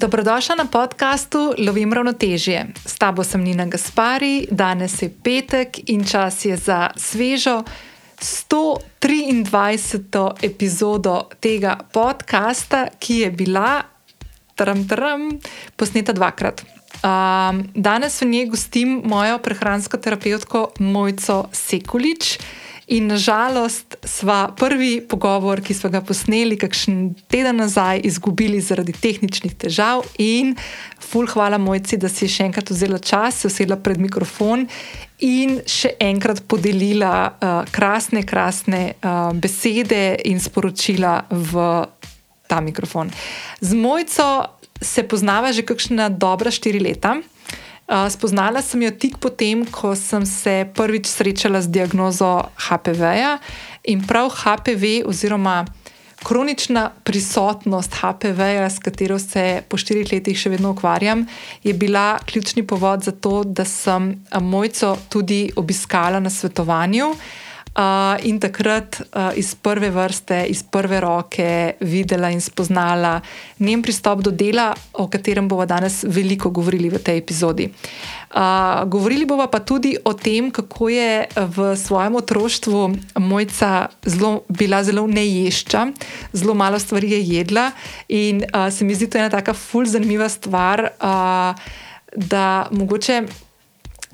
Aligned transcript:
Dobrodošla 0.00 0.54
na 0.54 0.64
podkastu 0.64 1.54
Lovim 1.58 1.92
ravnotežje. 1.92 2.66
S 2.86 2.96
tabo 2.96 3.24
sem 3.24 3.44
Nina 3.44 3.66
Gaspari, 3.66 4.46
danes 4.50 5.02
je 5.02 5.10
petek 5.24 5.90
in 5.92 6.04
čas 6.04 6.44
je 6.44 6.56
za 6.56 6.90
svežo 6.96 7.64
123. 8.16 10.32
epizodo 10.42 11.28
tega 11.40 11.78
podcasta, 11.92 12.86
ki 12.98 13.14
je 13.14 13.30
bila 13.30 13.82
tram, 14.54 14.88
tram, 14.88 15.38
posneta 15.76 16.12
dvakrat. 16.16 16.64
Um, 17.04 17.68
danes 17.74 18.22
v 18.22 18.24
njej 18.24 18.46
gostim 18.46 19.02
mojo 19.04 19.38
prehransko 19.38 19.96
terapevtko 19.96 20.70
Mojco 20.78 21.48
Sekulič. 21.52 22.38
In 22.90 23.06
nažalost, 23.06 23.94
sva 24.02 24.48
prvi 24.58 24.98
pogovor, 25.06 25.60
ki 25.62 25.76
smo 25.78 25.92
ga 25.94 26.00
posneli, 26.02 26.56
kakšen 26.58 27.12
teden 27.30 27.60
nazaj, 27.62 28.00
izgubili 28.08 28.58
zaradi 28.58 28.90
tehničnih 28.98 29.54
težav. 29.54 30.02
In, 30.18 30.56
ful, 30.98 31.28
hvala 31.30 31.60
mojci, 31.62 32.00
da 32.02 32.10
si 32.10 32.26
še 32.26 32.48
enkrat 32.48 32.72
vzela 32.74 32.98
čas, 32.98 33.38
se 33.38 33.46
usedla 33.46 33.78
pred 33.78 34.02
mikrofon 34.02 34.66
in 35.22 35.60
še 35.70 35.94
enkrat 36.02 36.42
podelila 36.50 37.14
uh, 37.30 37.62
krasne, 37.70 38.24
krasne 38.26 38.82
uh, 38.98 39.30
besede 39.38 40.16
in 40.26 40.42
sporočila 40.42 41.20
v 41.30 41.68
ta 42.50 42.58
mikrofon. 42.58 43.14
Z 43.62 43.78
mojco 43.78 44.26
se 44.82 45.06
poznava 45.06 45.52
že 45.54 45.62
kakšna 45.62 46.08
dobra 46.10 46.50
štiri 46.50 46.82
leta. 46.82 47.20
Spoznala 47.90 48.62
sem 48.62 48.82
jo 48.86 48.90
tik 48.94 49.18
potem, 49.18 49.64
ko 49.66 49.96
sem 49.98 50.22
se 50.22 50.62
prvič 50.74 51.10
srečala 51.10 51.58
z 51.58 51.74
diagnozo 51.74 52.46
HPV-ja 52.54 53.40
in 53.90 54.06
prav 54.06 54.30
HPV, 54.30 55.02
oziroma 55.10 55.64
kronična 56.22 56.90
prisotnost 57.02 57.94
HPV-ja, 57.98 58.70
s 58.70 58.78
katero 58.78 59.18
se 59.18 59.62
po 59.68 59.74
štirih 59.74 60.06
letih 60.12 60.38
še 60.38 60.52
vedno 60.54 60.70
ukvarjam, 60.70 61.26
je 61.66 61.74
bila 61.74 62.20
ključni 62.30 62.62
povod 62.62 63.02
za 63.02 63.10
to, 63.10 63.42
da 63.44 63.64
sem 63.64 64.12
mojco 64.38 64.94
tudi 65.08 65.50
obiskala 65.56 66.20
na 66.20 66.30
svetovanju. 66.30 67.14
Uh, 67.70 68.18
in 68.26 68.40
takrat 68.42 68.98
uh, 68.98 69.30
iz 69.38 69.54
prve 69.54 69.92
vrste, 69.94 70.40
iz 70.50 70.64
prve 70.66 70.98
roke 71.00 71.76
videla 71.80 72.26
in 72.34 72.40
spoznala 72.42 73.20
njen 73.62 73.82
pristop 73.82 74.24
do 74.26 74.32
dela, 74.34 74.72
o 74.92 75.06
katerem 75.06 75.46
bomo 75.48 75.62
danes 75.70 76.02
veliko 76.02 76.50
govorili 76.50 76.90
v 76.90 76.98
tej 76.98 77.20
epizodi. 77.22 77.68
Uh, 78.34 78.82
govorili 78.90 79.22
bomo 79.24 79.46
pa 79.46 79.60
tudi 79.62 79.94
o 80.04 80.12
tem, 80.18 80.50
kako 80.50 80.88
je 80.88 81.28
v 81.30 81.76
svojem 81.76 82.18
otroštvu 82.18 82.80
mojca 83.22 83.86
zelo, 84.02 84.42
bila 84.48 84.82
zelo 84.82 85.06
neješča, 85.06 85.86
zelo 86.32 86.54
malo 86.54 86.78
stvari 86.78 87.12
je 87.12 87.20
jedla. 87.22 87.70
In 88.08 88.42
uh, 88.50 88.66
se 88.74 88.84
mi 88.84 88.98
zdi 88.98 89.06
to 89.06 89.18
ena 89.18 89.30
tako 89.30 89.54
ful 89.54 89.86
zanimiva 89.86 90.28
stvar, 90.28 90.90
uh, 90.98 91.54
da 92.16 92.66
mogoče 92.70 93.46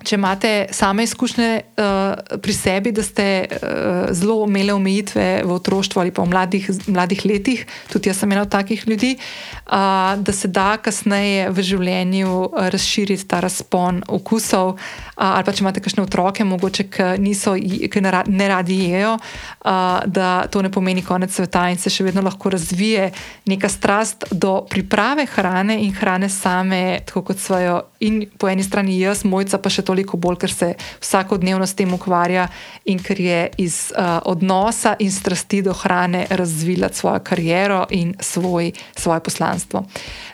če 0.04 0.16
imate 0.18 0.50
same 0.70 1.04
izkušnje 1.06 1.50
uh, 1.60 2.38
pri 2.42 2.52
sebi, 2.52 2.92
da 2.92 3.02
ste 3.02 3.26
uh, 3.46 4.12
zelo 4.12 4.44
imeli 4.44 4.72
omejitve 4.72 5.26
v 5.44 5.52
otroštvu 5.52 6.00
ali 6.00 6.12
pa 6.14 6.22
v 6.22 6.30
mladih, 6.30 6.68
mladih 6.86 7.24
letih, 7.24 7.64
tudi 7.92 8.10
jaz 8.10 8.20
sem 8.20 8.32
ena 8.32 8.44
od 8.44 8.52
takih 8.52 8.84
ljudi, 8.86 9.16
uh, 9.16 10.14
da 10.20 10.32
se 10.32 10.48
da 10.48 10.76
kasneje 10.76 11.48
v 11.50 11.64
življenju 11.64 12.50
razširiti 12.76 13.26
ta 13.28 13.40
razpon 13.40 14.02
okusov. 14.08 14.76
Uh, 14.76 15.32
ali 15.32 15.46
pa 15.48 15.54
če 15.56 15.64
imate 15.64 15.80
kakšne 15.80 16.04
otroke, 16.04 16.44
mogoče, 16.44 16.88
ki, 16.92 17.08
niso, 17.22 17.56
ki 17.56 18.04
ne, 18.04 18.48
radi 18.52 18.78
jejo, 18.90 19.16
uh, 19.16 20.04
da 20.04 20.46
to 20.52 20.62
ne 20.62 20.70
pomeni 20.72 21.04
konec 21.06 21.32
sveta 21.32 21.66
in 21.72 21.80
se 21.80 21.90
še 21.92 22.04
vedno 22.04 22.24
lahko 22.26 22.52
razvije 22.52 23.10
neka 23.48 23.68
strast 23.72 24.28
do 24.30 24.58
priprave 24.68 25.24
hrane 25.32 25.80
in 25.86 25.94
hrane 25.96 26.28
same, 26.28 27.00
tako 27.08 27.30
kot 27.30 27.40
svojo. 27.40 27.80
In 28.04 28.26
po 28.38 28.50
eni 28.52 28.62
strani 28.62 28.98
jaz, 29.00 29.24
mojca 29.24 29.58
pa 29.58 29.72
še 29.72 29.85
toliko 29.86 30.18
bolj, 30.20 30.40
ker 30.42 30.52
se 30.52 30.72
vsakodnevno 31.00 31.66
s 31.66 31.74
tem 31.78 31.94
ukvarja 31.94 32.48
in 32.84 32.98
ker 33.02 33.20
je 33.20 33.40
iz 33.62 33.78
uh, 33.94 34.18
odnosa 34.24 34.96
in 34.98 35.12
strasti 35.12 35.62
do 35.62 35.72
hrane 35.72 36.26
razvila 36.30 36.90
svojo 36.92 37.20
kariero 37.24 37.86
in 37.90 38.14
svoj, 38.20 38.72
svoje 38.96 39.20
poslanstvo. 39.20 39.84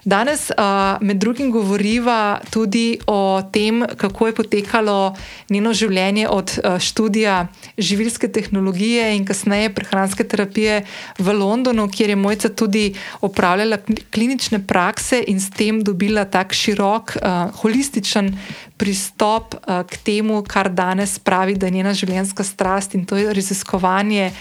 Danes 0.04 0.50
uh, 0.50 0.98
med 1.00 1.16
drugim 1.16 1.50
govoriva 1.50 2.40
tudi 2.50 2.98
o 3.06 3.42
tem, 3.52 3.84
kako 3.96 4.26
je 4.26 4.34
potekalo 4.34 5.14
njeno 5.50 5.70
življenje 5.72 6.26
od 6.28 6.54
uh, 6.58 6.78
študija 6.82 7.46
živilske 7.78 8.26
tehnologije 8.28 9.12
in 9.16 9.22
kasneje 9.26 9.70
prehranske 9.74 10.26
terapije 10.26 10.80
v 11.18 11.34
Londonu, 11.38 11.86
kjer 11.86 12.10
je 12.10 12.16
mojca 12.16 12.48
tudi 12.48 12.88
opravljala 13.20 13.78
klinične 14.10 14.58
prakse 14.66 15.22
in 15.28 15.38
s 15.40 15.54
tem 15.54 15.84
dobila 15.86 16.24
tak 16.24 16.50
širok, 16.52 17.14
uh, 17.16 17.54
holističen 17.62 18.32
pristop 18.76 19.54
uh, 19.54 19.84
k 19.86 20.02
temu, 20.02 20.42
kar 20.42 20.72
danes 20.72 21.18
pravi, 21.22 21.54
da 21.54 21.70
je 21.70 21.78
njena 21.78 21.94
življenjska 21.94 22.42
strast 22.42 22.98
in 22.98 23.06
to 23.06 23.22
je 23.22 23.30
raziskovanje 23.30 24.32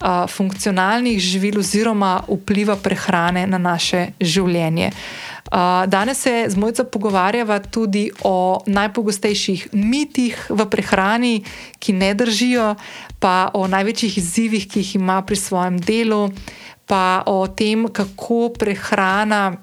uh, 0.00 0.26
funkcionalnih 0.30 1.20
živil 1.20 1.58
oziroma 1.58 2.22
vpliva 2.28 2.76
prehrane 2.76 3.46
na 3.46 3.58
naše 3.58 4.12
življenje. 4.20 4.90
Uh, 5.50 5.86
danes 5.90 6.20
se 6.22 6.46
z 6.48 6.56
mojco 6.56 6.84
pogovarjava 6.84 7.58
tudi 7.58 8.10
o 8.22 8.62
najpogostejših 8.66 9.68
mitih 9.72 10.38
v 10.48 10.66
prehrani, 10.70 11.34
ki 11.78 11.92
ne 11.92 12.14
držijo, 12.14 12.74
pa 13.18 13.50
o 13.54 13.66
največjih 13.66 14.18
izzivih, 14.18 14.68
ki 14.68 14.84
jih 14.84 14.94
ima 15.00 15.20
pri 15.22 15.36
svojem 15.36 15.80
delu, 15.80 16.30
pa 16.86 17.22
o 17.26 17.46
tem, 17.46 17.88
kako 17.88 18.50
prehrana 18.58 19.58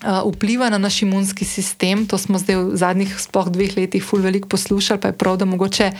vpliva 0.00 0.70
na 0.70 0.78
naš 0.78 1.02
imunski 1.02 1.44
sistem. 1.44 2.06
To 2.06 2.18
smo 2.18 2.38
zdaj 2.38 2.56
v 2.56 2.76
zadnjih 2.76 3.12
sploh 3.20 3.50
dveh 3.52 3.76
letih 3.76 4.04
ful 4.04 4.24
veliko 4.24 4.48
poslušali, 4.48 5.00
pa 5.00 5.12
je 5.12 5.18
prav, 5.18 5.36
da 5.36 5.44
mogoče. 5.44 5.92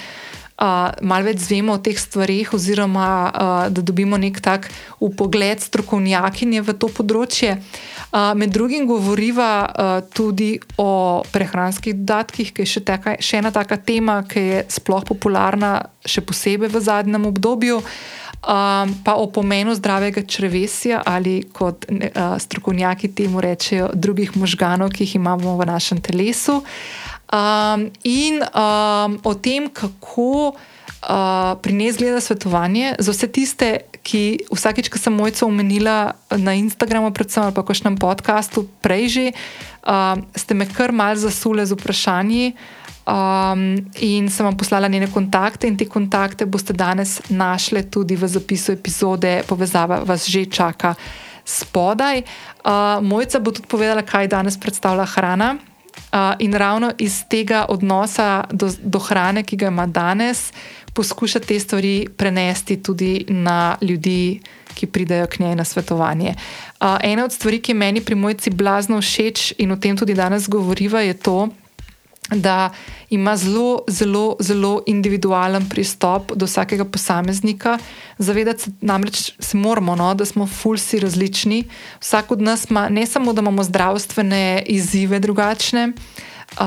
Uh, 0.61 0.93
malo 1.01 1.25
več 1.25 1.41
zvemo 1.47 1.79
o 1.79 1.81
teh 1.81 1.97
stvarih, 1.97 2.53
oziroma 2.53 3.09
uh, 3.31 3.63
da 3.73 3.81
dobimo 3.81 4.19
nek 4.21 4.43
tak 4.45 4.69
upogled 5.01 5.63
strokovnjakinje 5.65 6.61
v 6.67 6.75
to 6.77 6.91
področje. 6.93 7.57
Uh, 8.11 8.37
med 8.37 8.53
drugim 8.53 8.85
govoriva 8.85 9.51
uh, 9.65 9.93
tudi 10.13 10.59
o 10.77 11.25
prehranskih 11.33 11.97
dodatkih, 12.03 12.53
ki 12.53 12.67
je 12.67 12.73
še, 12.77 12.85
teka, 12.85 13.17
še 13.25 13.41
ena 13.41 13.55
taka 13.57 13.81
tema, 13.81 14.21
ki 14.29 14.45
je 14.45 14.63
sploh 14.69 15.07
popularna, 15.09 15.79
še 16.05 16.21
posebej 16.21 16.69
v 16.69 16.85
zadnjem 16.85 17.31
obdobju. 17.33 17.81
Uh, 17.81 18.21
um, 18.41 18.95
pa 19.05 19.15
o 19.15 19.27
pomenu 19.27 19.75
zdravega 19.75 20.23
črvesja 20.23 21.03
ali 21.07 21.43
kot 21.53 21.87
uh, 21.89 22.39
strokovnjaki 22.39 23.13
temu 23.15 23.41
rečejo, 23.41 23.91
drugih 23.95 24.37
možganov, 24.37 24.91
ki 24.91 25.05
jih 25.05 25.17
imamo 25.21 25.57
v 25.57 25.67
našem 25.67 26.01
telesu, 26.01 26.63
um, 27.33 27.91
in 28.05 28.43
um, 28.43 29.19
o 29.25 29.35
tem, 29.35 29.71
kako. 29.71 30.55
Uh, 31.01 31.57
pri 31.57 31.73
njej 31.73 31.93
zgleda 31.97 32.21
svetovanje 32.21 32.93
za 33.01 33.13
vse 33.13 33.27
tiste, 33.33 33.69
ki 34.05 34.45
vsakeč, 34.53 34.93
ko 34.93 35.01
sem 35.01 35.15
mojco 35.17 35.49
omenila 35.49 36.13
na 36.37 36.53
Instagramu, 36.53 37.09
predvsem 37.09 37.49
pa 37.57 37.65
v 37.65 37.73
našem 37.73 37.97
podkastu, 37.97 38.69
prej 38.85 39.09
že, 39.09 39.27
uh, 39.89 40.21
ste 40.37 40.53
me 40.53 40.69
kar 40.69 40.93
mal 40.93 41.17
zasule 41.17 41.65
z 41.65 41.73
vprašanji, 41.73 42.53
Um, 43.11 43.91
in 43.99 44.29
sem 44.29 44.45
vam 44.45 44.57
poslala 44.57 44.89
njene 44.89 45.09
kontakte, 45.11 45.67
in 45.67 45.77
te 45.77 45.87
kontakte 45.89 46.47
boste 46.47 46.73
danes 46.77 47.19
našli 47.29 47.83
tudi 47.91 48.15
v 48.17 48.29
zapisu 48.29 48.73
epizode, 48.73 49.41
povezava 49.49 50.03
vas 50.05 50.29
že 50.29 50.45
čaka 50.47 50.95
spodaj. 51.45 52.23
Uh, 52.63 53.01
Mojca 53.03 53.41
bo 53.41 53.51
tudi 53.51 53.67
povedala, 53.67 54.05
kaj 54.07 54.29
danes 54.29 54.61
predstavlja 54.61 55.09
hrana. 55.17 55.57
Uh, 56.11 56.35
in 56.39 56.55
ravno 56.55 56.93
iz 56.99 57.25
tega 57.29 57.67
odnosa 57.69 58.45
do, 58.51 58.71
do 58.83 58.99
hrane, 58.99 59.43
ki 59.43 59.57
ga 59.57 59.69
ima 59.71 59.87
danes, 59.87 60.53
poskuša 60.95 61.41
te 61.41 61.61
stvari 61.61 62.09
prenesti 62.17 62.83
tudi 62.83 63.25
na 63.29 63.77
ljudi, 63.81 64.41
ki 64.75 64.87
pridejo 64.87 65.27
k 65.27 65.39
njej 65.39 65.55
na 65.55 65.65
svetovanje. 65.65 66.35
Uh, 66.81 66.99
ena 67.03 67.25
od 67.25 67.33
stvari, 67.33 67.61
ki 67.63 67.73
je 67.73 67.77
meni 67.79 68.01
pri 68.01 68.15
mojci 68.15 68.51
blazno 68.51 69.01
všeč 69.01 69.53
in 69.59 69.73
o 69.73 69.77
tem 69.77 69.97
tudi 69.97 70.15
danes 70.15 70.49
govoriva, 70.49 71.01
je 71.01 71.15
to, 71.15 71.49
da 72.29 72.71
ima 73.11 73.37
zelo, 73.37 73.83
zelo, 73.89 74.37
zelo 74.41 74.83
individualen 74.87 75.69
pristop 75.69 76.33
do 76.35 76.47
vsakega 76.47 76.85
posameznika. 76.85 77.79
Zavedati 78.19 78.63
se 78.63 78.71
namreč 78.81 79.33
se 79.39 79.57
moramo, 79.57 79.97
no, 79.97 80.15
da 80.15 80.25
smo 80.25 80.47
fulsi 80.47 81.01
različni. 81.01 81.65
Vsak 82.01 82.31
od 82.31 82.41
nas 82.41 82.71
ima 82.71 82.89
ne 82.89 83.07
samo, 83.07 83.33
da 83.33 83.41
imamo 83.41 83.65
zdravstvene 83.65 84.63
izzive 84.67 85.19
drugačne, 85.21 85.93
uh, 86.61 86.67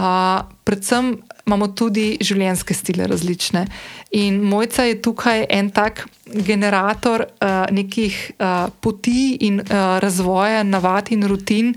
predvsem 0.63 1.17
imamo 1.45 1.67
tudi 1.67 2.17
življenjske 2.21 2.73
stile 2.73 3.07
različne. 3.07 3.65
In 4.11 4.41
mojca 4.41 4.83
je 4.83 5.01
tukaj 5.01 5.45
en 5.49 5.69
tak 5.69 6.07
generator 6.25 7.25
uh, 7.25 7.65
nekih 7.71 8.31
uh, 8.39 8.69
poti 8.81 9.37
in 9.41 9.59
uh, 9.59 9.99
razvoja, 9.99 10.63
navad 10.63 11.11
in 11.11 11.27
rutin 11.27 11.75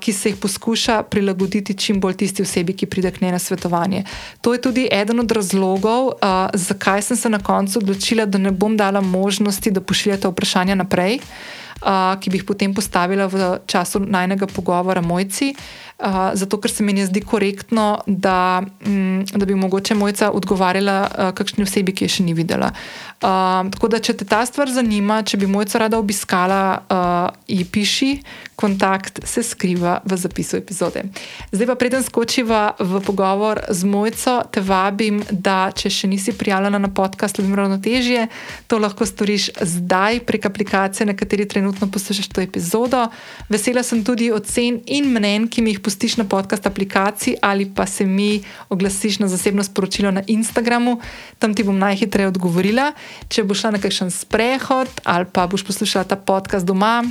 ki 0.00 0.12
se 0.12 0.28
jih 0.28 0.36
poskuša 0.36 1.02
prilagoditi 1.02 1.74
čim 1.74 2.00
bolj 2.00 2.16
tisti 2.20 2.42
osebi, 2.42 2.76
ki 2.76 2.86
pride 2.86 3.10
k 3.10 3.20
njej 3.20 3.32
na 3.32 3.38
svetovanje. 3.38 4.04
To 4.40 4.52
je 4.52 4.60
tudi 4.60 4.88
eden 4.92 5.20
od 5.20 5.32
razlogov, 5.32 6.10
zakaj 6.54 7.02
sem 7.02 7.16
se 7.16 7.28
na 7.30 7.38
koncu 7.38 7.78
odločila, 7.78 8.26
da 8.26 8.38
ne 8.38 8.50
bom 8.50 8.76
dala 8.76 9.00
možnosti, 9.00 9.70
da 9.70 9.80
pošiljate 9.80 10.28
vprašanja 10.28 10.74
naprej. 10.74 11.20
uh, 11.80 12.20
ki 12.20 12.30
bi 12.30 12.40
jih 12.40 12.44
potem 12.44 12.74
postavila 12.74 13.26
v 13.26 13.58
času 13.66 14.00
najnega 14.04 14.46
pogovora 14.46 15.00
mojci. 15.00 15.54
Uh, 15.54 15.89
zato, 16.34 16.60
ker 16.60 16.70
se 16.70 16.82
mi 16.82 16.92
ne 16.92 17.06
zdi 17.06 17.20
korektno, 17.20 18.00
da, 18.06 18.62
um, 18.86 19.24
da 19.34 19.46
bi 19.46 19.54
mogoče 19.54 19.94
mojca 19.94 20.30
odgovarjala 20.30 20.98
uh, 21.06 21.30
kakšni 21.36 21.64
osebi, 21.64 21.94
ki 21.94 22.04
je 22.06 22.16
še 22.16 22.26
ni 22.26 22.34
videla. 22.34 22.72
Uh, 23.20 23.68
tako 23.74 23.90
da, 23.92 24.00
če 24.00 24.16
te 24.16 24.24
ta 24.28 24.40
stvar 24.48 24.70
zanima, 24.72 25.20
če 25.22 25.40
bi 25.40 25.48
mojca 25.50 25.82
rada 25.82 25.98
obiskala, 26.00 26.62
uh, 26.88 27.42
ji 27.48 27.66
piši, 27.68 28.12
kontakt 28.60 29.20
se 29.24 29.42
skriva 29.42 30.00
v 30.04 30.16
zapisu 30.20 30.58
epizode. 30.60 31.06
Zdaj 31.52 31.68
pa, 31.70 31.76
preden 31.80 32.04
skočiva 32.04 32.74
v 32.76 33.00
pogovor 33.04 33.62
z 33.72 33.88
mojco, 33.88 34.34
te 34.52 34.60
vabim, 34.60 35.22
da 35.32 35.72
če 35.72 35.88
še 35.88 36.10
nisi 36.12 36.34
prijavljena 36.36 36.80
na 36.80 36.90
podcast 36.92 37.40
Ljubim 37.40 37.56
ravnotežje, 37.56 38.26
to 38.68 38.80
lahko 38.80 39.08
storiš 39.08 39.50
zdaj 39.64 40.20
prek 40.28 40.48
aplikacije, 40.50 41.08
na 41.08 41.16
kateri 41.16 41.48
trenutno 41.48 41.88
poslušaš 41.88 42.28
to 42.28 42.44
epizodo. 42.44 43.06
Vesela 43.48 43.82
sem 43.82 44.04
tudi 44.04 44.28
ocen 44.32 44.82
in 44.86 45.08
mnen, 45.12 45.48
ki 45.48 45.64
mi 45.64 45.72
jih 45.72 45.80
pustiš 45.90 46.16
na 46.16 46.24
podcast 46.24 46.66
aplikaciji 46.66 47.34
ali 47.42 47.66
pa 47.74 47.86
se 47.86 48.06
mi 48.06 48.42
oglasiš 48.68 49.18
na 49.18 49.28
zasebno 49.28 49.64
sporočilo 49.64 50.10
na 50.10 50.22
Instagramu, 50.26 51.00
tam 51.38 51.54
ti 51.54 51.64
bom 51.66 51.78
najhitreje 51.78 52.28
odgovorila. 52.30 52.92
Če 53.28 53.42
boš 53.42 53.64
šla 53.64 53.70
na 53.74 53.80
kakšen 53.82 54.10
sprehod 54.14 55.02
ali 55.04 55.26
pa 55.26 55.48
boš 55.50 55.66
poslušala 55.66 56.06
ta 56.06 56.16
podcast 56.16 56.66
doma, 56.66 57.02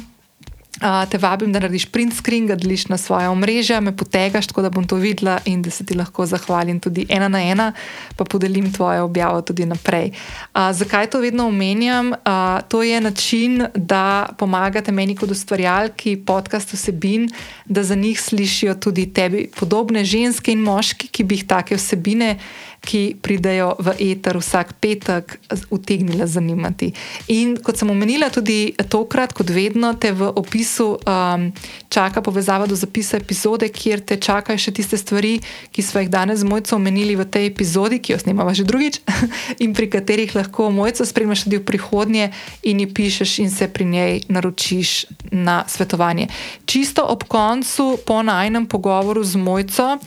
te 1.09 1.17
vabim, 1.17 1.51
da 1.51 1.59
narediš 1.59 1.85
print 1.91 2.13
screen, 2.15 2.47
ga 2.47 2.55
deliš 2.55 2.87
na 2.87 2.97
svoje 2.97 3.27
omrežje, 3.29 3.81
me 3.81 3.95
potegaš, 3.97 4.47
tako 4.47 4.61
da 4.61 4.69
bom 4.69 4.87
to 4.87 4.95
videla 4.95 5.39
in 5.45 5.61
da 5.61 5.69
se 5.69 5.85
ti 5.85 5.95
lahko 5.97 6.25
zahvalim 6.25 6.79
tudi 6.79 7.05
ena 7.09 7.27
na 7.27 7.41
ena, 7.43 7.71
pa 8.15 8.23
podelim 8.23 8.73
tvojo 8.73 9.03
objavo 9.03 9.41
tudi 9.41 9.65
naprej. 9.65 10.11
A, 10.53 10.73
zakaj 10.73 11.09
to 11.09 11.19
vedno 11.19 11.47
omenjam? 11.47 12.13
A, 12.25 12.61
to 12.69 12.83
je 12.83 13.01
način, 13.01 13.65
da 13.75 14.29
pomagate 14.37 14.91
meni 14.91 15.15
kot 15.15 15.31
ustvarjalki 15.31 16.17
podcast 16.25 16.73
vsebin, 16.73 17.29
da 17.65 17.83
za 17.83 17.95
njih 17.95 18.21
slišijo 18.21 18.75
tudi 18.75 19.13
tebi 19.13 19.49
podobne 19.59 20.05
ženske 20.05 20.51
in 20.51 20.61
moški, 20.63 21.07
ki 21.07 21.23
bi 21.23 21.35
jih 21.35 21.47
take 21.47 21.75
vsebine 21.75 22.37
ki 22.81 23.19
pridejo 23.21 23.73
v 23.79 23.93
eter 24.11 24.39
vsak 24.39 24.73
petek, 24.79 25.37
utegnile 25.69 26.27
zanimati. 26.27 26.91
In 27.27 27.57
kot 27.63 27.77
sem 27.77 27.89
omenila, 27.91 28.29
tudi 28.31 28.73
tokrat, 28.89 29.33
kot 29.35 29.51
vedno, 29.51 29.93
te 29.99 30.11
v 30.15 30.31
opisu 30.31 30.95
um, 30.97 31.49
čaka 31.91 32.23
povezava 32.23 32.67
do 32.69 32.77
zapisa 32.79 33.19
epizode, 33.19 33.69
kjer 33.69 34.01
te 34.01 34.17
čakajo 34.17 34.59
še 34.59 34.73
tiste 34.75 34.97
stvari, 34.99 35.37
ki 35.75 35.85
smo 35.85 36.03
jih 36.03 36.11
danes 36.11 36.41
z 36.41 36.47
mojco 36.47 36.77
omenili 36.79 37.17
v 37.19 37.27
tej 37.27 37.51
epizodi, 37.51 37.99
ki 37.99 38.15
jo 38.15 38.21
snemamo 38.23 38.53
že 38.55 38.65
drugič, 38.67 39.01
in 39.63 39.75
pri 39.75 39.89
katerih 39.91 40.33
lahko 40.35 40.71
mojco 40.73 41.05
spremljaš 41.05 41.45
tudi 41.45 41.59
v 41.59 41.67
prihodnje 41.67 42.31
in 42.63 42.79
ji 42.83 42.87
pišeš 42.87 43.39
in 43.43 43.51
se 43.51 43.67
pri 43.67 43.85
njej 43.85 44.13
naročiš 44.31 45.05
na 45.31 45.63
svetovanje. 45.67 46.29
Čisto 46.65 47.05
ob 47.05 47.27
koncu, 47.27 47.99
po 48.05 48.23
najnem 48.23 48.65
pogovoru 48.65 49.23
z 49.23 49.35
mojco, 49.37 49.97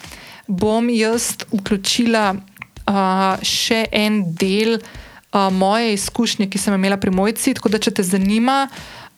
bom 0.47 0.91
jaz 0.91 1.37
vključila 1.53 2.35
uh, 2.87 3.39
še 3.43 3.87
en 3.93 4.23
del 4.39 4.79
uh, 4.79 5.49
moje 5.53 5.95
izkušnje, 5.95 6.49
ki 6.51 6.59
sem 6.59 6.75
imela 6.75 6.97
pri 6.97 7.11
mojci. 7.15 7.55
Tako 7.59 7.73
da, 7.73 7.81
če 7.83 7.95
te 7.99 8.07
zanima, 8.07 8.67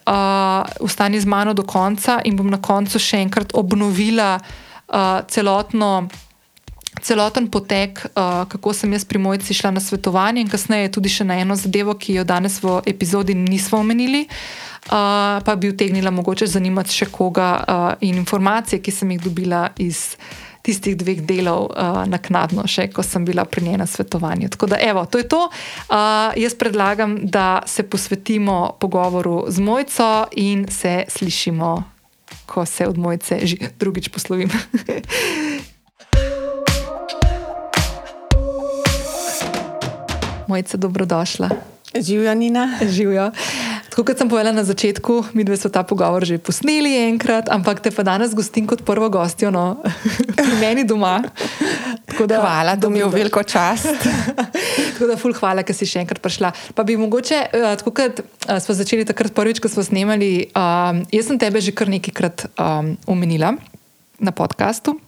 uh, 0.06 0.64
ostani 0.80 1.20
z 1.20 1.26
mano 1.26 1.54
do 1.54 1.62
konca 1.62 2.20
in 2.24 2.36
bom 2.36 2.50
na 2.50 2.60
koncu 2.62 2.98
še 2.98 3.22
enkrat 3.24 3.54
obnovila 3.54 4.36
uh, 4.38 5.20
celotno. 5.28 6.08
Celoten 7.02 7.48
potek, 7.50 7.98
uh, 8.14 8.44
kako 8.46 8.70
sem 8.72 8.92
jaz 8.94 9.02
pri 9.04 9.18
mojci 9.18 9.54
šla 9.54 9.72
na 9.74 9.80
svetovanje, 9.82 10.44
in 10.44 10.48
kasneje 10.48 10.92
tudi 10.94 11.10
še 11.10 11.26
na 11.26 11.40
eno 11.42 11.56
zadevo, 11.58 11.96
ki 11.98 12.20
jo 12.20 12.24
danes 12.24 12.60
v 12.62 12.78
epizodi 12.86 13.34
nismo 13.34 13.80
omenili, 13.82 14.22
uh, 14.30 15.42
pa 15.42 15.56
bi 15.58 15.72
utegnila 15.74 16.14
mogoče 16.14 16.46
zanimati 16.46 16.94
še 16.94 17.10
koga 17.10 17.48
uh, 17.58 17.90
in 18.06 18.22
informacije, 18.22 18.78
ki 18.78 18.94
sem 18.94 19.10
jih 19.10 19.24
dobila 19.26 19.66
iz 19.82 20.14
tistih 20.64 20.96
dveh 20.96 21.20
delov 21.28 21.68
uh, 21.68 22.02
naknadno, 22.08 22.64
še 22.64 22.88
ko 22.88 23.04
sem 23.04 23.24
bila 23.28 23.44
pri 23.44 23.68
njej 23.68 23.76
na 23.84 23.86
svetovanju. 23.86 24.48
Tako 24.56 24.72
da, 24.72 24.80
evo, 24.80 25.04
to 25.04 25.20
je 25.20 25.28
to. 25.28 25.42
Uh, 25.44 26.32
jaz 26.40 26.56
predlagam, 26.56 27.18
da 27.28 27.62
se 27.68 27.84
posvetimo 27.84 28.76
pogovoru 28.80 29.44
z 29.52 29.60
mojco 29.60 30.26
in 30.40 30.64
se 30.72 31.04
slišimo, 31.08 31.84
ko 32.48 32.64
se 32.64 32.88
od 32.88 32.98
mojce 32.98 33.44
že 33.44 33.56
drugič 33.80 34.08
poslovim. 34.08 34.48
Mojca, 40.48 40.76
dobrodošla. 40.76 41.48
Živijo, 42.00 42.34
Nina. 42.34 42.78
Živijo. 42.88 43.30
Tako 43.94 44.10
kot 44.10 44.18
sem 44.18 44.26
povedala 44.26 44.50
na 44.50 44.66
začetku, 44.66 45.38
mi 45.38 45.46
dve 45.46 45.54
smo 45.54 45.70
ta 45.70 45.86
pogovor 45.86 46.26
že 46.26 46.42
posneli 46.42 46.98
enkrat, 47.14 47.46
ampak 47.46 47.78
te 47.78 47.94
pa 47.94 48.02
danes 48.02 48.34
gostim 48.34 48.66
kot 48.66 48.82
prvo 48.82 49.06
gostjo, 49.06 49.54
no, 49.54 49.78
pri 50.34 50.54
meni 50.58 50.82
doma. 50.82 51.22
Da, 52.10 52.42
hvala, 52.42 52.74
da 52.74 52.90
mi 52.90 52.98
je 52.98 53.06
veliko 53.06 53.46
čast. 53.46 53.86
tako 54.98 55.06
da, 55.06 55.14
ful, 55.14 55.30
hvala, 55.30 55.62
ker 55.62 55.78
si 55.78 55.86
še 55.86 56.02
enkrat 56.02 56.18
prišla. 56.18 56.50
Pa 56.74 56.82
bi 56.82 56.98
mogoče, 56.98 57.38
uh, 57.54 57.68
tako 57.78 57.94
kot 57.94 58.18
uh, 58.18 58.58
smo 58.58 58.74
začeli 58.74 59.06
takrat 59.06 59.30
prvič, 59.30 59.62
ko 59.62 59.70
smo 59.70 59.86
snemali, 59.86 60.50
um, 60.58 61.06
jaz 61.14 61.30
sem 61.30 61.38
tebe 61.38 61.62
že 61.62 61.70
kar 61.70 61.86
nekajkrat 61.86 62.50
um, 62.58 62.98
omenila 63.06 63.54
na 64.18 64.34
podkastu. 64.34 64.98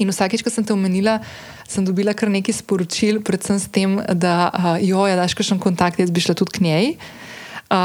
In 0.00 0.08
vsakeč, 0.08 0.40
ko 0.40 0.48
sem 0.48 0.64
te 0.64 0.72
omenila, 0.72 1.20
sem 1.68 1.84
dobila 1.84 2.16
kar 2.16 2.32
nekaj 2.32 2.56
sporočil, 2.64 3.20
predvsem 3.20 3.60
s 3.60 3.68
tem, 3.68 4.00
da 4.16 4.48
uh, 4.48 4.74
jo, 4.80 5.04
ja, 5.04 5.20
daš 5.20 5.36
kakšen 5.36 5.60
kontakt, 5.60 6.00
jaz 6.00 6.08
bi 6.08 6.24
šla 6.24 6.40
tudi 6.40 6.56
k 6.56 6.68
njej. 6.72 6.94
Uh, 6.96 7.27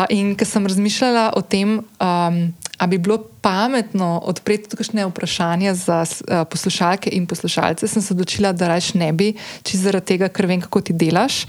in 0.09 0.35
ko 0.39 0.45
sem 0.45 0.67
razmišljala 0.67 1.33
o 1.35 1.41
tem, 1.41 1.77
um, 1.79 2.39
ali 2.77 2.89
bi 2.89 2.97
bilo 2.97 3.17
pametno 3.41 4.21
odpreti 4.23 4.69
tudi 4.69 4.79
kakšne 4.83 5.05
vprašanja 5.05 5.73
za 5.75 6.01
uh, 6.03 6.43
poslušalke 6.49 7.09
in 7.11 7.27
poslušalce, 7.27 7.87
sem 7.87 8.01
se 8.01 8.13
odločila, 8.13 8.53
da 8.53 8.67
raje 8.67 8.95
ne 8.99 9.11
bi, 9.13 9.33
če 9.63 9.77
zaradi 9.77 10.13
tega, 10.15 10.29
ker 10.31 10.47
vem, 10.47 10.61
kako 10.63 10.81
ti 10.81 10.95
delaš, 10.95 11.43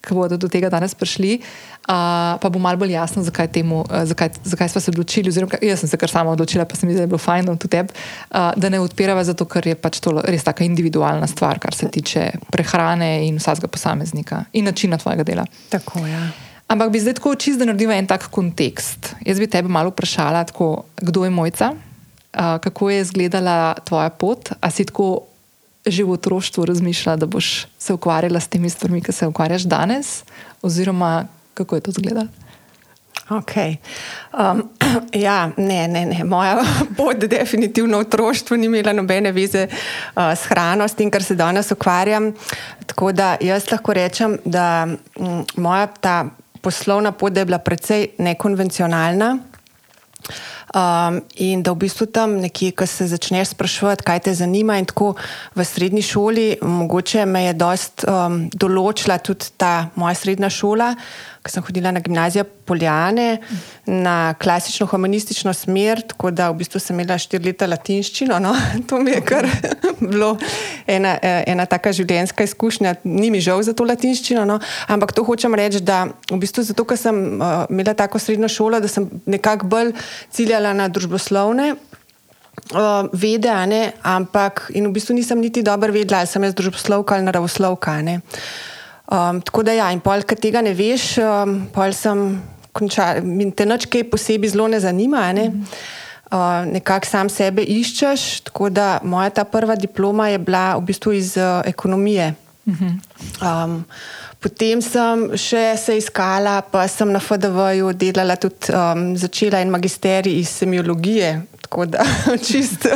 ki 0.00 0.16
bodo 0.16 0.36
do 0.40 0.48
tega 0.48 0.70
danes 0.72 0.94
prišli. 0.96 1.40
Uh, 1.90 2.36
pa 2.40 2.48
bo 2.52 2.60
malo 2.60 2.78
bolj 2.80 2.92
jasno, 2.92 3.22
zakaj, 3.24 3.48
temu, 3.52 3.80
uh, 3.88 4.04
zakaj, 4.08 4.30
zakaj 4.44 4.68
smo 4.72 4.80
se 4.80 4.92
odločili. 4.92 5.32
Oziroma, 5.32 5.58
jaz 5.64 5.80
sem 5.80 5.90
se 5.90 5.96
kar 6.00 6.12
sama 6.12 6.32
odločila, 6.36 6.64
pa 6.68 6.76
se 6.76 6.86
mi 6.86 6.92
zdi, 6.92 7.00
da 7.00 7.08
je 7.08 7.12
bilo 7.12 7.18
fajn, 7.18 7.48
da, 7.48 7.56
teb, 7.56 7.92
uh, 7.92 8.52
da 8.56 8.68
ne 8.68 8.80
odpirava, 8.80 9.24
zato 9.24 9.48
ker 9.48 9.72
je 9.72 9.74
pač 9.80 10.00
to 10.04 10.14
res 10.20 10.44
tako 10.44 10.68
individualna 10.68 11.28
stvar, 11.28 11.58
kar 11.60 11.76
se 11.76 11.88
tiče 11.88 12.28
prehrane 12.52 13.26
in 13.28 13.40
vsakega 13.40 13.72
posameznika 13.72 14.44
in 14.52 14.68
načina 14.68 15.00
tvojega 15.00 15.24
dela. 15.24 15.48
Tako 15.72 16.04
je. 16.06 16.12
Ja. 16.12 16.49
Ampak 16.70 16.92
bi 16.94 17.00
zdaj 17.02 17.18
tako 17.18 17.34
čisto, 17.34 17.58
da 17.58 17.72
naredimo 17.72 17.92
en 17.92 18.06
tak 18.06 18.28
kontekst. 18.30 19.14
Jaz 19.26 19.40
bi 19.42 19.50
tebe 19.50 19.68
malo 19.68 19.90
vprašala, 19.90 20.44
tako, 20.46 20.84
kdo 21.02 21.24
je 21.26 21.30
mojca, 21.30 21.72
uh, 21.74 22.60
kako 22.62 22.90
je 22.90 23.00
izgledala 23.00 23.74
tvoja 23.84 24.10
pot, 24.10 24.52
a 24.60 24.70
si 24.70 24.86
tako 24.86 25.26
že 25.86 26.04
v 26.04 26.12
otroštvu 26.12 26.64
razmišljala, 26.68 27.16
da 27.16 27.26
boš 27.26 27.66
se 27.78 27.94
ukvarjala 27.96 28.40
s 28.40 28.48
temi 28.52 28.70
stvarmi, 28.70 29.00
ki 29.00 29.12
se 29.12 29.26
ukvarjaš 29.26 29.62
danes, 29.62 30.22
oziroma 30.62 31.24
kako 31.54 31.74
je 31.74 31.80
to 31.80 31.90
izgledalo. 31.90 32.28
Okay. 33.30 33.76
Um, 34.34 34.68
ja, 35.26 35.50
ne, 35.56 35.88
ne, 35.88 36.06
ne. 36.06 36.24
Moja 36.24 36.58
pot, 36.96 37.16
definitivno 37.16 37.98
v 37.98 38.00
otroštvu, 38.00 38.56
ni 38.56 38.66
imela 38.66 38.92
nobene 38.92 39.32
vize 39.32 39.66
uh, 39.66 40.34
s 40.34 40.50
hrano, 40.50 40.88
s 40.88 40.94
tem, 40.94 41.10
kar 41.10 41.22
se 41.22 41.34
danes 41.34 41.70
ukvarjam. 41.72 42.32
Tako 42.86 43.12
da 43.12 43.36
jaz 43.40 43.70
lahko 43.72 43.94
rečem, 43.94 44.38
da 44.44 44.86
um, 45.16 45.46
moja 45.56 45.86
ta 45.86 46.26
poslovna 46.62 47.12
pot 47.12 47.36
je 47.36 47.44
bila 47.44 47.58
precej 47.58 48.10
nekonvencionalna. 48.18 49.38
Um, 50.70 51.16
in 51.34 51.64
da 51.66 51.72
v 51.74 51.82
bistvu 51.82 52.06
tam 52.14 52.36
nekje, 52.38 52.70
ko 52.78 52.86
se 52.86 53.08
začneš 53.10 53.56
sprašovati, 53.56 54.04
kaj 54.06 54.20
te 54.22 54.34
zanima, 54.38 54.76
in 54.78 54.86
tako 54.86 55.16
v 55.58 55.64
srednji 55.66 56.02
šoli, 56.06 56.44
mogoče 56.62 57.24
me 57.26 57.42
je 57.48 57.54
dost 57.58 58.04
um, 58.06 58.44
določila 58.54 59.16
tudi 59.18 59.50
ta 59.58 59.90
moja 59.98 60.14
srednja 60.14 60.46
šola, 60.46 60.92
ko 61.42 61.50
sem 61.50 61.64
hodila 61.66 61.90
na 61.90 62.04
gimnazijo 62.04 62.44
Poljane, 62.70 63.40
na 63.90 64.34
klasično 64.38 64.86
humanistično 64.86 65.50
smer, 65.56 66.04
tako 66.06 66.30
da 66.30 66.52
v 66.52 66.60
bistvu 66.60 66.78
sem 66.78 66.94
imela 66.94 67.18
štiri 67.18 67.50
leta 67.50 67.66
latinščino. 67.66 68.38
No? 68.38 68.54
To 68.88 69.02
mi 69.02 69.16
je 69.16 69.24
kar 69.26 69.50
bilo 70.12 70.36
ena, 70.90 71.14
ena 71.22 71.66
taka 71.70 71.92
življenjska 71.96 72.44
izkušnja, 72.48 72.94
ni 73.04 73.30
mi 73.30 73.40
žal 73.44 73.62
za 73.66 73.74
to 73.76 73.86
latinščino, 73.88 74.44
no? 74.48 74.58
ampak 74.90 75.14
to 75.16 75.24
hočem 75.26 75.54
reči, 75.58 75.82
da 75.84 76.06
v 76.30 76.40
bistvu 76.42 76.64
zato, 76.66 76.84
ker 76.84 76.98
sem 76.98 77.16
uh, 77.38 77.64
imela 77.70 77.94
tako 77.96 78.20
srednjo 78.22 78.50
šolo, 78.50 78.80
da 78.82 78.90
sem 78.90 79.08
nekako 79.30 79.70
bolj 79.70 79.94
ciljala 80.34 80.74
na 80.76 80.88
družboslovne. 80.92 81.74
Uh, 82.70 83.08
vede, 83.16 83.50
ampak 84.02 84.66
in 84.76 84.90
v 84.90 84.94
bistvu 84.94 85.16
nisem 85.16 85.40
niti 85.40 85.62
dobro 85.66 85.92
vedela, 85.94 86.20
ali 86.22 86.30
sem 86.30 86.44
jaz 86.44 86.54
družboslovka 86.58 87.16
ali 87.16 87.26
naravoslovka. 87.26 87.96
Um, 89.10 89.40
tako 89.42 89.64
da, 89.66 89.74
ja, 89.74 89.88
in 89.94 90.02
pol, 90.04 90.22
ki 90.22 90.36
tega 90.38 90.62
ne 90.62 90.74
veš, 90.76 91.16
um, 91.22 91.56
pol 91.74 91.94
sem 91.96 92.36
končal, 92.76 93.24
in 93.24 93.50
te 93.56 93.66
noč 93.66 93.88
kaj 93.90 94.06
posebej 94.12 94.54
zelo 94.54 94.68
ne 94.70 94.78
zanima. 94.82 95.32
Ne? 95.32 95.48
Mm 95.48 95.64
-hmm. 95.64 95.98
Nekako 96.30 97.06
sam 97.06 97.28
sebe 97.28 97.62
iščeš. 97.62 98.40
Tako 98.50 98.70
da 98.70 99.00
moja 99.02 99.30
ta 99.30 99.44
prva 99.44 99.74
diploma 99.76 100.28
je 100.28 100.38
bila 100.38 100.76
v 100.76 100.86
bistvu 100.92 101.12
iz 101.18 101.34
ekonomije. 101.64 102.34
Um, 103.40 103.80
potem 104.40 104.82
sem 104.84 105.24
še 105.38 105.62
se 105.80 105.96
iskala, 105.98 106.60
pa 106.62 106.84
sem 106.90 107.08
na 107.10 107.20
FDV-ju 107.22 107.92
delala 107.98 108.36
tudi 108.40 108.70
um, 108.72 109.14
začela 109.18 109.62
en 109.64 109.72
magisterij 109.72 110.38
iz 110.42 110.52
semiologije, 110.60 111.32
tako 111.66 111.88
da 111.90 112.04
čist 112.46 112.86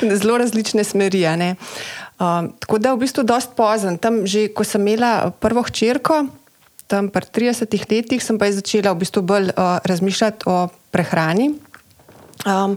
zelo 0.00 0.38
različne 0.40 0.84
smeri. 0.86 1.26
Um, 1.26 2.52
tako 2.62 2.78
da 2.78 2.94
v 2.94 3.02
bistvu 3.04 3.26
dost 3.26 3.52
pozen. 3.58 3.98
Tam 3.98 4.22
že, 4.26 4.48
ko 4.54 4.64
sem 4.64 4.86
imela 4.86 5.30
prvo 5.42 5.66
hčerko, 5.66 6.24
tam 6.86 7.10
pri 7.10 7.26
30 7.50 7.74
letih, 7.90 8.22
sem 8.22 8.38
pa 8.38 8.48
začela 8.52 8.94
v 8.94 9.04
bistvu 9.04 9.24
bolj 9.26 9.52
uh, 9.52 9.78
razmišljati 9.84 10.48
o 10.48 10.68
prehrani. 10.94 11.52
Um, 12.42 12.74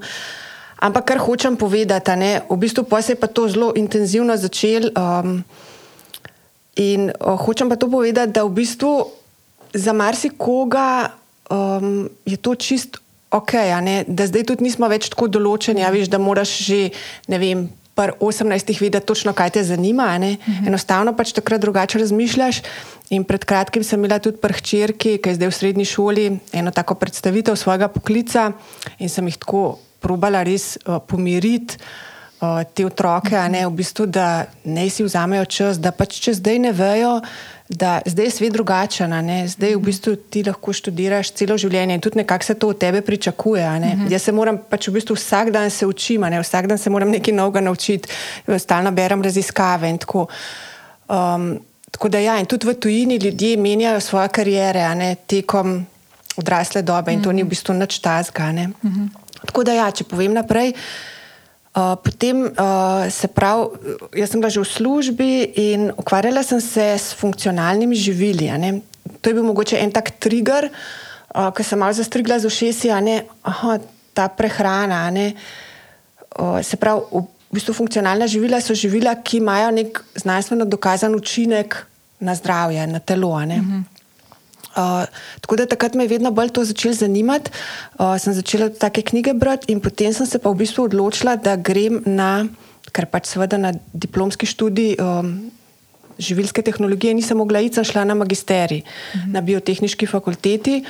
ampak 0.78 1.04
kar 1.10 1.18
hočem 1.18 1.58
povedati, 1.58 2.14
ne, 2.16 2.32
v 2.46 2.58
bistvu 2.62 2.86
pa 2.86 3.02
se 3.02 3.18
je 3.18 3.20
pa 3.20 3.28
to 3.28 3.50
zelo 3.50 3.74
intenzivno 3.74 4.38
začelo. 4.38 4.94
Um, 4.94 5.42
in 6.78 7.10
uh, 7.10 7.34
hočem 7.42 7.70
pa 7.70 7.76
to 7.76 7.90
povedati, 7.90 8.32
da 8.32 8.46
v 8.46 8.54
bistvu 8.54 9.10
za 9.74 9.94
marsikoga 9.94 11.18
um, 11.50 12.10
je 12.26 12.38
to 12.38 12.56
čist 12.56 13.02
ok, 13.32 13.52
da 14.08 14.28
zdaj 14.28 14.44
tudi 14.48 14.64
nismo 14.64 14.88
več 14.88 15.10
tako 15.12 15.28
določeni, 15.28 15.84
ja, 15.84 15.92
veš, 15.92 16.08
da 16.08 16.20
moraš 16.22 16.54
že, 16.64 16.82
ne 17.28 17.38
vem. 17.42 17.68
Par 17.98 18.14
18 18.22 18.82
vedeti 18.82 19.06
točno, 19.10 19.34
kaj 19.34 19.50
te 19.58 19.64
zanima. 19.64 20.06
Uh 20.06 20.22
mhm. 20.22 20.36
-huh. 20.48 20.68
Enostavno 20.68 21.16
pač 21.18 21.32
takrat 21.34 21.62
drugače 21.62 22.00
razmišljaš. 22.00 22.62
In 23.10 23.24
pred 23.24 23.46
kratkim 23.46 23.84
sem 23.84 24.00
imela 24.00 24.20
tudi 24.20 24.38
prhčerki, 24.38 25.18
ki 25.18 25.30
je 25.30 25.36
zdaj 25.36 25.48
v 25.48 25.52
srednji 25.52 25.86
šoli, 25.86 26.40
eno 26.54 26.72
tako 26.72 26.96
predstavitev 26.96 27.56
svojega 27.56 27.88
poklica 27.88 28.52
in 29.00 29.10
sem 29.10 29.28
jih 29.28 29.38
tako 29.38 29.80
probala 30.00 30.44
res 30.44 30.78
uh, 30.86 31.00
pomiriti. 31.08 31.78
Uh, 32.38 32.62
te 32.74 32.86
otroke, 32.86 33.34
ne 33.50 33.66
v 33.66 33.72
bistvu, 33.72 34.06
da 34.06 34.46
ne 34.64 34.90
si 34.90 35.04
vzamejo 35.04 35.46
čas, 35.46 35.80
da 35.82 35.90
pač 35.92 36.20
če 36.22 36.34
zdaj 36.38 36.60
ne 36.60 36.72
vejo, 36.72 37.22
da 37.70 38.02
zdaj 38.06 38.26
je 38.26 38.32
svet 38.32 38.54
drugačen, 38.54 39.12
zdaj 39.48 39.76
v 39.76 39.80
bistvu 39.80 40.16
ti 40.16 40.44
lahko 40.44 40.74
študiraš 40.74 41.34
celo 41.36 41.58
življenje 41.60 41.98
in 41.98 42.02
tudi 42.02 42.22
nekako 42.22 42.46
se 42.46 42.54
to 42.56 42.70
od 42.72 42.80
tebe 42.80 43.02
pričakuje. 43.02 43.66
Uh 43.68 43.76
mhm. 43.76 44.06
-huh. 44.06 44.12
Jaz 44.12 44.22
se 44.22 44.32
moram 44.32 44.58
pač 44.70 44.88
v 44.88 44.92
bistvu 44.92 45.16
vsak 45.16 45.52
dan 45.52 45.70
se 45.70 45.86
učiti, 45.86 46.18
vsak 46.42 46.68
dan 46.68 46.78
se 46.78 46.90
moram 46.90 47.10
nekaj 47.10 47.34
novega 47.34 47.62
naučiti, 47.62 48.10
stalno 48.58 48.92
berem 48.92 49.22
raziskave 49.22 49.90
in 49.90 49.98
tako. 49.98 50.28
Um, 51.10 51.60
tako 51.92 52.10
da 52.10 52.20
ja, 52.20 52.40
in 52.40 52.46
tudi 52.46 52.68
v 52.68 52.74
tujini 52.74 53.16
ljudje 53.16 53.58
menjajo 53.58 54.00
svoje 54.00 54.28
karijere 54.30 54.96
ne, 54.96 55.16
tekom 55.16 55.86
odrasle 56.38 56.82
dobe 56.82 57.12
in 57.12 57.20
uh 57.20 57.22
-huh. 57.22 57.24
to 57.24 57.32
ni 57.32 57.44
v 57.44 57.48
bistvu 57.48 57.74
nič 57.74 58.00
tazga. 58.00 58.44
Uh 58.44 58.52
mhm. 58.52 58.74
-huh. 58.84 59.08
Tako 59.46 59.64
da 59.64 59.74
ja, 59.74 59.92
če 59.92 60.04
povem 60.04 60.34
naprej. 60.34 60.70
Uh, 60.70 60.78
potem 62.02 62.42
uh, 62.42 62.50
se 63.10 63.28
pravi, 63.28 63.68
jaz 64.16 64.32
sem 64.32 64.42
bila 64.42 64.50
že 64.50 64.62
v 64.64 64.66
službi 64.66 65.32
in 65.56 65.92
ukvarjala 65.94 66.44
sem 66.44 66.62
se 66.62 66.98
s 66.98 67.14
funkcionalnimi 67.14 67.96
živili. 67.96 68.50
To 69.22 69.30
je 69.30 69.34
bil 69.34 69.44
mogoče 69.44 69.78
en 69.78 69.92
tak 69.92 70.18
trigger, 70.18 70.70
uh, 70.70 71.52
ki 71.54 71.64
sem 71.64 71.80
malo 71.80 71.94
zastrigla 71.94 72.40
z 72.40 72.50
ušesi, 72.50 72.90
da 72.90 73.78
ta 74.14 74.28
prehrana. 74.28 75.12
Uh, 75.14 76.62
se 76.62 76.78
pravi, 76.78 77.02
v, 77.12 77.22
v 77.22 77.54
bistvu 77.54 77.74
funkcionalna 77.74 78.26
živila 78.28 78.62
so 78.62 78.74
živila, 78.74 79.16
ki 79.22 79.38
imajo 79.38 79.72
nek 79.72 80.02
znanstveno 80.16 80.66
dokazan 80.66 81.16
učinek 81.16 81.78
na 82.20 82.34
zdravje, 82.36 82.88
na 82.88 83.00
telo. 83.00 83.38
Uh, 83.38 83.97
tako 85.42 85.56
da 85.60 85.66
takrat 85.66 85.96
me 85.98 86.06
je 86.06 86.14
vedno 86.16 86.32
bolj 86.32 86.54
to 86.56 86.64
začelo 86.66 86.94
zanimati. 86.94 87.52
Uh, 88.00 88.16
sem 88.22 88.34
začela 88.34 88.70
take 88.70 89.02
knjige 89.02 89.34
brati, 89.34 89.72
in 89.72 89.82
potem 89.82 90.14
sem 90.14 90.26
se 90.26 90.40
pa 90.40 90.50
v 90.54 90.62
bistvu 90.64 90.88
odločila, 90.88 91.36
da 91.36 91.56
grem 91.56 92.02
na, 92.06 92.48
ker 92.94 93.10
pač 93.10 93.34
seveda 93.34 93.58
na 93.58 93.74
diplomski 93.94 94.46
študij 94.46 94.98
um, 95.02 95.52
živilske 96.20 96.62
tehnologije 96.62 97.14
nisem 97.14 97.38
mogla 97.38 97.62
iti, 97.62 97.76
sem 97.76 97.86
šla 97.86 98.04
na 98.04 98.16
magisterij 98.16 98.82
uh 98.82 99.22
-huh. 99.22 99.34
na 99.34 99.42
biotehnički 99.42 100.06
fakulteti. 100.06 100.84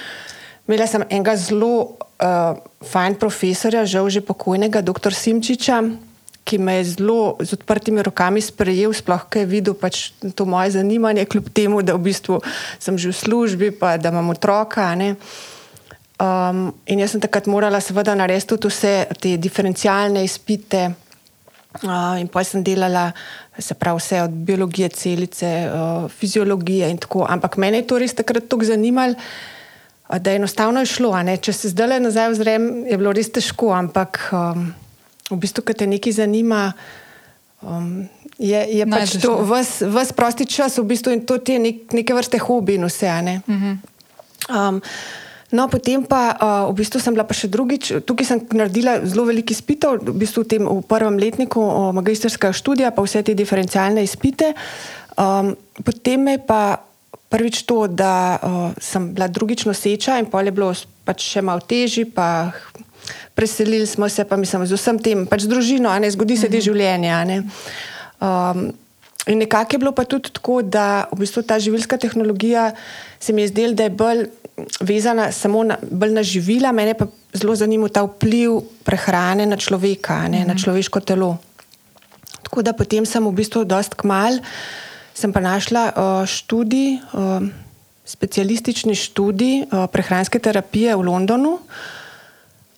Imela 0.68 0.88
sem 0.88 1.04
enega 1.10 1.36
zelo 1.36 1.80
uh, 1.80 2.58
fajn 2.84 3.16
profesorja, 3.16 3.86
žal 3.86 4.10
že 4.10 4.22
pokojnega, 4.22 4.82
dr. 4.82 5.14
Simčiča, 5.14 5.84
ki 6.48 6.58
me 6.64 6.80
je 6.80 6.96
zelo 6.96 7.36
z 7.44 7.58
odprtimi 7.60 8.00
rokami 8.06 8.40
sprejel, 8.42 8.96
sploh 8.96 9.28
kaj 9.28 9.44
je 9.44 9.52
videl 9.52 9.76
pač 9.76 10.16
to 10.32 10.48
moje 10.48 10.78
zanimanje, 10.80 11.28
kljub 11.28 11.52
temu, 11.52 11.84
da 11.84 11.98
v 12.00 12.08
bistvu 12.08 12.40
sem 12.80 12.96
že 12.96 13.12
v 13.12 13.20
službi, 13.20 13.68
pa 13.76 13.98
da 14.00 14.14
imam 14.16 14.32
otroka. 14.32 14.88
Um, 16.18 16.72
in 16.88 17.04
jaz 17.04 17.14
sem 17.14 17.22
takrat 17.22 17.46
morala, 17.52 17.84
seveda, 17.84 18.16
narediti 18.18 18.50
tudi 18.56 18.72
vse 18.72 18.94
te 19.20 19.36
diferencialne 19.38 20.24
izpite. 20.24 20.88
Uh, 21.84 22.16
in 22.18 22.32
pa 22.32 22.42
sem 22.48 22.64
delala, 22.66 23.12
se 23.60 23.76
pravi, 23.78 24.02
vse 24.02 24.24
od 24.24 24.40
biologije, 24.48 24.90
celice, 24.98 25.52
uh, 25.68 26.08
fiziologije 26.10 26.90
in 26.90 26.98
tako. 26.98 27.28
Ampak 27.30 27.60
mene 27.62 27.84
je 27.84 27.90
to 27.92 28.00
res 28.02 28.18
takrat 28.18 28.48
tako 28.50 28.66
zanimalo, 28.66 29.14
da 30.08 30.32
je 30.32 30.40
enostavno 30.40 30.82
šlo. 30.88 31.12
Če 31.42 31.54
se 31.54 31.76
zdaj 31.76 31.92
le 31.92 32.02
nazaj 32.08 32.32
ozrem, 32.32 32.68
je 32.88 32.98
bilo 32.98 33.14
res 33.14 33.30
težko, 33.36 33.76
ampak. 33.76 34.24
Um, 34.32 34.72
v 35.32 35.38
bistvu, 35.42 35.66
ki 35.68 35.76
te 35.76 35.88
nekaj 35.90 36.20
zanima. 36.22 36.72
Um, 37.62 38.08
je 38.38 38.60
je 38.70 38.86
pač 38.86 39.18
to 39.18 39.42
vas 39.42 40.12
prosti 40.14 40.46
čas, 40.46 40.78
v 40.78 40.86
bistvu, 40.94 41.14
in 41.18 41.26
to 41.26 41.42
je 41.42 41.58
nek, 41.60 41.90
neke 41.94 42.14
vrste 42.14 42.38
hobi 42.38 42.78
in 42.78 42.86
vse. 42.86 43.10
Ne? 43.22 43.42
Uh 43.48 43.56
-huh. 43.56 43.76
um, 44.54 44.82
no, 45.52 45.68
potem 45.68 46.04
pa 46.04 46.38
uh, 46.38 46.72
v 46.72 46.78
bistvu 46.78 47.00
sem 47.00 47.14
bila 47.14 47.24
pa 47.24 47.34
še 47.34 47.48
drugič, 47.48 48.06
tukaj 48.06 48.26
sem 48.26 48.40
naredila 48.52 49.06
zelo 49.06 49.26
veliko 49.26 49.52
izpitev, 49.52 49.98
v 50.02 50.14
bistvu 50.14 50.44
v, 50.44 50.48
tem, 50.48 50.64
v 50.64 50.82
prvem 50.82 51.18
letniku 51.18 51.60
uh, 51.62 51.94
magistrskega 51.94 52.54
študija, 52.54 52.92
pa 52.92 53.02
vse 53.02 53.24
te 53.24 53.34
diferencialne 53.34 54.04
izpite. 54.04 54.54
Um, 55.18 55.56
potem 55.84 56.22
me 56.22 56.38
pa 56.38 56.78
prvič 57.30 57.64
to, 57.68 57.88
da 57.88 58.40
uh, 58.40 58.72
sem 58.80 59.14
bila 59.14 59.28
drugič 59.28 59.66
noseča 59.66 60.20
in 60.20 60.26
pol 60.26 60.46
je 60.46 60.52
bilo 60.52 60.74
pač 61.06 61.24
še 61.24 61.42
malo 61.42 61.60
težje 61.60 62.06
preselili 63.38 63.86
smo 63.86 64.10
se, 64.10 64.26
pa 64.26 64.36
mislim, 64.38 64.66
z 64.66 64.74
vsem 64.74 64.98
tem, 64.98 65.22
pač 65.30 65.46
z 65.46 65.52
družino, 65.54 65.94
ne 66.02 66.10
zgodi 66.10 66.40
se 66.42 66.50
ti 66.50 66.58
mhm. 66.58 66.66
življenje. 66.66 67.14
Ne. 67.30 67.38
Um, 68.18 68.72
in 69.30 69.44
nekako 69.44 69.78
je 69.78 69.82
bilo 69.84 69.94
pa 69.94 70.08
tudi 70.10 70.34
tako, 70.34 70.64
da 70.66 71.06
v 71.12 71.22
bistvu 71.22 71.46
ta 71.46 71.60
živilska 71.62 72.00
tehnologija 72.02 72.72
se 73.22 73.34
mi 73.34 73.46
je 73.46 73.52
zdela, 73.54 73.78
da 73.78 73.86
je 73.86 73.94
bolj 73.94 74.24
vezana 74.82 75.30
samo 75.32 75.62
na, 75.68 75.78
na 76.18 76.24
živila, 76.26 76.72
mene 76.74 76.96
pa 76.98 77.06
zelo 77.38 77.54
zanima 77.54 77.92
ta 77.94 78.02
vpliv 78.08 78.58
prehrane 78.88 79.46
na 79.46 79.58
človeka, 79.58 80.24
ne, 80.34 80.42
na 80.42 80.56
mhm. 80.58 80.64
človeško 80.64 81.04
telo. 81.06 81.36
Tako 82.48 82.64
da 82.66 82.74
potem 82.74 83.06
sem 83.06 83.22
v 83.22 83.36
bistvu 83.38 83.68
dost 83.70 83.94
kmal, 84.00 84.40
sem 85.14 85.30
pa 85.34 85.44
našla 85.44 85.84
uh, 85.92 86.26
študij, 86.26 86.98
uh, 87.14 87.46
specialistični 88.08 88.96
študij 88.98 89.68
uh, 89.68 89.86
prehranske 89.92 90.40
terapije 90.42 90.96
v 90.96 91.06
Londonu. 91.06 91.60
Uh, 91.60 91.96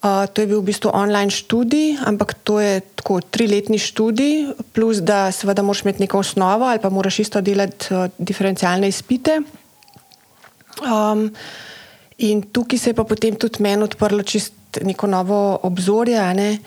to 0.02 0.42
je 0.42 0.48
bil 0.48 0.62
v 0.62 0.72
bistvu 0.72 0.92
online 0.96 1.32
študij, 1.32 2.00
ampak 2.08 2.34
to 2.44 2.60
je 2.60 2.80
tako 2.96 3.20
triletni 3.20 3.76
študij, 3.76 4.56
plus 4.72 5.04
da 5.04 5.32
seveda 5.32 5.62
moraš 5.62 5.84
imeti 5.84 6.08
neko 6.08 6.20
osnovo 6.24 6.66
ali 6.66 6.80
pa 6.80 6.90
moraš 6.90 7.20
isto 7.20 7.42
delati 7.42 7.94
uh, 7.94 8.08
diferencialne 8.18 8.88
izpite. 8.88 9.42
Um, 10.80 11.28
in 12.18 12.42
tukaj 12.42 12.80
se 12.80 12.90
je 12.90 12.94
pa 12.94 13.04
potem 13.04 13.36
tudi 13.36 13.60
meni 13.64 13.84
odprlo 13.84 14.24
čist 14.24 14.80
neko 14.82 15.08
novo 15.08 15.60
obzorje. 15.64 16.34
Ne? 16.34 16.60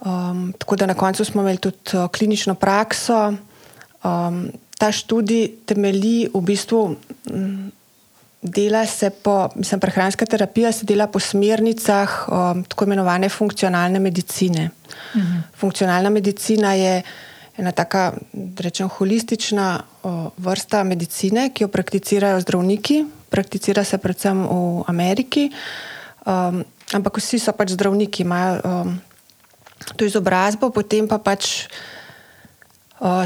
Um, 0.00 0.52
tako 0.58 0.76
da 0.76 0.86
na 0.86 0.94
koncu 0.94 1.24
smo 1.24 1.42
imeli 1.42 1.58
tudi 1.58 1.96
uh, 1.96 2.08
klinično 2.08 2.54
prakso. 2.54 3.34
Um, 4.04 4.48
ta 4.78 4.92
študij 4.92 5.50
temelji 5.66 6.30
v 6.34 6.40
bistvu. 6.40 6.96
Um, 7.30 7.72
Dela 8.42 8.86
se 8.86 9.10
po, 9.10 9.48
mislim, 9.54 9.80
prehranska 9.80 10.26
terapija 10.26 10.72
se 10.72 10.86
dela 10.86 11.06
po 11.06 11.18
smernicah 11.20 12.28
um, 12.28 12.64
tako 12.64 12.84
imenovane 12.84 13.28
funkcionalne 13.28 13.98
medicine. 13.98 14.70
Uh 15.14 15.20
mhm. 15.20 15.26
-huh. 15.26 15.42
Funkcionalna 15.58 16.10
medicina 16.10 16.74
je 16.74 17.02
ena 17.58 17.72
taka, 17.72 18.12
rečem, 18.58 18.88
holistična 18.88 19.82
o, 20.02 20.30
vrsta 20.36 20.84
medicine, 20.84 21.50
ki 21.54 21.64
jo 21.64 21.68
prakticirajo 21.68 22.40
zdravniki, 22.40 23.04
prakticira 23.30 23.84
se 23.84 23.98
predvsem 23.98 24.46
v 24.46 24.84
Ameriki, 24.86 25.50
um, 26.26 26.64
ampak 26.92 27.18
vsi 27.18 27.38
so 27.38 27.52
pač 27.52 27.74
zdravniki, 27.74 28.22
imajo 28.22 28.60
um, 28.64 29.00
to 29.96 30.06
izobrazbo, 30.06 30.70
potem 30.70 31.08
pa 31.08 31.18
pač 31.18 31.66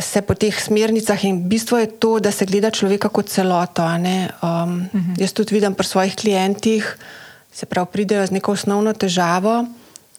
se 0.01 0.23
po 0.23 0.35
teh 0.35 0.53
smernicah 0.53 1.25
in 1.25 1.49
bistvo 1.49 1.79
je 1.79 1.87
to, 1.87 2.19
da 2.21 2.31
se 2.31 2.45
gleda 2.47 2.71
človeka 2.71 3.09
kot 3.09 3.29
celoto. 3.29 3.83
Um, 3.83 3.91
uh 3.93 4.01
-huh. 4.43 5.21
Jaz 5.21 5.33
tudi 5.33 5.55
vidim 5.55 5.75
pri 5.75 5.87
svojih 5.87 6.17
klientih, 6.17 6.99
se 7.53 7.67
pravi, 7.67 7.89
pridejo 7.93 8.27
z 8.27 8.31
neko 8.31 8.53
osnovno 8.53 8.93
težavo, 8.93 9.65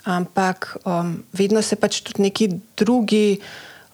ampak 0.03 0.77
um, 0.86 1.24
vedno 1.33 1.62
se 1.62 1.75
pač 1.75 2.01
tudi 2.01 2.22
neki 2.22 2.50
drugi 2.77 3.39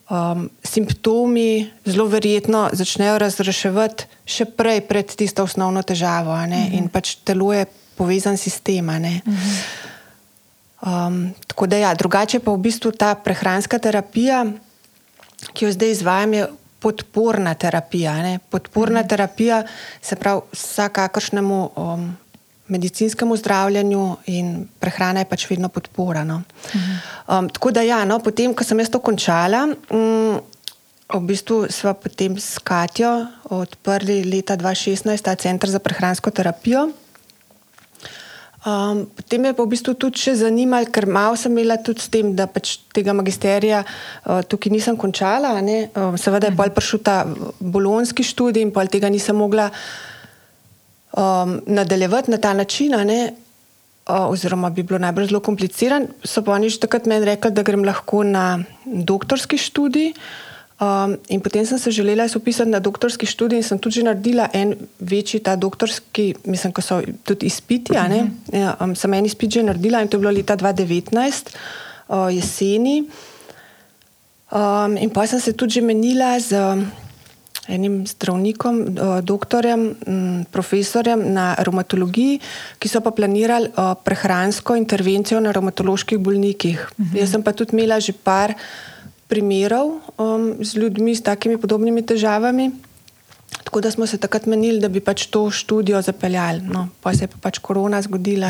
um, 0.10 0.50
simptomi 0.64 1.72
zelo 1.86 2.06
verjetno 2.06 2.70
začnejo 2.74 3.18
razreševati 3.18 4.06
še 4.26 4.46
prej 4.46 4.82
pred 4.82 5.16
tisto 5.16 5.44
osnovno 5.44 5.84
težavo. 5.84 6.32
Uh 6.32 6.40
-huh. 6.40 6.78
In 6.78 6.90
pač 6.90 7.16
telo 7.16 7.54
je 7.54 7.66
povezan 7.96 8.38
sistem. 8.38 8.90
Uh 8.90 8.96
-huh. 8.96 9.18
um, 11.08 11.34
tako 11.48 11.68
da 11.68 11.78
ja, 11.78 11.94
drugače 11.94 12.40
pa 12.40 12.52
v 12.52 12.58
bistvu 12.58 12.92
ta 12.92 13.16
prehranska 13.16 13.80
terapija 13.80 14.46
ki 15.54 15.66
jo 15.66 15.72
zdaj 15.72 15.92
izvajam, 15.92 16.34
je 16.34 16.48
podporna 16.80 17.54
terapija. 17.54 18.16
Ne? 18.24 18.40
Podporna 18.50 19.00
mhm. 19.00 19.10
terapija 19.10 19.64
se 20.02 20.16
pravi 20.16 20.42
vsakakršnemu 20.52 21.70
um, 21.76 22.18
medicinskemu 22.68 23.36
zdravljenju 23.38 24.18
in 24.26 24.68
prehrana 24.80 25.20
je 25.20 25.30
pač 25.30 25.50
vedno 25.50 25.70
podpora. 25.70 26.24
No? 26.24 26.42
Mhm. 26.76 26.96
Um, 27.28 27.50
tako 27.50 27.72
da, 27.72 27.82
ja, 27.82 28.06
no, 28.06 28.20
potem, 28.20 28.54
ko 28.54 28.64
sem 28.64 28.80
jaz 28.80 28.90
to 28.90 29.00
končala, 29.00 29.68
um, 29.90 30.40
v 31.10 31.22
bistvu 31.26 31.66
smo 31.74 31.94
potem 31.98 32.38
s 32.38 32.62
Katjo 32.62 33.26
odprli 33.50 34.22
leta 34.30 34.58
2016 34.58 35.26
ta 35.26 35.36
center 35.36 35.70
za 35.70 35.80
prehransko 35.80 36.30
terapijo. 36.32 36.92
Um, 38.60 39.06
potem 39.16 39.40
me 39.40 39.54
pa 39.56 39.64
v 39.64 39.72
bistvu 39.72 39.94
tudi 39.96 40.20
še 40.20 40.34
zanimalo, 40.42 40.92
ker 40.92 41.08
malo 41.08 41.38
sem 41.40 41.54
imela 41.56 41.78
tudi 41.80 42.04
s 42.04 42.12
tem, 42.12 42.34
da 42.36 42.44
pač 42.44 42.76
tega 42.92 43.16
magisterija 43.16 43.86
uh, 43.86 44.42
tukaj 44.44 44.74
nisem 44.74 44.98
končala. 45.00 45.54
Um, 45.56 46.18
seveda 46.20 46.52
je 46.52 46.56
mhm. 46.58 46.74
prišel 46.76 47.00
ta 47.00 47.24
bolonski 47.60 48.24
študij 48.24 48.68
in 48.68 48.76
tega 48.92 49.08
nisem 49.08 49.40
mogla 49.40 49.70
um, 51.16 51.62
nadaljevati 51.72 52.32
na 52.32 52.38
ta 52.38 52.52
način, 52.54 52.92
uh, 53.00 54.28
oziroma 54.28 54.70
bi 54.70 54.84
bilo 54.84 55.00
najbolj 55.00 55.32
zelo 55.32 55.40
kompliciran. 55.40 56.12
So 56.24 56.44
pa 56.44 56.52
oni 56.52 56.68
že 56.70 56.84
takrat 56.84 57.08
meni 57.08 57.26
rekli, 57.26 57.52
da 57.52 57.64
grem 57.64 57.88
lahko 57.88 58.24
na 58.28 58.60
doktorski 58.84 59.56
študij. 59.56 60.14
Um, 60.80 61.18
in 61.28 61.42
potem 61.44 61.66
sem 61.66 61.78
se 61.78 61.92
želela 61.92 62.24
upisati 62.36 62.70
na 62.70 62.80
doktorski 62.80 63.26
študij 63.26 63.58
in 63.58 63.64
sem 63.64 63.80
tudi 63.80 64.04
naredila 64.04 64.48
en 64.54 64.76
večji 65.00 65.40
ta 65.40 65.56
doktorski, 65.56 66.36
mislim, 66.46 66.72
ko 66.74 66.82
so 66.82 67.02
tudi 67.24 67.46
izpiti. 67.46 67.92
Uh 67.92 67.98
-huh. 67.98 68.30
ja, 68.54 68.78
um, 68.80 68.96
sem 68.96 69.14
en 69.14 69.26
izpit 69.26 69.52
že 69.52 69.64
naredila 69.64 70.02
in 70.02 70.08
to 70.08 70.18
je 70.18 70.20
bilo 70.20 70.32
leta 70.32 70.56
2019, 70.56 71.52
uh, 72.08 72.36
jeseni. 72.36 73.10
Um, 74.52 74.98
in 74.98 75.10
pa 75.10 75.28
sem 75.28 75.40
se 75.40 75.54
tudi 75.54 75.82
menila 75.82 76.40
z 76.40 76.52
um, 76.52 76.92
enim 77.68 78.08
zdravnikom, 78.08 78.82
uh, 78.82 79.20
doktorjem, 79.22 79.96
um, 80.08 80.46
profesorjem 80.52 81.34
na 81.34 81.56
reumatologiji, 81.60 82.40
ki 82.80 82.90
so 82.90 83.02
pa 83.02 83.12
planirali 83.12 83.68
uh, 83.68 83.94
prehransko 84.04 84.76
intervencijo 84.76 85.40
na 85.40 85.52
reumatoloških 85.52 86.20
bolnikih. 86.20 86.90
Uh 86.98 87.06
-huh. 87.06 87.20
Jaz 87.20 87.32
sem 87.32 87.44
pa 87.44 87.52
tudi 87.52 87.74
imela 87.74 88.00
že 88.00 88.14
par 88.14 88.54
primerov 89.30 90.02
um, 90.18 90.56
z 90.60 90.82
ljudmi 90.82 91.16
s 91.16 91.24
takimi 91.24 91.58
podobnimi 91.62 92.02
težavami. 92.02 92.72
Tako 93.64 93.82
da 93.82 93.92
smo 93.92 94.08
se 94.08 94.18
takrat 94.18 94.46
menili, 94.46 94.80
da 94.82 94.90
bi 94.90 95.00
pač 95.00 95.28
to 95.30 95.52
študijo 95.54 96.02
zapeljali. 96.02 96.62
No, 96.66 96.88
pa 97.02 97.14
se 97.14 97.24
je 97.24 97.28
pa 97.28 97.38
pač 97.42 97.60
korona 97.62 98.02
zgodila. 98.02 98.50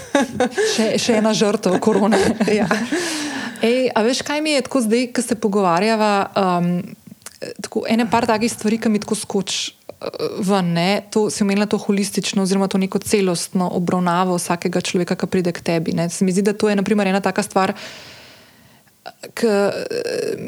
še, 0.74 0.94
še 0.96 1.18
ena 1.20 1.34
žrtev 1.36 1.76
korone. 1.84 2.16
ja. 2.60 2.68
Ej, 3.64 3.90
a 3.92 4.04
veš, 4.06 4.22
kaj 4.24 4.40
mi 4.40 4.56
je 4.56 4.64
tako 4.64 4.80
zdaj, 4.86 5.10
ko 5.12 5.24
se 5.24 5.36
pogovarjava? 5.36 6.12
Um, 6.32 6.70
tako, 7.60 7.84
ene 7.90 8.08
par 8.10 8.28
takih 8.28 8.52
stvari, 8.52 8.80
ki 8.80 8.92
mi 8.92 9.02
tako 9.04 9.18
skočijo. 9.18 9.74
Uh, 9.98 10.38
ven, 10.46 10.76
to 11.10 11.26
si 11.26 11.42
omenila 11.42 11.66
to 11.66 11.76
holistično, 11.82 12.44
oziroma 12.46 12.68
to 12.70 12.78
neko 12.78 13.02
celostno 13.02 13.66
obravnavo 13.74 14.36
vsakega 14.38 14.80
človeka, 14.80 15.18
ki 15.18 15.26
pride 15.26 15.52
k 15.52 15.64
tebi. 15.72 15.96
Ne. 15.98 16.06
Se 16.08 16.24
mi 16.24 16.32
zdi, 16.32 16.46
da 16.46 16.54
to 16.54 16.70
je 16.70 16.78
naprimer, 16.78 17.10
ena 17.10 17.20
taka 17.20 17.42
stvar, 17.42 17.74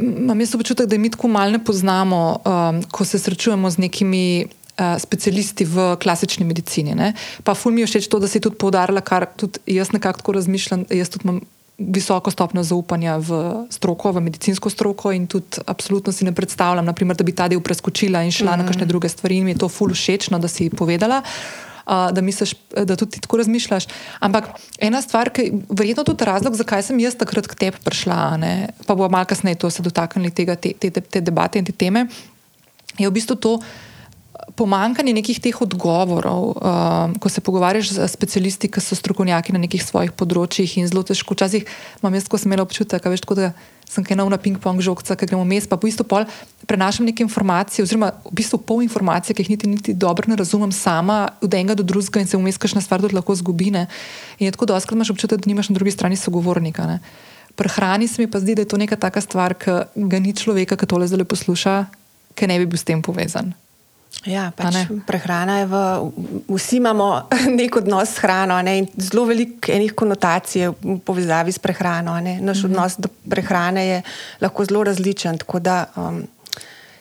imam 0.01 0.41
jaz 0.41 0.55
občutek, 0.55 0.87
da 0.87 0.99
mi 0.99 1.11
tako 1.11 1.29
malo 1.29 1.51
ne 1.51 1.65
poznamo, 1.65 2.41
um, 2.45 2.83
ko 2.91 3.05
se 3.05 3.19
srečujemo 3.19 3.71
z 3.71 3.79
nekimi 3.79 4.45
uh, 4.45 4.99
specialisti 4.99 5.65
v 5.65 5.97
klasični 6.03 6.47
medicini. 6.47 6.95
Ne? 6.95 7.15
Pa 7.45 7.55
ful 7.55 7.73
mi 7.73 7.81
je 7.81 7.87
všeč 7.87 8.09
to, 8.09 8.19
da 8.19 8.29
si 8.29 8.41
tudi 8.41 8.57
poudarila, 8.57 9.01
kar 9.01 9.27
tudi 9.37 9.61
jaz 9.67 9.93
nekako 9.93 10.23
tako 10.23 10.33
razmišljam. 10.33 10.85
Jaz 10.91 11.11
tudi 11.11 11.29
imam 11.29 11.41
visoko 11.81 12.31
stopnjo 12.31 12.63
zaupanja 12.63 13.17
v 13.17 13.65
stroko, 13.73 14.13
v 14.13 14.21
medicinsko 14.21 14.71
stroko 14.71 15.13
in 15.17 15.25
tudi 15.27 15.65
absolutno 15.67 16.13
si 16.13 16.29
ne 16.29 16.33
predstavljam, 16.37 16.85
naprimer, 16.85 17.17
da 17.17 17.25
bi 17.25 17.33
ta 17.33 17.49
del 17.49 17.63
preskočila 17.65 18.23
in 18.23 18.31
šla 18.31 18.53
mm 18.53 18.55
-hmm. 18.55 18.59
na 18.59 18.67
kakšne 18.67 18.87
druge 18.87 19.09
stvari 19.09 19.37
in 19.37 19.45
mi 19.45 19.51
je 19.51 19.59
to 19.59 19.69
ful 19.69 19.89
všeč, 19.89 20.31
no, 20.31 20.39
da 20.39 20.49
si 20.49 20.71
povedala 20.71 21.23
da, 21.91 22.23
misliš, 22.23 22.55
da 22.87 22.97
tudi 22.97 23.21
tako 23.21 23.41
razmišljaš. 23.41 23.87
Ampak 24.21 24.51
ena 24.79 25.03
stvar, 25.03 25.31
ki 25.35 25.43
je 25.43 25.61
verjetno 25.69 26.05
tudi 26.07 26.25
razlog, 26.25 26.55
zakaj 26.55 26.87
sem 26.87 26.99
jaz 27.03 27.19
takrat 27.19 27.49
k 27.51 27.59
tebi 27.59 27.83
prišla, 27.85 28.37
ne? 28.41 28.55
pa 28.87 28.95
bo 28.95 29.09
malo 29.09 29.27
kasneje 29.27 29.59
to 29.59 29.71
se 29.71 29.83
dotaknili 29.83 30.31
tega, 30.31 30.55
te, 30.55 30.73
te, 30.79 30.91
te 30.91 31.21
debate 31.21 31.59
in 31.59 31.67
te 31.67 31.73
teme, 31.73 32.07
je 32.99 33.09
v 33.09 33.15
bistvu 33.15 33.37
to. 33.37 33.59
Pomankanje 34.57 35.13
nekih 35.15 35.39
teh 35.41 35.57
odgovorov, 35.63 36.57
um, 36.57 37.13
ko 37.21 37.29
se 37.29 37.43
pogovarjaš 37.45 37.93
z 37.97 38.07
specialisti, 38.09 38.71
ki 38.73 38.81
so 38.83 38.97
strokovnjaki 38.97 39.53
na 39.53 39.61
nekih 39.63 39.83
svojih 39.85 40.15
področjih, 40.17 40.79
in 40.81 40.89
zelo 40.91 41.05
težko. 41.07 41.37
Včasih 41.37 41.69
imam 42.01 42.17
jaz, 42.17 42.27
ko 42.27 42.41
sem 42.41 42.51
imel 42.51 42.65
občutek, 42.65 43.05
veš, 43.13 43.23
da 43.37 43.53
sem 43.91 44.07
kaj 44.07 44.15
na 44.15 44.39
ping-pong 44.39 44.79
žogca, 44.79 45.17
ki 45.19 45.27
gremo 45.27 45.43
mes, 45.43 45.67
pa 45.67 45.75
v 45.75 45.91
bistvu 45.91 46.07
pol 46.07 46.23
prenašam 46.63 47.03
neke 47.03 47.25
informacije, 47.27 47.83
oziroma 47.83 48.15
v 48.23 48.35
bistvu 48.39 48.63
pol 48.63 48.85
informacije, 48.87 49.35
ki 49.35 49.43
jih 49.43 49.51
niti, 49.51 49.67
niti 49.67 49.95
dobro 49.95 50.31
ne 50.31 50.39
razumem 50.39 50.71
sama, 50.71 51.35
od 51.43 51.51
enega 51.51 51.75
do 51.75 51.83
drugega 51.83 52.23
in 52.23 52.31
se 52.31 52.39
vmes 52.39 52.55
kakšna 52.55 52.85
stvar 52.85 53.03
tudi 53.03 53.19
lahko 53.19 53.35
zgubi. 53.35 53.75
Ne? 53.75 53.89
In 54.39 54.55
tako, 54.55 54.71
da 54.71 54.79
oskrat 54.79 54.95
imaš 54.95 55.11
občutek, 55.11 55.43
da 55.43 55.51
nimaš 55.51 55.75
na 55.75 55.75
drugi 55.75 55.91
strani 55.91 56.15
sogovornika. 56.15 56.87
Ne? 56.87 57.01
Pri 57.59 57.69
hrani 57.69 58.07
se 58.07 58.23
mi 58.23 58.31
pa 58.31 58.39
zdi, 58.39 58.55
da 58.55 58.63
je 58.63 58.71
to 58.71 58.79
neka 58.79 58.95
taka 58.95 59.21
stvar, 59.21 59.59
ki 59.59 59.91
ga 59.99 60.23
ni 60.23 60.37
človeka, 60.39 60.79
ki 60.79 60.87
tole 60.87 61.11
zdaj 61.11 61.27
posluša, 61.27 61.75
ki 62.39 62.47
ne 62.47 62.63
bi 62.63 62.71
bil 62.71 62.79
s 62.79 62.87
tem 62.87 63.03
povezan. 63.03 63.51
Ja, 64.29 64.51
pač 64.53 64.85
prehrana 65.09 65.63
je 65.63 65.67
v. 65.71 65.77
Vsi 66.53 66.77
imamo 66.77 67.25
nek 67.61 67.77
odnos 67.81 68.11
s 68.13 68.21
hrano, 68.21 68.59
ne, 68.61 68.77
in 68.83 68.89
zelo 69.01 69.25
veliko 69.25 69.73
enih 69.73 69.95
konotacij 69.97 70.69
v 70.69 70.99
povezavi 71.05 71.53
s 71.53 71.63
prehrano. 71.63 72.19
Ne. 72.21 72.37
Naš 72.41 72.63
mm 72.63 72.63
-hmm. 72.63 72.71
odnos 72.71 72.97
do 72.99 73.09
prehrane 73.31 73.87
je 73.87 74.03
lahko 74.41 74.65
zelo 74.65 74.85
različen. 74.85 75.39
Tako 75.39 75.59
da 75.59 75.87
um, 75.97 76.27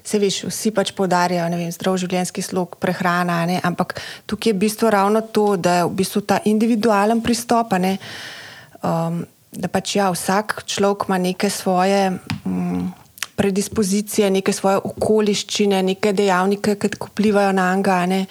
se 0.03 0.19
veš, 0.19 0.43
vsi 0.43 0.71
pač 0.71 0.91
poudarjajo 0.91 1.71
zdrav 1.71 1.97
življenjski 1.97 2.41
slog, 2.41 2.75
prehrana. 2.79 3.45
Ne, 3.45 3.59
ampak 3.63 3.99
tukaj 4.25 4.49
je 4.49 4.53
v 4.53 4.59
bistvu 4.59 4.89
ravno 4.89 5.21
to, 5.21 5.57
da 5.57 5.73
je 5.73 5.83
v 5.85 5.89
bistvu 5.89 6.21
ta 6.21 6.39
individualen 6.45 7.21
pristop. 7.21 7.73
Ne, 7.79 7.97
um, 8.81 9.25
da 9.51 9.67
pač 9.67 9.95
ja, 9.95 10.11
vsak 10.11 10.63
človek 10.65 11.09
ima 11.09 11.17
neke 11.17 11.49
svoje. 11.49 12.19
Um, 12.45 12.93
predispozicije, 13.39 14.27
neke 14.31 14.53
svoje 14.53 14.81
okoliščine, 14.83 15.79
neke 15.93 16.11
dejavnike, 16.13 16.75
ki 16.75 16.91
vplivajo 16.99 17.53
na 17.55 17.69
angane. 17.71 18.25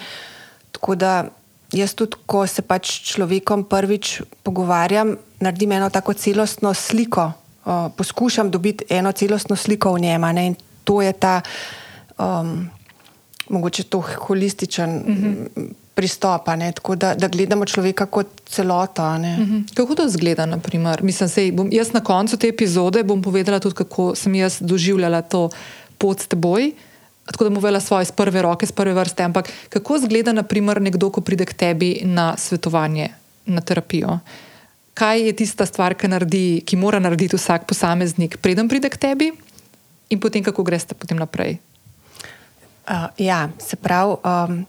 Tako 0.77 0.94
da 1.01 1.12
jaz 1.73 1.94
tudi, 1.97 2.21
ko 2.29 2.44
se 2.47 2.62
pač 2.62 2.92
človekom 3.09 3.64
prvič 3.71 4.18
pogovarjam, 4.44 5.16
naredim 5.40 5.73
eno 5.79 5.88
tako 5.90 6.12
celostno 6.12 6.75
sliko, 6.75 7.31
uh, 7.64 7.88
poskušam 7.97 8.51
dobiti 8.53 8.85
eno 8.92 9.12
celostno 9.12 9.57
sliko 9.57 9.94
v 9.97 10.05
njema. 10.05 10.33
Ne? 10.33 10.47
In 10.53 10.57
to 10.85 11.01
je 11.03 11.12
ta, 11.12 11.40
um, 12.18 12.68
mogoče 13.49 13.88
to 13.88 14.01
holističen. 14.01 14.90
Mm 14.90 15.16
-hmm 15.16 15.88
pristopa, 15.99 16.55
ne, 16.57 16.71
tako 16.73 16.95
da, 16.95 17.15
da 17.19 17.27
gledamo 17.29 17.67
človeka 17.67 18.07
kot 18.07 18.27
celota. 18.47 19.09
Uh 19.19 19.43
mhm. 19.43 19.63
Kako 19.75 19.95
to 19.95 20.09
zgleda? 20.09 20.47
Mislim, 21.03 21.29
sej, 21.29 21.51
bom, 21.53 21.73
jaz 21.73 21.91
na 21.93 22.01
koncu 22.01 22.37
te 22.39 22.49
epizode 22.49 23.03
bom 23.03 23.23
povedala 23.23 23.59
tudi, 23.59 23.75
kako 23.75 24.15
sem 24.15 24.35
jaz 24.35 24.61
doživljala 24.61 25.23
to 25.23 25.49
pot 25.99 26.21
s 26.21 26.31
teboj. 26.31 26.71
Tako 27.27 27.45
da 27.45 27.51
bom 27.51 27.59
povedala 27.59 27.81
svoje 27.81 28.07
iz 28.07 28.13
prve 28.13 28.43
roke, 28.43 28.65
iz 28.65 28.73
prve 28.73 28.95
vrste. 28.95 29.27
Ampak 29.27 29.51
kako 29.69 29.99
zgleda, 29.99 30.33
naprimer, 30.33 30.81
nekdo, 30.81 31.11
ko 31.11 31.21
pride 31.21 31.45
k 31.45 31.53
tebi 31.53 31.91
na 32.05 32.37
svetovanje, 32.39 33.09
na 33.47 33.61
terapijo? 33.61 34.21
Kaj 34.95 35.27
je 35.27 35.33
tista 35.33 35.67
stvar, 35.67 35.95
ki, 35.99 36.09
naredi, 36.09 36.63
ki 36.67 36.77
mora 36.77 37.03
narediti 37.03 37.37
vsak 37.37 37.67
posameznik, 37.67 38.39
preden 38.39 38.69
pride 38.71 38.89
k 38.89 38.97
tebi, 38.97 39.33
in 40.11 40.21
potem 40.21 40.47
kako 40.47 40.63
greste 40.63 40.95
potem 40.95 41.19
naprej? 41.19 41.59
Uh, 42.87 43.11
ja, 43.19 43.51
se 43.59 43.77
pravi. 43.77 44.17
Um, 44.25 44.65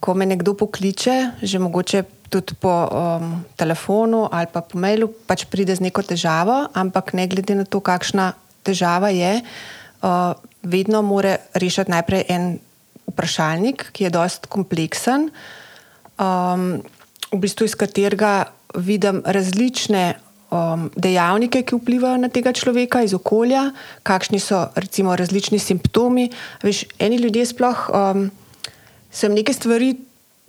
ko 0.00 0.14
me 0.14 0.26
nekdo 0.26 0.54
pokliče, 0.54 1.40
že 1.42 1.58
mogoče 1.58 2.04
tudi 2.30 2.54
po 2.58 2.88
um, 2.90 3.44
telefonu 3.56 4.26
ali 4.32 4.46
pa 4.52 4.60
po 4.60 4.78
mailu, 4.78 5.08
pač 5.26 5.46
pride 5.46 5.76
z 5.76 5.84
neko 5.86 6.02
težavo, 6.02 6.66
ampak 6.74 7.14
ne 7.14 7.26
glede 7.30 7.54
na 7.54 7.64
to, 7.64 7.80
kakšna 7.80 8.34
težava 8.66 9.14
je, 9.14 9.40
uh, 9.40 10.34
vedno 10.66 11.02
mora 11.06 11.38
rešiti 11.54 11.90
najprej 11.90 12.26
en 12.28 12.58
vprašalnik, 13.06 13.94
ki 13.94 14.08
je 14.08 14.10
dost 14.10 14.50
kompleksen, 14.50 15.30
um, 16.18 16.82
v 17.30 17.38
bistvu 17.38 17.70
iz 17.70 17.78
katerega 17.78 18.50
vidim 18.74 19.22
različne. 19.24 20.22
Um, 20.46 20.84
dejavnike, 20.94 21.64
ki 21.66 21.74
vplivajo 21.74 22.20
na 22.22 22.28
tega 22.30 22.52
človeka 22.54 23.00
iz 23.02 23.10
okolja, 23.18 23.72
kakšni 24.06 24.38
so 24.38 24.60
recimo 24.78 25.16
različni 25.18 25.58
simptomi. 25.58 26.28
Veš, 26.62 26.84
eni 27.02 27.18
ljudje 27.18 27.48
sploh 27.50 27.80
um, 27.90 28.28
sem 29.16 29.32
neke 29.34 29.52
stvari 29.56 29.94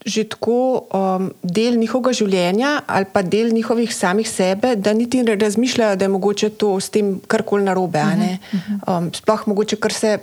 že 0.07 0.23
tako 0.29 0.87
um, 0.93 1.31
del 1.43 1.75
njihovega 1.75 2.13
življenja 2.15 2.69
ali 2.87 3.09
pa 3.11 3.23
del 3.25 3.49
njihovih 3.51 3.91
samih 3.91 4.29
sebe, 4.29 4.75
da 4.75 4.93
niti 4.93 5.23
ne 5.25 5.35
razmišljajo, 5.35 5.97
da 5.97 6.05
je 6.05 6.13
mogoče 6.13 6.49
to 6.61 6.77
s 6.79 6.93
tem 6.93 7.17
karkoli 7.27 7.65
narobe. 7.65 7.99
Uh 7.99 8.13
-huh, 8.13 8.37
uh 8.37 8.59
-huh. 8.69 8.97
um, 8.97 9.13
sploh 9.13 9.47
mogoče, 9.47 9.75
kar 9.75 9.93
se 9.93 10.17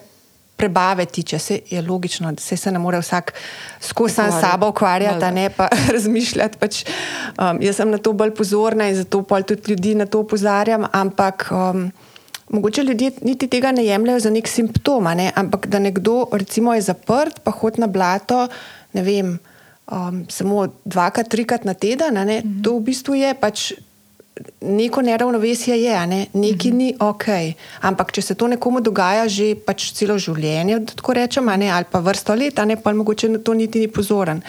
prebave 0.56 1.04
tiče, 1.06 1.38
se 1.38 1.60
je 1.70 1.82
logično, 1.82 2.32
da 2.32 2.40
se, 2.40 2.56
se 2.56 2.72
ne 2.72 2.78
more 2.78 2.98
vsak 2.98 3.32
skozi 3.80 4.14
sam 4.14 4.32
sabo 4.40 4.68
ukvarjati, 4.68 5.34
ne 5.34 5.50
pa 5.50 5.68
razmišljati. 5.92 6.58
Pač, 6.58 6.84
um, 7.38 7.62
jaz 7.62 7.76
sem 7.76 7.90
na 7.90 7.98
to 7.98 8.12
bolj 8.12 8.34
pozorna 8.34 8.88
in 8.88 8.96
zato 8.96 9.22
tudi 9.22 9.70
ljudi 9.70 9.94
na 9.94 10.06
to 10.06 10.20
opozarjam, 10.20 10.86
ampak. 10.92 11.48
Um, 11.50 11.92
mogoče 12.54 12.82
ljudje 12.82 13.10
niti 13.22 13.48
tega 13.48 13.72
ne 13.72 13.84
jemljajo 13.84 14.20
za 14.20 14.30
nek 14.30 14.48
simptom, 14.48 15.04
ne? 15.16 15.32
ampak 15.34 15.66
da 15.66 15.78
nekdo 15.78 16.26
recimo 16.32 16.74
je 16.74 16.86
zaprt, 16.86 17.40
pa 17.44 17.50
hod 17.50 17.78
na 17.78 17.86
blato, 17.86 18.46
ne 18.92 19.02
vem, 19.02 19.34
um, 19.90 20.22
samo 20.30 20.68
dvakrat, 20.84 21.28
trikrat 21.28 21.64
na 21.64 21.74
teden, 21.74 22.14
ne? 22.14 22.40
mm 22.40 22.48
-hmm. 22.48 22.62
to 22.64 22.78
v 22.78 22.80
bistvu 22.80 23.14
je 23.14 23.34
pač. 23.34 23.72
Neko 24.60 25.02
neravnovesje 25.02 25.76
je, 25.82 26.06
ne? 26.06 26.26
nekaj 26.32 26.70
mm 26.70 26.76
-hmm. 26.76 26.78
ni 26.78 26.96
ok. 27.00 27.24
Ampak, 27.80 28.12
če 28.12 28.22
se 28.22 28.34
to 28.34 28.48
nekomu 28.48 28.80
dogaja 28.80 29.28
že 29.28 29.54
pač 29.66 29.92
celo 29.92 30.18
življenje, 30.18 30.86
tako 30.96 31.12
rečemo, 31.12 31.50
ali 31.50 31.84
pa 31.90 31.98
vrsto 31.98 32.34
let, 32.34 32.58
ne? 32.66 32.76
pa 32.76 32.92
mogoče 32.92 33.28
na 33.28 33.38
to 33.38 33.54
niti 33.54 33.78
ni 33.78 33.88
pozoren. 33.88 34.42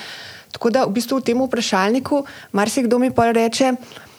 Tako 0.52 0.70
da 0.70 0.86
v 0.86 0.92
bistvu 0.92 1.18
v 1.18 1.22
tem 1.22 1.42
vprašalniku 1.42 2.26
marsikdo 2.52 3.00
mi 3.00 3.12
pa 3.12 3.32
reče, 3.32 3.72
da 3.72 4.15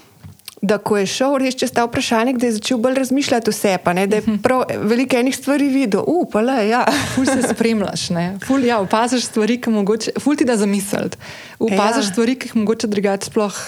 ko 0.85 0.97
je 0.97 1.07
šel 1.07 1.37
res 1.43 1.57
čez 1.59 1.71
ta 1.71 1.85
vprašalnik, 1.85 2.39
da 2.41 2.49
je 2.49 2.57
začel 2.57 2.79
bolj 2.81 2.97
razmišljati 3.03 3.53
vse, 3.53 3.77
pa 3.85 3.93
ne, 3.93 4.07
da 4.07 4.17
je 4.17 4.23
mhm. 4.23 4.37
prav 4.43 4.65
veliko 4.89 5.17
enih 5.17 5.37
stvari 5.37 5.69
videl. 5.69 6.05
Upala, 6.07 6.61
ja. 6.65 6.85
Ful 7.15 7.27
se 7.27 7.43
spremljaš, 7.43 8.11
ne. 8.11 8.27
Ful, 8.47 8.65
ja, 8.65 8.81
opaziš 8.81 9.29
stvari, 9.29 9.61
ki 9.61 9.71
mogoče, 9.71 10.17
ful 10.21 10.37
ti 10.37 10.49
da 10.49 10.57
zamisliti. 10.57 11.19
Opaziš 11.59 12.09
ja. 12.09 12.13
stvari, 12.13 12.39
ki 12.41 12.49
jih 12.49 12.57
mogoče 12.57 12.87
drugače 12.87 13.31
sploh. 13.31 13.61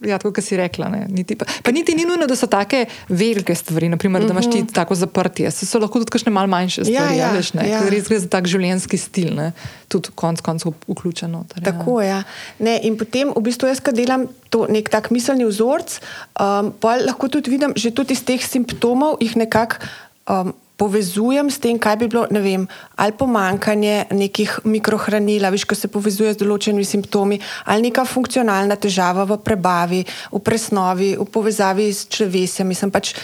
Ja, 0.00 0.18
tako 0.18 0.42
si 0.44 0.56
rekla. 0.56 0.88
Niti, 1.08 1.36
pa, 1.36 1.46
pa 1.62 1.72
niti 1.72 1.94
ni 1.94 2.04
nujno, 2.04 2.26
da 2.26 2.36
so 2.36 2.46
tako 2.46 2.84
velike 3.08 3.54
stvari, 3.54 3.88
naprimer, 3.88 4.24
da 4.24 4.34
imaš 4.34 4.50
ti 4.50 4.58
mhm. 4.58 4.72
tako 4.74 4.94
zaprtje. 4.94 5.50
So, 5.50 5.66
so 5.66 5.80
lahko 5.80 6.02
tudi 6.02 6.12
kakšne 6.12 6.32
malce 6.32 6.50
manjše 6.50 6.84
stvari, 6.84 7.18
ja, 7.18 7.26
ja, 7.26 7.32
veš, 7.32 7.54
ja. 7.54 7.80
res 7.90 8.08
gre 8.08 8.18
za 8.20 8.28
tak 8.30 8.48
življenjski 8.50 9.00
stil, 9.00 9.32
ne? 9.36 9.52
tudi 9.88 10.10
konec 10.18 10.42
koncev 10.42 10.74
vključeno. 10.88 11.44
Tar, 11.48 11.62
tako 11.64 12.00
je. 12.02 12.10
Ja. 12.10 12.76
In 12.82 12.98
potem, 12.98 13.30
v 13.30 13.42
bistvu, 13.46 13.70
jaz, 13.70 13.80
ki 13.80 13.94
delam 13.94 14.26
to 14.50 14.66
nek 14.70 14.90
tak 14.92 15.12
miselni 15.14 15.46
vzorc, 15.46 15.98
um, 16.34 16.72
pa 16.82 16.96
lahko 17.02 17.30
tudi 17.32 17.54
vidim, 17.54 17.74
že 17.78 17.94
tudi 17.94 18.16
iz 18.18 18.24
teh 18.26 18.42
simptomov 18.42 19.20
jih 19.22 19.36
nekako. 19.38 19.82
Um, 20.26 20.54
povezujem 20.76 21.50
s 21.50 21.58
tem, 21.58 21.78
kaj 21.80 21.96
bi 21.96 22.08
bilo, 22.12 22.26
ne 22.30 22.40
vem, 22.44 22.66
ali 23.00 23.16
pomankanje 23.16 24.06
nekih 24.12 24.60
mikrohranil, 24.64 25.48
viš, 25.52 25.64
ki 25.64 25.74
se 25.74 25.88
povezuje 25.88 26.34
z 26.34 26.42
določenimi 26.44 26.84
simptomi, 26.84 27.40
ali 27.64 27.88
neka 27.88 28.04
funkcionalna 28.04 28.76
težava 28.76 29.24
v 29.24 29.40
prebavi, 29.40 30.04
v 30.32 30.42
presnovi, 30.44 31.14
v 31.16 31.26
povezavi 31.32 31.88
s 31.92 32.06
črvesjem. 32.12 32.68
Mislim 32.68 32.92
pač. 32.92 33.16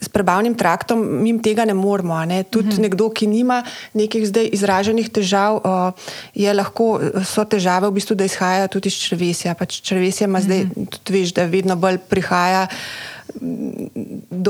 S 0.00 0.08
prebavnim 0.12 0.54
traktom 0.54 1.00
mi 1.22 1.32
tega 1.42 1.64
ne 1.64 1.74
moremo. 1.74 2.24
Ne? 2.24 2.42
Tudi 2.42 2.68
uh 2.68 2.72
mhm. 2.72 2.76
-huh. 2.76 2.82
nekdo, 2.82 3.10
ki 3.10 3.26
nima 3.26 3.62
nekih 3.94 4.28
zdaj 4.28 4.48
izraženih 4.52 5.08
težav, 5.10 5.60
je 6.34 6.54
lahko 6.54 7.00
so 7.24 7.44
težave, 7.44 7.88
v 7.88 7.92
bistvu, 7.92 8.16
da 8.16 8.24
izhajajo 8.24 8.68
tudi 8.68 8.88
iz 8.88 8.94
črvesja. 8.94 9.54
Pač 9.54 9.80
črvesje 9.80 10.24
ima 10.24 10.38
uh 10.38 10.44
-huh. 10.44 10.46
zdaj, 10.46 10.64
mhm. 10.64 10.84
tudi 10.84 11.20
veš, 11.20 11.34
da 11.34 11.44
vedno 11.44 11.76
bolj 11.76 11.98
prihaja 11.98 12.66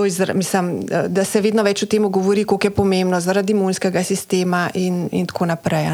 izra, 0.07 0.35
mislim, 0.35 0.87
da 1.09 1.25
se 1.25 1.41
vedno 1.41 1.63
več 1.63 1.83
o 1.83 1.87
tem 1.87 2.11
govori, 2.13 2.45
kako 2.45 2.67
je 2.67 2.71
pomembno 2.71 3.21
zaradi 3.21 3.53
imunskega 3.53 4.05
sistema 4.05 4.71
in, 4.75 5.09
in 5.13 5.27
tako 5.27 5.47
naprej. 5.47 5.89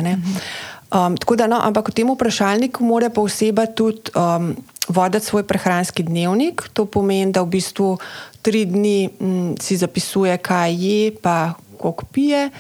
Um, 0.95 1.17
tako 1.17 1.37
da, 1.37 1.47
no, 1.47 1.59
ampak 1.63 1.89
v 1.89 1.93
tem 1.93 2.11
vprašalniku 2.11 2.85
mora 2.85 3.11
pa 3.11 3.21
oseba 3.21 3.67
tudi 3.67 4.13
um, 4.15 4.53
voditi 4.89 5.27
svoj 5.27 5.47
prehranski 5.47 6.03
dnevnik. 6.03 6.69
To 6.73 6.85
pomeni, 6.87 7.33
da 7.33 7.43
v 7.43 7.57
bistvu 7.57 7.99
tri 8.43 8.65
dni 8.65 9.09
m, 9.09 9.29
mm, 9.29 9.55
si 9.61 9.77
zapisuje, 9.77 10.37
kaj 10.39 10.75
je, 10.75 11.15
pa 11.23 11.55
koliko 11.79 12.05
pije. 12.13 12.51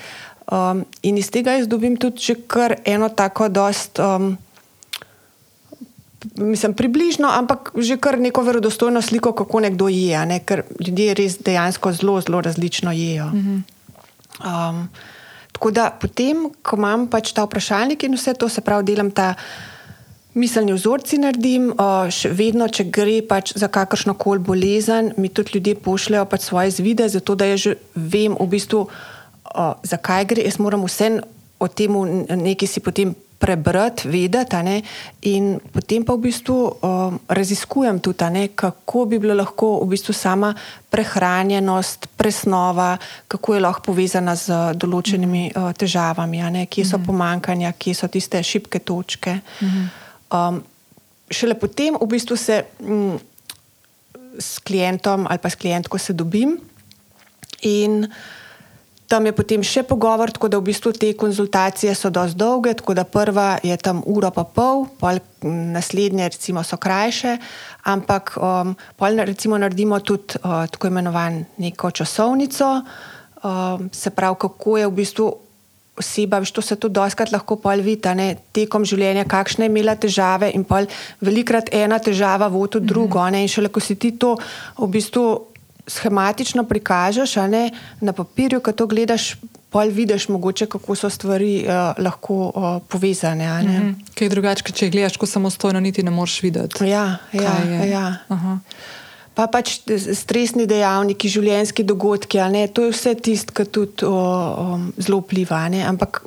Um, 0.44 0.84
in 1.02 1.18
iz 1.18 1.30
tega 1.30 1.56
jaz 1.56 1.68
dobim 1.68 1.96
tudi 1.96 2.37
kar 2.46 2.76
eno 2.84 3.08
tako 3.08 3.48
dost. 3.48 3.98
Um, 3.98 4.37
mislim, 6.37 6.74
približno, 6.74 7.28
ampak 7.28 7.72
že 7.76 7.96
kar 7.96 8.18
neko 8.18 8.42
verodostojno 8.42 9.02
sliko, 9.02 9.32
kako 9.32 9.60
nekdo 9.60 9.88
je, 9.88 10.26
ne? 10.26 10.40
ker 10.40 10.64
ljudje 10.80 11.14
res 11.14 11.38
dejansko 11.38 11.92
zelo, 11.92 12.20
zelo 12.20 12.40
različno 12.40 12.92
jedo. 12.92 13.30
Um, 14.44 14.88
tako 15.52 15.70
da 15.70 15.90
potem, 16.00 16.48
ko 16.62 16.76
imam 16.76 17.06
pač 17.08 17.32
ta 17.32 17.44
vprašalnik 17.44 18.02
in 18.02 18.16
vse 18.16 18.34
to, 18.34 18.48
se 18.48 18.60
pravi, 18.60 18.84
delam 18.84 19.10
ta. 19.10 19.34
Miselni 20.35 20.75
vzorci 20.75 21.20
naredim, 21.23 21.68
še 22.11 22.33
vedno, 22.35 22.66
če 22.66 22.88
gre 22.90 23.20
pač 23.23 23.53
za 23.55 23.68
kakršno 23.70 24.16
koli 24.18 24.42
bolezen, 24.42 25.12
mi 25.16 25.31
tudi 25.31 25.59
ljudje 25.59 25.77
pošljajo 25.79 26.27
pač 26.27 26.49
svoje 26.49 26.73
zvide, 26.75 27.07
zato 27.09 27.37
da 27.38 27.53
že 27.57 27.77
vem, 27.94 28.35
v 28.35 28.47
bistvu, 28.51 28.88
zakaj 29.87 30.27
gre. 30.27 30.42
Jaz 30.42 30.59
moram 30.59 30.83
vse 30.88 31.20
o 31.62 31.68
tem 31.70 31.94
nekaj 32.27 32.66
si 32.66 32.83
potem 32.83 33.14
prebrati, 33.38 34.09
vedeti. 34.09 34.83
In 35.23 35.61
potem 35.73 36.05
pa 36.05 36.14
v 36.16 36.27
bistvu 36.27 36.57
um, 36.57 37.18
raziskujem 37.29 38.01
tudi, 38.01 38.25
ne, 38.31 38.49
kako 38.57 39.05
bi 39.07 39.18
bilo 39.18 39.35
lahko 39.35 39.85
v 39.85 39.94
bistvu 39.94 40.14
sama 40.16 40.55
prehranjenost, 40.90 42.09
presnova, 42.16 42.97
kako 43.29 43.55
je 43.55 43.61
lahko 43.61 43.92
povezana 43.92 44.35
z 44.35 44.75
določenimi 44.75 45.51
uh, 45.53 45.73
težavami, 45.77 46.40
kje 46.66 46.85
so 46.85 46.99
mhm. 46.99 47.07
pomankanja, 47.07 47.75
kje 47.79 47.94
so 47.94 48.09
tiste 48.09 48.42
šibke 48.42 48.81
točke. 48.81 49.40
Mhm. 49.61 50.03
Um, 50.35 50.62
šele 51.31 51.55
potem 51.55 51.94
v 52.01 52.07
bistvu 52.11 52.37
se 52.37 52.64
um, 52.83 53.18
s 54.38 54.59
klientom 54.59 55.27
ali 55.31 55.38
pa 55.38 55.51
s 55.51 55.55
klientko 55.55 55.99
se 55.99 56.12
dobim. 56.12 56.59
In 57.62 58.09
Tam 59.05 59.27
je 59.29 59.35
potem 59.37 59.61
še 59.61 59.83
pogovor, 59.85 60.33
tako 60.33 60.49
da 60.49 60.59
v 60.59 60.73
bistvu 60.73 60.94
te 60.97 61.11
konzultacije 61.12 61.92
so 61.92 62.09
dosti 62.11 62.40
dolge, 62.40 62.73
tako 62.75 62.94
da 62.97 63.05
prva 63.05 63.59
je 63.62 63.77
tam 63.77 64.01
ura 64.09 64.31
pa 64.33 64.47
pol, 64.49 64.87
pol 64.99 65.20
naslednje 65.44 66.31
recimo 66.33 66.64
so 66.64 66.81
krajše, 66.81 67.37
ampak 67.85 68.33
um, 68.40 68.73
pol 68.97 69.20
recimo 69.29 69.61
naredimo 69.61 70.01
tudi 70.01 70.40
uh, 70.40 70.64
tako 70.73 70.88
imenovan 70.88 71.44
neko 71.61 71.92
časovnico, 71.92 72.70
um, 73.44 73.90
se 73.92 74.11
pravi, 74.11 74.40
kako 74.40 74.79
je 74.81 74.88
v 74.88 74.97
bistvu 74.97 75.29
oseba, 75.98 76.40
veš, 76.42 76.52
to 76.52 76.62
se 76.62 76.76
tudi 76.76 76.94
doskrat 76.94 77.33
lahko 77.33 77.57
pol 77.57 77.83
vidi, 77.85 78.14
ne, 78.18 78.35
tekom 78.52 78.85
življenja, 78.85 79.24
kakšne 79.30 79.68
je 79.68 79.72
imela 79.72 79.94
težave 79.96 80.50
in 80.54 80.64
pol 80.66 80.88
velikrat 81.22 81.70
ena 81.72 81.98
težava 82.02 82.48
vodi 82.48 82.78
v 82.78 82.87
drugo, 82.87 83.18
mm 83.18 83.26
-hmm. 83.26 83.33
ne, 83.33 83.42
in 83.42 83.48
šele 83.48 83.68
ko 83.68 83.80
si 83.80 83.94
ti 83.94 84.11
to 84.18 84.37
v 84.78 84.88
bistvu 84.88 85.46
schematično 85.87 86.64
prikažeš, 86.64 87.37
ne, 87.48 87.70
na 88.00 88.12
papirju, 88.12 88.61
ko 88.61 88.72
to 88.72 88.87
gledaš, 88.87 89.37
pol 89.70 89.90
vidiš, 89.90 90.28
mogoče, 90.28 90.66
kako 90.66 90.94
so 90.94 91.11
stvari 91.11 91.66
uh, 91.66 91.98
lahko 91.98 92.35
uh, 92.35 92.83
povezane. 92.88 93.46
Mm 93.62 93.66
-hmm. 93.66 93.94
Kaj 94.14 94.26
je 94.26 94.30
drugače, 94.30 94.72
če 94.72 94.90
gledaš, 94.90 95.16
ko 95.16 95.26
samostojno 95.26 95.80
niti 95.80 96.02
ne 96.02 96.11
moreš 96.11 96.42
videti. 96.42 96.85
Ja, 96.87 97.16
ja, 97.33 97.85
ja. 97.85 98.16
Pa 99.35 99.49
pač 99.51 99.81
stresni 100.14 100.68
dejavniki, 100.70 101.31
življenjski 101.31 101.83
dogodki, 101.87 102.38
ne, 102.55 102.68
to 102.70 102.87
je 102.87 102.92
vse 102.94 103.14
tisto, 103.18 103.55
kar 103.57 103.66
tudi 103.66 104.07
um, 104.07 104.92
zelo 104.94 105.18
vpliva. 105.25 105.64
Ne, 105.73 105.83
ampak 105.88 106.23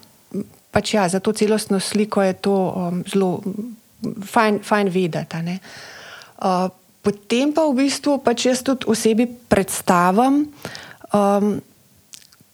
pač 0.75 0.93
ja, 0.97 1.07
za 1.07 1.23
to 1.23 1.31
celostno 1.31 1.79
sliko 1.79 2.25
je 2.25 2.35
to 2.35 2.55
um, 2.55 2.99
zelo 3.07 3.39
fajn, 4.27 4.59
fajn 4.67 4.91
vedeti. 4.91 5.55
Uh, 6.43 6.67
Potem 7.07 7.55
pa 7.55 7.63
v 7.71 7.87
bistvu 7.87 8.19
pač 8.19 8.51
jaz 8.51 8.59
tudi 8.67 8.83
osebi 8.83 9.31
predstavim, 9.47 10.43
um, 11.15 11.45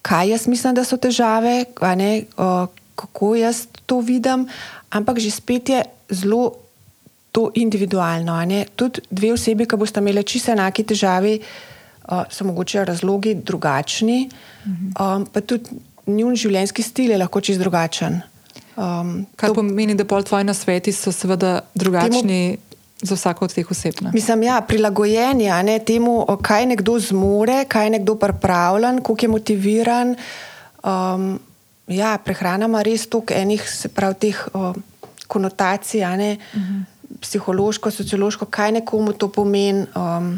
kaj 0.05 0.29
jaz 0.29 0.45
mislim, 0.45 0.77
da 0.77 0.85
so 0.85 0.93
težave, 1.01 1.65
ne, 1.97 2.29
uh, 2.37 2.69
kako 2.93 3.33
jaz 3.33 3.65
to 3.89 3.97
vidim, 4.05 4.45
ampak 4.93 5.17
že 5.17 5.33
spet 5.33 5.73
je 5.73 5.81
zelo 6.13 6.62
to 7.33 7.49
individualno. 7.57 8.37
Tudi 8.77 9.01
dve 9.09 9.33
osebi, 9.33 9.65
ki 9.65 9.79
boste 9.81 10.01
imeli 10.03 10.23
čisto 10.23 10.53
enake 10.53 10.85
težave, 10.85 11.39
uh, 11.39 12.27
so 12.29 12.45
mogoče 12.45 12.85
razlogi 12.85 13.33
drugačni, 13.35 14.29
um, 14.67 15.25
pa 15.25 15.41
tudi 15.41 15.81
njun 16.05 16.35
življenjski 16.37 16.83
stil 16.83 17.11
je 17.11 17.17
lahko 17.17 17.41
čisto 17.41 17.65
drugačen. 17.65 18.21
Um, 18.75 19.25
Kar 19.35 19.49
to, 19.49 19.61
pomeni, 19.61 19.95
da 19.97 20.05
pol 20.05 20.23
tvoji 20.25 20.45
nasveti 20.45 20.93
so 20.93 21.11
seveda 21.11 21.61
drugačni. 21.75 22.21
Temu, 22.21 22.69
za 23.03 23.17
vsako 23.17 23.45
od 23.45 23.53
teh 23.53 23.71
oseb. 23.71 23.97
Ne? 24.01 24.13
Mislim, 24.13 24.45
ja, 24.47 24.61
prilagojenje 24.63 25.51
ne, 25.63 25.79
temu, 25.83 26.23
kaj 26.41 26.69
nekdo 26.71 26.95
zmore, 26.99 27.65
kaj 27.67 27.89
nekdo 27.97 28.15
pripravljen, 28.15 29.01
kako 29.03 29.17
je 29.21 29.29
motiviran. 29.29 30.15
Um, 30.83 31.39
ja, 31.91 32.15
prehrana 32.23 32.69
ima 32.71 32.83
res 32.83 33.07
toliko 33.11 33.35
enih, 33.35 33.65
se 33.67 33.91
pravi, 33.91 34.15
teh 34.21 34.39
uh, 34.53 34.71
konotacij, 35.27 36.05
ne, 36.17 36.37
uh 36.37 36.61
mhm. 36.61 36.73
-huh. 36.79 36.92
Psihološko, 37.23 37.91
sociološko, 37.91 38.45
kaj 38.51 38.79
nekomu 38.79 39.15
to 39.17 39.31
pomeni. 39.31 39.87
Um, 39.95 40.35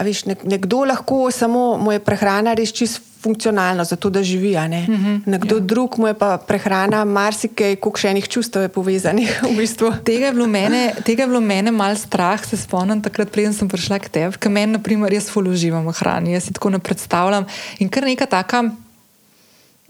Viš, 0.00 0.24
nekdo 0.24 0.86
lahko 0.88 1.30
samo 1.30 1.76
mu 1.76 1.92
je 1.92 2.00
prehrana 2.00 2.54
res 2.56 2.72
čisto 2.72 3.12
funkcionalno, 3.22 3.84
zato 3.84 4.10
da 4.10 4.22
živi. 4.22 4.52
Ne? 4.52 4.86
Mm 4.88 4.94
-hmm, 4.94 5.20
Nekdo 5.26 5.56
ja. 5.56 5.60
drug 5.60 5.98
mu 5.98 6.06
je 6.06 6.14
pa 6.14 6.38
prehrana, 6.38 7.04
marsikaj, 7.04 7.76
koliko 7.76 7.98
še 7.98 8.08
enih 8.08 8.28
čustev 8.28 8.62
je 8.62 8.68
povezanih. 8.68 9.40
V 9.52 9.56
bistvu. 9.56 9.92
Tega 10.04 10.26
je 10.26 10.32
bilo 10.32 10.46
mene, 10.46 10.94
mene 11.40 11.70
malo 11.70 11.96
strah, 11.96 12.46
se 12.46 12.56
spomnim, 12.56 13.02
takrat, 13.02 13.30
preden 13.30 13.52
sem 13.52 13.68
prišla 13.68 13.98
k 13.98 14.08
tebi, 14.08 14.38
ker 14.38 14.50
meni, 14.50 14.72
na 14.72 14.78
primer, 14.78 15.12
jaz 15.12 15.30
fuluživam 15.30 15.86
v 15.86 15.92
hrani, 15.92 16.32
jaz 16.32 16.44
si 16.44 16.52
tako 16.52 16.70
ne 16.70 16.78
predstavljam. 16.78 17.46
In 17.78 17.88
kar 17.88 18.02
neka 18.02 18.26
taka. 18.26 18.70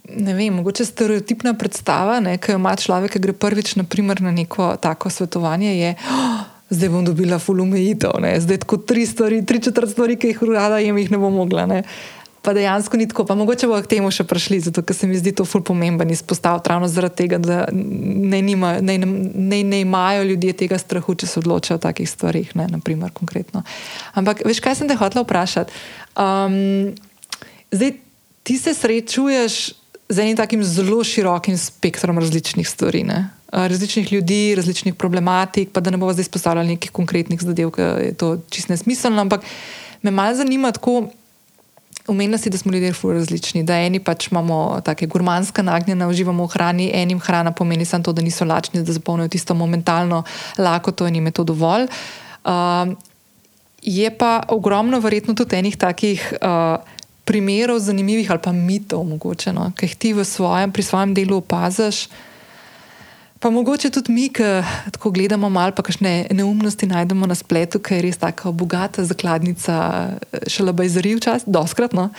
Ne 0.09 0.35
vem, 0.35 0.55
mogoče 0.55 0.85
stereotipna 0.85 1.55
predstava, 1.55 2.19
ki 2.43 2.53
jo 2.53 2.59
ima 2.59 2.73
človek, 2.77 3.12
ki 3.15 3.21
gre 3.23 3.33
prvič 3.33 3.77
naprimer, 3.79 4.21
na 4.23 4.33
neko 4.35 4.75
tako 4.83 5.11
svetovanje, 5.11 5.77
je, 5.79 5.93
oh, 6.11 6.41
zdaj 6.75 6.91
bom 6.91 7.05
dobila 7.07 7.38
fulumejitev, 7.38 8.19
zdaj 8.43 8.65
tako 8.65 8.81
tri 8.83 9.07
stvari, 9.07 9.45
tri 9.47 9.62
četrt 9.62 9.95
stvari, 9.95 10.17
ki 10.19 10.33
jih 10.33 10.43
rada 10.51 10.83
jem, 10.83 10.99
jih 10.99 11.12
ne 11.15 11.23
bom 11.23 11.38
mogla. 11.38 11.69
Ne. 11.71 11.83
Pa 12.43 12.51
dejansko 12.53 12.99
ni 12.99 13.07
tako, 13.07 13.23
pa 13.25 13.37
mogoče 13.38 13.69
bo 13.71 13.77
k 13.79 13.87
temu 13.87 14.11
še 14.11 14.25
prišli, 14.27 14.59
zato 14.65 14.83
ker 14.83 14.97
se 14.99 15.07
mi 15.07 15.15
zdi 15.15 15.31
to 15.38 15.47
ful 15.47 15.62
pomemben 15.62 16.11
izpostaviti 16.11 16.73
ravno 16.73 16.88
zaradi 16.91 17.21
tega, 17.23 17.38
da 17.38 17.59
ne, 17.71 18.41
nima, 18.43 18.73
ne, 18.83 18.97
ne, 18.99 19.61
ne 19.62 19.81
imajo 19.85 20.25
ljudje 20.27 20.57
tega 20.65 20.81
strahu, 20.83 21.15
če 21.15 21.29
se 21.31 21.38
odločajo 21.38 21.79
o 21.79 21.83
takih 21.85 22.11
stvarih, 22.11 22.51
ne, 22.59 22.67
naprimer 22.73 23.15
konkretno. 23.15 23.62
Ampak 24.19 24.43
veš, 24.49 24.59
kaj 24.65 24.81
sem 24.81 24.91
te 24.91 24.99
hotela 24.99 25.23
vprašati? 25.23 25.79
Um, 26.19 26.91
zdaj, 27.71 27.95
ti 28.43 28.59
se 28.59 28.75
srečuješ 28.75 29.61
z 30.12 30.18
enim 30.20 30.37
takim 30.37 30.64
zelo 30.64 31.01
širokim 31.05 31.57
spektrom 31.59 32.18
različnih 32.18 32.68
stvari. 32.68 33.03
Ne? 33.09 33.31
Različnih 33.53 34.12
ljudi, 34.12 34.55
različnih 34.57 34.94
problematik, 34.94 35.72
pa 35.72 35.81
da 35.81 35.90
ne 35.90 35.96
bomo 35.96 36.12
zdaj 36.12 36.29
izpostavljali 36.29 36.77
nekih 36.77 36.92
konkretnih 36.92 37.40
zadev, 37.40 37.72
ki 37.72 37.83
je 37.83 38.14
to 38.20 38.37
čist 38.53 38.68
nesmiselno. 38.68 39.25
Ampak 39.25 39.48
me 40.03 40.11
malo 40.11 40.37
zanima, 40.37 40.72
tako 40.72 41.09
Umenila 42.09 42.38
si, 42.38 42.51
da 42.51 42.59
smo 42.59 42.72
ljudje 42.72 42.92
zelo 42.92 43.12
različni, 43.14 43.62
da 43.62 43.77
eni 43.79 44.01
pač 44.03 44.27
imamo 44.33 44.81
tako 44.85 45.07
gurmanska 45.07 45.62
nagnjena, 45.62 46.09
uživamo 46.09 46.44
v 46.44 46.51
hrani, 46.51 46.90
enim 46.94 47.20
hrana 47.20 47.53
pomeni 47.53 47.85
samo 47.85 48.05
to, 48.05 48.12
da 48.12 48.22
niso 48.22 48.44
lačni, 48.44 48.83
da 48.83 48.92
zapolnijo 48.92 49.29
tisto 49.29 49.55
momentalno 49.55 50.25
lakoto 50.59 51.07
in 51.07 51.14
jim 51.14 51.27
je 51.27 51.33
to 51.33 51.44
dovolj. 51.44 51.87
Uh, 52.44 52.90
je 53.83 54.11
pa 54.18 54.42
ogromno, 54.48 54.98
verjetno, 55.01 55.35
tudi 55.35 55.57
enih 55.57 55.77
takih 55.77 56.33
uh, 56.42 56.83
primerov, 57.24 57.78
zanimivih 57.78 58.30
ali 58.30 58.40
pa 58.42 58.52
mitov, 58.52 59.04
mogoče, 59.08 59.52
no, 59.52 59.70
ki 59.76 59.87
jih 59.87 59.96
ti 59.96 60.14
svojem, 60.24 60.72
pri 60.72 60.82
svojem 60.82 61.14
delu 61.14 61.37
opaziš. 61.42 62.08
Pa 63.42 63.50
mogoče 63.50 63.90
tudi 63.90 64.12
mi, 64.12 64.28
ki 64.31 64.42
tako 64.94 65.11
gledamo 65.11 65.48
malo, 65.50 65.74
pa 65.74 65.83
kakšne 65.83 66.26
neumnosti 66.31 66.87
najdemo 66.87 67.26
na 67.26 67.35
spletu, 67.35 67.81
ki 67.83 67.96
je 67.96 68.02
res 68.05 68.18
tako 68.22 68.52
bogata 68.55 69.02
zakladnica, 69.02 69.74
še 70.46 70.62
lepo 70.62 70.87
izoriv 70.87 71.18
čas, 71.24 71.42
doskrat. 71.42 71.90
No? 71.90 72.12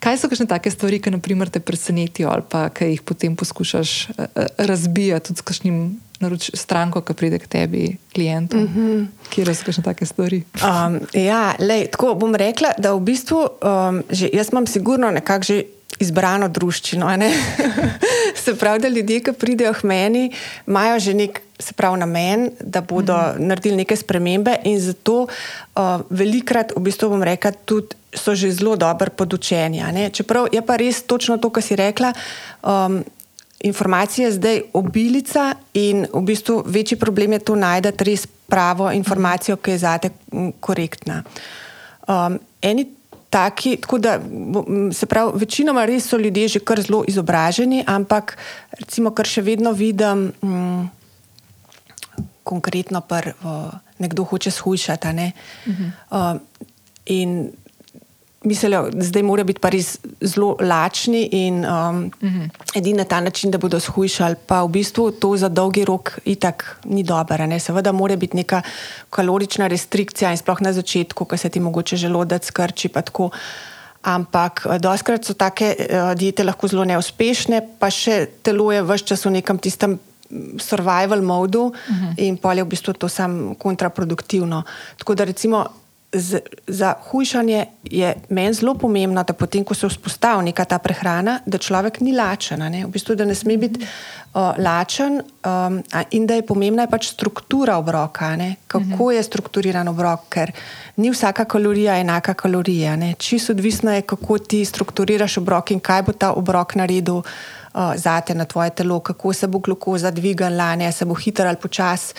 Kaj 0.00 0.22
so 0.22 0.30
kakšne 0.32 0.46
take 0.48 0.72
stvari, 0.72 0.96
ki 1.04 1.12
naprimer, 1.12 1.52
te 1.52 1.60
presenetijo 1.60 2.30
ali 2.32 2.46
pa 2.48 2.70
ki 2.72 2.94
jih 2.94 3.02
potem 3.04 3.36
poskušaš 3.36 3.90
uh, 4.08 4.46
razbijati 4.56 5.28
tudi 5.28 5.42
s 5.42 5.46
kakšnim 5.50 5.82
naroč, 6.24 6.48
stranko, 6.56 7.02
ki 7.04 7.16
pride 7.16 7.42
k 7.44 7.50
tebi, 7.52 7.82
klientom? 8.16 8.64
Mm 8.64 8.72
-hmm. 8.72 9.28
Kje 9.28 9.54
so 9.54 9.68
kakšne 9.68 9.84
take 9.84 10.06
stvari? 10.06 10.42
Um, 10.64 11.00
ja, 11.12 11.54
lej, 11.58 11.90
tako 11.92 12.14
bom 12.14 12.34
rekla, 12.34 12.72
da 12.78 12.94
v 12.96 13.00
bistvu 13.00 13.36
um, 13.36 14.02
že, 14.08 14.30
jaz 14.32 14.48
imam 14.52 14.66
sigurno 14.66 15.10
nekako 15.10 15.44
že 15.44 15.62
izbrano 16.00 16.48
družščino. 16.48 17.10
se 18.44 18.54
pravi, 18.56 18.80
da 18.80 18.88
ljudje, 18.88 19.20
ki 19.20 19.32
pridejo 19.32 19.72
k 19.74 19.86
meni, 19.86 20.30
imajo 20.66 20.98
že 20.98 21.14
nek 21.14 21.40
pravi, 21.76 22.00
namen, 22.00 22.50
da 22.60 22.80
bodo 22.80 23.12
mm 23.12 23.20
-hmm. 23.20 23.46
naredili 23.46 23.76
neke 23.76 23.96
spremembe, 23.96 24.56
in 24.64 24.80
zato 24.80 25.22
uh, 25.22 26.00
velikrat, 26.10 26.72
v 26.76 26.80
bistvu, 26.80 27.08
bom 27.08 27.22
rekla, 27.22 27.52
tudi 27.52 27.96
so 28.14 28.34
že 28.34 28.50
zelo 28.52 28.76
dobro 28.76 29.10
podučeni. 29.16 29.82
Čeprav 30.12 30.46
je 30.52 30.62
pa 30.66 30.76
res 30.76 31.02
točno 31.02 31.36
to, 31.38 31.50
kar 31.50 31.62
si 31.62 31.76
rekla. 31.76 32.12
Um, 32.62 33.04
Informacija 33.60 34.26
je 34.26 34.32
zdaj 34.32 34.62
obilica, 34.72 35.54
in 35.74 36.06
v 36.12 36.20
bistvu 36.20 36.62
večji 36.66 36.98
problem 36.98 37.32
je 37.32 37.38
to 37.38 37.54
najti 37.54 38.04
res 38.04 38.26
pravo 38.26 38.92
informacijo, 38.92 39.56
ki 39.56 39.70
je 39.70 39.78
zate 39.78 40.10
korektna. 40.60 41.22
Um, 42.08 42.38
eni 42.62 42.86
taki, 43.30 43.76
tako 43.76 43.98
da 43.98 44.20
se 44.92 45.06
pravi, 45.06 45.32
večinoma 45.34 45.84
res 45.84 46.08
so 46.08 46.18
ljudje 46.18 46.48
že 46.48 46.60
kar 46.60 46.80
zelo 46.82 47.04
izobraženi, 47.08 47.84
ampak 47.86 48.36
recimo, 48.78 49.10
kar 49.14 49.26
še 49.26 49.42
vedno 49.42 49.72
vidim, 49.72 50.32
m, 50.42 50.88
konkretno, 52.42 53.00
da 53.00 53.32
nekdo 53.98 54.24
hoče 54.24 54.50
shujšati. 54.50 55.12
Ne? 55.12 55.32
Uh 55.66 55.74
-huh. 55.74 56.34
uh, 56.34 56.40
in 57.06 57.52
mislijo, 58.44 58.88
da 58.92 59.04
zdaj 59.04 59.22
mora 59.22 59.44
biti 59.44 59.60
pa 59.60 59.68
res 59.68 59.98
zelo 60.20 60.56
lačni 60.60 61.28
in 61.32 61.64
um, 61.64 62.10
uh 62.22 62.28
-huh. 62.28 62.48
edini 62.74 62.98
na 62.98 63.04
ta 63.04 63.20
način, 63.20 63.50
da 63.50 63.58
bodo 63.58 63.80
shujšali. 63.80 64.36
Pa 64.46 64.62
v 64.62 64.68
bistvu 64.68 65.10
to 65.10 65.36
za 65.36 65.48
dolgi 65.48 65.84
rok 65.84 66.18
itak 66.24 66.80
ni 66.84 67.02
dobro. 67.02 67.58
Seveda 67.58 67.92
mora 67.92 68.16
biti 68.16 68.36
neka 68.36 68.62
kalorična 69.10 69.66
restrikcija 69.66 70.30
in 70.30 70.36
sploh 70.36 70.60
na 70.60 70.72
začetku, 70.72 71.24
ko 71.24 71.36
se 71.36 71.48
ti 71.48 71.60
mogoče 71.60 71.96
želodec 71.96 72.46
skrči. 72.46 72.88
Ampak 74.02 74.66
eh, 74.70 74.78
doskrat 74.78 75.24
so 75.24 75.34
take 75.34 75.76
uh, 75.78 76.14
diete 76.18 76.44
lahko 76.44 76.68
zelo 76.68 76.84
neuspešne, 76.84 77.60
pa 77.78 77.90
še 77.90 78.26
telo 78.42 78.72
je 78.72 78.82
vse 78.82 79.04
čas 79.04 79.24
v 79.24 79.30
nekem 79.30 79.58
tistem. 79.58 79.98
Survival 80.58 81.22
modu 81.22 81.60
uh 81.60 81.72
-huh. 81.74 82.14
in 82.16 82.36
pol 82.36 82.56
je 82.56 82.64
v 82.64 82.68
bistvu 82.68 82.92
to 82.92 83.08
samo 83.08 83.54
kontraproduktivno. 83.54 84.62
Tako 84.96 85.14
da, 85.14 85.24
recimo, 85.24 85.66
z, 86.12 86.40
za 86.66 86.94
hujšanje 87.10 87.66
je 87.84 88.14
meni 88.28 88.54
zelo 88.54 88.74
pomembno, 88.74 89.22
da 89.22 89.32
potem, 89.32 89.64
ko 89.64 89.74
se 89.74 89.88
vzpostavi 89.88 90.44
neka 90.44 90.64
ta 90.64 90.78
prehrana, 90.78 91.38
da 91.46 91.58
človek 91.58 92.00
ni 92.00 92.12
lačen. 92.16 92.62
V 92.84 92.90
bistvu, 92.90 93.14
da 93.14 93.24
ne 93.24 93.34
sme 93.34 93.56
biti 93.56 93.80
uh, 93.80 94.58
lačen 94.58 95.20
um, 95.20 95.78
in 96.10 96.26
da 96.26 96.34
je 96.34 96.46
pomembna 96.46 96.82
je 96.82 96.90
pač 96.90 97.12
struktura 97.12 97.76
obroka, 97.78 98.36
ne? 98.36 98.56
kako 98.66 98.86
uh 98.86 98.98
-huh. 98.98 99.10
je 99.10 99.22
strukturiran 99.22 99.88
obrok, 99.88 100.20
ker 100.28 100.52
ni 100.96 101.10
vsaka 101.10 101.44
kalorija 101.44 101.98
enaka 101.98 102.34
kalorija. 102.34 102.96
Čisto 103.18 103.52
odvisno 103.52 103.92
je, 103.92 104.02
kako 104.02 104.38
ti 104.38 104.64
strukturiraš 104.64 105.38
obrok 105.38 105.70
in 105.70 105.80
kaj 105.80 106.02
bo 106.02 106.12
ta 106.12 106.32
obrok 106.32 106.74
naredil. 106.74 107.22
Uh, 107.74 107.94
zate 107.94 108.34
na 108.34 108.44
tvoje 108.44 108.70
telo, 108.70 109.00
kako 109.00 109.32
se 109.32 109.46
bo 109.46 109.58
glukoza 109.58 110.10
dvigala, 110.10 110.76
ne 110.76 110.92
se 110.92 111.04
bo 111.04 111.14
hitro 111.14 111.48
ali 111.48 111.56
počasi. 111.56 112.14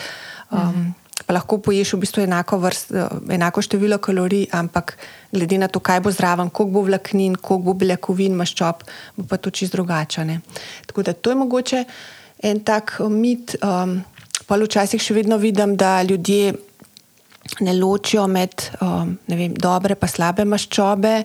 Um, 0.50 0.58
uh 0.58 0.64
-huh 0.64 1.01
pa 1.01 1.01
lahko 1.32 1.58
poješ 1.58 1.94
v 1.96 2.02
bistvu 2.04 2.24
enako, 2.26 2.58
vrst, 2.62 2.92
enako 3.34 3.62
število 3.64 3.98
kalorij, 4.02 4.46
ampak 4.52 4.96
glede 5.32 5.58
na 5.58 5.68
to, 5.68 5.80
kaj 5.80 6.02
bo 6.04 6.12
zraven, 6.12 6.50
koliko 6.50 6.78
bo 6.78 6.82
vlaknin, 6.88 7.36
koliko 7.36 7.72
bo 7.72 7.76
beljakovin, 7.82 8.36
maščob, 8.38 8.84
bo 9.16 9.26
pa 9.28 9.38
to 9.40 9.50
čist 9.50 9.76
drugačne. 9.76 10.40
Tako 10.86 11.06
da 11.08 11.12
to 11.12 11.32
je 11.32 11.40
mogoče 11.40 11.84
en 12.42 12.60
tak 12.60 12.96
uh, 13.00 13.08
mit. 13.10 13.56
Um, 13.62 14.02
pa 14.46 14.58
včasih 14.58 15.00
še 15.00 15.14
vedno 15.16 15.38
vidim, 15.40 15.76
da 15.78 16.02
ljudje 16.02 16.52
ne 17.60 17.72
ločijo 17.78 18.26
med 18.28 18.68
um, 18.80 19.16
ne 19.28 19.36
vem, 19.38 19.54
dobre 19.54 19.96
in 19.96 20.08
slabe 20.08 20.44
maščobe. 20.44 21.16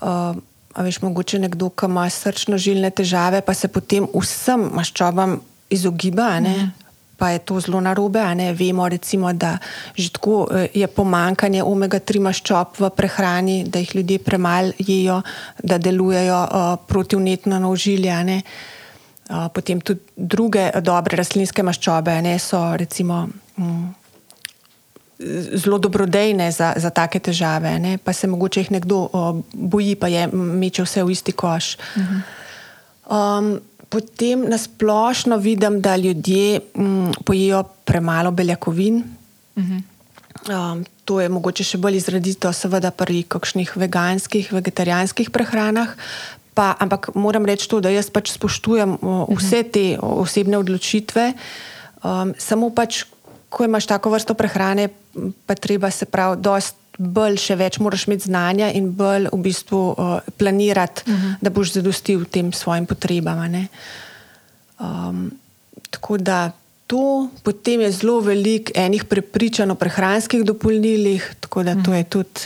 Um, 0.00 0.42
A 0.72 0.80
veš, 0.80 1.02
mogoče 1.04 1.36
nekdo, 1.36 1.66
ki 1.76 1.84
ima 1.84 2.06
srčno-žilne 2.08 2.88
težave, 2.96 3.42
pa 3.44 3.52
se 3.52 3.68
potem 3.68 4.06
vsem 4.08 4.70
maščobam 4.72 5.34
izogiba, 5.68 6.30
mm 6.40 6.70
pa 7.22 7.30
je 7.30 7.38
to 7.38 7.62
zelo 7.62 7.78
narobe. 7.78 8.18
Vemo, 8.58 8.88
recimo, 8.88 9.30
da 9.32 9.58
že 9.94 10.10
tako 10.10 10.50
eh, 10.50 10.66
je 10.74 10.86
pomankanje 10.90 11.62
omega-3 11.62 12.18
maščob 12.18 12.82
v 12.82 12.90
prehrani, 12.90 13.62
da 13.70 13.78
jih 13.78 13.94
ljudje 13.94 14.18
premalo 14.18 14.74
jedo, 14.78 15.22
da 15.62 15.78
delujejo 15.78 16.40
uh, 16.42 16.74
protivnetno 16.86 17.58
na 17.58 17.70
ožilje. 17.70 18.42
Uh, 19.30 19.46
potem 19.54 19.80
tudi 19.80 20.00
druge 20.16 20.70
dobre 20.82 21.16
rastlinske 21.16 21.62
maščobe 21.62 22.18
ne, 22.26 22.34
so 22.42 22.58
recimo, 22.76 23.28
um, 23.56 23.94
zelo 25.54 25.78
dobrodejne 25.78 26.50
za, 26.50 26.74
za 26.76 26.90
take 26.90 27.22
težave, 27.22 27.78
ne, 27.78 27.98
pa 28.02 28.12
se 28.12 28.26
mogoče 28.26 28.60
jih 28.60 28.70
nekdo 28.70 29.06
uh, 29.06 29.38
boji, 29.54 29.94
pa 29.94 30.10
je 30.10 30.26
meče 30.32 30.82
vse 30.82 31.06
v 31.06 31.14
isti 31.14 31.32
koš. 31.32 31.76
Uh 31.78 32.02
-huh. 32.02 33.38
um, 33.38 33.60
potem 33.92 34.48
nasplošno 34.48 35.36
vidim, 35.36 35.80
da 35.80 35.96
ljudje 35.96 36.60
mm, 36.74 37.24
pojejo 37.24 37.62
premalo 37.84 38.30
beljakovin. 38.30 39.04
Uh 39.56 39.62
-huh. 39.62 39.82
um, 40.72 40.84
to 41.04 41.20
je 41.20 41.28
mogoče 41.28 41.64
še 41.64 41.78
bolj 41.78 41.96
izrazito, 41.96 42.52
seveda, 42.52 42.90
pri 42.90 43.22
kakšnih 43.22 43.76
veganskih, 43.76 44.52
vegetarijanskih 44.52 45.30
prehranah. 45.30 45.88
Pa, 46.54 46.76
ampak 46.78 47.10
moram 47.14 47.44
reči 47.44 47.68
to, 47.68 47.80
da 47.80 47.90
jaz 47.90 48.10
pač 48.10 48.32
spoštujem 48.32 48.98
uh, 49.00 49.28
vse 49.36 49.62
te 49.62 49.98
osebne 50.00 50.58
odločitve. 50.58 51.32
Um, 52.04 52.34
samo 52.38 52.70
pač, 52.70 53.04
ko 53.48 53.64
imaš 53.64 53.86
tako 53.86 54.10
vrsto 54.10 54.34
prehrane, 54.34 54.88
pa 55.46 55.54
treba 55.54 55.90
se 55.90 56.04
prav 56.04 56.36
dosti 56.36 56.81
bolj, 56.98 57.38
še 57.40 57.56
več 57.56 57.78
moraš 57.82 58.06
imeti 58.06 58.28
znanja 58.28 58.70
in 58.76 58.90
bolj 58.96 59.30
v 59.32 59.40
bistvu 59.42 59.82
uh, 59.92 60.18
planirati, 60.36 61.02
uh 61.06 61.12
mhm. 61.12 61.26
-huh. 61.26 61.36
da 61.40 61.50
boš 61.50 61.72
zadostil 61.72 62.24
tem 62.24 62.52
svojim 62.52 62.86
potrebam. 62.86 63.68
Um, 64.80 65.30
tako 65.90 66.16
da 66.18 66.52
to, 66.86 67.28
potem 67.42 67.80
je 67.80 67.90
zelo 67.92 68.20
veliko 68.20 68.72
enih 68.74 69.04
prepričanj 69.04 69.70
o 69.70 69.74
prehranskih 69.74 70.44
dopolnilih, 70.44 71.34
tako 71.40 71.62
da 71.62 71.70
uh 71.70 71.76
-huh. 71.76 71.84
to 71.84 71.90
mhm. 71.90 71.98
je 71.98 72.04
tudi. 72.04 72.40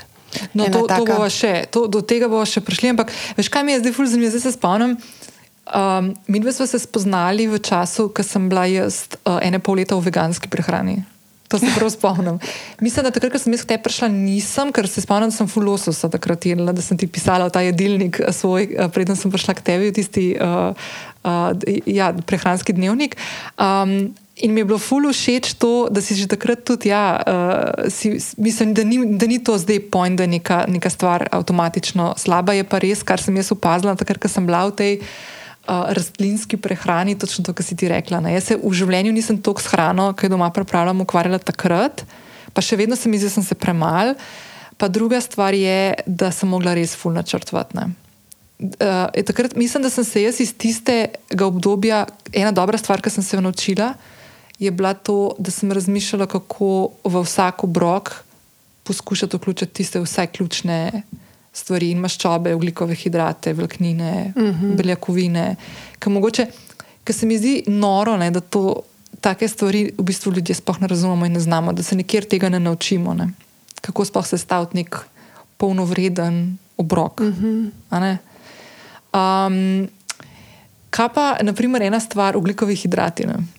No, 0.52 0.68
to, 0.68 0.86
taka... 0.86 1.16
to 1.16 1.30
še, 1.30 1.64
to, 1.70 1.86
do 1.86 2.02
tega 2.02 2.28
bomo 2.28 2.44
še 2.44 2.60
prišli. 2.60 2.92
Ampak, 2.92 3.12
veš, 3.36 3.48
kaj 3.48 3.64
mi 3.64 3.72
je 3.72 3.78
zdaj 3.78 3.92
zelo 3.92 4.06
zanimivo, 4.06 4.30
zdaj 4.30 4.40
se 4.40 4.52
spomnim. 4.52 4.96
Um, 5.74 6.14
mi 6.26 6.40
dve 6.40 6.52
smo 6.52 6.66
se 6.66 6.78
spoznali 6.78 7.48
v 7.50 7.58
času, 7.58 8.08
ko 8.14 8.22
sem 8.22 8.48
bila 8.48 8.66
jaz 8.66 9.08
uh, 9.24 9.42
ene 9.42 9.58
pol 9.58 9.76
leta 9.76 9.96
v 9.96 10.06
veganski 10.06 10.48
prehrani. 10.48 11.02
To 11.48 11.58
se 11.58 11.66
prav 11.76 11.90
spomnim. 11.90 12.38
Mislim, 12.80 13.04
da 13.04 13.10
takrat, 13.10 13.32
ko 13.32 13.38
sem 13.38 13.54
jaz 13.54 13.64
tebi 13.66 13.82
prišla, 13.86 14.08
nisem, 14.10 14.72
ker 14.74 14.88
se 14.90 15.02
spomnim, 15.04 15.30
da 15.30 15.36
sem 15.36 15.48
fulososa 15.50 16.10
takrat 16.10 16.46
jedla, 16.46 16.74
da 16.74 16.82
sem 16.82 16.98
ti 16.98 17.06
pisala 17.06 17.50
ta 17.50 17.62
jedilnik 17.62 18.20
eh, 18.20 18.32
svoj, 18.32 18.66
eh, 18.66 18.88
preden 18.92 19.16
sem 19.16 19.30
prišla 19.30 19.54
k 19.54 19.66
tebi 19.66 19.90
v 19.90 19.96
tisti 19.96 20.26
uh, 20.34 20.74
uh, 21.22 21.66
ja, 21.86 22.12
prehranski 22.26 22.76
dnevnik. 22.76 23.18
Um, 23.58 24.14
In 24.36 24.52
mi 24.52 24.60
je 24.60 24.68
bilo 24.68 24.76
fully 24.76 25.08
všeč 25.16 25.54
to, 25.56 25.88
da 25.88 26.04
si 26.04 26.12
že 26.12 26.28
takrat 26.28 26.60
tudi, 26.60 26.90
ja, 26.92 27.16
uh, 27.24 27.88
si, 27.88 28.20
mislim, 28.36 28.74
da 28.76 28.84
ni, 28.84 29.16
da 29.16 29.24
ni 29.24 29.40
to 29.40 29.56
zdaj 29.56 29.80
point, 29.88 30.12
da 30.12 30.28
je 30.28 30.36
neka, 30.36 30.58
neka 30.68 30.92
stvar 30.92 31.24
avtomatično 31.32 32.12
slaba. 32.20 32.52
Je 32.52 32.60
pa 32.68 32.76
res, 32.76 33.00
kar 33.00 33.16
sem 33.16 33.32
jaz 33.40 33.48
opazila, 33.56 33.96
takrat, 33.96 34.20
ko 34.20 34.28
sem 34.28 34.44
bila 34.44 34.68
v 34.68 34.76
tej 34.76 34.92
uh, 35.00 35.08
rastlinski 35.68 36.56
prehrani, 36.56 37.18
točno 37.18 37.44
to, 37.44 37.52
kar 37.52 37.66
si 37.66 37.76
ti 37.76 37.88
rekla. 37.88 38.20
Ne. 38.20 38.34
Jaz 38.36 38.50
se 38.50 38.58
v 38.62 38.72
življenju 38.74 39.12
nisem 39.12 39.38
toliko 39.42 39.64
s 39.64 39.70
hrano, 39.72 40.12
ki 40.16 40.26
jo 40.26 40.36
doma 40.36 40.50
pripravljam, 40.54 41.04
ukvarjala 41.04 41.38
takrat, 41.42 42.04
pa 42.54 42.64
še 42.64 42.78
vedno 42.80 42.96
se 42.96 43.10
mi 43.10 43.18
zdi, 43.18 43.30
da 43.30 43.36
sem 43.36 43.46
se 43.46 43.58
premal. 43.58 44.14
Pa 44.76 44.88
druga 44.92 45.20
stvar 45.24 45.56
je, 45.56 45.94
da 46.06 46.30
sem 46.32 46.48
mogla 46.52 46.74
res 46.76 46.92
fulno 46.96 47.22
načrtovati. 47.22 47.86
Uh, 48.56 49.22
takrat 49.24 49.56
mislim, 49.56 49.84
da 49.84 49.90
sem 49.92 50.04
se 50.04 50.22
jaz 50.22 50.40
iz 50.40 50.52
tistega 50.56 51.46
obdobja, 51.48 52.04
ena 52.32 52.52
dobra 52.52 52.78
stvar, 52.80 53.00
ki 53.04 53.12
sem 53.12 53.24
se 53.24 53.36
jo 53.36 53.44
naučila 53.44 53.94
je 54.58 54.70
bila 54.70 54.94
to, 54.94 55.34
da 55.38 55.50
sem 55.50 55.72
razmišljala, 55.72 56.26
kako 56.26 56.90
v 57.04 57.22
vsak 57.22 57.64
obrok 57.64 58.14
poskušati 58.82 59.36
vključiti 59.36 59.72
tiste 59.72 60.00
vse 60.00 60.26
ključne 60.26 61.02
stvari 61.56 61.90
in 61.90 62.02
maščobe, 62.04 62.54
ugljikove 62.54 62.94
hidrate, 62.94 63.54
vlaknine, 63.56 64.32
uh 64.36 64.42
mhm. 64.42 64.64
-huh. 64.64 64.76
beljakovine. 64.76 65.56
Ker 67.04 67.14
se 67.14 67.26
mi 67.26 67.38
zdi 67.38 67.62
noro, 67.66 68.16
ne, 68.16 68.30
da 68.30 68.40
to 68.40 68.82
take 69.20 69.48
stvari 69.48 69.92
v 69.98 70.02
bistvu 70.02 70.32
ljudje 70.32 70.54
sploh 70.54 70.80
ne 70.80 70.86
razumemo 70.86 71.26
in 71.26 71.32
ne 71.32 71.40
znamo, 71.40 71.72
da 71.72 71.82
se 71.82 71.96
nikjer 71.96 72.24
tega 72.24 72.48
ne 72.48 72.60
naučimo. 72.60 73.14
Ne. 73.14 73.28
Kako 73.80 74.04
sploh 74.04 74.26
sestaviti 74.26 74.76
nek 74.76 74.96
polnovreden 75.56 76.58
obrok. 76.76 77.20
Uh. 77.20 77.26
-huh. 77.26 78.16
um, 79.14 79.88
kaj 80.90 81.08
pa, 81.14 81.36
naprimer, 81.42 81.82
ena 81.82 82.00
stvar, 82.00 82.36
ugljikovi 82.36 82.76
hidrati. 82.76 83.26
Ne 83.26 83.55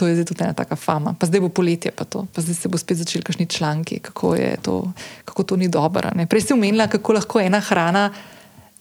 to 0.00 0.08
je 0.08 0.16
zdaj 0.16 0.24
tudi 0.32 0.44
ena 0.44 0.56
taka 0.56 0.76
fama. 0.80 1.12
Pa 1.12 1.28
zdaj 1.28 1.44
bo 1.44 1.52
poletje, 1.52 1.92
pa, 1.92 2.08
pa 2.08 2.40
zdaj 2.40 2.56
se 2.56 2.68
bo 2.72 2.80
spet 2.80 2.96
začeli 3.04 3.20
kašni 3.20 3.44
članki, 3.46 3.98
kako, 4.00 4.32
to, 4.64 4.92
kako 5.28 5.42
to 5.42 5.56
ni 5.60 5.68
dobro. 5.68 6.08
Prej 6.24 6.40
si 6.48 6.56
umenila, 6.56 6.88
kako 6.88 7.12
lahko 7.12 7.40
ena 7.40 7.60
hrana 7.60 8.08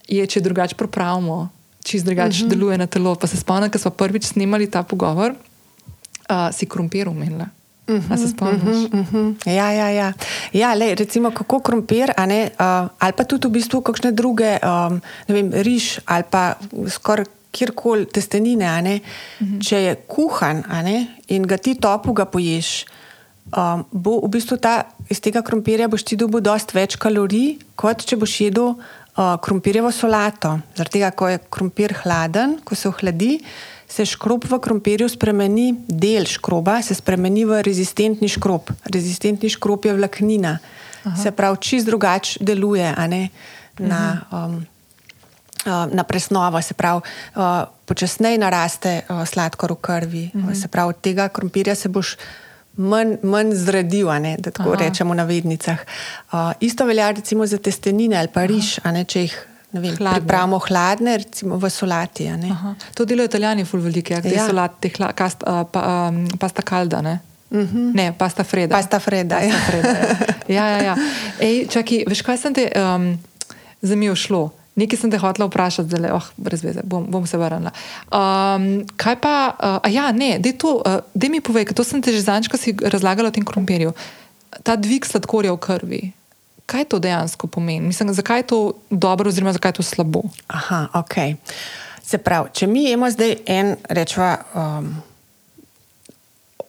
je, 0.07 0.23
če 0.23 0.39
drugače 0.39 0.79
pripravimo, 0.79 1.49
če 1.83 1.99
drugače 2.07 2.45
uh 2.45 2.47
-huh. 2.47 2.49
deluje 2.55 2.77
na 2.77 2.87
telo. 2.87 3.15
Pa 3.15 3.27
se 3.27 3.37
spomnim, 3.37 3.71
ko 3.71 3.77
smo 3.77 3.91
prvič 3.91 4.31
snimali 4.31 4.71
ta 4.71 4.83
pogovor, 4.83 5.35
uh, 5.35 6.55
si 6.55 6.65
krompir 6.65 7.09
umenila. 7.09 7.51
Uh 7.87 7.95
-huh, 7.95 8.17
se 8.17 8.27
spomniš? 8.27 8.63
Uh 8.63 8.91
-huh, 8.91 8.99
uh 8.99 9.13
-huh. 9.13 9.51
Ja, 9.51 9.71
ja, 9.71 9.89
ja. 9.89 10.13
ja 10.53 10.73
lej, 10.73 10.95
recimo 10.95 11.31
kako 11.31 11.59
krompir, 11.59 12.13
ne, 12.27 12.49
uh, 12.59 12.89
ali 12.99 13.13
pa 13.17 13.23
tudi 13.23 13.47
v 13.47 13.51
bistvu 13.51 13.81
kakšne 13.81 14.11
druge, 14.11 14.57
um, 14.63 15.01
ne 15.27 15.35
vem, 15.35 15.51
riž 15.53 15.99
ali 16.05 16.23
pa 16.31 16.55
skoraj 16.87 17.25
kjerkoli 17.51 18.05
testenine, 18.05 18.99
uh 19.39 19.47
-huh. 19.47 19.67
če 19.67 19.77
je 19.81 19.95
kuhan 20.07 20.63
in 21.27 21.43
ga 21.43 21.57
ti 21.57 21.75
topo 21.75 22.13
ga 22.13 22.25
poješ, 22.25 22.85
um, 23.57 23.85
bo 23.91 24.19
v 24.21 24.29
bistvu 24.29 24.57
ta, 24.57 24.83
iz 25.09 25.19
tega 25.21 25.41
krompirja 25.41 25.87
boš 25.87 26.03
ti 26.03 26.15
dobil 26.15 26.41
dosti 26.41 26.77
več 26.77 26.95
kalorij, 26.95 27.57
kot 27.75 28.05
če 28.05 28.17
boš 28.17 28.41
jedel 28.41 28.73
uh, 28.73 29.35
krompirjevo 29.41 29.91
solato. 29.91 30.59
Zaradi 30.75 30.99
tega, 30.99 31.11
ko 31.11 31.27
je 31.27 31.39
krompir 31.49 31.93
hladen, 32.03 32.59
ko 32.63 32.75
se 32.75 32.89
ohladi, 32.89 33.39
se 33.89 34.05
škrob 34.05 34.45
v 34.45 34.59
krompirju 34.59 35.09
spremeni, 35.09 35.73
del 35.87 36.25
škroba 36.25 36.81
se 36.81 36.95
spremeni 36.95 37.45
v 37.45 37.61
rezistentni 37.65 38.29
škrob. 38.29 38.69
Rezistentni 38.85 39.49
škrob 39.49 39.85
je 39.85 39.93
vlaknina, 39.93 40.59
Aha. 41.03 41.15
se 41.23 41.31
pravi, 41.31 41.57
čist 41.57 41.85
drugače 41.85 42.43
deluje 42.43 42.95
na. 43.79 44.21
Um, 44.31 44.65
Eh, 44.65 44.78
na 45.65 46.03
presnovo, 46.03 46.61
se 46.61 46.73
pravi, 46.73 47.01
uh, 47.35 47.41
počasneje 47.85 48.37
naraste 48.37 49.01
uh, 49.09 49.25
sladkor 49.27 49.71
v 49.71 49.75
krvi. 49.81 50.31
Mm 50.33 50.41
-hmm. 50.41 50.61
Se 50.61 50.67
pravi, 50.67 50.89
od 50.89 51.01
tega 51.01 51.29
krompirja 51.29 51.75
se 51.75 51.89
boš 51.89 52.17
manj, 52.77 53.17
manj 53.23 53.53
zredil, 53.53 54.07
ne, 54.21 54.37
da 54.39 54.51
tako 54.51 54.73
Aha. 54.73 54.85
rečemo 54.85 55.13
na 55.13 55.23
vednicah. 55.23 55.79
Isto 56.59 56.85
velja 56.85 57.11
recimo 57.11 57.45
za 57.45 57.57
testenine 57.57 58.17
ali 58.17 58.27
pa 58.27 58.45
riž, 58.45 58.79
ne, 58.83 59.03
če 59.03 59.21
jih. 59.21 59.45
Vem, 59.71 59.97
pripravimo 59.97 60.57
hladne, 60.59 61.17
recimo 61.17 61.57
v 61.57 61.69
solati. 61.69 62.25
To 62.93 63.05
delajo 63.05 63.25
italijani, 63.25 63.65
zelo 63.65 63.83
velike, 63.83 64.13
ja. 64.13 64.21
ja. 64.25 64.47
solati, 64.47 64.89
kast, 64.89 65.43
uh, 65.45 65.61
pa, 65.71 66.09
um, 66.09 66.27
pasta 66.39 66.61
kalda. 66.61 67.01
Ne? 67.01 67.19
Mhm. 67.51 67.61
-huh. 67.61 67.95
Ne, 67.95 68.13
pasta 68.17 68.43
freda. 68.43 68.75
Pasta 68.75 68.99
freda. 68.99 69.35
Pasta 69.35 69.53
ja. 69.53 69.59
freda 69.67 69.89
ja. 70.47 70.65
ja, 70.65 70.69
ja, 70.69 70.83
ja. 70.83 70.95
Ej, 71.39 71.67
čaki, 71.67 72.03
veš, 72.07 72.21
kaj 72.21 72.37
sem 72.37 72.53
te 72.53 72.71
um, 72.75 73.19
zamijo 73.81 74.15
šlo? 74.15 74.58
Nekaj 74.79 75.01
sem 75.01 75.11
te 75.11 75.19
hotela 75.19 75.49
vprašati, 75.49 75.89
zdaj, 75.91 76.13
oh, 76.15 76.29
brez 76.37 76.63
veze, 76.63 76.83
bom, 76.87 77.05
bom 77.11 77.25
se 77.27 77.37
vrnila. 77.39 77.73
Um, 78.07 78.69
kaj 78.99 79.19
pa, 79.23 79.33
uh, 79.53 79.91
ja, 79.91 80.09
ne, 80.15 80.37
da 80.39 80.53
uh, 80.71 81.27
mi 81.29 81.41
povej, 81.43 81.71
to 81.75 81.83
sem 81.83 82.01
te 82.01 82.15
že 82.15 82.23
zanjčka 82.25 82.57
si 82.57 82.75
razlagala 82.79 83.29
o 83.29 83.35
tem 83.35 83.45
krompirju. 83.45 83.93
Ta 84.63 84.75
dvig 84.79 85.05
sladkorja 85.05 85.53
v 85.53 85.61
krvi, 85.61 86.01
kaj 86.69 86.87
to 86.89 86.99
dejansko 86.99 87.47
pomeni? 87.47 87.91
Mislim, 87.91 88.13
zakaj 88.13 88.39
je 88.39 88.47
to 88.53 88.59
dobro, 88.89 89.29
oziroma 89.29 89.53
zakaj 89.53 89.69
je 89.69 89.81
to 89.81 89.83
slabo? 89.83 90.23
Aha, 90.47 90.87
ok. 90.93 91.15
Se 92.05 92.17
pravi, 92.17 92.49
če 92.53 92.67
mi 92.67 92.87
imamo 92.89 93.11
zdaj 93.11 93.35
en, 93.45 93.75
rečemo, 93.89 94.31
um, 94.53 94.89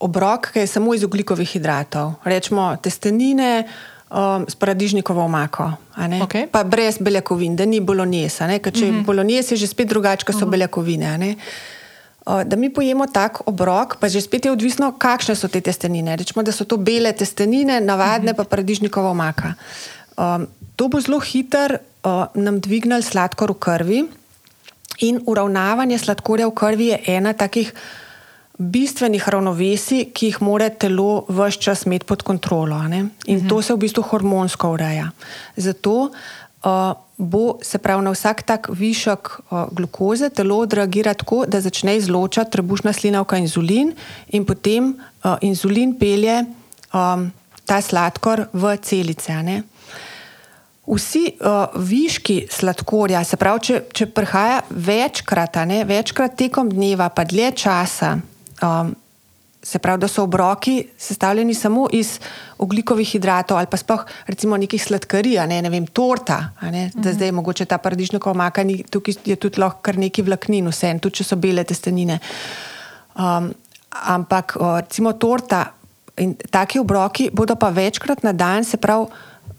obrok, 0.00 0.50
ki 0.52 0.64
je 0.64 0.66
samo 0.66 0.94
iz 0.94 1.04
ugljikovih 1.04 1.48
hidratov, 1.48 2.14
rečemo 2.24 2.76
testenine 2.82 3.68
um, 4.10 4.44
s 4.48 4.54
paradižnikovo 4.54 5.24
omako, 5.24 5.72
okay. 5.96 6.46
pa 6.50 6.64
brez 6.64 6.98
beljakovin, 6.98 7.56
da 7.56 7.64
ni 7.64 7.80
bolognese. 7.80 8.44
Če 8.44 8.86
je 8.86 8.92
mm 8.92 8.98
-hmm. 8.98 9.04
bolognese, 9.04 9.54
je 9.54 9.58
že 9.58 9.66
spet 9.66 9.88
drugače, 9.88 10.24
so 10.32 10.36
uh 10.36 10.42
-huh. 10.42 10.50
beljakovine. 10.50 11.36
Uh, 12.26 12.42
da 12.44 12.56
mi 12.56 12.70
pojemo 12.70 13.06
tak 13.06 13.40
obrok, 13.46 13.96
pa 14.00 14.08
že 14.08 14.20
spet 14.20 14.44
je 14.44 14.52
odvisno, 14.52 14.92
kakšne 14.98 15.34
so 15.34 15.48
te 15.48 15.60
testenine. 15.60 16.16
Rečemo, 16.16 16.42
da 16.42 16.52
so 16.52 16.64
to 16.64 16.76
bele 16.76 17.12
testenine, 17.12 17.80
navadne, 17.80 18.30
uh 18.30 18.34
-huh. 18.34 18.36
pa 18.36 18.44
paradižnikova 18.44 19.10
omaka. 19.10 19.54
Um, 20.16 20.46
to 20.76 20.88
bo 20.88 21.00
zelo 21.00 21.20
hitro 21.20 21.76
uh, 22.04 22.24
nam 22.34 22.60
dvignilo 22.60 23.02
sladkor 23.02 23.50
v 23.52 23.58
krvi. 23.58 24.04
In 24.98 25.20
uravnavanje 25.26 25.98
sladkorja 25.98 26.46
v 26.46 26.54
krvi 26.54 26.86
je 26.86 27.00
ena 27.06 27.32
takih 27.32 27.72
bistvenih 28.60 29.28
ravnovesij, 29.28 30.10
ki 30.12 30.26
jih 30.28 30.40
mora 30.44 30.68
telo 30.68 31.24
vse 31.28 31.58
čas 31.64 31.86
imeti 31.88 32.06
pod 32.06 32.22
kontrolo. 32.22 32.76
Ne? 32.88 33.08
In 33.26 33.36
uh 33.36 33.42
-huh. 33.42 33.48
to 33.48 33.62
se 33.62 33.74
v 33.74 33.76
bistvu 33.76 34.02
hormonsko 34.02 34.72
ureja. 34.72 35.10
Zato 35.56 36.10
uh, 36.64 36.92
bo 37.16 37.58
se 37.62 37.78
pravi 37.78 38.04
na 38.04 38.10
vsak 38.10 38.42
tak 38.42 38.68
višek 38.68 39.28
uh, 39.50 39.64
glukoze 39.72 40.28
telo 40.28 40.56
odreagira 40.58 41.14
tako, 41.14 41.44
da 41.46 41.60
začne 41.60 41.96
izločati 41.96 42.50
trebušna 42.50 42.92
slinavka 42.92 43.36
inzulin, 43.36 43.92
in 44.28 44.44
potem 44.44 44.94
uh, 45.24 45.36
inzulin 45.40 45.98
pelje 45.98 46.44
um, 46.92 47.32
ta 47.64 47.80
sladkor 47.80 48.46
v 48.52 48.76
celice. 48.82 49.62
Vsi 50.86 51.32
uh, 51.40 51.66
viški 51.76 52.46
sladkorja, 52.50 53.24
se 53.24 53.36
pravi, 53.36 53.60
če, 53.60 53.82
če 53.92 54.06
prihaja 54.06 54.62
večkrat, 54.70 55.56
ne, 55.66 55.84
večkrat 55.84 56.36
tekom 56.36 56.70
dneva, 56.70 57.08
pa 57.08 57.24
dlje 57.24 57.52
časa, 57.52 58.18
um, 58.62 58.94
se 59.62 59.78
pravi, 59.78 60.00
da 60.00 60.08
so 60.08 60.22
obroki 60.22 60.86
sestavljeni 60.98 61.54
samo 61.54 61.88
iz 61.92 62.18
oglikovih 62.58 63.08
hidratov 63.08 63.58
ali 63.58 63.66
pa 63.70 63.76
sploh 63.76 64.04
recimo 64.26 64.56
nekih 64.56 64.82
sladkarij, 64.82 65.46
ne, 65.46 65.62
ne 65.62 65.70
vem, 65.70 65.86
torta, 65.86 66.52
ne, 66.62 66.90
da 66.94 67.10
mhm. 67.10 67.16
zdaj 67.16 67.32
mogoče 67.32 67.64
ta 67.64 67.78
paradižnikov 67.78 68.32
omaka, 68.32 68.64
tukaj 68.90 69.14
je 69.24 69.36
tudi 69.36 69.60
lahko 69.60 69.82
kar 69.82 69.98
neki 69.98 70.22
vlaknin, 70.22 70.68
vse, 70.68 70.94
tudi 71.00 71.20
če 71.20 71.24
so 71.24 71.36
bele 71.36 71.64
testenine. 71.64 72.20
Um, 73.18 73.52
ampak 73.90 74.56
recimo 74.56 75.12
torta 75.12 75.66
in 76.16 76.36
taki 76.50 76.78
obroki 76.78 77.30
bodo 77.32 77.56
pa 77.56 77.68
večkrat 77.68 78.22
na 78.22 78.32
dan, 78.32 78.64
se 78.64 78.76
pravi, 78.76 79.06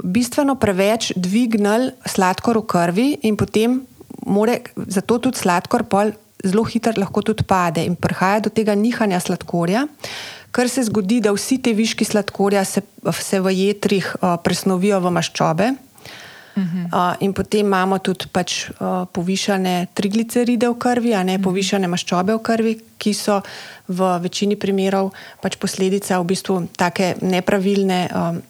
bistveno 0.04 0.56
preveč 0.56 1.12
dvignili 1.16 1.92
sladkor 2.06 2.58
v 2.58 2.66
krvi 2.66 3.08
in 3.28 3.38
potem 3.38 3.82
more, 4.26 4.62
zato 4.88 5.20
tudi 5.20 5.38
sladkor 5.38 5.84
pol 5.84 6.14
zelo 6.45 6.63
hitro 6.63 6.93
lahko 6.97 7.21
tudi 7.21 7.43
pade 7.43 7.86
in 7.86 7.95
prihaja 7.95 8.39
do 8.39 8.49
tega 8.49 8.75
nihanja 8.75 9.19
sladkorja, 9.19 9.88
kar 10.51 10.69
se 10.69 10.84
zgodi, 10.84 11.21
da 11.21 11.34
vsi 11.36 11.62
ti 11.63 11.73
viški 11.73 12.06
sladkorja 12.06 12.66
se, 12.66 12.82
se 13.20 13.39
v 13.39 13.53
jetrih 13.55 14.16
uh, 14.20 14.36
presnovijo 14.43 14.99
v 14.99 15.11
maščobe. 15.11 15.72
Uh 16.51 16.63
-huh. 16.63 16.86
uh, 16.86 17.16
in 17.20 17.34
potem 17.34 17.66
imamo 17.66 17.97
tudi 17.99 18.26
pač, 18.32 18.70
uh, 18.70 19.07
povišene 19.11 19.88
trigliceride 19.93 20.68
v 20.70 20.78
krvi, 20.78 21.09
ne 21.09 21.18
uh 21.18 21.39
-huh. 21.39 21.43
povišene 21.43 21.88
maščobe 21.88 22.34
v 22.34 22.39
krvi, 22.39 22.80
ki 22.97 23.13
so 23.13 23.41
v 23.88 24.20
večini 24.22 24.55
primerov 24.55 25.11
pač 25.41 25.55
posledica 25.55 26.20
v 26.20 26.26
bistvu 26.26 26.68
take 26.78 27.16
nepravilne 27.22 28.09
um, 28.16 28.41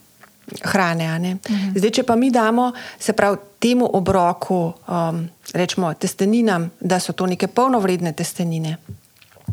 hrane. 0.62 1.34
Uh 1.34 1.56
-huh. 1.56 1.78
Zdaj, 1.78 1.92
če 1.92 2.04
pa 2.04 2.16
mi 2.16 2.32
damo, 2.32 2.72
se 3.00 3.14
pravi, 3.14 3.38
temu 3.60 3.90
obroku, 3.94 4.74
um, 4.88 5.30
rečemo, 5.54 5.94
testeninam, 5.94 6.72
da 6.80 7.00
so 7.00 7.14
to 7.14 7.26
neke 7.26 7.48
polnovredne 7.48 8.14
testenine. 8.14 8.78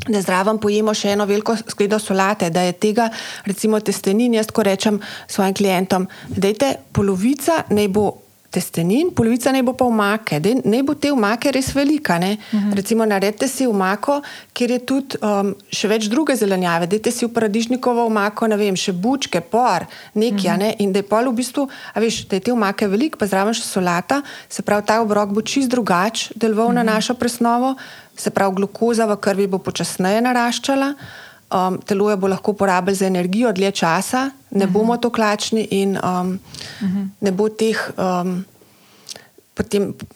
Da 0.08 0.20
zraven 0.20 0.58
pojemo 0.58 0.94
še 0.94 1.10
eno 1.10 1.24
veliko 1.24 1.56
skledo 1.68 1.98
solate, 1.98 2.50
da 2.50 2.62
je 2.62 2.72
tega, 2.72 3.10
recimo, 3.44 3.80
testenin, 3.80 4.34
jaz 4.34 4.46
ko 4.46 4.62
rečem 4.62 5.00
svojim 5.26 5.54
klientom, 5.54 6.08
da 6.28 6.48
je 6.48 6.76
polovica 6.92 7.62
naj 7.70 7.88
bo 7.88 8.27
testenin, 8.50 9.10
polovica 9.12 9.52
naj 9.52 9.62
bo 9.62 9.74
pa 9.76 9.84
umake. 9.84 10.40
Naj 10.40 10.82
bo 10.86 10.94
te 10.96 11.12
umake 11.12 11.52
res 11.52 11.74
velika. 11.74 12.16
Uh 12.16 12.22
-huh. 12.22 12.74
Recimo, 12.74 13.04
naredite 13.04 13.48
si 13.48 13.66
umako, 13.66 14.22
kjer 14.52 14.70
je 14.70 14.78
tudi 14.78 15.16
um, 15.22 15.54
še 15.72 15.88
več 15.88 16.08
druge 16.08 16.36
zelenjave. 16.36 16.86
Dajte 16.86 17.10
si 17.10 17.26
v 17.26 17.32
paradižnikovo 17.32 18.06
umako, 18.06 18.46
ne 18.46 18.56
vem, 18.56 18.76
še 18.76 18.92
bučke, 18.92 19.40
por, 19.40 19.86
nekaj. 20.14 20.38
Uh 20.38 20.52
-huh. 20.52 20.58
ne? 20.58 20.74
In 20.78 20.92
da 20.92 20.98
je 20.98 21.02
pol 21.02 21.28
v 21.28 21.34
bistvu, 21.34 21.68
a 21.94 22.00
veš, 22.00 22.28
da 22.28 22.36
je 22.36 22.40
te 22.40 22.52
umake 22.52 22.86
veliko, 22.86 23.18
pa 23.18 23.26
zraven 23.26 23.54
še 23.54 23.62
solata, 23.62 24.22
se 24.48 24.62
pravi, 24.62 24.86
ta 24.86 25.00
obrok 25.00 25.28
bo 25.28 25.42
čist 25.42 25.68
drugač 25.68 26.30
deloval 26.34 26.66
uh 26.66 26.72
-huh. 26.72 26.74
na 26.74 26.82
našo 26.82 27.14
presnovo, 27.14 27.76
se 28.16 28.30
pravi, 28.30 28.54
glukoza 28.54 29.06
v 29.06 29.16
krvi 29.16 29.46
bo 29.46 29.58
počasneje 29.58 30.20
naraščala 30.20 30.94
um, 31.50 31.78
telo 31.78 32.10
je 32.10 32.16
bo 32.16 32.28
lahko 32.28 32.52
porabilo 32.52 32.94
za 32.94 33.06
energijo 33.06 33.52
dlje 33.52 33.70
časa, 33.70 34.30
ne 34.50 34.64
uh 34.64 34.70
-huh. 34.70 34.72
bomo 34.72 34.96
to 34.96 35.10
klačni 35.10 35.68
in 35.70 35.90
um, 35.90 36.38
uh 36.82 36.88
-huh. 36.88 37.08
ne 37.20 37.32
bo 37.32 37.48
teh 37.48 37.90
um, 37.96 38.44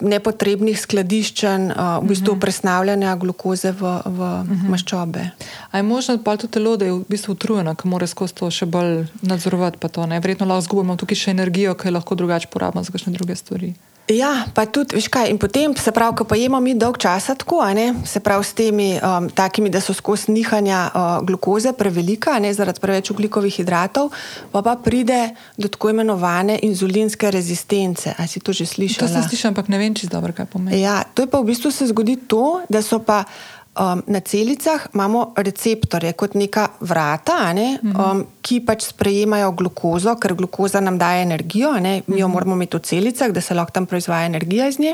nepotrebnih 0.00 0.80
skladiščen, 0.80 1.70
uh, 1.70 2.04
v 2.04 2.08
bistvu 2.08 2.32
uh 2.32 2.36
-huh. 2.36 2.40
presnavljanja 2.40 3.16
glukoze 3.16 3.72
v, 3.72 3.80
v 4.04 4.20
uh 4.20 4.48
-huh. 4.48 4.68
maščobe. 4.68 5.30
A 5.70 5.76
je 5.76 5.82
možno 5.82 6.18
pa 6.24 6.36
tudi 6.36 6.52
telo, 6.52 6.76
da 6.76 6.84
je 6.84 6.92
v 6.92 7.04
bistvu 7.08 7.32
utrujeno, 7.32 7.74
ker 7.74 7.86
mora 7.86 8.06
skozi 8.06 8.34
to 8.34 8.50
še 8.50 8.66
bolj 8.66 9.06
nadzorovati? 9.22 9.78
Verjetno 10.22 10.46
lahko 10.46 10.60
zgubimo 10.60 10.96
tukaj 10.96 11.16
še 11.16 11.30
energijo, 11.30 11.74
ki 11.74 11.88
je 11.88 11.90
lahko 11.90 12.14
drugače 12.14 12.48
porabljena 12.48 12.84
za 12.84 12.92
kakšne 12.92 13.12
druge 13.12 13.36
stvari. 13.36 13.74
Ja, 14.10 14.46
pa 14.54 14.66
tudi, 14.66 14.96
veš 14.98 15.06
kaj, 15.06 15.30
in 15.30 15.38
potem 15.38 15.76
se 15.78 15.92
pravi, 15.94 16.16
ko 16.18 16.24
pa 16.26 16.34
jemo 16.36 16.58
mi 16.60 16.74
dolg 16.74 16.98
časa 16.98 17.36
tako, 17.38 17.62
ne, 17.74 17.92
se 18.06 18.20
pravi 18.20 18.44
s 18.44 18.56
temi 18.58 18.88
um, 18.98 19.28
takimi, 19.30 19.70
da 19.70 19.80
so 19.80 19.94
skozi 19.94 20.34
nihanja 20.34 20.80
uh, 20.90 21.10
glukoze 21.26 21.72
prevelika, 21.72 22.34
ne 22.42 22.50
zaradi 22.54 22.82
preveč 22.82 23.12
ugljikovih 23.14 23.54
hidratov, 23.62 24.10
pa 24.52 24.62
pa 24.62 24.74
pride 24.76 25.30
do 25.56 25.70
tako 25.70 25.94
imenovane 25.94 26.58
inzulinske 26.62 27.30
rezistence. 27.30 28.14
A 28.18 28.26
si 28.26 28.42
to 28.42 28.52
že 28.52 28.66
slišal? 28.66 29.06
To 29.06 29.12
sem 29.12 29.22
slišal, 29.22 29.54
ampak 29.54 29.70
ne 29.70 29.78
vem, 29.78 29.94
če 29.94 30.10
je 30.10 30.12
dobro, 30.12 30.34
kaj 30.34 30.50
pomeni. 30.50 30.82
Ja, 30.82 31.04
to 31.14 31.22
je 31.22 31.30
pa 31.30 31.38
v 31.38 31.54
bistvu 31.54 31.70
se 31.70 31.86
zgodi 31.86 32.18
to, 32.26 32.66
da 32.68 32.82
so 32.82 32.98
pa. 32.98 33.24
Um, 33.72 34.02
na 34.06 34.20
celicah 34.20 34.82
imamo 34.92 35.32
receptorje 35.36 36.12
kot 36.12 36.34
neka 36.36 36.66
vrata, 36.84 37.52
ne, 37.56 37.78
um, 37.80 38.18
ki 38.44 38.58
pač 38.68 38.90
sprejemajo 38.90 39.54
glukozo, 39.56 40.12
ker 40.20 40.34
glukoza 40.36 40.82
nam 40.84 40.98
daje 41.00 41.22
energijo, 41.24 41.70
ne, 41.80 42.02
mi 42.06 42.20
jo 42.20 42.28
mhm. 42.28 42.34
moramo 42.34 42.58
imeti 42.58 42.76
v 42.76 42.84
celicah, 42.84 43.32
da 43.32 43.40
se 43.40 43.56
lahko 43.56 43.72
tam 43.72 43.86
proizvaja 43.88 44.28
energija 44.28 44.66
iz 44.68 44.76
nje. 44.78 44.92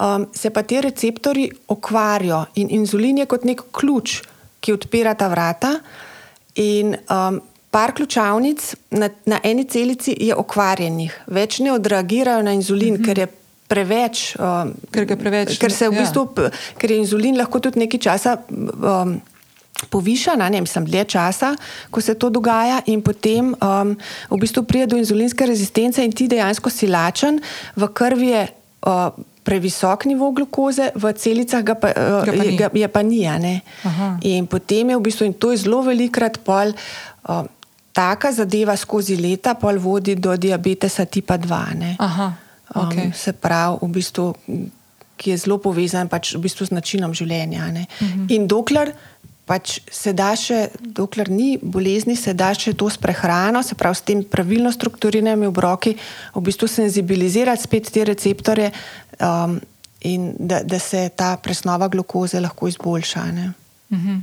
Um, 0.00 0.24
se 0.32 0.48
pa 0.50 0.62
ti 0.62 0.80
receptori 0.80 1.50
okvarijo 1.68 2.46
in 2.54 2.70
inzulin 2.70 3.18
je 3.20 3.26
kot 3.28 3.44
nek 3.44 3.60
ključ, 3.68 4.22
ki 4.64 4.72
odpira 4.72 5.12
ta 5.14 5.28
vrata. 5.28 5.74
In 6.56 6.96
um, 7.04 7.40
par 7.70 7.92
ključavnic 7.92 8.64
na, 8.96 9.10
na 9.26 9.42
eni 9.44 9.66
celici 9.68 10.16
je 10.16 10.34
okvarjenih, 10.34 11.20
več 11.26 11.60
ne 11.60 11.76
odreagirajo 11.76 12.48
na 12.48 12.56
inzulin, 12.56 12.94
uh 12.94 13.00
-huh. 13.00 13.04
ker 13.04 13.18
je 13.18 13.28
preveč, 13.70 14.34
um, 14.34 14.74
ker, 14.90 15.06
preveč, 15.14 15.54
ker 15.60 15.70
se 15.70 15.88
v 15.88 15.94
ja. 15.94 16.02
bistvu, 16.02 16.26
ker 16.80 16.90
je 16.90 16.98
inzulin 17.04 17.38
lahko 17.38 17.62
tudi 17.62 17.84
nekaj 17.84 18.06
časa. 18.10 18.38
Um, 18.50 19.20
Poviša, 19.80 20.34
ne 20.36 20.50
vem, 20.52 20.66
sem 20.68 20.84
dlje 20.84 21.06
časa, 21.14 21.54
ko 21.88 22.02
se 22.04 22.12
to 22.20 22.28
dogaja, 22.28 22.82
in 22.92 23.00
potem 23.00 23.54
um, 23.56 23.94
v 24.28 24.38
bistvu 24.42 24.66
pride 24.68 24.90
do 24.92 24.98
inzulinske 25.00 25.46
rezistence, 25.48 26.04
in 26.04 26.12
ti 26.12 26.26
dejansko 26.28 26.68
si 26.68 26.84
lačen, 26.90 27.38
v 27.80 27.88
krvi 27.88 28.28
je 28.28 28.42
uh, 28.44 29.08
previsok 29.46 30.04
nivo 30.04 30.28
glukoze, 30.36 30.90
v 30.92 31.14
celicah 31.16 31.64
ga 31.64 31.78
pa, 31.80 31.94
uh, 31.96 32.20
ga 32.28 32.34
pa 32.36 32.44
je, 32.44 32.52
ga, 32.60 32.68
je 32.76 32.88
pa 32.92 33.00
ni. 33.00 33.24
In 34.28 34.44
potem 34.44 34.92
je 34.92 35.00
v 35.00 35.06
bistvu, 35.08 35.30
in 35.32 35.32
to 35.32 35.54
je 35.56 35.64
zelo 35.64 35.80
velikrat 35.80 36.36
pol, 36.44 36.76
uh, 36.76 37.48
taka 37.96 38.36
zadeva 38.36 38.76
skozi 38.76 39.16
leta, 39.16 39.56
pol 39.56 39.80
vodi 39.80 40.12
do 40.12 40.36
diabetesa 40.36 41.08
tipa 41.08 41.40
2. 41.40 41.96
Um, 42.74 42.86
okay. 42.86 43.12
Se 43.14 43.32
pravi, 43.32 43.78
v 43.82 43.88
bistvu, 43.88 44.26
ki 45.16 45.30
je 45.34 45.36
zelo 45.42 45.58
povezan 45.58 46.08
pač 46.08 46.34
v 46.36 46.44
bistvu 46.46 46.70
z 46.70 46.76
načinom 46.76 47.14
življenja. 47.14 47.66
Uh 47.66 47.70
mhm. 47.70 47.86
-huh. 47.98 48.34
In 48.34 48.46
dokler, 48.46 48.94
pač 49.50 49.80
se 49.90 50.12
da 50.12 50.30
še, 50.36 50.68
dokler 50.80 51.30
ni 51.30 51.58
bolezni, 51.58 52.16
se 52.16 52.34
da 52.34 52.52
še 52.54 52.74
to 52.78 52.90
s 52.90 52.96
prehrano, 52.96 53.62
se 53.66 53.74
pravi, 53.74 53.98
s 53.98 54.06
tem 54.06 54.22
pravilno 54.22 54.70
strukturiranimi 54.72 55.48
obroki, 55.50 55.96
v 56.34 56.42
bistvu 56.46 56.68
senzibilizirati 56.68 57.62
spet 57.62 57.90
te 57.90 58.04
receptorje 58.04 58.70
um, 59.18 59.58
in 60.06 60.34
da, 60.38 60.62
da 60.62 60.78
se 60.78 61.08
ta 61.16 61.36
presnova 61.36 61.88
glukoze 61.88 62.40
lahko 62.40 62.68
izboljša. 62.68 63.20
Uh 63.20 63.98
mhm. 63.98 64.08
-huh. 64.08 64.20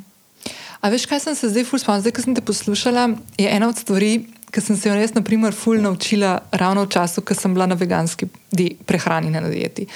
A 0.82 0.90
veš, 0.90 1.06
kaj 1.06 1.20
sem 1.20 1.36
se 1.36 1.50
zdaj, 1.50 1.66
zdaj, 2.00 2.12
ko 2.12 2.22
sem 2.22 2.36
te 2.36 2.42
poslušala, 2.42 3.10
je 3.38 3.50
ena 3.50 3.68
od 3.68 3.78
stvari, 3.78 4.28
ki 4.52 4.62
sem 4.64 4.78
se 4.78 4.90
jo 4.90 4.96
res, 4.96 5.14
na 5.16 5.22
primer, 5.26 5.56
ful 5.56 5.82
naučila 5.84 6.38
ravno 6.52 6.86
v 6.86 6.94
času, 6.96 7.22
ko 7.22 7.36
sem 7.36 7.54
bila 7.54 7.68
na 7.68 7.76
veganski 7.76 8.30
di, 8.52 8.72
prehrani 8.86 9.32
na 9.34 9.44
dieti. 9.44 9.88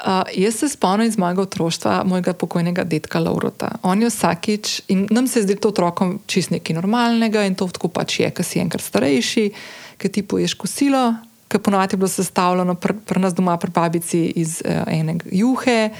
Uh, 0.00 0.24
jaz 0.32 0.54
se 0.56 0.68
spomnim 0.72 1.08
iz 1.08 1.18
mojega 1.20 1.42
otroštva, 1.42 1.98
mojega 2.08 2.32
pokojnega 2.32 2.86
detka 2.88 3.20
Laurota. 3.20 3.74
On 3.84 4.00
je 4.00 4.08
vsakič 4.08 4.80
in 4.88 5.04
nam 5.12 5.26
se 5.28 5.42
zdi 5.44 5.58
to 5.60 5.68
otrokom 5.74 6.18
čist 6.26 6.54
nekaj 6.54 6.78
normalnega 6.78 7.44
in 7.44 7.54
to 7.54 7.68
tako 7.68 7.90
pač 7.92 8.20
je, 8.22 8.30
ker 8.32 8.46
si 8.46 8.62
enkrat 8.62 8.86
starejši, 8.86 9.44
ker 10.00 10.10
ti 10.10 10.24
poješ 10.24 10.56
kosilo, 10.56 11.02
ker 11.52 11.60
ponovadi 11.60 11.94
je 11.94 12.00
bilo 12.00 12.08
sestavljeno 12.08 12.78
pri 12.80 12.96
pr 13.06 13.20
nas 13.20 13.36
doma, 13.36 13.58
pri 13.60 13.70
babici 13.76 14.24
iz 14.40 14.62
uh, 14.64 14.88
enega 14.88 15.28
juhe 15.36 15.90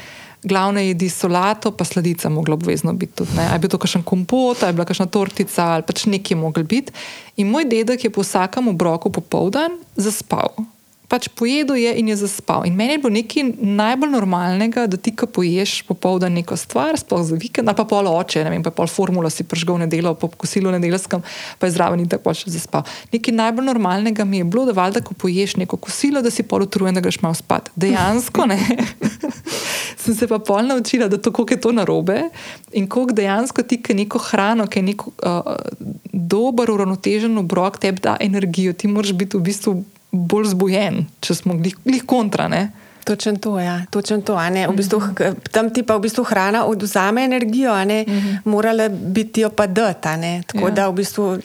glavne 0.42 0.86
jedi 0.86 1.08
solato, 1.08 1.72
pa 1.76 1.84
sladica, 1.84 2.28
mogla 2.28 2.54
obvezno 2.54 2.92
biti 2.92 3.12
tudi. 3.12 3.36
Ali 3.36 3.54
je 3.54 3.58
bil 3.58 3.70
to 3.70 3.78
kakšen 3.78 4.02
kompot, 4.02 4.62
ali 4.62 4.70
je 4.70 4.78
bila 4.78 4.88
kakšna 4.88 5.06
tortica, 5.06 5.64
ali 5.76 5.86
pač 5.86 6.06
nekaj 6.06 6.36
mogel 6.36 6.64
biti. 6.64 6.92
In 7.36 7.50
moj 7.50 7.68
dedek 7.68 8.04
je 8.04 8.10
po 8.10 8.24
vsakem 8.24 8.68
obroku 8.68 9.12
popoldan 9.12 9.80
zaspal 9.96 10.54
pač 11.10 11.26
pojedel 11.34 11.74
je 11.74 11.90
in 11.98 12.08
je 12.12 12.16
zaspal. 12.22 12.62
In 12.68 12.76
meni 12.78 12.94
je 12.94 13.02
bilo 13.02 13.10
nekaj 13.10 13.48
najbolj 13.58 14.12
normalnega, 14.14 14.86
da 14.86 14.94
ti, 14.96 15.10
ko 15.10 15.26
poješ 15.26 15.80
popoldan 15.88 16.36
neko 16.38 16.54
stvar, 16.56 16.94
sploh 17.00 17.24
za 17.26 17.34
vikend, 17.34 17.66
ali 17.66 17.76
pa 17.76 17.84
pol 17.90 18.06
oče, 18.12 18.44
ne 18.46 18.52
vem, 18.54 18.62
pa 18.62 18.70
pol 18.74 18.86
formula 18.90 19.30
si 19.32 19.42
pržgal 19.42 19.80
nedelo, 19.82 20.14
po 20.14 20.30
kosilu 20.30 20.70
nedeljskem, 20.70 21.24
pa 21.58 21.66
je 21.66 21.74
zraven 21.74 22.04
in 22.04 22.10
tako 22.10 22.34
še 22.36 22.54
zaspal. 22.54 22.86
Nekaj 23.10 23.34
najbolj 23.34 23.66
normalnega 23.72 24.24
mi 24.24 24.38
je 24.38 24.46
bilo, 24.46 24.68
da 24.70 24.76
valjda, 24.76 25.02
ko 25.02 25.18
poješ 25.18 25.58
neko 25.58 25.80
kosilo, 25.82 26.22
da 26.22 26.30
si 26.30 26.46
pol 26.46 26.68
utrujen, 26.68 26.94
da 26.94 27.02
greš 27.02 27.18
malo 27.24 27.34
spat. 27.34 27.72
Dejansko 27.74 28.46
ne. 28.46 28.60
Sem 30.00 30.14
se 30.16 30.26
pa 30.28 30.38
pol 30.38 30.64
naučila, 30.64 31.08
da 31.12 31.18
to, 31.20 31.32
kako 31.32 31.54
je 31.54 31.60
to 31.60 31.72
narobe 31.76 32.22
in 32.72 32.88
koliko 32.88 33.12
dejansko 33.12 33.62
ti, 33.62 33.80
ki 33.82 33.94
neko 33.94 34.18
hrano, 34.18 34.66
ki 34.66 34.78
je 34.78 34.82
neko 34.82 35.12
uh, 35.12 35.54
dober, 36.12 36.70
uravnotežen 36.70 37.38
obrok, 37.38 37.78
tebi 37.78 38.00
da 38.00 38.16
energijo, 38.20 38.72
ti 38.72 38.88
moraš 38.88 39.12
biti 39.12 39.36
v 39.36 39.44
bistvu 39.50 39.74
bolj 40.10 40.54
zbujen, 40.54 41.04
če 41.20 41.36
smo 41.42 41.58
jih 41.84 42.06
kontra. 42.06 42.48
Ne? 42.48 42.70
Točen 43.10 43.42
to, 43.42 43.58
ja. 43.58 43.82
Točen 43.90 44.22
to 44.22 44.38
v 44.38 44.74
bistvu, 44.76 45.00
mhm. 45.02 45.42
tam 45.50 45.70
ti 45.74 45.82
pa 45.82 45.98
v 45.98 46.06
bistvu 46.06 46.22
hrana 46.24 46.62
oduzame 46.70 47.24
energijo, 47.24 47.74
uh 47.74 47.82
mhm. 47.82 48.06
-huh. 48.06 48.38
morala 48.44 48.88
biti 48.88 49.40
jo 49.40 49.50
pa 49.50 49.66
dati. 49.66 50.42
Tako 50.46 50.68
ja. 50.68 50.70
da 50.70 50.88
v 50.88 50.92
bistvu. 50.92 51.38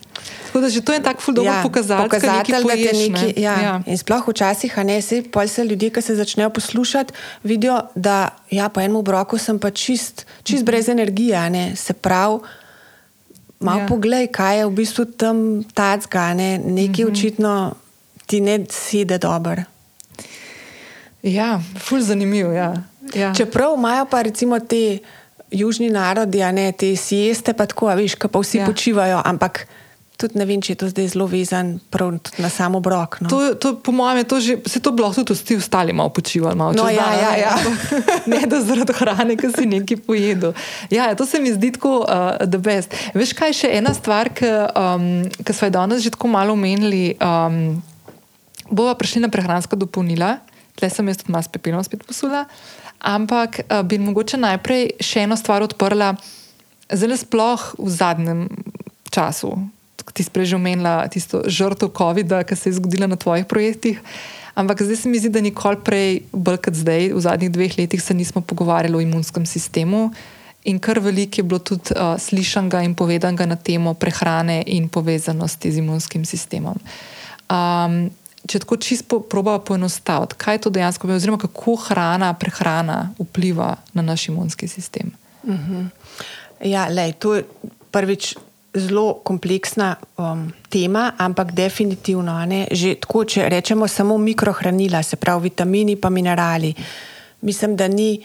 Tako 0.46 0.60
da 0.62 0.70
že 0.70 0.82
to 0.82 0.94
je 0.94 1.04
tako 1.04 1.22
zelo 1.22 1.34
dober 1.34 1.54
ja, 1.54 1.64
pokazatelj, 1.64 2.06
pokazatelj 2.06 2.64
da 2.64 2.76
te 2.76 2.92
neki. 2.94 3.26
Ne? 3.26 3.42
Ja. 3.42 3.62
Ja. 3.62 3.82
In 3.86 3.98
sploh 3.98 4.28
včasih, 4.28 4.80
a 4.80 4.84
ne 4.84 5.02
se, 5.02 5.24
pol 5.32 5.48
se 5.48 5.66
ljudje, 5.66 5.90
ki 5.90 6.02
se 6.02 6.16
začnejo 6.16 6.50
poslušati, 6.50 7.14
vidijo, 7.44 7.82
da 7.96 8.30
ja, 8.52 8.70
po 8.70 8.80
enem 8.80 8.96
obroku 8.96 9.38
sem 9.38 9.60
pa 9.60 9.72
čist, 9.72 10.26
čist 10.44 10.62
uh 10.62 10.62
-huh. 10.62 10.66
brez 10.66 10.90
energije, 10.90 11.50
ne? 11.50 11.76
se 11.76 11.94
pravi. 11.94 12.40
Malo 13.60 13.80
ja. 13.80 13.88
poglej, 13.88 14.28
kaj 14.28 14.58
je 14.58 14.66
v 14.66 14.72
bistvu 14.72 15.06
tam 15.06 15.64
tacga, 15.74 16.34
ne? 16.34 16.58
nekaj 16.58 17.06
uh 17.06 17.10
-huh. 17.10 17.18
očitno 17.18 17.76
ti 18.26 18.42
ne 18.42 18.66
sedi 18.70 19.18
dobro. 19.18 19.75
Ja, 21.26 21.58
ful 21.82 22.02
zanimiv. 22.06 22.54
Ja. 22.54 22.74
Ja. 23.14 23.34
Čeprav 23.34 23.74
imajo 23.78 24.06
pa 24.06 24.22
recimo 24.22 24.60
ti 24.60 25.00
južni 25.52 25.90
narodi, 25.90 26.44
a 26.44 26.52
ne 26.52 26.72
te 26.72 26.96
sieste, 26.96 27.54
pa 27.54 27.66
tako, 27.66 27.90
veš, 27.96 28.18
pa 28.20 28.40
vsi 28.40 28.62
ja. 28.62 28.66
počivajo, 28.70 29.22
ampak. 29.26 29.66
Tudi 30.16 30.40
ne 30.40 30.46
vem, 30.48 30.62
če 30.64 30.72
je 30.72 30.78
to 30.80 30.88
zdaj 30.88 31.10
zelo 31.12 31.26
vezan 31.28 31.74
na 32.40 32.48
samo 32.48 32.80
brok. 32.80 33.18
No. 33.20 33.28
To, 33.28 33.40
to, 33.60 33.74
po 33.84 33.92
mojem, 33.92 34.22
je 34.24 34.24
to 34.24 34.38
že, 34.40 34.54
se 34.64 34.80
to 34.80 34.96
bilo 34.96 35.12
tudi 35.12 35.36
vsi 35.36 35.58
ostali 35.60 35.92
malo 35.92 36.08
počivali. 36.08 36.56
Malo, 36.56 36.72
no, 36.72 36.88
ja, 36.88 37.10
ja, 37.20 37.32
ja. 37.36 37.56
ne 38.32 38.48
da 38.48 38.62
zaradi 38.64 38.96
hrane, 38.96 39.36
ki 39.36 39.52
si 39.52 39.68
nekaj 39.68 40.00
pojedel. 40.08 40.56
Ja, 40.88 41.12
to 41.20 41.28
se 41.28 41.40
mi 41.44 41.52
zdi 41.52 41.74
tako, 41.76 42.08
uh, 42.08 42.48
da 42.48 42.58
best. 42.58 42.96
Veš, 43.12 43.36
kaj 43.36 43.52
je 43.52 43.60
še 43.60 43.74
ena 43.76 43.92
stvar, 43.92 44.32
ki 44.32 44.48
um, 44.72 45.28
smo 45.52 45.68
jo 45.68 45.76
danes 45.76 46.00
že 46.00 46.16
tako 46.16 46.32
malo 46.32 46.56
omenili. 46.56 47.20
Um, 47.20 47.84
bova 48.72 48.96
prišli 48.96 49.20
na 49.20 49.28
prehranska 49.28 49.76
dopolnila, 49.76 50.40
tle 50.76 50.90
sem 50.92 51.08
jaz 51.08 51.22
tudi 51.22 51.32
malo 51.32 51.44
s 51.44 51.52
pepelom 51.52 51.84
spet 51.84 52.04
posula, 52.08 52.46
ampak 53.00 53.64
uh, 53.66 53.82
bi 53.88 54.00
mogoče 54.02 54.40
najprej 54.42 54.98
še 55.00 55.26
eno 55.26 55.38
stvar 55.40 55.66
odprla, 55.66 56.14
zelo 56.92 57.18
sploh 57.18 57.74
v 57.80 57.90
zadnjem 57.90 58.42
času. 59.10 59.56
Ti 60.06 60.22
si 60.24 60.30
prej 60.30 60.54
že 60.54 60.56
omenila 60.56 61.10
tisto 61.10 61.42
žrtev 61.50 61.90
COVID-a, 61.92 62.46
ki 62.46 62.56
se 62.56 62.70
je 62.70 62.78
zgodila 62.78 63.10
na 63.10 63.18
tvojih 63.18 63.50
projektih. 63.50 63.98
Ampak 64.56 64.86
zdaj 64.86 64.96
se 64.96 65.10
mi 65.10 65.20
zdi, 65.20 65.30
da 65.30 65.42
nikoli 65.44 65.76
prej, 65.84 66.24
bolj 66.32 66.62
kot 66.64 66.78
zdaj, 66.78 67.12
v 67.12 67.20
zadnjih 67.20 67.52
dveh 67.52 67.74
letih, 67.76 68.00
se 68.00 68.14
nismo 68.16 68.40
pogovarjali 68.40 68.96
o 68.96 69.04
imunskem 69.04 69.44
sistemu. 69.44 70.14
In 70.66 70.80
kar 70.80 71.02
veliko 71.04 71.42
je 71.42 71.44
bilo 71.44 71.60
tudi 71.60 71.92
uh, 71.92 72.16
slišanega 72.16 72.82
in 72.88 72.96
povedanega 72.96 73.46
na 73.46 73.60
temo 73.60 73.94
prehrane 73.94 74.64
in 74.66 74.88
povezanosti 74.90 75.72
z 75.72 75.84
imunskim 75.84 76.24
sistemom. 76.26 76.80
Um, 77.52 78.10
če 78.48 78.60
tako 78.60 78.78
čisto 78.78 79.20
proba 79.20 79.60
poenostaviti, 79.60 80.36
kaj 80.38 80.58
to 80.66 80.70
dejansko 80.70 81.08
je, 81.08 81.16
oziroma 81.16 81.42
kako 81.42 81.76
hrana, 81.88 82.34
prehrana 82.34 83.14
vpliva 83.20 83.76
na 83.94 84.02
naš 84.02 84.30
imunski 84.30 84.68
sistem. 84.68 85.12
Uh 85.44 85.54
mhm. 85.54 85.74
-huh. 85.74 85.88
Ja, 86.64 86.88
lej, 86.90 87.14
to 87.14 87.36
je 87.36 87.44
prvič 87.92 88.36
zelo 88.74 89.14
kompleksna 89.24 89.96
um, 90.18 90.54
tema, 90.70 91.12
ampak 91.18 91.52
definitivno, 91.52 92.46
ne, 92.46 92.68
že 92.72 92.96
tako, 92.96 93.24
če 93.26 93.50
rečemo 93.50 93.88
samo 93.88 94.18
mikrohranila, 94.18 95.04
se 95.04 95.16
pravi 95.16 95.50
vitamini, 95.50 95.96
pa 95.96 96.10
minerali. 96.10 96.74
Mislim, 97.42 97.76
da 97.76 97.88
ni 97.88 98.24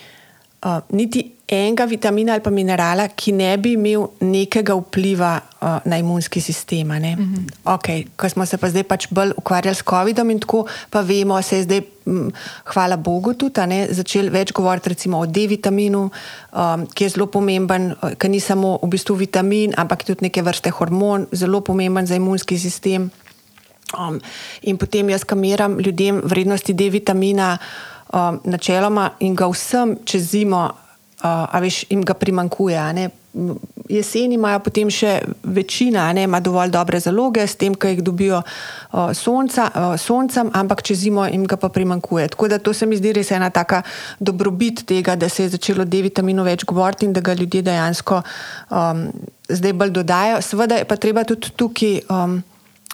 uh, 0.64 0.80
niti 0.92 1.24
enega 1.50 1.84
vitamina 1.84 2.32
ali 2.32 2.42
pa 2.42 2.50
minerala, 2.50 3.08
ki 3.08 3.32
ne 3.34 3.50
bi 3.58 3.72
imel 3.74 4.06
nekega 4.22 4.76
vpliva 4.78 5.32
uh, 5.40 5.78
na 5.84 5.98
imunski 5.98 6.40
sistem. 6.40 6.86
Mm 6.86 6.92
-hmm. 6.94 7.44
okay, 7.64 8.06
ko 8.16 8.28
smo 8.28 8.46
se 8.46 8.56
pa 8.56 8.70
zdaj 8.70 8.82
pač 8.82 9.06
bolj 9.10 9.32
ukvarjali 9.36 9.74
s 9.74 9.82
COVID-om 9.82 10.30
in 10.30 10.40
tako, 10.40 10.66
pa 10.90 11.00
vemo, 11.00 11.42
se 11.42 11.56
je 11.56 11.62
zdaj, 11.62 11.82
m, 12.06 12.32
hvala 12.64 12.96
Bogu, 12.96 13.34
tudi 13.34 13.86
začeli 13.90 14.28
več 14.28 14.52
govoriti 14.52 15.10
o 15.14 15.26
D-vitaminu, 15.26 16.10
um, 16.52 16.86
ki 16.86 17.04
je 17.04 17.08
zelo 17.08 17.26
pomemben, 17.26 17.94
ki 18.18 18.28
ni 18.28 18.40
samo 18.40 18.78
v 18.82 18.88
bistvu 18.88 19.14
vitamin, 19.14 19.74
ampak 19.76 20.04
tudi 20.04 20.22
neke 20.22 20.42
vrste 20.42 20.70
hormon, 20.70 21.26
zelo 21.32 21.60
pomemben 21.60 22.06
za 22.06 22.14
imunski 22.14 22.58
sistem. 22.58 23.10
Um, 23.98 24.20
in 24.62 24.76
potem 24.78 25.08
jaz 25.10 25.24
kameram 25.24 25.78
ljudem 25.78 26.20
vrednosti 26.24 26.72
D-vitamina. 26.72 27.58
Um, 28.10 28.40
načeloma 28.44 29.12
in 29.22 29.36
ga 29.38 29.46
vsem 29.46 29.98
čez 30.04 30.32
zimo 30.32 30.64
a 31.22 31.60
veš, 31.60 31.84
jim 31.90 32.02
ga 32.02 32.14
primankuje. 32.14 33.10
Jeseni 33.90 34.34
imajo 34.34 34.58
potem 34.64 34.90
še 34.90 35.20
večina, 35.44 36.08
ne, 36.16 36.24
ima 36.26 36.40
dovolj 36.40 36.72
dobre 36.74 36.98
zaloge, 37.00 37.44
s 37.46 37.58
tem, 37.60 37.74
ki 37.74 37.92
jih 37.92 38.02
dobijo 38.02 38.40
uh, 38.40 39.12
sonca, 39.14 39.68
uh, 39.70 39.94
soncem, 40.00 40.50
ampak 40.54 40.82
čez 40.86 41.04
zimo 41.04 41.26
jim 41.28 41.44
ga 41.46 41.58
pa 41.60 41.68
primankuje. 41.68 42.28
Tako 42.34 42.48
da 42.48 42.58
to 42.58 42.74
se 42.74 42.86
mi 42.86 42.98
zdi 42.98 43.12
res 43.20 43.30
ena 43.36 43.50
taka 43.50 43.82
dobrobit 44.18 44.84
tega, 44.88 45.14
da 45.16 45.28
se 45.28 45.46
je 45.46 45.54
začelo 45.56 45.84
D-vitaminu 45.84 46.46
več 46.46 46.64
govoriti 46.64 47.06
in 47.06 47.14
da 47.14 47.22
ga 47.22 47.36
ljudje 47.38 47.62
dejansko 47.68 48.22
um, 48.70 49.06
zdaj 49.48 49.76
bolj 49.76 49.94
dodajo. 50.00 50.40
Seveda 50.42 50.80
je 50.80 50.88
pa 50.88 50.96
treba 50.96 51.26
tudi 51.28 51.52
tukaj. 51.56 52.00
Um, 52.08 52.40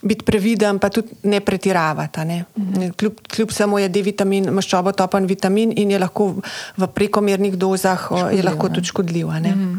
biti 0.03 0.25
previden, 0.25 0.79
pa 0.79 0.89
tudi 0.93 1.15
ne 1.23 1.41
pretiravati. 1.41 2.25
Ne? 2.25 2.45
Mhm. 2.59 2.89
Kljub, 2.97 3.21
kljub 3.35 3.51
samo 3.51 3.79
je 3.79 3.89
D-vitamin, 3.89 4.51
maščobo 4.51 4.93
topen 4.93 5.27
vitamin 5.27 5.73
in 5.77 5.91
je 5.91 5.99
lahko 5.99 6.35
v 6.77 6.89
prekomernih 6.95 7.57
dozah 7.57 8.07
škodljiv, 8.07 8.45
lahko 8.45 8.69
tudi 8.69 8.87
škodljiv. 8.93 9.27
Mhm. 9.27 9.77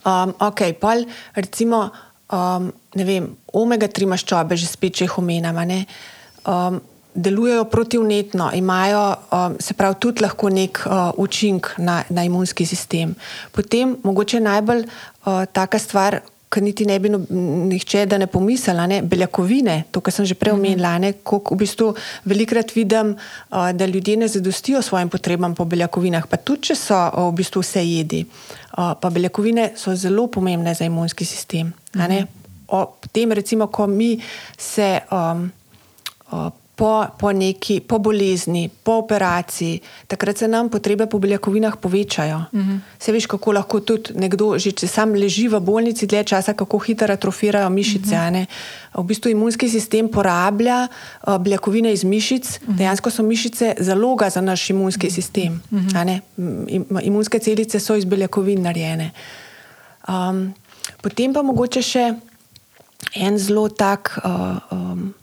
Um, 0.00 0.32
ok, 0.40 0.62
pol 0.80 1.04
recimo, 1.34 1.90
um, 2.32 2.70
ne 2.94 3.04
vem, 3.04 3.26
omega-3 3.52 4.06
maščobe, 4.08 4.56
že 4.56 4.66
spet 4.66 4.96
če 4.96 5.04
jih 5.04 5.18
omenjamo. 5.20 5.66
Um, 6.48 6.80
delujejo 7.14 7.64
protivnetno, 7.64 8.50
imajo 8.54 9.02
um, 9.10 9.56
se 9.60 9.74
pravi 9.74 9.98
tudi 10.00 10.22
lahko 10.22 10.48
nek 10.48 10.80
uh, 10.86 11.10
učink 11.20 11.74
na, 11.78 12.02
na 12.08 12.24
imunski 12.24 12.66
sistem. 12.66 13.14
Potem 13.52 13.96
mogoče 14.02 14.40
najbolj 14.40 14.84
uh, 14.86 15.44
taka 15.52 15.78
stvar 15.78 16.20
kar 16.50 16.62
niti 16.62 16.84
ne 16.86 16.98
bi 16.98 17.08
no, 17.08 17.20
nihče 17.70 18.04
da 18.10 18.18
ne 18.18 18.26
pomislila, 18.26 18.86
ne? 18.90 19.00
beljakovine, 19.06 19.84
to, 19.94 20.02
kar 20.02 20.14
sem 20.14 20.26
že 20.26 20.34
prej 20.34 20.56
omenila, 20.56 20.96
kako 21.22 21.54
v 21.54 21.58
bistvu 21.62 21.90
velikrat 22.26 22.74
vidim, 22.74 23.14
uh, 23.14 23.70
da 23.72 23.86
ljudje 23.86 24.16
ne 24.16 24.28
zadostijo 24.28 24.82
svojim 24.82 25.08
potrebam 25.08 25.54
po 25.54 25.64
beljakovinah, 25.64 26.26
pa 26.26 26.36
tudi 26.36 26.70
če 26.70 26.78
so 26.78 26.98
uh, 26.98 27.28
v 27.30 27.38
bistvu 27.38 27.62
vse 27.62 27.84
jedi. 27.86 28.24
Uh, 28.74 28.96
pa 28.98 29.10
beljakovine 29.14 29.70
so 29.78 29.94
zelo 29.94 30.26
pomembne 30.26 30.74
za 30.74 30.84
imunski 30.90 31.24
sistem. 31.24 31.72
Mhm. 31.94 32.26
O 32.70 32.84
tem, 33.12 33.32
recimo, 33.32 33.66
ko 33.66 33.86
mi 33.86 34.12
se 34.58 35.00
um, 35.10 35.50
uh, 36.30 36.50
po, 36.80 37.04
po 37.18 37.28
neki 37.32 37.84
po 37.84 37.98
bolezni, 38.00 38.70
po 38.72 39.04
operaciji, 39.04 39.80
takrat 40.08 40.38
se 40.38 40.48
nam 40.48 40.70
potrebe 40.72 41.06
po 41.06 41.18
beljakovinah 41.18 41.76
povečajo. 41.76 42.44
Uh 42.52 42.60
-huh. 42.60 42.78
Se 42.98 43.12
veš, 43.12 43.26
kako 43.26 43.52
lahko 43.52 43.80
tudi 43.80 44.14
nekdo, 44.14 44.58
že 44.58 44.72
če 44.72 44.86
sam 44.86 45.12
leži 45.12 45.48
v 45.48 45.60
bolnici 45.60 46.06
dlje 46.06 46.24
časa, 46.24 46.52
kako 46.52 46.78
hitro 46.78 47.12
atrofirajo 47.12 47.68
mišice. 47.70 48.16
Uh 48.16 48.22
-huh. 48.22 48.46
V 48.94 49.04
bistvu 49.04 49.30
imunski 49.30 49.68
sistem 49.68 50.08
porablja 50.08 50.88
uh, 51.26 51.36
beljakovine 51.38 51.92
iz 51.92 52.04
mišic, 52.04 52.48
uh 52.48 52.68
-huh. 52.68 52.76
dejansko 52.76 53.10
so 53.10 53.22
mišice 53.22 53.74
zaloga 53.78 54.30
za 54.30 54.40
naš 54.40 54.70
imunski 54.70 55.06
uh 55.06 55.12
-huh. 55.12 55.14
sistem. 55.14 55.62
Uh 55.70 55.78
-huh. 55.78 56.20
Imunske 57.02 57.38
celice 57.38 57.80
so 57.80 57.96
iz 57.96 58.04
beljakovin 58.04 58.62
narejene. 58.62 59.10
Um, 60.08 60.54
potem 61.02 61.32
pa 61.32 61.42
mogoče 61.42 61.82
še 61.82 62.14
en 63.14 63.38
zelo 63.38 63.68
tak. 63.68 64.18
Uh, 64.24 64.56
um, 64.70 65.14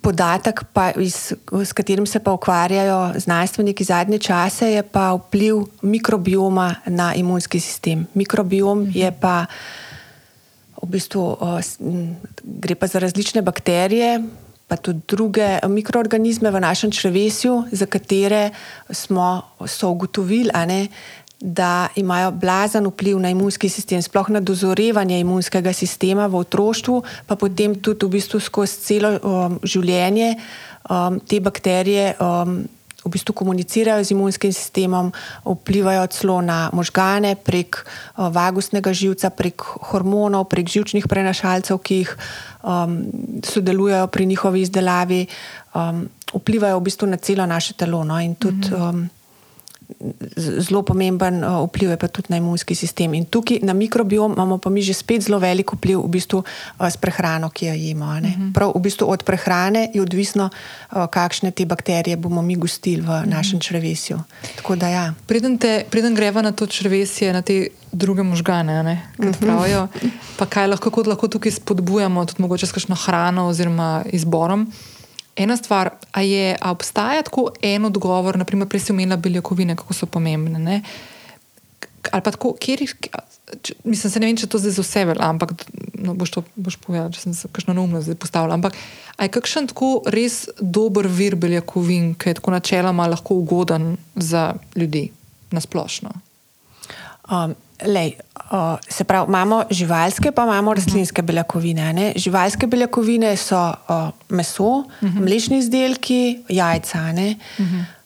Podatek, 0.00 0.64
pa, 0.72 0.90
iz, 0.96 1.32
s 1.52 1.72
katerim 1.72 2.06
se 2.06 2.18
pa 2.18 2.32
ukvarjajo 2.32 3.12
znanstveniki 3.16 3.84
zadnje 3.84 4.18
čase, 4.18 4.72
je 4.72 4.82
pa 4.82 5.12
vpliv 5.12 5.64
mikrobioma 5.82 6.74
na 6.86 7.14
imunski 7.14 7.60
sistem. 7.60 8.06
Mikrobiom 8.14 8.82
mhm. 8.82 8.90
je 8.94 9.12
pa 9.20 9.46
v 10.82 10.88
bistvu 10.90 11.36
gre 12.42 12.74
pa 12.74 12.86
za 12.86 12.98
različne 12.98 13.42
bakterije, 13.42 14.22
pa 14.72 14.76
tudi 14.76 15.00
druge 15.08 15.58
mikroorganizme 15.68 16.50
v 16.50 16.60
našem 16.60 16.90
črvesju, 16.90 17.64
za 17.72 17.86
katere 17.86 18.50
smo 18.90 19.42
ugotovili, 19.82 20.50
da 21.42 21.88
imajo 21.96 22.30
blazen 22.30 22.86
vpliv 22.86 23.18
na 23.18 23.30
imunski 23.30 23.68
sistem, 23.68 24.02
sploh 24.02 24.28
na 24.30 24.40
dozorevanje 24.40 25.18
imunskega 25.20 25.72
sistema 25.72 26.28
v 26.30 26.38
otroštvu, 26.38 27.02
pa 27.26 27.34
potem 27.36 27.74
tudi 27.74 28.06
v 28.06 28.14
bistvu 28.14 28.38
skozi 28.40 28.78
celo 28.86 29.10
um, 29.18 29.58
življenje 29.66 30.36
um, 30.86 31.18
te 31.18 31.40
bakterije. 31.42 32.14
Um, 32.22 32.62
V 33.02 33.10
bistvu 33.10 33.34
komunicirajo 33.34 34.04
z 34.06 34.14
imunskim 34.14 34.52
sistemom, 34.54 35.08
vplivajo 35.42 36.04
celo 36.14 36.36
na 36.38 36.70
možgane 36.70 37.34
prek 37.34 37.80
uh, 37.82 38.30
vagusnega 38.30 38.92
živca, 38.94 39.26
prek 39.34 39.58
hormonov, 39.90 40.46
prek 40.46 40.70
živčnih 40.70 41.08
prenašalcev, 41.10 41.80
ki 41.82 41.98
jih 41.98 42.12
um, 42.62 42.94
sodelujejo 43.42 44.06
pri 44.06 44.26
njihovi 44.30 44.62
izdelavi, 44.62 45.26
um, 45.74 46.06
vplivajo 46.30 46.78
v 46.78 46.86
bistvu 46.86 47.10
na 47.10 47.18
celo 47.18 47.42
naše 47.42 47.74
telo. 47.74 48.04
No? 48.06 48.22
In 48.22 48.38
tudi 48.38 48.70
mm 48.70 48.78
-hmm. 48.78 48.90
um, 48.94 49.10
zelo 50.36 50.82
pomemben 50.82 51.44
uh, 51.44 51.62
vpliv 51.66 51.90
je 51.90 51.96
pa 51.96 52.08
tudi 52.08 52.26
na 52.30 52.36
imunski 52.36 52.74
sistem. 52.74 53.14
In 53.14 53.24
tukaj 53.24 53.60
na 53.62 53.72
mikrobiom 53.72 54.32
imamo 54.32 54.58
pa 54.58 54.70
mi 54.70 54.82
že 54.82 54.94
spet 54.94 55.22
zelo 55.22 55.38
velik 55.38 55.72
vpliv 55.72 56.02
v 56.02 56.08
bistvu, 56.08 56.42
uh, 56.42 56.86
s 56.86 56.96
prehrano, 56.96 57.50
ki 57.50 57.66
jo 57.66 57.74
jemo. 57.74 58.04
Uh 58.04 58.20
mhm. 58.20 58.26
-huh. 58.26 58.52
Prav 58.52 58.72
v 58.74 58.80
bistvu 58.80 59.10
od 59.10 59.22
prehrane 59.22 59.90
je 59.94 60.02
odvisno, 60.02 60.50
uh, 60.50 61.06
kakšne 61.06 61.50
te 61.50 61.66
bakterije 61.66 62.16
bomo 62.16 62.42
mi 62.42 62.56
gostili 62.56 63.02
v 63.02 63.08
uh 63.08 63.20
mhm. 63.20 63.30
-huh. 63.30 63.34
našem 63.36 63.60
črvesju. 63.60 64.18
Da, 64.76 64.88
ja. 64.88 65.14
preden, 65.26 65.58
te, 65.58 65.84
preden 65.90 66.14
greva 66.14 66.42
na 66.42 66.52
to 66.52 66.66
črvesje, 66.66 67.32
na 67.32 67.42
te 67.42 67.66
druge 67.92 68.22
možgane, 68.22 69.02
ki 69.16 69.22
uh 69.22 69.28
mhm. 69.28 69.34
-huh. 69.34 69.46
pravijo, 69.46 69.88
pa 70.38 70.46
kaj 70.46 70.66
lahko, 70.66 71.02
lahko 71.06 71.28
tukaj 71.28 71.52
spodbujamo, 71.52 72.24
tudi 72.24 72.42
mogoče 72.42 72.66
s 72.66 72.72
kakšno 72.72 72.94
hrano 72.94 73.46
oziroma 73.46 74.04
izborom. 74.12 74.72
Ena 75.36 75.56
stvar, 75.56 75.94
a 76.12 76.20
je, 76.20 76.56
a 76.60 76.70
obstaja 76.70 77.22
tako 77.24 77.48
en 77.62 77.88
odgovor, 77.88 78.36
naprimer, 78.36 78.68
prej 78.68 78.86
si 78.86 78.92
omenila 78.92 79.16
beljakovine, 79.16 79.76
kako 79.76 79.94
so 79.96 80.06
pomembne. 80.06 80.58
Ne? 80.60 80.82
Ali 82.12 82.22
pa 82.22 82.30
tako, 82.34 82.52
kjer 82.60 82.82
jih, 82.82 82.92
mislim, 83.84 84.10
se 84.10 84.20
ne 84.20 84.28
vem, 84.28 84.36
če 84.36 84.48
to 84.50 84.60
zdaj 84.60 84.74
za 84.76 84.84
vse 84.84 85.04
velja, 85.08 85.28
ampak 85.28 85.54
no, 86.02 86.14
boš 86.18 86.34
to 86.36 86.42
boš 86.56 86.76
povedal, 86.82 87.10
če 87.14 87.24
sem 87.24 87.36
se 87.36 87.48
kakšno 87.48 87.76
neumno 87.78 88.02
zdaj 88.04 88.18
postavila. 88.20 88.58
Ampak 88.58 88.76
a 89.16 89.24
je 89.24 89.32
kakšen 89.32 89.70
tako 89.72 89.92
res 90.12 90.44
dober 90.60 91.08
vir 91.08 91.36
beljakovin, 91.40 92.12
ki 92.18 92.32
je 92.32 92.40
tako 92.40 92.56
načeloma 92.56 93.08
lahko 93.12 93.38
ugoden 93.40 93.94
za 94.16 94.50
ljudi 94.76 95.06
na 95.52 95.62
splošno? 95.64 96.12
Um, 97.30 97.54
lej, 97.86 98.14
uh, 98.52 98.78
se 98.88 99.04
pravi, 99.04 99.28
imamo 99.28 99.64
živalske, 99.70 100.32
pa 100.32 100.44
imamo 100.44 100.74
rastlinske 100.74 101.22
beljakovine. 101.22 101.92
Ne? 101.92 102.12
Živalske 102.16 102.66
beljakovine 102.66 103.36
so 103.36 103.58
uh, 103.88 104.10
meso, 104.28 104.64
uh 104.64 104.84
-huh. 105.00 105.20
mlečni 105.20 105.58
izdelki, 105.58 106.42
jajca. 106.48 106.98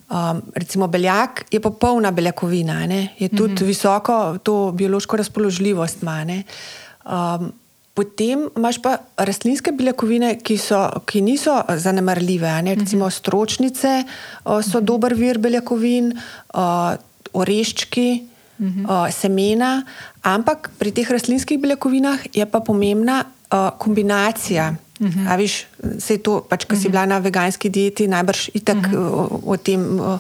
Um, 0.07 0.43
recimo 0.55 0.87
beljak 0.87 1.45
je 1.51 1.61
popolna 1.61 2.11
beljakovina, 2.11 2.87
ne? 2.87 3.09
je 3.19 3.29
tudi 3.29 3.53
uh 3.55 3.61
-huh. 3.61 3.67
visoko 3.67 4.39
to 4.43 4.73
biološko 4.73 5.17
razpoložljivost. 5.17 5.97
Um, 6.03 7.53
potem 7.95 8.49
imaš 8.57 8.83
pa 8.83 8.99
rastlinske 9.17 9.73
beljakovine, 9.73 10.39
ki, 10.39 10.59
so, 10.59 10.91
ki 11.07 11.21
niso 11.21 11.63
zanemarljive. 11.77 12.63
Ne? 12.63 12.75
Recimo 12.75 13.05
uh 13.05 13.11
-huh. 13.11 13.19
stročnice 13.19 14.05
uh, 14.45 14.45
so 14.45 14.53
uh 14.59 14.63
-huh. 14.63 14.81
dober 14.81 15.15
vir 15.15 15.39
beljakovin, 15.39 16.19
uh, 16.55 16.95
oreščki 17.33 18.36
uh 18.59 18.67
-huh. 18.67 19.07
uh, 19.07 19.13
semena, 19.13 19.85
ampak 20.23 20.71
pri 20.79 20.93
teh 20.93 21.11
rastlinskih 21.11 21.59
beljakovinah 21.59 22.19
je 22.35 22.47
pa 22.47 22.61
pomembna 22.61 23.25
uh, 23.53 23.71
kombinacija. 23.79 24.75
Uh 25.01 25.07
-huh. 25.07 25.29
A 25.29 25.37
viš, 25.37 25.67
se 25.99 26.19
to, 26.19 26.41
pač, 26.49 26.65
ko 26.65 26.75
uh 26.75 26.81
si 26.81 26.89
bila 26.89 27.07
na 27.07 27.19
veganski 27.19 27.69
dieti, 27.69 28.09
najbrž 28.09 28.51
itak 28.55 28.77
uh 28.77 28.93
-huh. 28.93 29.41
o, 29.45 29.53
o 29.53 29.57
tem 29.57 29.81
uh, 30.01 30.07
uh, 30.07 30.19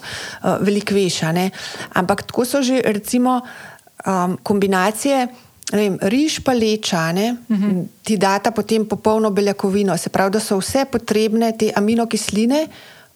veliko 0.60 0.94
veš. 0.94 1.22
Ampak 1.92 2.22
tako 2.22 2.44
so 2.44 2.62
že 2.62 2.82
recimo 2.84 3.40
um, 4.06 4.38
kombinacije 4.42 5.28
vem, 5.72 5.98
riž 6.00 6.38
pa 6.44 6.52
lečane, 6.52 7.36
uh 7.48 7.56
-huh. 7.56 7.86
ti 8.02 8.16
data 8.16 8.50
potem 8.50 8.86
popolno 8.86 9.30
beljakovino. 9.30 9.96
Se 9.96 10.08
pravi, 10.08 10.30
da 10.30 10.40
so 10.40 10.58
vse 10.58 10.84
potrebne 10.84 11.52
te 11.58 11.72
aminokisline, 11.74 12.68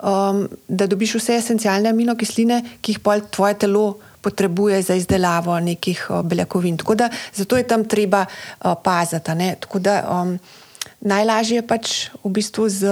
um, 0.03 0.49
da 0.68 0.87
dobiš 0.87 1.14
vse 1.14 1.37
esencialne 1.37 1.89
aminokisline, 1.89 2.62
ki 2.81 2.93
jih 2.93 2.99
pa 2.99 3.21
tvoje 3.21 3.55
telo 3.55 3.99
potrebuje 4.21 4.83
za 4.83 4.95
izdelavo 4.95 5.61
nekih 5.61 6.07
uh, 6.11 6.23
beljakovin. 6.23 6.77
Da, 6.77 7.11
zato 7.35 7.57
je 7.57 7.66
tam 7.66 7.85
treba 7.85 8.27
uh, 8.27 8.75
paziti. 8.85 9.31
Da, 9.81 10.23
um, 10.23 10.39
najlažje 11.01 11.61
je 11.61 11.66
pač 11.66 12.09
v 12.25 12.31
bistvu 12.31 12.68
z, 12.68 12.87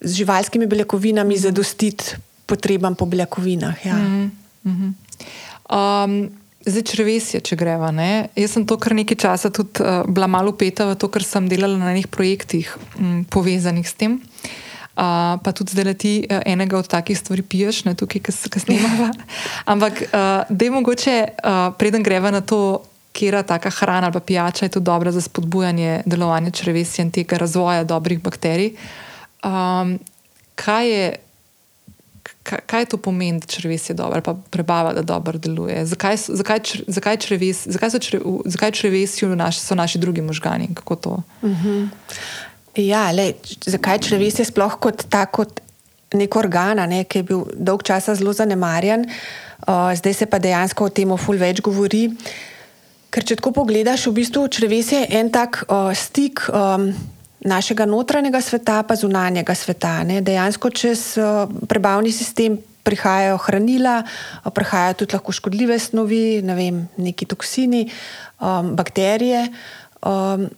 z 0.00 0.12
živalskimi 0.14 0.66
beljakovinami 0.66 1.34
-huh. 1.34 1.40
zadostiti 1.40 2.04
potrebam 2.46 2.94
po 2.94 3.06
beljakovinah. 3.06 3.86
Ja. 3.86 3.96
Uh 3.96 4.72
-huh. 4.72 4.92
um, 6.04 6.30
Zdaj, 6.66 6.82
črvesje, 6.82 7.40
če 7.40 7.56
greva. 7.56 7.90
Ne? 7.90 8.28
Jaz 8.36 8.50
sem 8.50 8.66
to 8.66 8.76
kar 8.76 8.92
nekaj 8.92 9.16
časa 9.16 9.50
tudi 9.50 9.80
uh, 9.80 10.04
bila 10.06 10.26
malo 10.26 10.50
upeta 10.50 10.84
v 10.84 10.94
to, 10.94 11.08
ker 11.08 11.24
sem 11.24 11.48
delala 11.48 11.78
na 11.78 11.92
nekih 11.96 12.08
projektih 12.08 12.76
m, 12.98 13.24
povezanih 13.24 13.88
s 13.88 13.94
tem. 13.94 14.12
Uh, 14.12 14.20
pa 14.94 15.52
tudi 15.54 15.72
zdaj 15.72 15.84
leti 15.84 16.26
uh, 16.26 16.40
enega 16.46 16.78
od 16.78 16.88
takih 16.88 17.18
stvari 17.18 17.42
piješ, 17.42 17.84
ne 17.84 17.94
tukaj, 17.94 18.22
ki 18.22 18.60
snimava. 18.60 19.10
Ampak, 19.72 20.02
uh, 20.02 20.10
da 20.48 20.64
je 20.64 20.70
mogoče, 20.70 21.16
uh, 21.28 21.74
preden 21.78 22.02
greva 22.02 22.30
na 22.30 22.40
to, 22.40 22.82
kera 23.12 23.42
taka 23.42 23.70
hrana 23.70 24.10
ali 24.12 24.20
pijača 24.20 24.64
je 24.64 24.68
tu 24.68 24.80
dobra 24.80 25.12
za 25.12 25.20
spodbujanje 25.20 26.02
delovanja 26.06 26.50
črvesja 26.50 27.04
in 27.04 27.10
tega 27.10 27.36
razvoja 27.36 27.84
dobrih 27.84 28.20
bakterij. 28.22 28.70
Um, 29.44 29.98
kaj 30.54 30.90
je 30.90 31.16
kaj 32.42 32.84
to 32.84 32.96
pomeni, 32.96 33.40
da 33.40 33.46
črvesje 33.46 33.94
dobro, 33.94 34.20
pa 34.20 34.34
prebava, 34.50 34.92
da 34.92 35.02
dobro 35.02 35.38
deluje? 35.38 35.86
Zakaj, 35.86 36.16
zakaj, 36.16 36.60
zakaj, 36.86 37.16
čreves, 37.16 37.66
zakaj 37.66 37.90
so, 37.90 37.98
čre, 37.98 38.20
zakaj 38.44 38.70
črvesju 38.70 39.36
naši, 39.36 39.60
so 39.60 39.74
naši 39.74 39.98
drugi 39.98 40.22
možgani? 40.22 40.68
Kako 40.74 40.96
to? 40.96 41.22
Uh 41.42 41.50
mhm. 41.50 41.68
-huh. 41.68 41.88
Ja, 42.78 43.08
le, 43.10 43.32
zakaj 43.66 43.98
črvesje 44.06 44.46
sploh 44.46 44.78
kot 44.78 45.08
tako? 45.10 45.48
Nek 46.10 46.34
organ, 46.34 46.80
ne, 46.90 47.04
ki 47.06 47.20
je 47.20 47.26
bil 47.28 47.44
dolg 47.54 47.84
časa 47.86 48.16
zelo 48.18 48.32
zanemarjen, 48.34 49.04
uh, 49.06 49.92
zdaj 49.94 50.14
se 50.18 50.26
pa 50.26 50.40
dejansko 50.42 50.88
o 50.88 50.90
tem 50.90 51.12
ful 51.14 51.38
več 51.38 51.62
govori. 51.62 52.08
Ker 53.14 53.26
če 53.26 53.36
tako 53.38 53.52
pogledaš, 53.60 54.08
v 54.10 54.16
bistvu 54.18 54.42
črvesje 54.50 55.04
je 55.04 55.20
en 55.20 55.30
tak 55.30 55.62
uh, 55.68 55.94
stik. 55.94 56.46
Um, 56.50 56.90
našega 57.40 57.86
notranjega 57.88 58.40
sveta, 58.40 58.82
pa 58.84 58.96
zunanjega 58.96 59.54
sveta. 59.56 60.02
Ne. 60.04 60.20
Dejansko 60.20 60.70
čez 60.70 61.16
uh, 61.16 61.48
prebavni 61.68 62.12
sistem 62.12 62.58
prihajajo 62.84 63.38
hranila, 63.46 64.00
uh, 64.04 64.50
prihajajo 64.52 64.98
tudi 65.00 65.16
lahko 65.16 65.32
škodljive 65.32 65.78
snovi, 65.78 66.42
ne 66.44 66.56
vem, 66.58 66.82
neki 67.00 67.28
toksini, 67.30 67.86
um, 68.40 68.74
bakterije. 68.76 69.46
Um, 70.04 70.50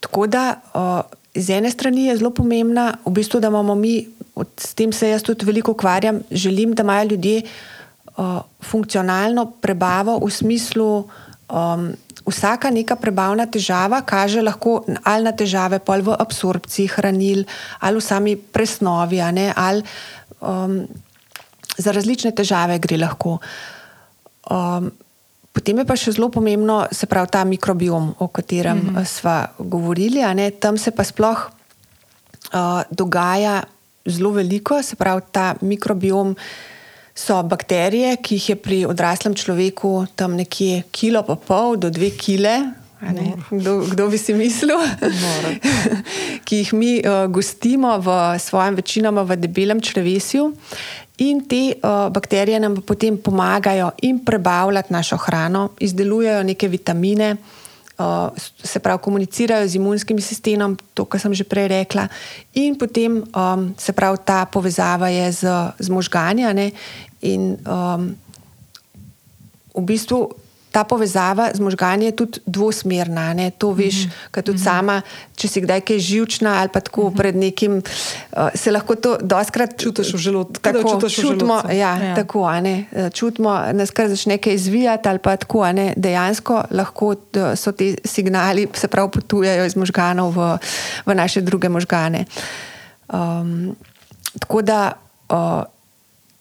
tako 0.00 0.26
da 0.26 0.44
uh, 0.74 1.00
z 1.38 1.58
ene 1.58 1.70
strani 1.70 2.08
je 2.08 2.18
zelo 2.18 2.30
pomembna, 2.34 2.92
v 3.06 3.12
bistvu, 3.14 3.40
da 3.40 3.48
imamo 3.48 3.74
mi, 3.74 4.08
s 4.58 4.74
tem 4.74 4.92
se 4.92 5.08
jaz 5.08 5.22
tudi 5.22 5.46
veliko 5.46 5.72
ukvarjam, 5.72 6.20
želim, 6.30 6.74
da 6.74 6.82
imajo 6.82 7.08
ljudje 7.14 7.42
uh, 7.42 8.40
funkcionalno 8.62 9.46
prebavo 9.60 10.18
v 10.18 10.30
smislu. 10.30 10.90
Um, 11.48 11.92
vsaka 12.28 12.70
neka 12.70 12.96
prebavna 13.00 13.46
težava 13.48 14.02
kaže 14.04 14.42
lahko 14.44 14.82
ali 15.04 15.24
na 15.24 15.32
težave 15.32 15.80
v 15.80 16.12
absorpciji 16.12 16.88
hranil, 16.92 17.44
ali 17.80 17.96
v 17.96 18.04
sami 18.04 18.36
presnovi, 18.36 19.20
ali 19.20 19.82
um, 20.40 20.86
za 21.78 21.92
različne 21.92 22.34
težave 22.34 22.78
gre 22.78 22.98
lahko. 22.98 23.38
Um, 24.50 24.90
potem 25.58 25.82
je 25.82 25.84
pa 25.90 25.98
še 25.98 26.14
zelo 26.14 26.30
pomembno, 26.30 26.84
se 26.94 27.10
pravi 27.10 27.34
ta 27.34 27.42
mikrobiom, 27.42 28.14
o 28.22 28.28
katerem 28.30 28.78
mm 28.78 28.94
-hmm. 28.94 29.04
smo 29.04 29.36
govorili. 29.58 30.22
Tam 30.60 30.78
se 30.78 30.90
pa 30.90 31.04
sploh 31.04 31.50
uh, 32.54 32.82
dogaja 32.90 33.62
zelo 34.06 34.30
veliko, 34.30 34.82
se 34.82 34.96
pravi 34.96 35.22
ta 35.32 35.54
mikrobiom 35.60 36.36
so 37.14 37.42
bakterije, 37.42 38.16
ki 38.22 38.34
jih 38.34 38.48
je 38.48 38.56
pri 38.56 38.86
odraslem 38.86 39.34
človeku 39.34 40.06
tam 40.14 40.36
nekje 40.38 40.82
kilo 40.90 41.22
pa 41.22 41.34
pol 41.34 41.76
do 41.76 41.90
dve 41.90 42.10
kile. 42.10 42.72
Kdo, 43.50 43.86
kdo 43.90 44.08
bi 44.08 44.18
si 44.18 44.34
mislil, 44.34 44.78
ki 46.46 46.56
jih 46.56 46.72
mi 46.72 46.98
uh, 46.98 47.30
gostimo 47.30 47.98
v 47.98 48.38
svojem 48.38 48.74
večinoma 48.74 49.22
v 49.22 49.36
debelem 49.36 49.80
črvesju. 49.80 50.52
In 51.18 51.42
te 51.48 51.74
uh, 51.74 52.08
bakterije 52.14 52.60
nam 52.60 52.76
potem 52.86 53.16
pomagajo 53.18 53.90
in 54.02 54.20
prebavljati 54.24 54.92
našo 54.92 55.16
hrano, 55.16 55.70
izdelujejo 55.80 56.42
neke 56.42 56.68
vitamine, 56.68 57.36
uh, 57.98 58.28
se 58.62 58.78
pravi, 58.78 59.02
komunicirajo 59.02 59.68
z 59.68 59.74
imunskim 59.74 60.20
sistemom, 60.20 60.76
to, 60.94 61.04
kar 61.04 61.20
sem 61.20 61.34
že 61.34 61.44
prej 61.44 61.68
rekla, 61.68 62.06
in 62.54 62.78
potem 62.78 63.22
um, 63.22 63.74
se 63.78 63.92
pravi, 63.92 64.18
ta 64.24 64.44
povezava 64.46 65.08
je 65.08 65.32
z, 65.32 65.56
z 65.78 65.88
možganji. 65.90 66.72
In 67.22 67.56
um, 67.66 68.14
v 69.74 69.82
bistvu 69.82 70.30
ta 70.72 70.84
povezava 70.84 71.50
z 71.54 71.60
možganji 71.60 72.06
je 72.06 72.16
tudi 72.16 72.40
dvosmerna. 72.46 73.34
Ne? 73.34 73.50
To 73.50 73.72
veš, 73.72 74.04
mm 74.04 74.10
-hmm. 74.10 74.42
tudi 74.42 74.50
mm 74.50 74.60
-hmm. 74.60 74.64
sama, 74.64 75.02
če 75.36 75.48
si 75.48 75.60
kdaj 75.60 75.80
kaj 75.80 75.98
živčna 75.98 76.60
ali 76.60 76.68
pa 76.68 76.80
tako 76.80 77.02
mm 77.02 77.12
-hmm. 77.12 77.16
pred 77.16 77.36
nekim, 77.36 77.72
uh, 77.76 78.48
se 78.54 78.70
lahko 78.70 78.94
to 78.94 79.16
doskrat 79.20 79.80
čutiš 79.80 80.14
v 80.14 80.16
želodcu. 80.16 80.60
Tako 80.60 80.90
čutiš 80.90 81.16
čutimo, 81.16 81.62
ja, 81.70 81.96
ja. 81.96 82.14
Tako, 82.14 82.40
uh, 82.40 83.10
čutimo, 83.12 83.62
da 83.72 83.86
se 83.86 83.92
kar 83.92 84.08
začne 84.08 84.34
nekaj 84.34 84.54
izvijati 84.54 85.08
ali 85.08 85.18
pa 85.18 85.36
tako. 85.36 85.64
Dejansko 85.96 86.62
lahko 86.70 87.14
so 87.56 87.72
ti 87.72 87.96
signali, 88.04 88.68
se 88.74 88.88
pravi, 88.88 89.10
potujejo 89.10 89.64
iz 89.64 89.76
možganov 89.76 90.30
v, 90.36 90.58
v 91.06 91.14
naše 91.14 91.40
druge 91.40 91.68
možgane. 91.68 92.24
Um, 93.08 93.76
tako 94.38 94.62
da. 94.62 94.92
Uh, 95.28 95.77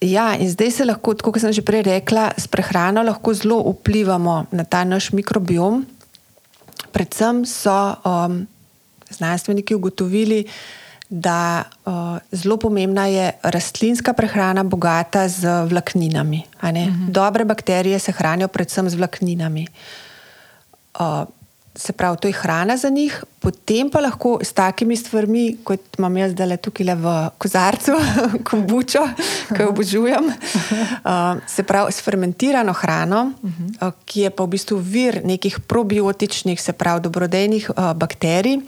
Ja, 0.01 0.35
in 0.37 0.49
zdaj 0.49 0.71
se 0.71 0.85
lahko, 0.85 1.15
kot 1.17 1.41
sem 1.41 1.53
že 1.53 1.65
prej 1.65 1.81
rekla, 1.89 2.29
s 2.37 2.45
prehrano 2.45 3.01
lahko 3.01 3.33
zelo 3.33 3.65
vplivamo 3.65 4.45
na 4.53 4.63
ta 4.63 4.85
naš 4.85 5.09
mikrobiom. 5.09 5.81
Predvsem 6.93 7.41
so 7.49 7.97
um, 8.05 8.45
znanstveniki 9.09 9.73
ugotovili, 9.73 10.45
da 11.09 11.65
uh, 11.65 12.21
zelo 12.29 12.57
pomembna 12.61 13.07
je 13.09 13.31
rastlinska 13.41 14.13
prehrana, 14.13 14.63
bogata 14.63 15.25
z 15.27 15.65
vlakninami. 15.65 16.45
Uh 16.61 16.69
mhm. 16.69 16.77
-huh. 16.77 17.09
Dobre 17.09 17.45
bakterije 17.45 17.99
se 17.99 18.11
hranijo 18.11 18.47
predvsem 18.47 18.89
z 18.89 18.95
vlakninami. 18.95 19.67
Uh, 20.99 21.25
se 21.77 21.93
pravi, 21.93 22.17
to 22.17 22.27
je 22.27 22.33
hrana 22.33 22.77
za 22.77 22.89
njih, 22.89 23.23
potem 23.39 23.89
pa 23.89 23.99
lahko 24.01 24.39
s 24.41 24.53
takimi 24.53 24.95
stvarmi, 24.97 25.57
kot 25.63 25.99
imam 25.99 26.17
jaz 26.17 26.31
zdaj 26.33 26.57
tukaj 26.57 26.95
v 26.97 27.13
kozarcu, 27.37 27.93
kombučo, 28.49 29.05
ki 29.53 29.61
jo 29.61 29.69
obožujem. 29.69 30.31
Uh, 31.07 31.37
se 31.47 31.63
pravi, 31.63 31.91
s 31.91 32.01
fermentirano 32.03 32.73
hrano, 32.73 33.31
uh, 33.43 33.91
ki 34.05 34.25
je 34.25 34.29
pa 34.29 34.43
v 34.43 34.51
bistvu 34.55 34.77
vir 34.81 35.21
nekih 35.23 35.59
probiotičnih, 35.59 36.59
se 36.61 36.73
pravi, 36.73 37.01
dobrodejnih 37.05 37.69
uh, 37.69 37.93
bakterij, 37.95 38.59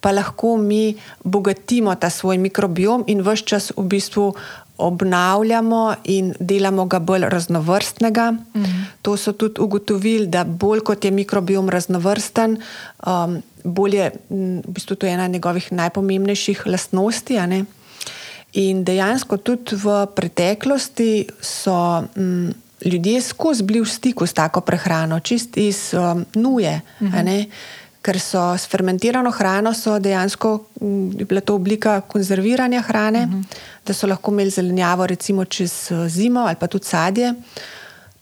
pa 0.00 0.10
lahko 0.10 0.56
mi 0.56 0.96
bogatimo 1.24 1.94
ta 1.94 2.10
svoj 2.10 2.38
mikrobiom 2.38 3.04
in 3.06 3.22
vse 3.22 3.46
čas 3.46 3.70
v 3.76 3.86
bistvu 3.94 4.32
obnavljamo 4.78 5.94
in 6.04 6.34
delamo 6.40 6.84
ga 6.84 6.98
bolj 6.98 7.24
raznovrstnega. 7.28 8.30
Mm 8.30 8.46
-hmm. 8.54 8.84
To 9.02 9.16
so 9.16 9.32
tudi 9.32 9.60
ugotovili, 9.60 10.26
da 10.26 10.44
bolj 10.44 10.80
kot 10.80 11.04
je 11.04 11.10
mikrobiom 11.10 11.68
raznovrsten, 11.68 12.62
um, 13.06 13.42
bolj 13.64 13.96
je 13.96 14.10
v 14.30 14.62
bistvu 14.66 14.96
to 14.96 15.06
ena 15.06 15.26
njegovih 15.26 15.72
najpomembnejših 15.72 16.66
lastnosti. 16.66 17.38
In 18.52 18.84
dejansko 18.84 19.36
tudi 19.36 19.76
v 19.76 20.06
preteklosti 20.14 21.26
so 21.40 22.04
m, 22.16 22.52
ljudje 22.84 23.20
skozi 23.20 23.62
bili 23.62 23.80
v 23.80 23.86
stiku 23.86 24.26
s 24.26 24.32
tako 24.32 24.60
prehrano, 24.60 25.20
čist 25.20 25.56
iz 25.56 25.94
um, 25.94 26.26
nuje. 26.34 26.80
Mm 27.00 27.06
-hmm 27.06 27.46
ker 28.04 28.20
so 28.20 28.52
s 28.52 28.68
fermentirano 28.68 29.30
hrano 29.32 29.72
dejansko 30.00 30.58
bila 31.28 31.40
to 31.40 31.54
oblika 31.54 32.00
konzerviranja 32.00 32.82
hrane, 32.82 33.22
uh 33.24 33.28
mhm. 33.28 33.40
-huh. 33.40 33.56
da 33.86 33.94
so 33.94 34.06
lahko 34.06 34.30
imeli 34.30 34.50
zelenjavo 34.50 35.06
recimo 35.06 35.44
čez 35.44 35.72
eh, 35.90 36.08
zimo 36.08 36.40
ali 36.40 36.56
pa 36.60 36.66
tudi 36.66 36.84
sadje. 36.84 37.34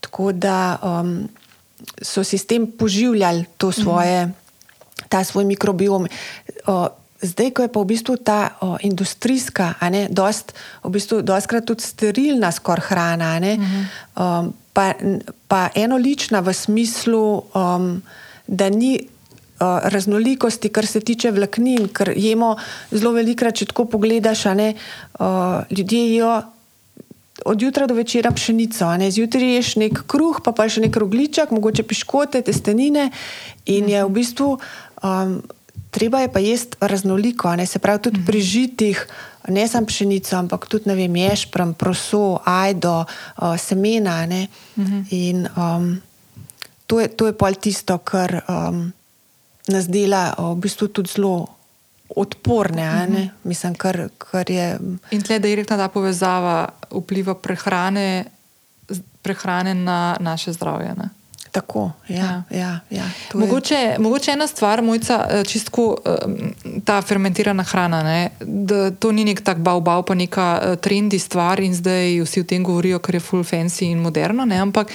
Tako 0.01 0.33
da 0.33 0.79
um, 0.83 1.29
so 2.03 2.25
si 2.25 2.39
s 2.39 2.47
tem 2.47 2.67
poživljali 2.67 3.45
to 3.59 3.73
svoje, 3.73 4.25
uh 4.25 4.31
-huh. 4.31 5.03
ta 5.09 5.25
svoj 5.25 5.45
mikrobiom. 5.45 6.07
Uh, 6.67 6.87
Zdaj, 7.23 7.51
ko 7.51 7.63
je 7.63 7.69
pa 7.69 7.81
v 7.81 7.85
bistvu 7.85 8.17
ta 8.17 8.59
o, 8.61 8.77
industrijska, 8.83 9.75
ne, 9.91 10.09
dost, 10.11 10.53
v 10.83 10.91
bistvu 10.91 11.23
dostkrat 11.23 11.65
tudi 11.65 11.83
sterilna 11.83 12.53
skoraj 12.53 12.87
hrana, 12.89 13.39
ne, 13.39 13.55
uh 13.55 13.63
-huh. 13.63 14.41
um, 14.41 14.55
pa, 14.73 14.95
pa 15.49 15.69
enolična 15.75 16.41
v 16.41 16.53
smislu, 16.53 17.43
um, 17.55 18.03
da 18.47 18.71
ni 18.71 19.09
raznolikosti, 19.95 20.71
kar 20.73 20.87
se 20.87 21.01
tiče 21.01 21.31
vlaknin, 21.31 21.89
ker 21.95 22.13
jemo 22.17 22.57
zelo 22.91 23.15
velikrat, 23.17 23.61
če 23.61 23.71
tako 23.73 23.87
pogledaš, 23.97 24.45
ne, 24.59 24.73
uh, 25.19 25.63
ljudje 25.71 26.03
jedo 26.15 26.41
od 27.45 27.63
jutra 27.63 27.87
do 27.87 27.95
večera 27.95 28.31
pšenico, 28.31 28.97
ne? 28.97 29.11
zjutraj 29.11 29.55
ješ 29.57 29.75
nek 29.77 30.05
kruh, 30.07 30.41
pa 30.45 30.53
pa 30.53 30.69
še 30.71 30.85
nek 30.85 30.97
rogličak, 30.97 31.51
mogoče 31.51 31.83
piškote, 31.83 32.43
testenine 32.47 33.11
in 33.67 33.89
je 33.91 34.05
v 34.05 34.15
bistvu. 34.21 34.55
Um, 35.03 35.43
Treba 35.93 36.23
je 36.23 36.31
pa 36.33 36.41
jesti 36.41 36.79
raznoliko, 36.81 37.51
ne 37.53 37.67
se 37.69 37.77
pravi 37.77 38.01
tudi 38.07 38.23
pri 38.25 38.41
žitih, 38.41 38.97
ne 39.53 39.67
samo 39.69 39.85
pšenico, 39.91 40.39
ampak 40.39 40.65
tudi 40.65 40.89
ne 40.89 40.97
vem, 40.97 41.19
ješpram, 41.21 41.75
proso, 41.77 42.41
ajdo, 42.49 43.03
uh, 43.05 43.59
semena. 43.61 44.23
a 44.23 44.27
ne. 44.27 44.47
In 45.13 45.45
um, 45.53 46.01
to 46.87 47.01
je, 47.01 47.13
to 47.13 47.29
je 47.29 47.37
pol 47.37 47.61
tisto, 47.61 47.99
kar 48.09 48.41
um, 48.49 48.89
nas 49.69 49.87
dela 49.89 50.35
uh, 50.39 50.53
v 50.53 50.61
bistvu 50.61 50.89
tudi 50.89 51.11
zelo 51.11 51.47
odporne. 52.17 52.83
a 52.83 53.07
ne. 53.07 53.31
Mislim, 53.45 53.75
kar, 53.75 54.09
kar 54.19 54.51
je. 54.51 54.79
In 55.11 55.23
tle, 55.23 55.39
da 55.39 55.49
je 55.49 55.57
rekla 55.57 55.77
ta 55.77 55.89
povezava 55.89 56.69
vpliva 56.91 57.35
prehrane, 57.35 58.25
prehrane 59.23 59.75
na 59.75 60.17
naše 60.21 60.53
zdravje. 60.53 60.95
Ne? 60.99 61.09
Tako, 61.53 61.91
ja, 62.09 62.43
ja, 62.51 62.81
ja, 62.91 63.05
to 63.29 63.39
je- 63.39 63.41
Mogoče, 63.41 63.97
mogoče 63.99 64.31
ena 64.31 64.47
stvar, 64.47 64.83
mojca, 64.83 65.45
čistko 65.45 65.97
ta 66.85 67.03
fermentirana 67.03 67.63
hrana, 67.63 68.03
ne, 68.03 68.31
da 68.41 68.91
to 68.91 69.13
ni 69.13 69.25
nek 69.25 69.41
tak 69.41 69.59
bau-bau, 69.59 70.03
pa 70.03 70.15
neka 70.15 70.61
eh, 70.63 70.77
trendi 70.77 71.19
stvar 71.19 71.61
in 71.61 71.75
zdaj 71.75 72.23
vsi 72.25 72.41
o 72.41 72.45
tem 72.45 72.65
govorijo, 72.65 72.99
ker 72.99 73.15
je 73.15 73.21
full 73.21 73.45
fancy 73.45 73.83
in 73.85 73.99
moderno, 73.99 74.45
ne, 74.45 74.57
ampak 74.57 74.89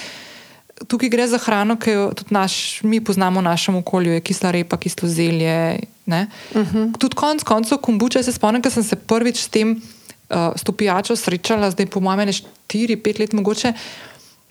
tukaj 0.86 1.08
gre 1.08 1.26
za 1.28 1.38
hrano, 1.38 1.76
ki 1.80 1.90
jo 1.90 2.08
tudi 2.16 2.34
naš, 2.34 2.82
mi 2.82 3.00
poznamo 3.00 3.40
v 3.40 3.48
našem 3.48 3.76
okolju, 3.80 4.12
je 4.12 4.20
kisla 4.20 4.50
repa, 4.54 4.76
kislo 4.76 5.08
zelje. 5.08 5.80
Uh 6.06 6.14
-huh. 6.54 6.98
Tudi 6.98 7.16
konec 7.16 7.42
koncev 7.42 7.78
kombuča, 7.78 8.22
se 8.22 8.32
spomnim, 8.32 8.62
ker 8.62 8.72
sem 8.72 8.82
se 8.82 8.96
prvič 8.96 9.36
s 9.40 9.48
tem 9.48 9.82
uh, 10.30 10.56
s 10.56 10.62
to 10.62 10.72
pijačo 10.72 11.16
srečala, 11.16 11.70
zdaj 11.70 11.86
po 11.86 12.00
mojem, 12.00 12.28
4-5 12.68 13.20
let 13.20 13.32
mogoče. 13.32 13.72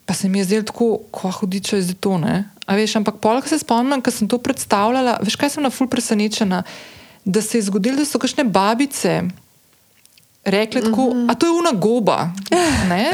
Pa 0.05 0.13
se 0.13 0.29
mi 0.29 0.39
je 0.39 0.43
zdelo 0.43 0.63
tako, 0.63 0.99
ko 1.11 1.31
hudiče 1.31 1.77
je 1.77 1.93
to. 1.93 2.17
Ne? 2.17 2.49
A 2.65 2.75
veš, 2.75 2.95
ampak 2.95 3.15
polk 3.21 3.47
se 3.47 3.59
spomnim, 3.59 4.01
ko 4.01 4.11
sem 4.11 4.27
to 4.27 4.37
predstavljala, 4.37 5.17
veš, 5.21 5.35
kaj 5.35 5.49
sem 5.49 5.63
na 5.63 5.69
ful 5.69 5.87
presenečena, 5.87 6.63
da 7.25 7.41
se 7.41 7.57
je 7.57 7.61
zgodilo, 7.61 7.97
da 7.97 8.05
so 8.05 8.19
kakšne 8.19 8.43
babice 8.43 9.23
rekle 10.47 10.81
tako, 10.81 11.03
mm 11.03 11.13
-hmm. 11.13 11.31
a 11.31 11.35
to 11.35 11.45
je 11.45 11.51
una 11.51 11.71
goba. 11.71 12.31
Ne? 12.89 13.13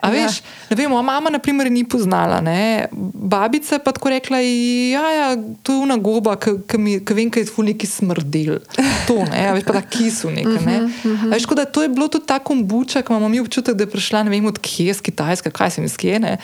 A 0.00 0.10
veš, 0.14 0.42
ne 0.70 0.76
vem, 0.76 0.90
moja 0.90 1.02
mama 1.02 1.30
naprimer 1.30 1.70
ni 1.72 1.84
poznala, 1.84 2.40
ne? 2.40 2.88
babica 3.14 3.78
pa 3.78 3.92
tako 3.92 4.08
rekla, 4.08 4.38
ja, 4.38 5.10
ja 5.10 5.36
to 5.62 5.72
je 5.72 5.78
una 5.78 5.96
goba, 5.96 6.36
ki 6.36 7.14
vem, 7.14 7.30
kaj 7.30 7.42
je 7.42 7.46
ful 7.46 7.64
neki 7.64 7.86
smrdel. 7.86 8.58
To, 9.06 9.14
ne, 9.30 9.48
a 9.48 9.52
veš 9.52 9.64
pa 9.64 9.72
ta 9.72 9.82
kisu 9.82 10.30
nekaj. 10.30 10.64
Ne? 10.66 10.88
A 11.04 11.34
veš, 11.34 11.42
tako 11.42 11.54
da 11.54 11.64
to 11.64 11.82
je 11.82 11.88
bilo 11.88 12.08
tudi 12.08 12.26
ta 12.26 12.38
kombuča, 12.38 13.02
ki 13.02 13.12
imamo 13.12 13.28
mi 13.28 13.40
občutek, 13.40 13.74
da 13.74 13.84
je 13.84 13.90
prišla 13.90 14.22
ne 14.22 14.30
vem 14.30 14.46
od 14.46 14.58
kje, 14.58 14.94
z 14.94 15.00
Kitajske, 15.00 15.50
kaj 15.50 15.70
se 15.70 15.80
mi 15.80 15.88
skje, 15.88 16.38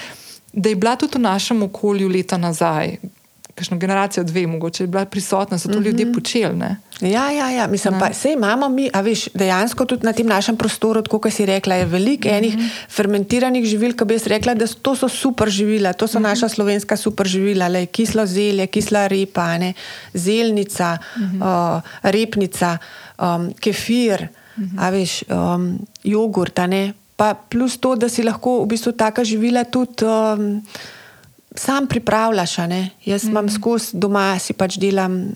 da 0.53 0.69
je 0.69 0.77
bila 0.77 0.97
tudi 0.97 1.19
v 1.19 1.21
našem 1.21 1.63
okolju 1.63 2.09
leta 2.09 2.37
nazaj. 2.37 2.97
Kakšno 3.57 3.79
generacijo, 3.81 4.25
dve, 4.25 4.47
mogoče 4.47 4.83
je 4.85 4.87
bila 4.87 5.05
prisotna, 5.05 5.59
so 5.59 5.69
to 5.69 5.75
mm 5.75 5.83
-hmm. 5.83 5.87
ljudje 5.87 6.13
počeli. 6.13 6.57
Ne? 6.57 6.77
Ja, 7.01 7.31
ja, 7.31 7.51
ja. 7.51 7.67
mislim, 7.67 7.95
pa 8.01 8.09
vse 8.09 8.33
imamo 8.33 8.69
mi, 8.69 8.91
a 8.93 9.01
veš, 9.01 9.29
dejansko 9.35 9.85
tudi 9.85 10.05
na 10.07 10.13
tem 10.13 10.27
našem 10.27 10.57
prostoru, 10.57 11.03
kot 11.03 11.33
si 11.33 11.47
rekla, 11.47 11.75
je 11.75 11.85
veliko 11.85 12.29
mm 12.29 12.33
-hmm. 12.33 12.39
enih 12.39 12.55
fermentiranih 12.89 13.65
živil, 13.65 13.97
ki 13.97 14.05
bi 14.05 14.15
jaz 14.15 14.27
rekla, 14.27 14.55
da 14.55 14.67
to 14.67 14.95
so 14.97 15.09
super 15.09 15.49
živila, 15.49 15.93
to 15.93 16.07
so 16.07 16.19
mm 16.19 16.25
-hmm. 16.25 16.29
naša 16.29 16.49
slovenska 16.49 16.97
super 16.97 17.27
živila, 17.27 17.69
le 17.69 17.87
kislo 17.87 18.27
zelje, 18.27 18.67
kisla 18.67 19.07
repa, 19.07 19.59
ne, 19.59 19.73
zelnica, 20.15 20.99
mm 21.17 21.23
-hmm. 21.23 21.77
uh, 21.77 21.83
repnica, 22.03 22.79
um, 23.19 23.53
kefir, 23.61 24.29
mm 24.57 24.65
-hmm. 24.65 24.81
a 24.81 24.91
veš, 24.91 25.25
um, 25.29 25.79
jogurt, 26.05 26.59
a 26.59 26.67
ne. 26.67 26.93
Pa 27.17 27.35
plus 27.35 27.79
to, 27.79 27.95
da 27.95 28.09
si 28.09 28.23
lahko 28.23 28.65
v 28.65 28.67
bistvu 28.67 28.93
taka 28.93 29.25
živila 29.25 29.65
tudi. 29.65 30.05
Um, 30.05 30.63
Sam 31.59 31.87
pripravljaš? 31.87 32.59
Jaz 32.59 32.69
mm 32.69 32.89
-hmm. 33.05 33.31
imam 33.31 33.49
skozi 33.49 33.91
doma, 33.93 34.39
si 34.39 34.53
pač 34.53 34.77
delam 34.77 35.29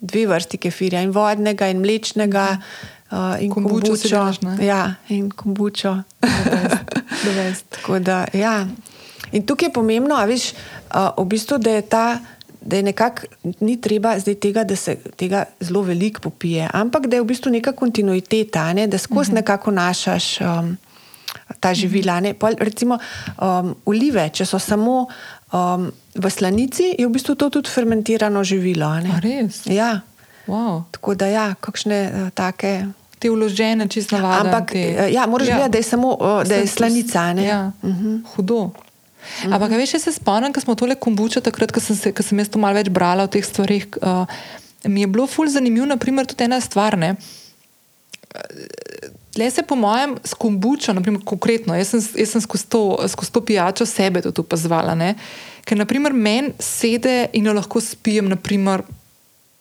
dve 0.00 0.26
vrsti 0.26 0.58
kefirja, 0.58 1.02
in 1.02 1.10
vodnega, 1.10 1.68
in 1.68 1.80
mlečnega, 1.80 2.56
uh, 3.10 3.42
in 3.42 3.50
Kombučo 3.50 3.86
kombučo. 3.86 4.32
ne? 4.42 4.66
Ja, 4.66 4.94
in 5.08 5.30
kombučo. 5.30 5.96
Da, 8.00 8.26
ja. 8.32 8.66
In 9.32 9.46
tukaj 9.46 9.66
je 9.66 9.72
pomembno, 9.72 10.18
veš, 10.26 10.52
uh, 10.94 11.10
v 11.16 11.24
bistvu, 11.26 11.58
da 11.58 11.70
je 11.70 11.82
ta. 11.82 12.18
Da 12.60 12.76
je 12.76 12.82
nekako 12.82 13.22
ni 13.60 13.76
treba 13.80 14.18
zdaj 14.18 14.34
tega, 14.42 14.64
da 14.64 14.76
se 14.76 14.96
tega 15.16 15.44
zelo 15.60 15.82
veliko 15.82 16.20
popije, 16.20 16.68
ampak 16.72 17.06
da 17.06 17.16
je 17.16 17.22
v 17.22 17.26
bistvu 17.26 17.50
neka 17.50 17.72
kontinuiteta, 17.72 18.72
ne? 18.72 18.86
da 18.86 18.98
skozi 18.98 19.30
uh 19.30 19.32
-huh. 19.32 19.34
nekako 19.34 19.70
našaš 19.70 20.40
um, 20.40 20.76
ta 21.60 21.74
živila. 21.74 22.20
Ne? 22.20 22.34
Pol, 22.34 22.54
recimo 22.58 22.98
um, 23.38 23.74
olive, 23.84 24.28
če 24.32 24.46
so 24.46 24.58
samo 24.58 25.06
um, 25.52 25.92
v 26.14 26.30
slanici, 26.30 26.94
je 26.98 27.06
v 27.06 27.10
bistvu 27.12 27.34
to 27.34 27.50
tudi 27.50 27.70
fermentirano 27.70 28.44
živilo. 28.44 28.88
res? 29.22 29.66
Ja, 29.66 30.00
Wow. 30.46 30.84
tako 30.90 31.14
da 31.14 31.26
ja, 31.26 31.54
kakšne 31.60 31.98
uh, 32.06 32.30
take. 32.30 32.86
Te 33.18 33.30
vložene, 33.30 33.88
čisto 33.88 34.14
navadne. 34.18 34.50
Ampak 34.50 34.70
te. 34.72 34.78
eh, 34.78 35.12
ja, 35.12 35.26
moraš 35.26 35.48
gledati, 35.48 35.72
da 35.72 35.78
je 35.78 35.82
samo, 35.82 36.14
uh, 36.20 36.44
da 36.46 36.54
je 36.54 36.66
slanica. 36.66 37.32
Ne? 37.32 37.44
Ja, 37.44 37.72
uh 37.82 37.90
-huh. 37.90 38.20
Hudo. 38.36 38.54
Uh 38.54 38.70
-huh. 39.42 39.54
Ampak, 39.54 39.70
veš, 39.70 39.94
jaz 39.94 40.02
se 40.02 40.12
spomnim, 40.12 40.52
ko 40.52 40.60
smo 40.60 40.74
tole 40.74 40.94
kombučo, 40.94 41.40
takrat, 41.40 41.72
ko 41.72 41.80
sem, 41.80 41.96
se, 41.96 42.12
ko 42.12 42.22
sem 42.22 42.38
jaz 42.38 42.48
to 42.48 42.58
malo 42.58 42.74
več 42.74 42.88
brala 42.88 43.22
o 43.22 43.26
teh 43.26 43.44
stvarih, 43.44 43.86
uh, 44.02 44.26
mi 44.84 45.00
je 45.00 45.06
bilo 45.06 45.26
ful 45.26 45.48
zanimivo, 45.48 45.86
naprimer, 45.86 46.26
tudi 46.26 46.44
ena 46.44 46.60
stvar. 46.60 46.98
Ne? 46.98 47.16
Le 49.36 49.50
se, 49.50 49.62
po 49.62 49.76
mojem, 49.76 50.16
s 50.24 50.34
kombučo, 50.34 50.92
naprimer, 50.96 51.20
konkretno, 51.24 51.74
jaz 51.76 51.92
sem, 51.92 52.04
jaz 52.22 52.30
sem 52.32 52.40
skozi, 52.40 52.68
to, 52.72 52.82
skozi 53.08 53.32
to 53.32 53.42
pijačo 53.44 53.86
sebe 53.86 54.22
tudi 54.24 54.40
opazovala. 54.40 54.94
ne. 54.94 55.14
Ker, 55.64 55.78
naprimer, 55.78 56.12
meni 56.12 56.54
sede 56.58 57.26
in 57.32 57.46
jo 57.46 57.52
lahko 57.52 57.80
spijem, 57.80 58.28
naprimer, 58.32 58.84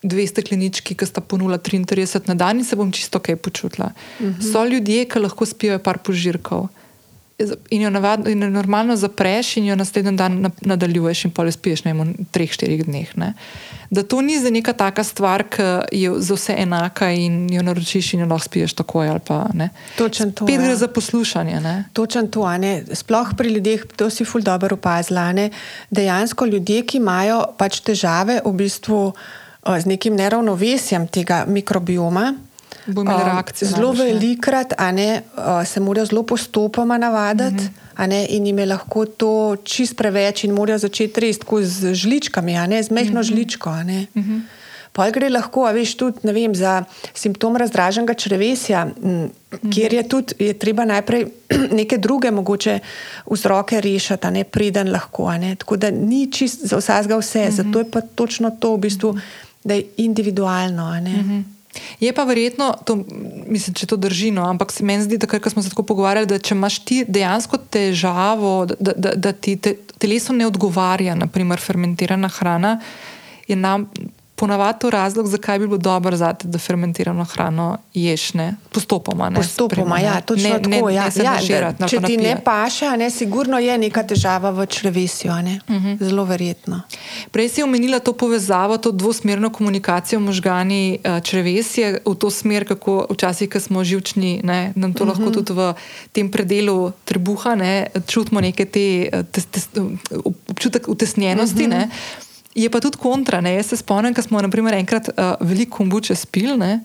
dve 0.05 0.27
steklenički, 0.27 0.95
ki 0.95 1.07
sta 1.09 1.21
ponula 1.21 1.57
33 1.57 2.27
na 2.29 2.35
dan 2.37 2.59
in 2.61 2.65
se 2.65 2.77
bom 2.77 2.91
čisto 2.91 3.19
kaj 3.19 3.35
počutila. 3.35 3.91
Uh 4.19 4.25
-huh. 4.25 4.51
So 4.51 4.65
ljudje, 4.65 5.05
ki 5.05 5.19
lahko 5.19 5.45
spijo 5.45 5.79
par 5.79 5.97
požirkov. 5.97 6.67
In 7.69 7.81
jo, 7.81 7.89
navad, 7.89 8.27
in 8.27 8.43
jo 8.43 8.49
normalno 8.49 8.95
zapreš, 8.95 9.57
in 9.57 9.65
jo 9.65 9.75
naslednji 9.75 10.15
dan 10.15 10.41
na- 10.41 10.51
nadaljuješ, 10.61 11.25
in 11.25 11.31
pol 11.31 11.51
spiješ 11.51 11.83
ne 11.83 11.93
v 11.93 12.05
treh, 12.31 12.51
štirih 12.51 12.85
dneh. 12.87 13.11
Ne? 13.17 13.33
Da 13.91 14.03
to 14.03 14.21
ni 14.21 14.39
za 14.39 14.49
neka 14.49 14.73
taka 14.73 15.03
stvar, 15.03 15.43
ki 15.43 15.61
je 15.91 16.13
za 16.19 16.33
vse 16.33 16.55
enaka 16.57 17.11
in 17.11 17.49
jo 17.53 17.61
naročiš, 17.61 18.13
in 18.13 18.23
jo 18.23 18.27
lahko 18.31 18.47
spiješ 18.47 18.73
takoj. 18.73 19.19
Pa. 19.27 19.49
Točno 19.97 20.31
to, 20.31 20.47
Spet 20.47 20.55
ja. 20.55 20.63
gre 20.63 20.75
za 20.75 20.87
poslušanje. 20.87 21.59
Ne? 21.59 21.83
Točno 21.93 22.23
to, 22.27 22.57
ne. 22.57 22.83
sploh 22.93 23.35
pri 23.37 23.49
ljudeh, 23.49 23.83
to 23.95 24.09
si 24.09 24.25
ful 24.25 24.41
dobro 24.41 24.73
opazila. 24.79 25.31
ne. 25.33 25.49
Dejansko 25.91 26.45
ljudje, 26.45 26.85
ki 26.85 26.97
imajo 26.97 27.43
pač 27.57 27.79
težave 27.79 28.39
v 28.45 28.53
bistvu 28.53 29.11
uh, 29.11 29.79
z 29.79 29.85
nekim 29.85 30.15
neravnovesjem 30.15 31.07
tega 31.07 31.45
mikrobioma. 31.47 32.33
Bo 32.85 33.01
imela 33.01 33.23
um, 33.23 33.29
reakcijo 33.31 33.69
Zelo 33.69 33.93
ne. 33.93 34.03
velikrat 34.03 34.73
ne, 34.93 35.21
uh, 35.37 35.67
se 35.67 35.79
morajo 35.79 36.05
zelo 36.05 36.23
postopoma 36.23 36.97
navaditi. 36.97 37.63
Mm 37.63 37.71
-hmm. 37.97 38.25
In 38.29 38.45
jim 38.45 38.59
je 38.59 38.65
lahko 38.65 39.05
to 39.05 39.55
čist 39.63 39.95
preveč, 39.97 40.43
in 40.43 40.51
morajo 40.51 40.77
začeti 40.77 41.19
res 41.19 41.39
tako 41.39 41.61
z 41.61 41.93
žličkami, 41.93 42.53
ne 42.67 42.83
z 42.83 42.91
mehko 42.91 43.11
mm 43.13 43.17
-hmm. 43.17 43.23
žličko. 43.23 43.69
a 43.69 43.83
ne. 43.83 44.07
Mm 44.15 44.21
-hmm. 44.21 44.41
Pol 44.95 45.11
gre 45.11 45.27
lahko, 45.29 45.65
a 45.67 45.73
veš, 45.75 45.97
tudi 45.99 46.23
ne 46.23 46.31
vem, 46.33 46.53
za 46.55 46.83
simptom 47.13 47.57
razdraženega 47.59 48.13
črevesja, 48.13 48.85
m, 49.03 49.29
kjer 49.73 49.93
je 49.93 50.03
tudi 50.07 50.33
je 50.39 50.53
treba 50.53 50.85
najprej 50.85 51.25
neke 51.79 51.97
druge 51.97 52.31
mogoče 52.31 52.79
vzroke 53.31 53.81
rešiti, 53.81 54.31
ne 54.31 54.43
preden 54.43 54.91
lahko. 54.91 55.31
ne. 55.37 55.55
Tako 55.55 55.75
da 55.75 55.91
ni 55.91 56.31
čist 56.31 56.67
za 56.67 56.77
vsakega 56.77 57.17
vse, 57.17 57.47
zato 57.51 57.79
je 57.79 57.91
pa 57.91 58.01
točno 58.01 58.51
to 58.59 58.75
v 58.75 58.77
bistvu, 58.77 59.17
da 59.63 59.73
je 59.73 59.83
individualno. 59.97 60.83
a 60.83 60.99
ne. 60.99 61.43
Je 61.99 62.13
pa 62.13 62.23
verjetno, 62.23 62.73
to, 62.85 62.97
mislim, 63.47 63.75
če 63.75 63.87
to 63.87 63.97
drži, 63.99 64.31
no, 64.35 64.45
ampak 64.49 64.71
se 64.71 64.85
meni 64.85 65.03
zdi, 65.03 65.19
takrat, 65.19 65.43
ko 65.43 65.49
smo 65.49 65.63
se 65.63 65.71
tako 65.73 65.83
pogovarjali, 65.83 66.29
da 66.29 66.39
če 66.39 66.55
imaš 66.55 66.79
ti 66.85 67.01
dejansko 67.07 67.59
težavo, 67.71 68.53
da, 68.65 68.93
da, 68.95 69.15
da 69.15 69.33
ti 69.33 69.57
te, 69.57 69.75
telesu 69.97 70.33
ne 70.33 70.47
odgovarja, 70.47 71.15
naprimer 71.19 71.59
fermentirana 71.59 72.29
hrana, 72.39 72.79
je 73.47 73.55
nam 73.55 73.89
ponavadi 74.35 74.79
to 74.79 74.89
razlog, 74.89 75.27
zakaj 75.27 75.59
bi 75.59 75.67
bilo 75.67 75.77
dobro 75.77 76.17
za 76.17 76.33
te, 76.33 76.47
da 76.47 76.59
fermentirano 76.59 77.23
hrano 77.23 77.77
ješ, 77.93 78.33
ne? 78.33 78.55
postopoma. 78.71 79.29
Ne, 79.29 79.35
Postopoma, 79.35 79.95
sprejme, 79.95 80.01
ja, 80.03 80.13
ne. 80.15 80.21
točno 80.21 80.49
ne, 80.49 80.61
tako. 80.61 80.69
Ne, 80.69 80.95
ja, 80.95 81.09
ne 81.15 81.23
ja, 81.23 81.33
nažirati, 81.33 81.79
da, 81.79 81.87
če 81.87 82.01
ti 82.01 82.17
ne 82.17 82.41
paše, 82.43 82.89
ne, 82.97 83.09
sigurno 83.09 83.59
je 83.59 83.77
neka 83.77 84.03
težava 84.03 84.51
v 84.51 84.65
črevesju. 84.65 85.31
ne. 85.43 85.59
Mhm. 85.69 85.95
Zelo 85.99 86.25
verjetno. 86.25 86.81
Prej 87.31 87.49
si 87.49 87.63
omenila 87.63 87.99
to 87.99 88.13
povezavo, 88.13 88.77
to 88.77 88.91
dvosmerno 88.91 89.49
komunikacijo 89.49 90.19
možgani, 90.19 90.99
eh, 91.03 91.21
črevesje 91.21 92.01
v 92.05 92.15
to 92.15 92.29
smer, 92.31 92.67
kako 92.67 93.07
včasih, 93.09 93.49
ko 93.49 93.59
smo 93.59 93.83
živčni, 93.83 94.41
ne, 94.43 94.73
nam 94.75 94.93
to 94.93 95.03
uh 95.03 95.09
-huh. 95.09 95.19
lahko 95.19 95.31
tudi 95.31 95.53
v 95.53 95.73
tem 96.11 96.31
predelu 96.31 96.91
trebuha 97.05 97.55
ne, 97.55 97.87
čutimo 98.07 98.41
neke 98.41 98.65
te 98.65 99.09
eh, 99.13 99.23
tes, 99.31 99.45
tes, 99.45 99.69
občutek 100.49 100.87
utesnjenosti. 100.87 101.63
Uh 101.63 101.71
-huh. 101.71 101.87
Je 102.55 102.69
pa 102.71 102.79
tudi 102.79 102.97
kontra. 102.97 103.41
Ne. 103.43 103.55
Jaz 103.57 103.73
se 103.73 103.77
spomnim, 103.77 104.13
ko 104.15 104.23
smo 104.23 104.41
naprimer, 104.41 104.77
enkrat 104.79 105.09
uh, 105.11 105.35
veliko 105.43 105.77
kombuče 105.77 106.15
spili, 106.15 106.55
ne, 106.57 106.79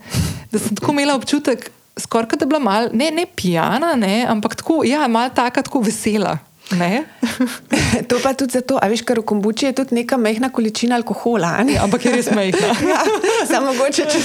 da 0.50 0.58
sem 0.58 0.76
tako 0.76 0.96
imela 0.96 1.14
občutek. 1.14 1.70
skoraj 2.00 2.36
da 2.38 2.44
je 2.44 2.46
bila 2.46 2.58
mal, 2.58 2.88
ne, 2.92 3.10
ne 3.10 3.26
pijana, 3.36 3.94
ne, 3.96 4.26
ampak 4.28 4.54
tako, 4.56 4.82
ja, 4.84 5.08
malo 5.08 5.30
taka, 5.34 5.62
tako 5.62 5.80
vesela. 5.80 6.38
To 8.08 8.18
pa 8.22 8.34
tudi 8.34 8.52
zato, 8.52 8.78
a 8.78 8.86
veš, 8.86 9.02
ker 9.02 9.18
v 9.18 9.26
kombuči 9.26 9.66
je 9.66 9.72
tudi 9.82 9.94
neka 9.98 10.16
mehna 10.16 10.50
količina 10.54 10.94
alkohola. 10.94 11.66
Ja, 11.66 11.82
ampak 11.84 12.04
je 12.06 12.12
res 12.14 12.30
mehna. 12.30 12.70
ja, 12.92 13.00
samo 13.50 13.72
mogoče 13.74 14.06
če. 14.06 14.20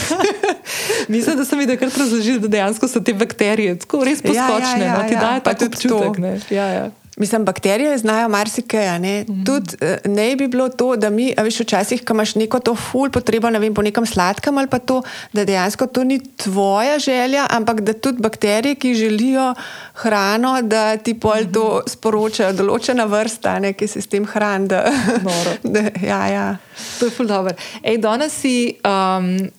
Mislim, 1.14 1.38
da 1.38 1.46
sem 1.46 1.60
videl, 1.60 1.78
da, 1.82 2.06
da 2.46 2.52
dejansko 2.58 2.88
so 2.88 3.02
te 3.02 3.14
bakterije 3.18 3.80
tako 3.82 4.04
res 4.06 4.22
poskočne. 4.22 4.86
Ja, 4.86 4.86
ja, 4.86 4.86
ja, 4.86 5.00
no, 5.02 5.10
ti 5.10 5.18
ja. 5.18 5.24
dajo 5.26 5.42
tudi 5.50 5.66
občutek. 5.74 6.22
Ne? 6.22 6.38
Ja, 6.54 6.68
ja. 6.70 6.86
Mislim, 7.18 7.46
bakterije 7.46 7.98
znajo 7.98 8.30
marsikaj. 8.30 9.00
Ne? 9.00 9.24
Mm 9.24 9.34
-hmm. 9.34 9.46
Tudi 9.46 9.76
eh, 9.82 9.98
ne 10.06 10.36
bi 10.36 10.48
bilo 10.48 10.70
to, 10.70 10.96
da 10.96 11.10
mi, 11.10 11.34
veš, 11.38 11.60
včasih, 11.60 12.06
ko 12.06 12.14
imaš 12.14 12.36
neko 12.36 12.60
to 12.60 12.76
ful 12.76 13.10
potrebo 13.10 13.50
vem, 13.50 13.74
po 13.74 13.82
nekem 13.82 14.06
sladkem 14.06 14.58
ali 14.58 14.68
pa 14.68 14.80
to, 14.80 15.02
da 15.34 15.46
dejansko 15.46 15.88
to 15.88 16.04
ni 16.04 16.20
tvoja 16.36 17.00
želja, 17.00 17.48
ampak 17.50 17.82
da 17.82 17.94
tudi 17.94 18.22
bakterije, 18.22 18.76
ki 18.76 18.94
želijo 18.96 19.54
hrano, 19.94 20.62
da 20.62 20.98
ti 20.98 21.20
pol 21.20 21.36
mm 21.36 21.48
-hmm. 21.48 21.54
to 21.54 21.82
sporočajo, 21.88 22.54
določena 22.54 23.06
vrsta, 23.06 23.60
ne, 23.60 23.74
ki 23.74 23.88
se 23.88 24.02
s 24.02 24.08
tem 24.08 24.26
hrani. 24.26 24.68
Da, 24.68 24.92
da, 25.74 25.80
ja, 26.02 26.28
ja. 26.28 26.58
To 27.00 27.06
je 27.06 27.12
ful 27.12 27.28
dobro. 27.28 27.54
Ej, 27.84 27.98
danes 27.98 28.34
si, 28.42 28.78
um, 28.84 29.50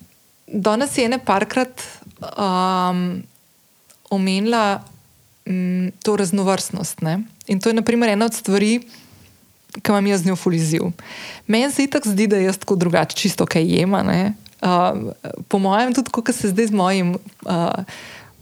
danes 0.46 0.90
si 0.90 1.02
ene 1.02 1.18
parkrat 1.18 1.82
um, 2.20 3.22
omenila 4.10 4.80
um, 5.46 5.92
to 6.02 6.16
raznovrstnost. 6.16 7.00
Ne? 7.02 7.20
In 7.46 7.60
to 7.60 7.70
je 7.70 7.74
naprimer, 7.74 8.08
ena 8.08 8.26
od 8.26 8.34
stvari, 8.34 8.80
ki 9.82 9.92
vam 9.92 10.06
jaz 10.06 10.22
z 10.22 10.30
njo 10.30 10.36
fuliziv. 10.36 10.90
Meni 11.46 11.70
se 11.72 11.84
itak 11.84 12.06
zdi, 12.06 12.26
da 12.26 12.40
jaz 12.40 12.58
tako 12.58 12.76
drugače, 12.76 13.16
čisto 13.16 13.46
kaj 13.46 13.64
jema. 13.64 14.02
Uh, 14.06 15.12
po 15.48 15.58
mojem, 15.58 15.94
tudi 15.94 16.10
ko 16.10 16.24
se 16.32 16.48
zdaj 16.48 16.66
z 16.66 16.76
mojim 16.76 17.14
uh, 17.14 17.84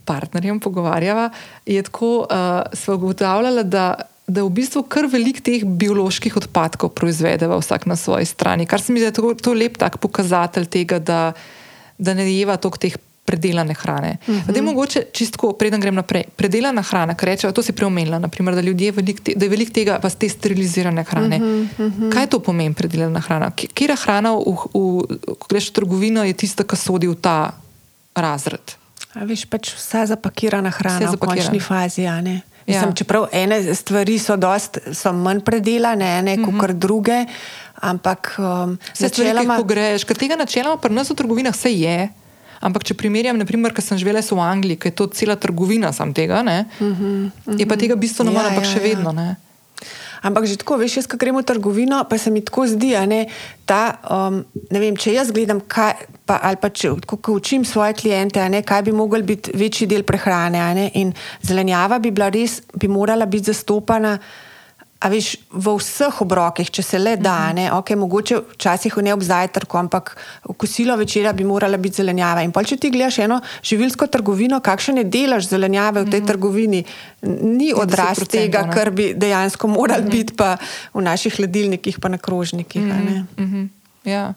partnerjem 0.05 0.61
pogovarjava, 0.61 1.31
je 1.67 1.83
tako, 1.83 2.27
uh, 2.31 2.63
smo 2.73 2.95
ugotavljali, 2.95 3.65
da. 3.65 3.95
Da 4.25 4.41
v 4.41 4.49
bistvu 4.57 4.81
kar 4.89 5.05
velik 5.13 5.43
teh 5.45 5.67
bioloških 5.69 6.33
odpadkov 6.41 6.95
proizvedeva 6.97 7.59
vsak 7.61 7.83
na 7.85 7.93
svoji 7.93 8.25
strani, 8.25 8.65
kar 8.65 8.81
se 8.81 8.93
mi 8.93 9.03
zdi, 9.03 9.11
da 9.13 9.21
je 9.21 9.37
to 9.37 9.53
lep 9.53 9.77
tak 9.77 9.99
pokazatelj 10.01 10.65
tega, 10.65 10.97
da, 10.97 11.19
da 11.99 12.15
ne 12.17 12.25
jeva 12.33 12.57
toliko 12.57 12.81
teh 12.81 12.97
predelane 13.25 13.75
hrane. 13.75 14.17
Uh 14.27 14.35
-huh. 14.35 14.63
Mogoče 14.63 15.03
čisto, 15.13 15.53
preden 15.53 15.81
grem 15.81 15.95
naprej, 15.95 16.25
predelana 16.37 16.83
hrana, 16.83 17.15
kar 17.15 17.29
rečejo, 17.29 17.53
to 17.53 17.63
si 17.63 17.73
preomenila, 17.73 18.19
naprimer, 18.19 18.55
da, 18.55 18.61
velik 18.61 19.21
te, 19.21 19.33
da 19.37 19.45
je 19.45 19.49
veliko 19.49 19.73
tega, 19.73 19.99
pa 20.03 20.11
te 20.11 20.29
sterilizirane 20.29 21.05
hrane. 21.05 21.37
Uh 21.37 21.43
-huh, 21.43 21.69
uh 21.87 21.93
-huh. 21.93 22.13
Kaj 22.13 22.27
to 22.27 22.41
pomeni, 22.41 22.75
predelana 22.75 23.21
hrana? 23.21 23.51
Kera 23.51 23.97
hrana, 23.97 24.33
v, 24.33 24.41
v, 24.41 25.19
ko 25.39 25.47
greš 25.49 25.69
v 25.69 25.73
trgovino, 25.73 26.25
je 26.25 26.33
tista, 26.33 26.65
ki 26.65 26.77
sodi 26.77 27.09
v 27.09 27.15
ta 27.15 27.53
razred? 28.15 28.77
A 29.15 29.25
veš, 29.25 29.45
pač 29.47 29.75
vsa 29.75 30.07
zapakirana 30.07 30.71
hrana 30.71 31.11
v 31.11 31.17
končni 31.17 31.61
fazi. 31.61 32.03
Ja, 32.03 32.23
Mislim, 32.67 32.89
ja. 32.91 32.95
Čeprav 32.95 33.27
ene 33.33 33.75
stvari 33.75 34.19
so, 34.19 34.37
dost, 34.37 34.79
so 34.93 35.13
manj 35.13 35.41
predelane, 35.41 36.23
ne, 36.23 36.35
uh 36.35 36.49
-huh. 36.49 36.61
kot 36.61 36.71
druge, 36.71 37.25
ampak 37.75 38.37
um, 38.39 38.79
vse 38.93 39.05
načeloma... 39.05 39.43
stvari, 39.43 39.63
ki 39.63 39.75
greš, 39.75 40.05
tega 40.05 40.37
načeloma 40.37 40.77
pri 40.77 40.95
nas 40.95 41.11
v 41.11 41.15
trgovinah 41.15 41.57
se 41.57 41.73
je. 41.73 42.09
Ampak, 42.65 42.87
če 42.89 42.97
primerjam, 42.97 43.37
naprimer, 43.37 43.75
ker 43.77 43.85
sem 43.85 44.01
živela 44.01 44.25
v 44.25 44.41
Angliji, 44.41 44.81
ki 44.81 44.89
je 44.89 44.97
to 44.97 45.07
cela 45.13 45.37
trgovina 45.37 45.93
sam 45.93 46.15
tega, 46.17 46.41
uh 46.41 46.47
-huh, 46.47 46.65
uh 46.81 46.99
-huh. 46.99 47.61
je 47.61 47.67
pa 47.67 47.77
tega 47.77 47.97
bistveno 47.97 48.33
manj, 48.33 48.45
ja, 48.45 48.49
ampak 48.49 48.65
ja, 48.65 48.71
še 48.71 48.81
ja. 48.81 48.85
vedno. 48.89 49.13
Ne? 49.13 49.37
Ampak 50.25 50.49
že 50.49 50.57
tako, 50.57 50.81
veš, 50.81 50.97
jaz, 50.97 51.07
ko 51.07 51.21
gremo 51.21 51.45
v 51.45 51.45
trgovino, 51.45 52.01
pa 52.09 52.17
se 52.17 52.31
mi 52.33 52.41
tako 52.41 52.65
zdi, 52.65 52.97
ne, 53.05 53.29
ta, 53.69 54.01
um, 54.09 54.41
ne 54.73 54.81
vem, 54.81 54.97
če 54.97 55.13
jaz 55.13 55.29
gledam, 55.29 55.61
kaj, 55.61 55.93
pa, 56.25 56.41
ali 56.41 56.57
pa 56.57 56.73
če 56.73 56.97
ko 57.05 57.33
učim 57.37 57.65
svoje 57.65 57.93
klijente, 57.93 58.41
ne, 58.49 58.63
kaj 58.65 58.83
bi 58.83 58.93
mogel 58.93 59.23
biti 59.23 59.53
večji 59.53 59.87
del 59.87 60.03
prehrane. 60.03 60.65
Ne, 60.75 60.89
in 60.95 61.13
zelenjava 61.45 61.99
bi, 61.99 62.09
res, 62.33 62.63
bi 62.73 62.89
morala 62.89 63.27
biti 63.27 63.53
zastopana. 63.53 64.19
A 65.05 65.11
veš, 65.13 65.35
v 65.53 65.75
vseh 65.77 66.21
obrokih, 66.25 66.71
če 66.73 66.83
se 66.83 66.99
le 66.99 67.19
da, 67.21 67.51
mhm. 67.51 67.57
ne, 67.59 67.65
okay, 67.77 67.97
mogoče 68.01 68.39
včasih 68.55 68.97
ne 69.05 69.13
ob 69.13 69.21
zajtrku, 69.21 69.77
ampak 69.77 70.15
kosilo 70.57 70.97
večera 70.97 71.35
bi 71.37 71.45
morala 71.45 71.77
biti 71.77 72.01
zelenjava. 72.01 72.41
In 72.41 72.55
pol, 72.57 72.65
če 72.65 72.79
ti 72.81 72.89
gledaš 72.95 73.21
eno 73.27 73.41
živilsko 73.61 74.09
trgovino, 74.09 74.63
kakšen 74.65 75.03
je 75.03 75.05
delež 75.05 75.51
zelenjave 75.51 76.07
v 76.07 76.11
tej 76.11 76.21
-hmm. 76.21 76.27
trgovini, 76.33 76.85
ni 77.43 77.73
odraz 77.77 78.25
tega, 78.29 78.65
kar 78.73 78.91
bi 78.91 79.13
dejansko 79.15 79.69
moral 79.69 80.01
mm 80.01 80.07
-hmm. 80.07 80.11
biti 80.11 80.33
pa 80.33 80.57
v 80.95 81.03
naših 81.03 81.37
hladilnikih, 81.37 82.01
pa 82.01 82.09
na 82.09 82.19
krožnikih. 82.19 82.83
Mm 82.83 82.91
-hmm. 82.91 83.25
mm 83.37 83.53
-hmm. 83.53 83.69
ja. 84.11 84.35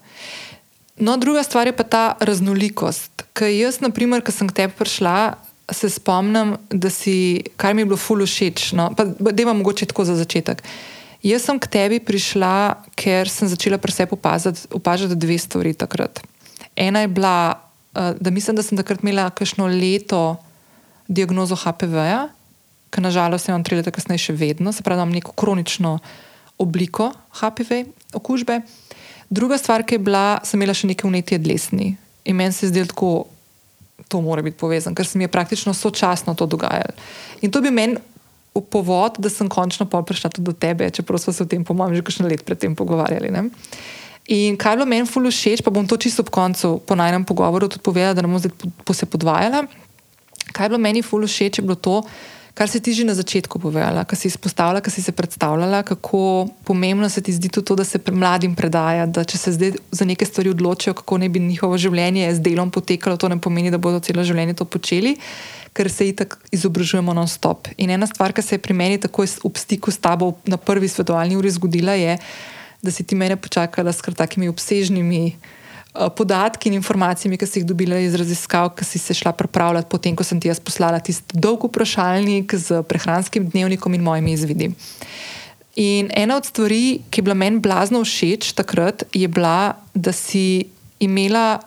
No, 1.00 1.18
druga 1.18 1.44
stvar 1.44 1.68
je 1.68 1.76
pa 1.78 1.84
ta 1.84 2.16
raznolikost. 2.20 3.24
Ker 3.34 3.48
jaz, 3.54 3.80
naprimer, 3.80 4.26
ko 4.26 4.32
sem 4.32 4.50
k 4.50 4.54
tebi 4.54 4.74
prišla, 4.74 5.38
se 5.72 5.90
spomnim, 5.90 6.56
da 6.70 6.90
si, 6.90 7.44
kar 7.60 7.76
mi 7.76 7.82
je 7.82 7.86
bilo 7.86 7.98
fulu 7.98 8.26
všeč. 8.26 8.72
No, 8.78 8.90
da 9.20 9.42
imam 9.42 9.58
mogoče 9.58 9.86
tako 9.86 10.06
za 10.08 10.16
začetek. 10.16 10.64
Jaz 11.26 11.44
sem 11.44 11.60
k 11.60 11.68
tebi 11.68 12.00
prišla, 12.00 12.84
ker 12.96 13.30
sem 13.30 13.50
začela 13.50 13.80
pri 13.82 13.92
sebi 13.92 14.16
opažati 14.72 15.18
dve 15.18 15.38
stvari 15.38 15.74
takrat. 15.74 16.22
Ena 16.76 17.02
je 17.04 17.08
bila, 17.08 17.60
eh, 17.96 18.14
da 18.20 18.32
mislim, 18.32 18.56
da 18.56 18.64
sem 18.64 18.78
takrat 18.78 19.04
imela 19.04 19.30
kakšno 19.30 19.68
leto 19.68 20.38
diagnozo 21.08 21.56
HPV-ja, 21.56 22.30
ki 22.90 23.02
nažalost 23.02 23.48
imam 23.48 23.64
tri 23.64 23.76
leta 23.76 23.92
kasneje 23.92 24.30
še 24.30 24.34
vedno, 24.34 24.72
se 24.72 24.84
pravi, 24.84 25.02
imam 25.02 25.12
neko 25.12 25.32
kronično 25.32 26.00
obliko 26.58 27.12
HPV 27.42 27.84
okužbe. 28.14 28.62
Druga 29.30 29.58
stvar, 29.58 29.84
ki 29.84 29.96
je 29.96 30.00
bila, 30.00 30.40
sem 30.44 30.62
imela 30.62 30.74
še 30.74 30.88
nekaj 30.88 31.10
vnetje 31.10 31.40
dlesni. 31.44 31.98
In 32.26 32.36
meni 32.36 32.54
se 32.54 32.66
je 32.66 32.70
zdelo 32.70 32.88
tako 32.88 33.12
to 34.08 34.22
mora 34.22 34.42
biti 34.42 34.58
povezano, 34.58 34.96
ker 34.96 35.06
se 35.06 35.18
mi 35.18 35.24
je 35.24 35.34
praktično 35.34 35.74
sočasno 35.74 36.36
to 36.36 36.46
dogajalo. 36.46 36.94
In 37.42 37.52
to 37.52 37.62
bi 37.62 37.72
meni 37.72 37.98
povod, 38.62 39.18
da 39.18 39.30
sem 39.30 39.50
končno 39.50 39.86
prišla 39.86 40.30
tudi 40.30 40.46
do 40.46 40.54
tebe, 40.54 40.90
čeprav 40.90 41.20
smo 41.20 41.34
se 41.34 41.44
o 41.44 41.46
tem, 41.46 41.64
po 41.66 41.74
mojem, 41.74 41.96
že 41.96 42.02
kakšno 42.02 42.28
let 42.28 42.46
predtem 42.46 42.76
pogovarjali. 42.76 43.30
Ne? 43.30 43.50
In 44.28 44.58
kaj 44.58 44.74
je 44.74 44.78
bilo 44.78 44.90
meni 44.90 45.08
fully 45.08 45.32
všeč, 45.32 45.62
pa 45.64 45.72
bom 45.72 45.88
to 45.88 45.98
čisto 45.98 46.26
ob 46.26 46.30
koncu, 46.34 46.82
po 46.84 46.96
najnem 46.96 47.24
pogovoru, 47.26 47.70
tudi 47.70 47.86
povedala, 47.86 48.18
da 48.18 48.26
ne 48.26 48.32
bom 48.32 48.42
zdaj 48.42 48.52
po 48.84 48.94
se 48.94 49.06
podvajala. 49.06 49.68
Kaj 50.52 50.66
je 50.66 50.70
bilo 50.70 50.82
meni 50.82 51.06
fully 51.06 51.30
všeč, 51.30 51.62
je 51.62 51.64
bilo 51.64 51.78
to, 51.78 52.02
kar 52.58 52.66
si 52.66 52.82
ti 52.82 52.90
že 52.90 53.06
na 53.06 53.14
začetku 53.14 53.62
povedala, 53.62 54.02
kar 54.02 54.18
si 54.18 54.26
izpostavila, 54.34 54.82
kar 54.82 54.90
si 54.90 55.06
se 55.06 55.14
predstavljala, 55.14 55.86
kako 55.86 56.50
pomembno 56.66 57.06
se 57.06 57.22
ti 57.22 57.30
zdi 57.30 57.54
to, 57.54 57.62
da 57.78 57.86
se 57.86 58.02
mladim 58.10 58.58
predaja, 58.58 59.06
da 59.06 59.22
če 59.22 59.38
se 59.38 59.54
zdaj 59.54 59.72
za 59.94 60.06
neke 60.10 60.26
stvari 60.26 60.50
odločijo, 60.50 60.98
kako 60.98 61.22
ne 61.22 61.30
bi 61.30 61.40
njihovo 61.40 61.78
življenje 61.78 62.34
z 62.34 62.42
delom 62.42 62.74
potekalo, 62.74 63.18
to 63.22 63.30
ne 63.30 63.38
pomeni, 63.38 63.70
da 63.70 63.78
bodo 63.78 64.02
celo 64.02 64.26
življenje 64.26 64.58
to 64.58 64.66
počeli, 64.66 65.14
ker 65.78 65.86
se 65.94 66.10
itak 66.10 66.40
izobražujemo 66.50 67.14
non-stop. 67.14 67.70
In 67.78 67.94
ena 67.94 68.10
stvar, 68.10 68.34
ki 68.34 68.42
se 68.42 68.58
je 68.58 68.64
pri 68.66 68.74
meni 68.74 68.98
tako 68.98 69.30
v 69.30 69.54
stiku 69.54 69.94
s 69.94 70.02
tabo 70.02 70.34
na 70.50 70.58
prvi 70.58 70.90
svetovalni 70.90 71.38
uri 71.38 71.54
zgodila, 71.54 71.94
je, 71.94 72.18
da 72.82 72.90
si 72.90 73.06
ti 73.06 73.14
mene 73.14 73.38
počakala 73.38 73.94
s 73.94 74.02
kar 74.02 74.18
takimi 74.18 74.50
obsežnimi. 74.50 75.38
Eh, 75.98 76.10
podatki 76.14 76.70
in 76.70 76.76
informacijami, 76.78 77.38
ki 77.42 77.46
si 77.50 77.60
jih 77.60 77.66
dobila 77.66 77.98
iz 77.98 78.14
raziskav, 78.14 78.70
ki 78.78 78.86
si 78.86 79.00
se 79.02 79.16
šla 79.18 79.32
pripravljati, 79.34 79.90
potem 79.90 80.16
ko 80.16 80.24
sem 80.24 80.38
ti 80.38 80.50
jaz 80.50 80.60
poslala 80.62 81.00
tisti 81.02 81.40
dolg 81.42 81.64
vprašalnik 81.66 82.54
z 82.54 82.84
prehranskim 82.86 83.48
dnevnikom 83.50 83.96
in 83.98 84.04
mojimi 84.06 84.36
izvidi. 84.38 84.68
In 85.82 86.12
ena 86.14 86.38
od 86.38 86.46
stvari, 86.46 87.00
ki 87.10 87.20
je 87.20 87.26
bila 87.26 87.34
meni 87.34 87.58
blazno 87.60 88.04
všeč 88.06 88.52
takrat, 88.54 89.08
je 89.14 89.26
bila, 89.28 89.74
da 89.94 90.14
si 90.14 90.70
imela 91.00 91.60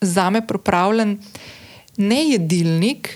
za 0.00 0.28
me 0.30 0.44
pripravljen 0.46 1.16
ne 1.96 2.20
jedilnik, 2.28 3.08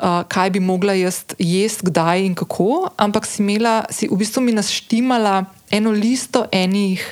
uh, 0.00 0.24
kaj 0.28 0.50
bi 0.56 0.64
mogla 0.64 0.96
jaz 0.96 1.24
jesti, 1.38 1.90
kdaj 1.90 2.24
in 2.24 2.34
kako, 2.34 2.88
ampak 2.96 3.28
si 3.28 3.42
imela, 3.44 3.82
si 3.92 4.08
v 4.08 4.16
bistvu 4.16 4.48
mi 4.48 4.56
naštimala 4.56 5.44
eno 5.70 5.92
listo 5.92 6.46
enih 6.52 7.04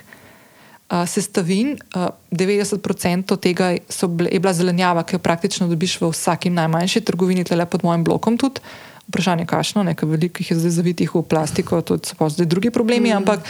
sestavin, 1.06 1.74
uh, 1.96 2.08
90% 2.30 3.36
tega 3.42 3.74
bile, 4.08 4.30
je 4.32 4.40
bila 4.40 4.52
zelenjava, 4.52 5.02
ki 5.02 5.16
jo 5.16 5.22
praktično 5.22 5.68
dobiš 5.68 5.98
v 6.00 6.10
vsaki 6.12 6.50
najmanjši 6.54 7.00
trgovini, 7.00 7.44
tudi 7.44 7.66
pod 7.70 7.84
mojim 7.84 8.04
blokom. 8.04 8.38
Tudi. 8.38 8.62
Vprašanje, 9.04 9.44
kakšno, 9.44 9.82
nekaj 9.84 10.08
velikih 10.08 10.50
je 10.50 10.56
zdaj 10.56 10.70
zavitih 10.78 11.10
v 11.12 11.20
plastiko, 11.28 11.82
to 11.84 11.98
so 12.00 12.28
zdaj 12.32 12.46
drugi 12.48 12.70
problemi. 12.72 13.12
Mm. 13.12 13.16
Ampak, 13.20 13.44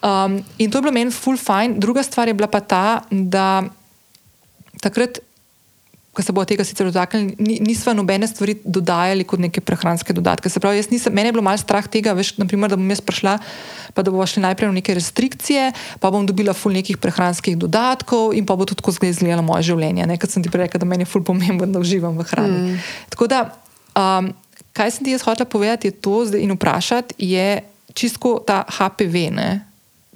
um, 0.00 0.38
in 0.56 0.70
to 0.70 0.78
je 0.78 0.82
bilo 0.82 0.92
meni 0.92 1.12
full 1.12 1.36
fine. 1.36 1.76
Druga 1.76 2.02
stvar 2.02 2.28
je 2.28 2.34
bila 2.34 2.48
pa 2.48 2.60
ta, 2.64 3.02
da 3.10 3.64
takrat 4.80 5.20
ko 6.16 6.24
se 6.24 6.32
bo 6.32 6.44
tega 6.48 6.64
sicer 6.64 6.88
dotaknili, 6.88 7.60
nismo 7.60 7.92
nobene 7.92 8.24
stvari 8.24 8.54
dodajali 8.64 9.26
kot 9.28 9.42
neke 9.42 9.60
prehranske 9.60 10.16
dodatke. 10.16 10.48
Se 10.48 10.62
pravi, 10.64 10.80
nisem, 10.88 11.12
meni 11.12 11.28
je 11.28 11.34
bilo 11.36 11.44
malo 11.44 11.60
strah 11.60 11.84
tega, 11.84 12.14
veš, 12.16 12.38
naprimer, 12.40 12.72
da 12.72 12.78
bom 12.80 12.88
jaz 12.88 13.02
prišla, 13.04 13.34
pa 13.92 14.04
da 14.06 14.14
bomo 14.14 14.24
šli 14.24 14.46
najprej 14.46 14.72
v 14.72 14.78
neke 14.78 14.96
restrikcije, 14.96 15.68
pa 16.00 16.10
bom 16.14 16.24
dobila 16.24 16.56
ful 16.56 16.72
nekih 16.72 16.96
prehranskih 17.02 17.58
dodatkov 17.60 18.32
in 18.32 18.48
pa 18.48 18.56
bo 18.56 18.64
tudi 18.64 18.80
tako 18.80 18.96
izgledalo 19.04 19.44
moje 19.44 19.68
življenje. 19.68 20.08
Nekaj 20.08 20.32
sem 20.32 20.46
ti 20.46 20.52
prej 20.52 20.70
rekel, 20.70 20.80
da 20.80 20.88
meni 20.88 21.04
je 21.04 21.12
ful 21.12 21.24
pomembno, 21.26 21.68
da 21.68 21.84
uživam 21.84 22.16
v 22.16 22.24
hrani. 22.32 22.58
Mm. 22.64 22.82
Tako 23.12 23.28
da, 23.28 23.44
um, 23.92 24.32
kaj 24.72 24.96
sem 24.96 25.04
ti 25.04 25.12
jaz 25.12 25.28
hotela 25.28 25.44
povedati, 25.44 25.92
je 25.92 26.00
to 26.00 26.24
in 26.40 26.56
vprašati, 26.56 27.20
je 27.20 27.60
čisto 27.92 28.38
ta 28.40 28.64
HPV. 28.64 29.28
Ne? 29.36 29.50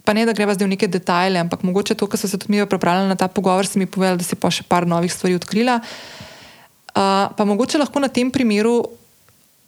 Pa 0.05 0.13
ne 0.13 0.25
da 0.27 0.33
greva 0.33 0.55
zdaj 0.55 0.67
v 0.67 0.75
neke 0.75 0.89
detajle, 0.89 1.41
ampak 1.41 1.63
mogoče 1.63 1.95
to, 1.95 2.07
kar 2.07 2.19
so 2.21 2.29
se 2.29 2.39
tudi 2.39 2.53
mi 2.53 2.67
pripravljali 2.67 3.09
na 3.09 3.17
ta 3.17 3.29
pogovor, 3.29 3.67
si 3.67 3.79
mi 3.79 3.87
povedal, 3.87 4.17
da 4.17 4.25
si 4.25 4.37
pa 4.37 4.51
še 4.51 4.65
par 4.69 4.87
novih 4.87 5.13
stvari 5.13 5.37
odkrila. 5.37 5.81
Uh, 6.91 7.31
pa 7.37 7.45
mogoče 7.47 7.79
lahko 7.79 8.01
na 8.01 8.09
tem 8.09 8.31
primeru 8.31 8.83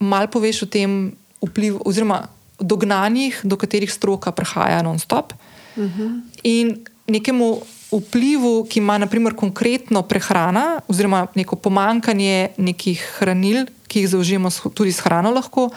malo 0.03 0.27
poveš 0.27 0.65
o 0.65 0.67
tem 0.67 1.13
vplivu, 1.43 1.83
oziroma 1.87 2.27
dognanjih, 2.59 3.41
do 3.45 3.57
katerih 3.57 3.91
stroka 3.91 4.33
prihaja 4.33 4.83
non-stop. 4.83 5.33
Uh 5.77 5.85
-huh. 5.85 6.21
In 6.43 6.85
nekemu 7.07 7.63
vplivu, 7.93 8.65
ki 8.65 8.81
ima 8.81 8.99
naprimer 8.99 9.35
konkretno 9.37 10.03
prehrana, 10.03 10.81
oziroma 10.89 11.27
neko 11.35 11.57
pomankanje 11.57 12.49
nekih 12.57 13.03
hranil, 13.19 13.67
ki 13.89 14.01
jih 14.01 14.09
zaužijemo 14.09 14.51
tudi 14.75 14.93
s 14.93 15.01
hrano, 15.01 15.31
lahko 15.31 15.71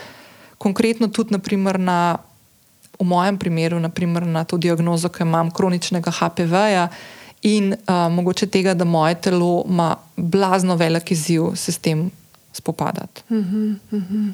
konkretno 0.57 1.07
tudi 1.07 1.31
naprimer 1.31 1.79
na. 1.79 2.17
V 2.99 3.05
mojem 3.05 3.37
primeru, 3.37 3.79
naprimer, 3.79 4.25
na 4.25 4.43
to 4.43 4.57
diagnozo, 4.57 5.09
ki 5.09 5.23
imam 5.23 5.51
kroničnega 5.51 6.11
HPV-ja 6.11 6.89
in 7.45 7.73
uh, 7.73 8.07
mogoče 8.11 8.47
tega, 8.47 8.73
da 8.73 8.85
moje 8.85 9.15
telo 9.21 9.63
ima 9.67 9.95
blazno 10.17 10.75
velik 10.75 11.11
izziv 11.11 11.53
se 11.55 11.71
s 11.71 11.77
tem 11.77 12.11
spopadati. 12.53 13.21
Uh 13.29 13.37
-huh, 13.37 13.75
uh 13.91 14.01
-huh. 14.01 14.33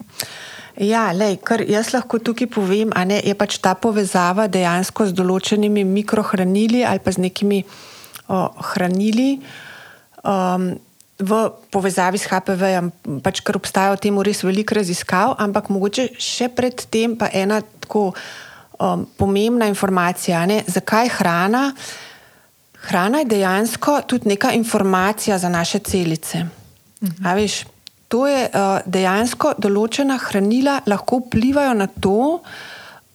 Ja, 0.78 1.12
lej, 1.12 1.36
kar 1.44 1.62
jaz 1.68 1.92
lahko 1.94 2.20
tukaj 2.20 2.48
povem, 2.48 2.90
ne, 3.06 3.22
je 3.26 3.36
pač 3.36 3.58
ta 3.58 3.74
povezava 3.74 4.48
dejansko 4.48 5.06
z 5.06 5.14
določenimi 5.14 5.84
mikrohranili 5.84 6.86
ali 6.86 7.00
pa 7.00 7.12
z 7.12 7.18
nekimi 7.18 7.64
o, 8.28 8.50
hranili. 8.74 9.40
Um, 10.24 10.80
V 11.22 11.52
povezavi 11.70 12.18
s 12.18 12.26
HPV-jem, 12.26 12.92
pač, 13.22 13.44
ker 13.46 13.56
obstaja 13.56 13.92
o 13.94 13.96
tem 13.96 14.16
res 14.26 14.42
veliko 14.44 14.74
raziskav, 14.74 15.36
ampak 15.38 15.70
mogoče 15.70 16.08
še 16.18 16.50
predtem 16.50 17.14
pa 17.16 17.30
ena 17.30 17.62
tako 17.62 18.14
um, 18.82 19.06
pomembna 19.18 19.68
informacija, 19.68 20.46
ne, 20.46 20.64
zakaj 20.68 21.10
hrana. 21.10 21.72
Hrana 22.82 23.22
je 23.22 23.26
dejansko 23.26 24.02
tudi 24.08 24.30
neka 24.30 24.52
informacija 24.52 25.38
za 25.38 25.50
naše 25.50 25.80
celice. 25.80 26.46
Mhm. 27.02 27.36
Veš, 27.36 27.64
to 28.08 28.28
je 28.28 28.46
uh, 28.50 28.80
dejansko 28.86 29.54
določena 29.58 30.18
hranila, 30.20 30.82
lahko 30.88 31.22
vplivajo 31.26 31.74
na 31.74 31.88
to, 31.88 32.42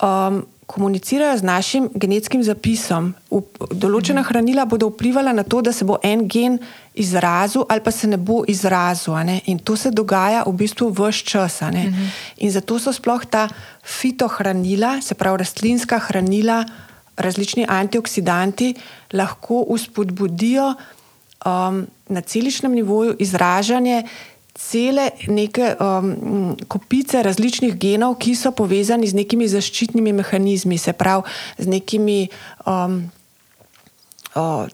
um, 0.03 0.45
komunicirajo 0.67 1.37
z 1.39 1.47
našim 1.47 1.91
genetskim 1.95 2.43
zapisom. 2.43 3.12
U, 3.31 3.43
določena 3.71 4.23
mhm. 4.23 4.29
hranila 4.31 4.64
bodo 4.64 4.91
vplivala 4.95 5.35
na 5.37 5.45
to, 5.45 5.62
da 5.62 5.73
se 5.73 5.85
bo 5.85 5.99
en 6.03 6.27
gen 6.29 6.59
izrazil 6.97 7.65
ali 7.69 7.81
pa 7.81 7.91
se 7.91 8.07
ne 8.07 8.17
bo 8.17 8.43
izrazil. 8.49 9.15
Ne? 9.15 9.41
In 9.47 9.59
to 9.59 9.77
se 9.77 9.91
dogaja 9.91 10.43
v 10.47 10.53
bistvu 10.53 10.91
vse 10.91 11.25
čas. 11.25 11.61
Mhm. 11.61 12.09
In 12.37 12.51
zato 12.51 12.79
so 12.79 12.93
sploh 12.93 13.25
ta 13.25 13.49
fitohranila, 13.85 15.01
se 15.01 15.15
pravi 15.15 15.39
rastlinska 15.39 15.99
hranila, 15.99 16.65
različni 17.17 17.67
antioksidanti, 17.69 18.75
lahko 19.13 19.65
uspodbudijo 19.69 20.75
um, 21.47 21.87
na 22.09 22.21
celičnem 22.21 22.73
nivoju 22.73 23.17
izražanje 23.19 24.05
cele 24.55 25.11
neke 25.29 25.75
um, 25.81 26.57
kopice 26.69 27.23
različnih 27.23 27.77
genov, 27.77 28.17
ki 28.19 28.35
so 28.35 28.51
povezani 28.57 29.09
z 29.09 29.15
nekimi 29.15 29.49
zaščitnimi 29.49 30.13
mehanizmi, 30.13 30.79
se 30.79 30.93
pravi 30.93 31.23
z 31.59 31.69
nekimi 31.69 32.29
um, 32.67 33.03
uh, 34.35 34.65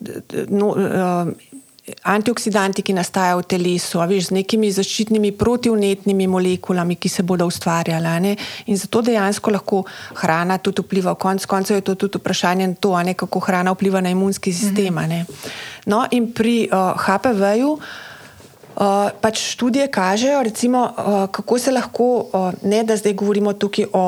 no, 0.49 0.69
uh, 0.69 1.33
antioksidanti, 2.03 2.83
ki 2.83 2.95
nastajajo 2.97 3.43
v 3.43 3.49
telesu, 3.55 4.01
veš, 4.09 4.31
z 4.31 4.37
nekimi 4.39 4.71
zaščitnimi 4.73 5.33
protivnetnimi 5.39 6.27
molekulami, 6.31 6.97
ki 6.97 7.09
se 7.09 7.23
bodo 7.23 7.47
ustvarjale. 7.51 8.15
Ne? 8.21 8.37
In 8.67 8.79
zato 8.79 9.03
dejansko 9.07 9.55
lahko 9.55 9.83
hrana 10.23 10.59
tudi 10.59 10.85
vpliva. 10.85 11.15
Konec 11.15 11.47
koncev 11.47 11.81
je 11.81 11.87
to 11.87 11.95
tudi 11.95 12.19
vprašanje 12.19 12.75
to, 12.81 12.95
ne, 13.03 13.15
kako 13.15 13.45
hrana 13.47 13.75
vpliva 13.77 14.01
na 14.01 14.11
imunski 14.11 14.53
sistem. 14.53 14.95
Mhm. 14.95 15.25
No, 15.87 16.05
in 16.11 16.33
pri 16.33 16.69
uh, 16.71 16.95
HPV-ju. 16.97 17.77
Uh, 18.73 19.13
pač 19.21 19.37
študije 19.53 19.91
kažejo, 19.93 20.43
recimo, 20.43 20.81
uh, 20.81 21.27
kako 21.29 21.59
se 21.59 21.71
lahko, 21.71 22.07
uh, 22.33 22.53
ne 22.65 22.81
da 22.89 22.97
zdaj 22.97 23.13
govorimo 23.13 23.53
tukaj 23.53 23.85
o 23.93 24.05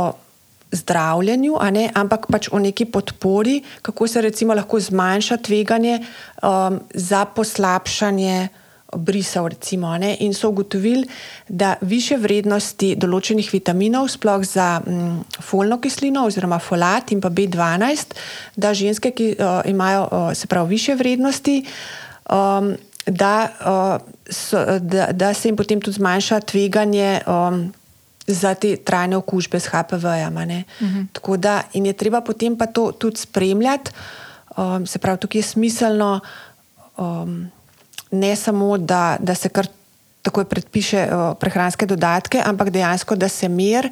zdravljenju, 0.75 1.57
ne, 1.73 1.87
ampak 1.95 2.27
pač 2.31 2.51
o 2.53 2.59
neki 2.59 2.85
podpori, 2.91 3.63
kako 3.83 4.09
se 4.09 4.21
recimo 4.21 4.55
lahko 4.55 4.81
zmanjša 4.81 5.37
tveganje 5.37 6.01
um, 6.43 6.81
za 6.95 7.25
poslabšanje 7.25 8.49
brisov. 8.97 9.49
Recimo, 9.49 9.97
in 10.19 10.35
so 10.35 10.49
ugotovili, 10.49 11.09
da 11.49 11.75
više 11.81 12.17
vrednosti 12.17 12.95
določenih 12.97 13.51
vitaminov, 13.53 14.09
sploh 14.09 14.45
za 14.47 14.81
um, 14.87 15.25
folno 15.43 15.81
kislino 15.81 16.27
oziroma 16.27 16.59
folat 16.59 17.13
in 17.13 17.21
pa 17.21 17.31
B12, 17.31 18.15
da 18.57 18.75
ženske, 18.75 19.11
ki 19.11 19.35
uh, 19.35 19.63
imajo 19.67 20.09
uh, 20.11 20.33
se 20.35 20.47
pravi 20.47 20.77
više 20.77 20.95
vrednosti. 20.95 21.65
Um, 22.31 22.75
da, 23.07 23.35
uh, 23.61 24.13
so, 24.31 24.79
da, 24.81 25.11
da 25.13 25.35
se 25.35 25.49
jim 25.49 25.57
potem 25.57 25.81
tudi 25.81 25.99
zmanjša 25.99 26.41
tveganje 26.41 27.21
um, 27.27 27.67
za 28.27 28.55
te 28.55 28.77
trajne 28.77 29.17
okužbe 29.17 29.61
s 29.61 29.67
HPV-jem. 29.67 30.37
Uh 30.37 30.43
-huh. 30.43 31.07
Tako 31.13 31.37
da 31.37 31.63
je 31.73 31.93
treba 31.93 32.21
potem 32.21 32.57
pa 32.57 32.67
to 32.67 32.93
tudi 32.93 33.17
spremljati. 33.17 33.91
Um, 34.57 34.87
se 34.87 34.99
pravi, 34.99 35.19
tukaj 35.19 35.39
je 35.39 35.43
smiselno 35.43 36.21
um, 36.97 37.51
ne 38.11 38.37
samo, 38.37 38.79
da, 38.79 39.17
da 39.21 39.35
se 39.35 39.49
kar 39.49 39.67
takoj 40.23 40.45
predpiše 40.45 41.09
uh, 41.11 41.37
prehranske 41.41 41.87
dodatke, 41.87 42.41
ampak 42.45 42.71
dejansko, 42.71 43.17
da 43.17 43.29
se 43.29 43.49
mer 43.49 43.91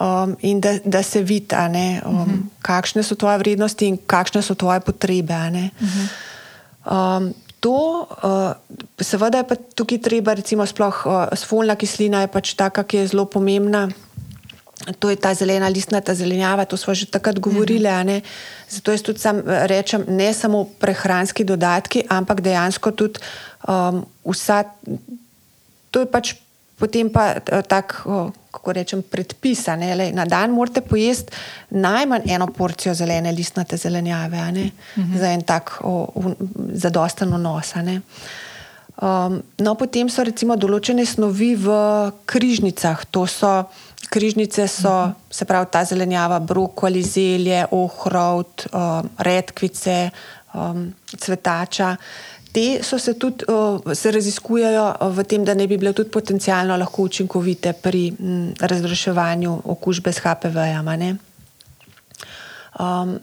um, 0.00 0.36
in 0.40 0.60
da, 0.60 0.76
da 0.84 1.02
se 1.02 1.22
vidi, 1.22 1.54
um, 1.54 2.14
uh 2.14 2.26
-huh. 2.26 2.38
kakšne 2.62 3.02
so 3.02 3.14
tvoje 3.14 3.38
vrednosti 3.38 3.86
in 3.86 3.98
kakšne 4.06 4.42
so 4.42 4.54
tvoje 4.54 4.80
potrebe. 4.80 5.34
Uh 5.34 5.88
-huh. 5.88 7.16
um, 7.18 7.34
to, 7.62 8.08
uh, 8.10 8.58
seveda 8.98 9.38
je 9.38 9.46
pa 9.46 9.54
tukaj 9.54 10.02
treba, 10.02 10.34
recimo, 10.34 10.66
sploh 10.66 10.96
uh, 11.06 11.30
sfolna 11.38 11.78
kislina 11.78 12.26
je 12.26 12.32
pač 12.34 12.56
taka, 12.58 12.82
ki 12.82 13.04
je 13.04 13.12
zelo 13.14 13.24
pomembna. 13.30 13.86
To 14.98 15.06
je 15.06 15.14
ta 15.14 15.30
zelena 15.30 15.70
listna, 15.70 16.02
ta 16.02 16.10
zelenjava, 16.10 16.66
to 16.66 16.74
smo 16.74 16.90
že 16.90 17.06
takrat 17.06 17.38
govorili. 17.38 17.86
-hmm. 17.86 18.22
Zato 18.68 18.90
jaz 18.90 19.02
tudi 19.02 19.18
sam 19.22 19.42
rečem, 19.46 20.04
ne 20.08 20.34
samo 20.34 20.66
prehranski 20.78 21.44
dodatki, 21.44 22.02
ampak 22.10 22.40
dejansko 22.40 22.90
tudi 22.90 23.22
um, 23.68 24.02
vsa. 24.26 24.64
To 25.90 26.00
je 26.00 26.06
pač 26.06 26.34
potem 26.82 27.12
pa 27.14 27.38
uh, 27.38 27.62
tak. 27.62 28.02
Kako 28.52 28.72
rečem, 28.76 29.00
predpisane. 29.00 29.94
Le, 29.96 30.10
na 30.12 30.26
dan 30.28 30.52
morate 30.52 30.82
pojesti 30.84 31.32
najmanj 31.72 32.26
eno 32.34 32.50
porcijo 32.52 32.92
zelene 32.94 33.32
listnate 33.32 33.78
zelenjave, 33.80 34.36
uh 34.36 34.44
-huh. 34.44 35.18
za 35.18 35.30
en 35.32 35.42
tak 35.42 35.80
zadosten 36.74 37.28
nos. 37.28 37.72
Um, 39.02 39.42
no, 39.58 39.74
potem 39.74 40.08
so 40.08 40.22
recimo 40.22 40.54
določene 40.56 41.06
snovi 41.06 41.54
v 41.56 41.72
križnicah. 42.28 43.00
To 43.10 43.24
so 43.26 43.64
križnice, 44.12 44.68
so, 44.68 44.88
uh 44.88 45.08
-huh. 45.08 45.14
se 45.30 45.44
pravi 45.44 45.66
ta 45.70 45.84
zelenjava, 45.84 46.40
brokoli, 46.40 47.02
zelje, 47.02 47.66
ohrovt, 47.70 48.66
um, 48.72 49.08
redkvice, 49.18 50.10
um, 50.54 50.94
cvetača. 51.18 51.96
Te 52.52 52.82
so 52.82 52.98
se 52.98 53.14
tudi 53.14 53.44
se 53.94 54.10
raziskujejo 54.10 54.94
v 55.00 55.24
tem, 55.24 55.44
da 55.44 55.54
ne 55.54 55.66
bi 55.66 55.78
bile 55.80 55.92
tudi 55.92 56.10
potencialno 56.10 56.76
lahko 56.76 57.02
učinkovite 57.02 57.72
pri 57.72 58.12
m, 58.20 58.52
razreševanju 58.60 59.62
okužbe 59.64 60.12
s 60.12 60.20
HPV-jem. 60.20 61.18
Um, 62.80 63.20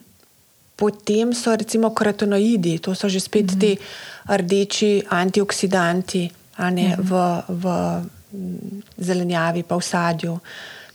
potem 0.75 1.34
so 1.34 1.55
recimo 1.55 1.93
karotenoidi, 1.93 2.80
to 2.80 2.95
so 2.95 3.09
že 3.09 3.19
spet 3.19 3.45
mm 3.45 3.55
-hmm. 3.55 3.59
ti 3.59 3.77
rdeči 4.30 5.03
antioksidanti 5.09 6.30
ne, 6.59 6.69
mm 6.69 6.77
-hmm. 6.77 6.97
v, 6.99 7.43
v 7.47 7.65
zelenjavi, 8.97 9.63
pa 9.63 9.75
v 9.75 9.82
sadju. 9.82 10.39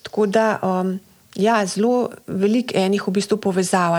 Tako 0.03 0.26
da, 0.26 0.59
um, 0.62 1.01
ja, 1.35 1.66
zelo 1.66 2.11
veliko 2.26 2.74
enih 2.74 3.09
v 3.09 3.11
bistvu 3.11 3.37
povezav. 3.37 3.93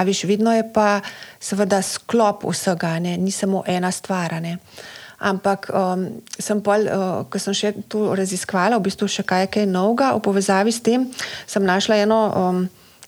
A 0.00 0.04
veš, 0.08 0.24
vedno 0.24 0.54
je 0.56 0.64
pa 0.72 1.02
seveda 1.36 1.82
sklop 1.84 2.46
vsega, 2.48 2.96
ne? 3.04 3.18
ni 3.20 3.30
samo 3.30 3.60
ena 3.68 3.92
stvar. 3.92 4.38
Ne? 4.40 4.56
Ampak, 5.20 5.68
um, 5.68 6.06
sem 6.40 6.62
pol, 6.64 6.88
uh, 6.88 7.08
ko 7.28 7.36
sem 7.36 7.52
še 7.52 7.74
tu 7.92 8.06
raziskvala, 8.16 8.78
v 8.80 8.88
bistvu 8.88 9.04
še 9.04 9.24
kaj, 9.28 9.50
kaj 9.52 9.68
novega 9.68 10.14
v 10.16 10.24
povezavi 10.24 10.72
s 10.72 10.80
tem, 10.80 11.04
sem 11.44 11.60
našla 11.60 12.00
eno 12.00 12.20
um, 12.32 12.62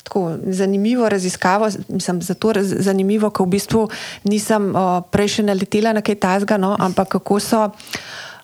tako 0.05 0.37
zanimivo 0.53 1.09
raziskavo. 1.09 1.71
Mislim, 1.89 2.21
zato 2.21 2.53
raz, 2.53 2.75
zanimivo, 2.85 3.33
ker 3.33 3.49
v 3.49 3.55
bistvu 3.57 3.87
nisem 4.29 4.75
uh, 4.77 5.01
prej 5.09 5.39
še 5.39 5.47
naletela 5.49 5.97
na 5.97 6.05
kaj 6.05 6.21
tasga, 6.21 6.61
no? 6.61 6.75
ampak 6.77 7.17
kako 7.17 7.41
so 7.41 7.63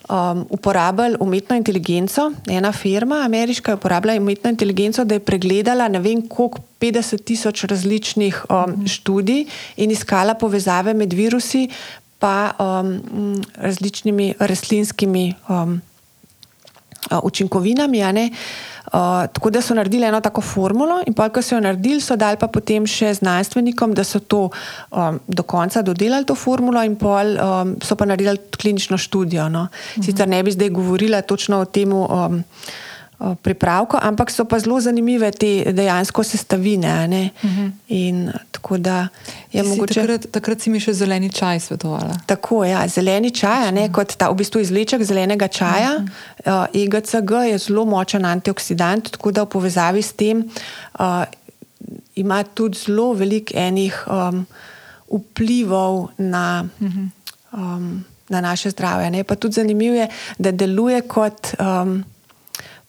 um, 0.09 0.47
uporabljali 0.51 1.17
umetno 1.21 1.57
inteligenco. 1.57 2.33
Ena 2.49 2.73
firma, 2.73 3.23
ameriška, 3.25 3.71
je 3.71 3.75
uporabljala 3.75 4.21
umetno 4.21 4.51
inteligenco, 4.51 5.05
da 5.05 5.15
je 5.15 5.21
pregledala 5.21 5.89
ne 5.89 5.99
vem 5.99 6.29
koliko, 6.29 6.59
50 6.81 7.25
tisoč 7.25 7.65
različnih 7.65 8.45
um, 8.51 8.71
mhm. 8.71 8.87
študij 8.87 9.47
in 9.77 9.91
iskala 9.91 10.35
povezave 10.35 10.95
med 10.95 11.13
virusi 11.13 11.69
pa 12.19 12.51
um, 12.59 13.43
različnimi 13.55 14.35
rastlinskimi 14.39 15.35
um, 15.49 15.81
učinkovinami. 17.23 18.03
Uh, 18.03 18.37
tako 19.33 19.51
da 19.51 19.63
so 19.63 19.75
naredili 19.75 20.07
eno 20.07 20.21
tako 20.21 20.41
formulo, 20.41 21.03
in 21.07 21.15
pa, 21.15 21.29
ko 21.29 21.43
so 21.43 21.57
jo 21.57 21.61
naredili, 21.61 22.01
so 22.01 22.17
dali 22.17 22.37
pa 22.41 22.49
potem 22.49 22.87
še 22.87 23.15
znanstvenikom, 23.21 23.95
da 23.95 24.05
so 24.05 24.21
to 24.21 24.49
um, 24.91 25.21
do 25.27 25.43
konca 25.43 25.83
dodelali, 25.83 26.27
to 26.27 26.35
formulo, 26.35 26.83
in 26.85 26.97
pol 26.97 27.37
um, 27.37 27.77
so 27.85 27.97
pa 27.97 28.09
naredili 28.09 28.39
klinično 28.59 28.99
študijo. 28.99 29.49
No. 29.53 29.69
Sicer 30.01 30.29
ne 30.29 30.43
bi 30.43 30.53
zdaj 30.53 30.71
govorila 30.71 31.23
točno 31.23 31.61
o 31.61 31.65
tem. 31.65 31.93
Um, 31.93 32.45
Pripravko, 33.19 33.99
ampak 34.03 34.31
so 34.31 34.45
pa 34.47 34.61
zelo 34.63 34.77
zanimive 34.81 35.31
te 35.35 35.73
dejansko 35.75 36.23
sestavine. 36.23 37.31
Uh 37.43 37.51
-huh. 37.51 37.71
in, 37.89 38.31
tako 38.51 38.79
da 38.79 39.09
je 39.53 39.63
mogoče. 39.63 40.01
Takrat, 40.01 40.27
takrat 40.31 40.61
si 40.61 40.71
mi 40.71 40.81
še 40.81 40.93
zeleni 40.93 41.31
čaj 41.31 41.61
svetovala. 41.61 42.15
Tako 42.27 42.65
je, 42.65 42.71
ja, 42.71 42.89
zeleni 42.89 43.31
čaj, 43.31 43.73
ne, 43.73 43.89
kot 43.93 44.15
ta 44.17 44.31
v 44.31 44.35
bistvu 44.35 44.61
izleček 44.61 45.03
zelenega 45.03 45.49
čaja. 45.49 45.97
Uh 45.99 46.05
-huh. 46.05 46.63
uh, 46.63 46.83
EGCG 46.83 47.31
je 47.51 47.59
zelo 47.59 47.85
močen 47.85 48.25
antioksidant, 48.25 49.11
tako 49.11 49.31
da 49.31 49.43
v 49.43 49.47
povezavi 49.47 50.03
s 50.03 50.13
tem 50.13 50.51
uh, 50.99 51.25
ima 52.15 52.45
tudi 52.45 52.79
zelo 52.79 53.13
veliko 53.13 53.53
enih 53.57 54.05
um, 54.07 54.47
vplivov 55.11 56.09
na. 56.19 56.69
Uh 56.81 56.89
-huh. 56.89 57.09
um, 57.53 58.05
Na 58.29 58.41
naše 58.41 58.71
zdravje. 58.71 59.25
Pa 59.25 59.35
tudi 59.35 59.55
zanimivo 59.55 59.95
je, 59.95 60.09
da 60.39 60.51
deluje 60.53 61.01
kot 61.01 61.49
um, 61.59 62.05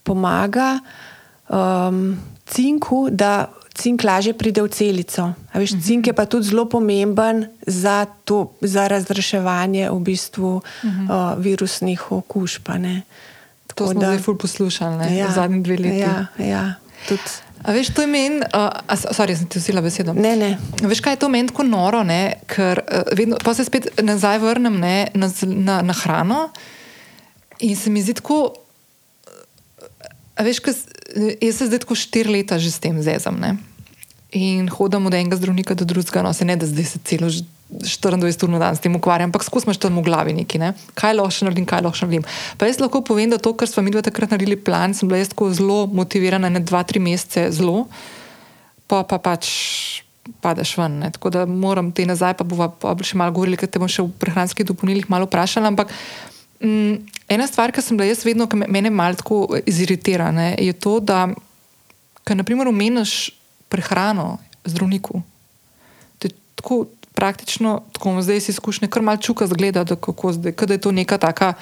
pomaga 0.03 0.79
um, 1.49 2.17
cinku, 2.45 3.07
da 3.11 3.49
cink 3.79 4.03
lažje 4.03 4.33
pride 4.33 4.61
v 4.61 4.69
celico. 4.69 5.33
Veš, 5.53 5.71
uh 5.71 5.77
-huh. 5.77 5.85
Cink 5.85 6.07
je 6.07 6.13
pa 6.13 6.25
tudi 6.25 6.47
zelo 6.47 6.65
pomemben 6.65 7.47
za, 7.67 8.05
to, 8.25 8.51
za 8.61 8.87
razreševanje 8.87 9.89
v 9.89 9.99
bistvu, 9.99 10.55
uh 10.55 10.61
-huh. 10.83 11.33
uh, 11.33 11.43
virusnih 11.43 12.11
okužb. 12.11 12.69
To 13.75 13.87
smo 13.87 14.01
zdaj 14.01 14.17
ful 14.19 14.37
poslušali 14.37 15.17
ja, 15.17 15.27
v 15.27 15.31
zadnjih 15.31 15.63
dveh 15.63 15.79
letih. 15.79 15.99
Ja, 15.99 16.27
ja, 16.37 16.73
tudi. 17.07 17.21
A 17.63 17.71
veš, 17.71 17.89
to 17.91 18.01
je 18.01 18.07
meni, 18.07 18.39
uh, 18.39 18.95
sorry, 19.11 19.35
sem 19.35 19.47
ti 19.47 19.59
vzela 19.59 19.81
besedo. 19.81 20.13
Ne, 20.13 20.35
ne. 20.35 20.57
Veš, 20.81 20.99
kaj 20.99 21.13
je 21.13 21.19
to 21.19 21.29
meni 21.29 21.47
tako 21.47 21.63
noro, 21.63 22.03
ne? 22.03 22.33
ker 22.47 22.79
uh, 22.79 23.17
vedno, 23.17 23.37
pa 23.43 23.53
se 23.53 23.65
spet 23.67 24.01
nazaj 24.01 24.39
vrnem 24.39 24.79
ne, 24.79 25.07
na, 25.13 25.31
na, 25.43 25.81
na 25.81 25.93
hrano 25.93 26.49
in 27.59 27.75
se 27.75 27.89
mi 27.89 28.01
zdi 28.01 28.13
tako. 28.13 28.53
Veš, 30.39 30.59
kaj, 30.63 30.73
jaz 31.41 31.57
se 31.57 31.67
zdaj 31.67 31.83
tako 31.83 31.95
štiri 31.99 32.31
leta 32.39 32.59
že 32.59 32.71
s 32.71 32.79
tem 32.79 32.95
zezam. 33.03 33.35
Ne? 33.39 33.57
In 34.31 34.69
hodim 34.69 35.05
od 35.09 35.13
enega 35.13 35.35
zdravnika 35.35 35.75
do 35.75 35.85
drugega, 35.85 36.21
no 36.23 36.33
se 36.33 36.45
ne 36.45 36.55
da 36.55 36.67
zdaj 36.69 36.85
se 36.85 36.99
celo 37.03 37.27
24 37.69 38.43
ur 38.43 38.49
na 38.49 38.59
dan 38.59 38.75
s 38.75 38.81
tem 38.81 38.95
ukvarjam, 38.95 39.29
ampak 39.29 39.43
skozi 39.45 39.67
imaš 39.67 39.77
tam 39.77 39.97
v 39.97 40.03
glavi 40.05 40.33
neki, 40.33 40.57
ne? 40.57 40.73
kaj 40.97 41.13
lahko 41.13 41.45
naredim, 41.45 41.65
kaj 41.69 41.83
lahko 41.85 42.05
naredim. 42.05 42.25
Pa 42.57 42.65
jaz 42.65 42.79
lahko 42.81 43.01
povem, 43.05 43.29
da 43.29 43.37
to, 43.37 43.53
kar 43.53 43.69
smo 43.69 43.83
mi 43.85 43.93
dva 43.93 44.01
takrat 44.01 44.33
naredili 44.33 44.57
plan, 44.57 44.93
sem 44.93 45.09
bila 45.09 45.21
jaz 45.21 45.29
tako 45.33 45.51
zelo 45.53 45.85
motivirana, 45.85 46.49
ne 46.49 46.63
dva, 46.65 46.81
tri 46.83 47.01
mesece 47.01 47.51
zelo, 47.53 47.85
pa 48.89 49.03
pa 49.05 49.21
pač 49.21 49.49
padeš 50.41 50.77
ven. 50.77 50.97
Ne? 51.03 51.11
Tako 51.13 51.29
da 51.29 51.45
moram 51.45 51.91
te 51.91 52.05
nazaj, 52.05 52.37
pa 52.41 52.69
pa 52.69 52.95
še 53.05 53.17
malo 53.17 53.33
govorili, 53.37 53.57
ker 53.57 53.69
te 53.69 53.81
bom 53.81 53.89
še 53.89 54.05
v 54.05 54.13
prehranskih 54.21 54.65
dopolnilih 54.65 55.09
malo 55.09 55.29
vprašala, 55.29 55.69
ampak. 55.69 55.93
Mm, 56.64 57.05
ena 57.32 57.47
stvar, 57.47 57.72
ki 57.72 57.82
sem 57.82 57.97
bila 57.97 58.10
jaz 58.10 58.26
vedno, 58.28 58.47
ki 58.49 58.60
me 58.60 58.89
malo 58.89 59.16
tako 59.16 59.60
iziritira, 59.66 60.32
ne, 60.36 60.55
je 60.60 60.74
to, 60.74 60.99
da 60.99 61.30
ko 62.28 62.36
naprimer 62.36 62.68
omeniš 62.68 63.32
prehrano 63.70 64.38
zdravniku, 64.66 65.22
te 66.20 66.30
tako 66.55 66.86
praktično, 67.16 67.82
tako 67.91 68.22
zdaj 68.22 68.41
si 68.41 68.51
izkušnja, 68.51 68.88
kar 68.88 69.01
malo 69.01 69.18
čuka 69.18 69.47
zgleda, 69.47 69.84
da, 69.84 69.95
zdaj, 70.32 70.51
da 70.51 70.74
je 70.74 70.82
to 70.82 70.91
neka 70.91 71.18
taka. 71.18 71.53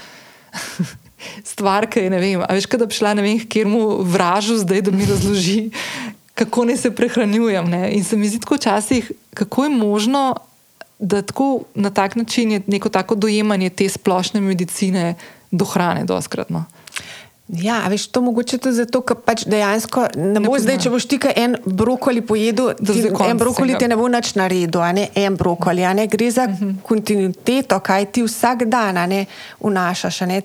Stvar, 1.52 1.88
ki 1.89 2.00
je 2.00 2.10
ne 2.14 2.20
vem, 2.22 2.43
veš, 2.50 2.68
da 2.78 2.86
bi 2.86 2.93
šla 2.93 3.14
ne 3.18 3.24
vem, 3.26 3.39
kjer 3.50 3.68
mu 3.68 4.02
vražu 4.06 4.58
zdaj, 4.62 4.82
da 4.86 4.91
mi 4.91 5.06
razloži, 5.06 5.70
kako 6.39 6.66
naj 6.70 6.78
se 6.78 6.91
prehranjujem. 6.95 7.70
Ne? 7.70 7.91
In 7.98 8.04
se 8.04 8.18
mi 8.18 8.30
zdi 8.30 8.39
tako 8.39 8.56
včasih, 8.56 9.12
kako 9.34 9.64
je 9.64 9.70
možno, 9.70 10.36
da 11.00 11.22
tako 11.22 11.62
na 11.76 11.89
tak 11.89 12.16
način 12.16 12.52
je 12.52 12.62
neko 12.68 12.89
tako 12.89 13.16
dojemanje 13.16 13.70
te 13.70 13.89
splošne 13.89 14.41
medicine 14.41 15.16
do 15.52 15.66
hrane, 15.66 16.06
doskratno. 16.06 16.66
Ja, 17.48 17.88
veš, 17.88 18.08
to 18.08 18.22
mogoče 18.22 18.58
tudi 18.58 18.76
zato, 18.76 19.00
ker 19.08 19.16
pač 19.24 19.45
dejansko 19.48 20.10
ne 20.20 20.41
bo 20.43 20.58
ne 20.58 20.60
zdaj, 20.60 20.82
če 20.84 20.89
boš 20.91 21.06
ti 21.08 21.20
en 21.32 21.56
brokoli 21.64 22.20
pojedel, 22.22 22.74
ti, 22.76 23.06
en 23.08 23.39
brokoli 23.39 23.78
ne 23.88 23.95
bo 23.95 24.10
nič 24.12 24.34
naredil, 24.36 24.82
ne 24.93 25.08
en 25.16 25.38
brokoli, 25.39 25.86
ne 25.95 26.08
gre 26.12 26.32
za 26.32 26.43
uh 26.43 26.50
mhm. 26.50 26.70
-huh. 26.70 26.82
kontinuiteto, 26.84 27.80
kaj 27.80 28.06
ti 28.06 28.24
vsak 28.24 28.66
dan 28.66 28.95
ne 29.10 29.26
vnašaš, 29.64 30.20
ne 30.22 30.41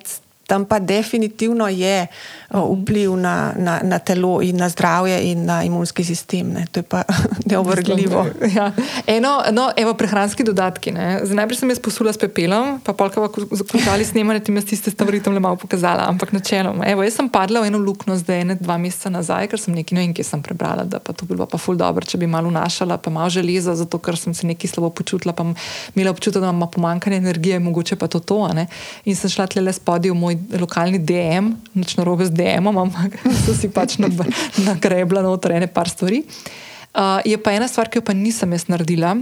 tam 0.46 0.64
pa 0.64 0.78
definitivno 0.78 1.68
je 1.68 2.06
vpliv 2.50 3.16
na, 3.16 3.52
na, 3.56 3.80
na 3.82 3.98
telo 3.98 4.42
in 4.42 4.56
na 4.56 4.68
zdravje 4.68 5.20
in 5.30 5.44
na 5.44 5.62
imunski 5.64 6.04
sistem. 6.04 6.52
Ne. 6.52 6.66
To 6.72 6.80
je 6.80 6.84
pa 6.84 7.02
neovrgljivo. 7.50 8.26
Ja. 8.54 8.72
Eno, 9.06 9.42
no, 9.52 9.70
evo, 9.76 9.94
prehranski 9.94 10.44
dodatki. 10.44 10.92
Najprej 10.92 11.58
sem 11.58 11.70
jaz 11.70 11.80
posula 11.80 12.12
s 12.12 12.18
pepelom, 12.18 12.80
pa 12.84 12.92
polkava 12.92 13.28
zaključali 13.50 14.04
snemanje, 14.04 14.40
ti 14.40 14.52
mi 14.52 14.64
tiste 14.64 14.90
stvari 14.90 15.22
tam 15.22 15.34
le 15.34 15.40
malo 15.40 15.56
pokazala. 15.56 16.04
Ampak 16.08 16.32
načeloma, 16.32 16.86
evo, 16.86 17.02
jaz 17.02 17.16
sem 17.16 17.28
padla 17.28 17.62
v 17.62 17.70
eno 17.70 17.78
luknjo 17.78 18.16
zdaj, 18.16 18.44
ne 18.44 18.56
dva 18.60 18.76
meseca 18.78 19.10
nazaj, 19.10 19.48
ker 19.48 19.60
sem 19.60 19.74
nekaj, 19.74 19.96
ne 19.96 20.04
vem, 20.04 20.14
kje 20.14 20.26
sem 20.26 20.42
prebrala, 20.42 20.84
da 20.84 21.00
pa 21.00 21.12
to 21.12 21.26
bilo 21.26 21.46
pa 21.46 21.58
ful 21.58 21.78
dobro, 21.78 22.04
če 22.04 22.18
bi 22.18 22.26
malo 22.26 22.50
našala, 22.50 22.98
pa 22.98 23.10
malo 23.10 23.30
železa, 23.30 23.74
zato 23.78 23.98
ker 24.02 24.18
sem 24.18 24.34
se 24.34 24.46
nekaj 24.46 24.74
slabo 24.74 24.90
počutila, 24.90 25.32
pa 25.32 25.46
imela 25.94 26.12
občutek, 26.12 26.42
da 26.42 26.50
imam 26.50 26.70
pomankanje 26.70 27.16
energije, 27.16 27.60
mogoče 27.60 27.96
pa 27.96 28.06
to 28.06 28.20
to. 28.20 28.42
In 29.04 29.16
sem 29.16 29.30
šla 29.30 29.46
tle 29.46 29.62
le 29.62 29.72
spodaj 29.72 30.10
v 30.10 30.18
moj 30.18 30.31
lokalni 30.60 30.98
DM, 30.98 31.52
noč 31.74 31.96
na 31.98 32.04
robe 32.04 32.26
z 32.26 32.34
DM-om, 32.36 32.78
ampak 32.86 33.18
so 33.44 33.54
si 33.56 33.68
pač 33.68 33.98
nagrebla 34.00 35.22
noter 35.24 35.58
ene 35.58 35.70
par 35.70 35.88
stvari. 35.88 36.24
Uh, 36.92 37.24
je 37.24 37.38
pa 37.40 37.54
ena 37.56 37.68
stvar, 37.68 37.88
ki 37.88 38.00
jo 38.00 38.04
pa 38.04 38.12
nisem 38.12 38.52
jaz 38.52 38.66
naredila, 38.68 39.16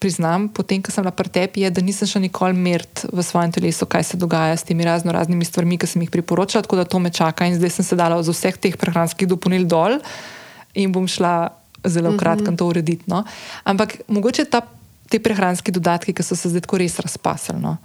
priznam, 0.00 0.48
potem, 0.48 0.80
ko 0.80 0.88
sem 0.94 1.04
na 1.04 1.12
pretepi, 1.12 1.64
je, 1.64 1.70
da 1.74 1.82
nisem 1.84 2.08
še 2.08 2.22
nikoli 2.22 2.56
mert 2.56 3.04
v 3.10 3.24
svojem 3.26 3.52
telesu, 3.52 3.84
kaj 3.84 4.12
se 4.12 4.20
dogaja 4.20 4.56
s 4.56 4.64
temi 4.64 4.86
razno 4.86 5.12
raznimi 5.12 5.44
stvarmi, 5.44 5.76
ki 5.76 5.90
sem 5.90 6.04
jih 6.06 6.12
priporočala, 6.14 6.64
tako 6.64 6.80
da 6.80 6.86
to 6.88 7.02
me 7.02 7.12
čaka 7.12 7.48
in 7.50 7.58
zdaj 7.58 7.74
sem 7.76 7.86
se 7.90 7.98
dala 7.98 8.16
z 8.22 8.32
vseh 8.32 8.56
teh 8.56 8.78
prehranskih 8.80 9.28
dopolnil 9.28 9.66
dol 9.68 9.98
in 10.78 10.94
bom 10.94 11.04
šla 11.04 11.50
zelo 11.84 12.16
kratko 12.16 12.48
mm 12.50 12.54
-hmm. 12.54 12.58
to 12.58 12.66
urediti. 12.66 13.04
No? 13.06 13.24
Ampak 13.64 14.00
mogoče 14.08 14.44
ta, 14.44 14.62
te 15.08 15.18
prehranski 15.18 15.72
dodatki, 15.72 16.12
ki 16.12 16.22
so 16.22 16.36
se 16.36 16.48
zdaj 16.48 16.60
tako 16.60 16.78
res 16.78 16.98
razpasali. 16.98 17.60
No? 17.60 17.76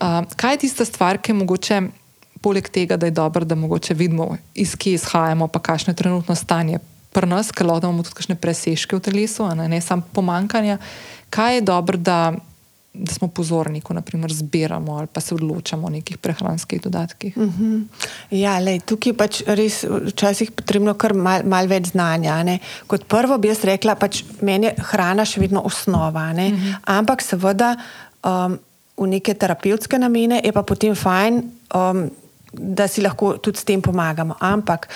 Uh, 0.00 0.24
kaj 0.36 0.52
je 0.52 0.58
tista 0.58 0.84
stvar, 0.84 1.18
ki 1.18 1.32
mogoče 1.32 1.80
poleg 2.44 2.68
tega, 2.68 2.98
da 3.00 3.08
je 3.08 3.16
dobro, 3.16 3.44
da 3.48 3.56
mogoče 3.56 3.94
vidimo, 3.94 4.36
iz 4.54 4.76
kje 4.76 4.98
izhajamo, 5.00 5.48
pa 5.48 5.62
kakšno 5.64 5.92
je 5.92 5.96
trenutno 6.02 6.34
stanje 6.36 6.78
pri 7.14 7.30
nas, 7.30 7.52
ker 7.54 7.68
lahko 7.68 7.86
imamo 7.86 8.02
tudi 8.02 8.18
kakšne 8.18 8.34
presežke 8.42 8.98
v 8.98 9.04
telesu, 9.06 9.46
ne, 9.54 9.68
ne 9.70 9.78
samo 9.80 10.02
pomankanja. 10.12 10.80
Kaj 11.30 11.54
je 11.56 11.62
dobro, 11.66 11.98
da, 11.98 12.34
da 12.94 13.14
smo 13.14 13.28
pozorni, 13.30 13.80
ko 13.80 13.94
naprimer 13.94 14.34
zbiramo 14.34 14.98
ali 14.98 15.06
pa 15.06 15.22
se 15.22 15.34
odločamo 15.34 15.86
o 15.86 15.92
nekih 15.94 16.18
prehranskih 16.18 16.82
dodatkih? 16.82 17.36
Uh 17.36 17.42
mhm. 17.42 17.62
-huh. 17.62 18.10
Ja, 18.30 18.58
lej, 18.58 18.80
tukaj 18.80 19.10
je 19.10 19.16
pač 19.16 19.42
res 19.46 19.84
včasih 19.84 20.50
potrebno 20.50 20.94
kar 20.94 21.14
malo 21.14 21.46
mal 21.46 21.66
več 21.66 21.94
znanja. 21.94 22.42
Ne. 22.42 22.58
Kot 22.86 23.06
prvo 23.08 23.38
bi 23.38 23.48
jaz 23.48 23.64
rekla, 23.64 23.94
pač 23.94 24.24
meni 24.40 24.66
je 24.66 24.74
hrana 24.90 25.24
še 25.24 25.40
vedno 25.40 25.62
osnova, 25.62 26.30
uh 26.30 26.36
mhm. 26.36 26.54
-huh. 26.54 26.76
ampak 26.84 27.22
seveda. 27.22 27.76
Um, 28.24 28.58
V 28.96 29.06
neke 29.06 29.34
terapevtske 29.34 29.98
namene 29.98 30.40
je 30.44 30.52
pa 30.52 30.62
potem 30.62 30.94
fajn, 30.94 31.42
um, 31.74 32.10
da 32.58 32.88
si 32.88 33.02
lahko 33.02 33.36
tudi 33.38 33.58
s 33.58 33.64
tem 33.64 33.82
pomagamo. 33.82 34.36
Ampak 34.40 34.88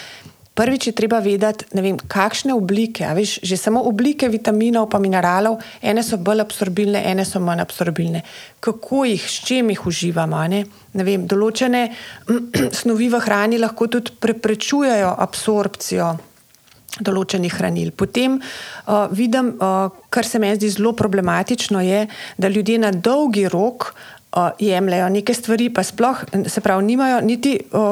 prvič 0.59 0.91
je 0.91 0.93
treba 0.93 1.23
vedeti, 1.23 1.71
vem, 1.71 1.95
kakšne 1.95 2.51
oblike. 2.51 3.07
Veš, 3.15 3.39
že 3.47 3.55
samo 3.55 3.85
oblike 3.87 4.27
vitaminov 4.27 4.91
in 4.91 5.07
mineralov, 5.07 5.63
ene 5.79 6.03
so 6.03 6.19
bolj 6.19 6.43
absorbilne, 6.43 6.99
ene 7.07 7.23
so 7.23 7.39
manj 7.39 7.63
absorbilne. 7.63 8.25
Kako 8.59 9.05
jih, 9.07 9.23
s 9.23 9.47
čim 9.47 9.71
jih 9.71 9.87
uživamo. 9.87 10.43
Ne? 10.51 10.65
Ne 10.99 11.07
vem, 11.07 11.29
določene 11.31 11.87
snovi 12.81 13.07
v 13.07 13.23
hrani 13.23 13.63
lahko 13.63 13.87
tudi 13.87 14.19
preprečujejo 14.19 15.15
absorpcijo. 15.15 16.17
Določenih 16.99 17.53
hranil. 17.55 17.93
Potem 17.95 18.41
uh, 18.41 19.07
vidim, 19.15 19.53
uh, 19.63 19.87
kar 20.11 20.27
se 20.27 20.41
mi 20.43 20.51
zdi 20.57 20.73
zelo 20.75 20.91
problematično, 20.99 21.79
je, 21.85 22.09
da 22.35 22.51
ljudje 22.51 22.81
na 22.83 22.91
dolgi 22.91 23.45
rok 23.47 23.93
uh, 23.93 24.18
jemljajo 24.59 25.09
neke 25.09 25.35
stvari, 25.35 25.71
pa 25.73 25.83
sploh 25.83 26.21
se 26.47 26.61
pravi, 26.61 26.85
nimajo 26.85 27.21
niti 27.25 27.57
o, 27.73 27.85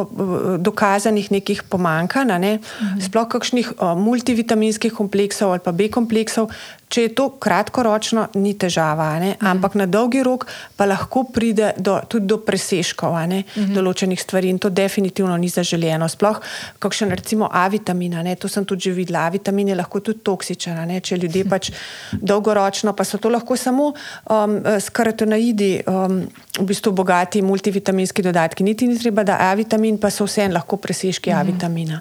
dokazanih 0.61 1.31
nekih 1.33 1.63
pomankanj, 1.63 2.33
ne? 2.39 2.59
mhm. 2.59 3.01
sploh 3.01 3.29
kakšnih 3.29 3.73
o, 3.79 3.95
multivitaminskih 3.97 4.93
kompleksov 4.93 5.57
ali 5.57 5.65
pa 5.65 5.73
B 5.73 5.89
kompleksov, 5.89 6.53
Če 6.87 7.03
je 7.03 7.11
to 7.19 7.25
kratkoročno, 7.43 8.29
ni 8.39 8.55
težava, 8.55 9.09
mhm. 9.19 9.43
ampak 9.43 9.75
na 9.75 9.89
dolgi 9.91 10.23
rok 10.23 10.47
pa 10.79 10.87
lahko 10.87 11.25
pride 11.35 11.73
do, 11.83 11.99
tudi 12.09 12.31
do 12.31 12.39
preseškov 12.39 13.17
mhm. 13.27 13.75
določenih 13.75 14.21
stvari 14.21 14.53
in 14.53 14.61
to 14.63 14.71
definitivno 14.71 15.35
ni 15.37 15.51
zaželjeno. 15.51 16.07
Sploh, 16.09 16.39
kakšen 16.79 17.11
recimo 17.11 17.51
A 17.51 17.67
vitamina, 17.69 18.23
ne? 18.23 18.37
to 18.37 18.49
sem 18.49 18.65
tudi 18.65 18.87
že 18.89 18.95
videla. 18.95 19.27
A 19.27 19.35
vitamin 19.35 19.69
je 19.69 19.75
lahko 19.75 20.01
tudi 20.01 20.23
toksičen, 20.23 20.79
ne? 20.87 21.01
če 21.01 21.19
ljudje 21.19 21.45
pač 21.53 21.73
dolgoročno, 22.13 22.95
pa 22.95 23.05
so 23.05 23.19
to 23.19 23.35
lahko 23.35 23.57
samo 23.59 23.91
um, 23.91 24.59
skaratonaidi, 24.81 25.83
um, 25.91 26.23
v 26.61 26.67
bistvu 26.71 26.95
bogati 26.95 27.43
multivitaminski 27.43 28.23
dodatki. 28.23 28.65
Niti 28.65 28.87
ni 28.87 28.99
treba, 28.99 29.27
da 29.27 29.43
A 29.51 29.55
vitamin, 29.59 29.99
pa 29.99 30.11
so 30.11 30.29
vseeno 30.29 30.55
lahko 30.55 30.79
preseški 30.79 31.35
A 31.35 31.43
mhm. 31.43 31.53
vitamina. 31.53 32.01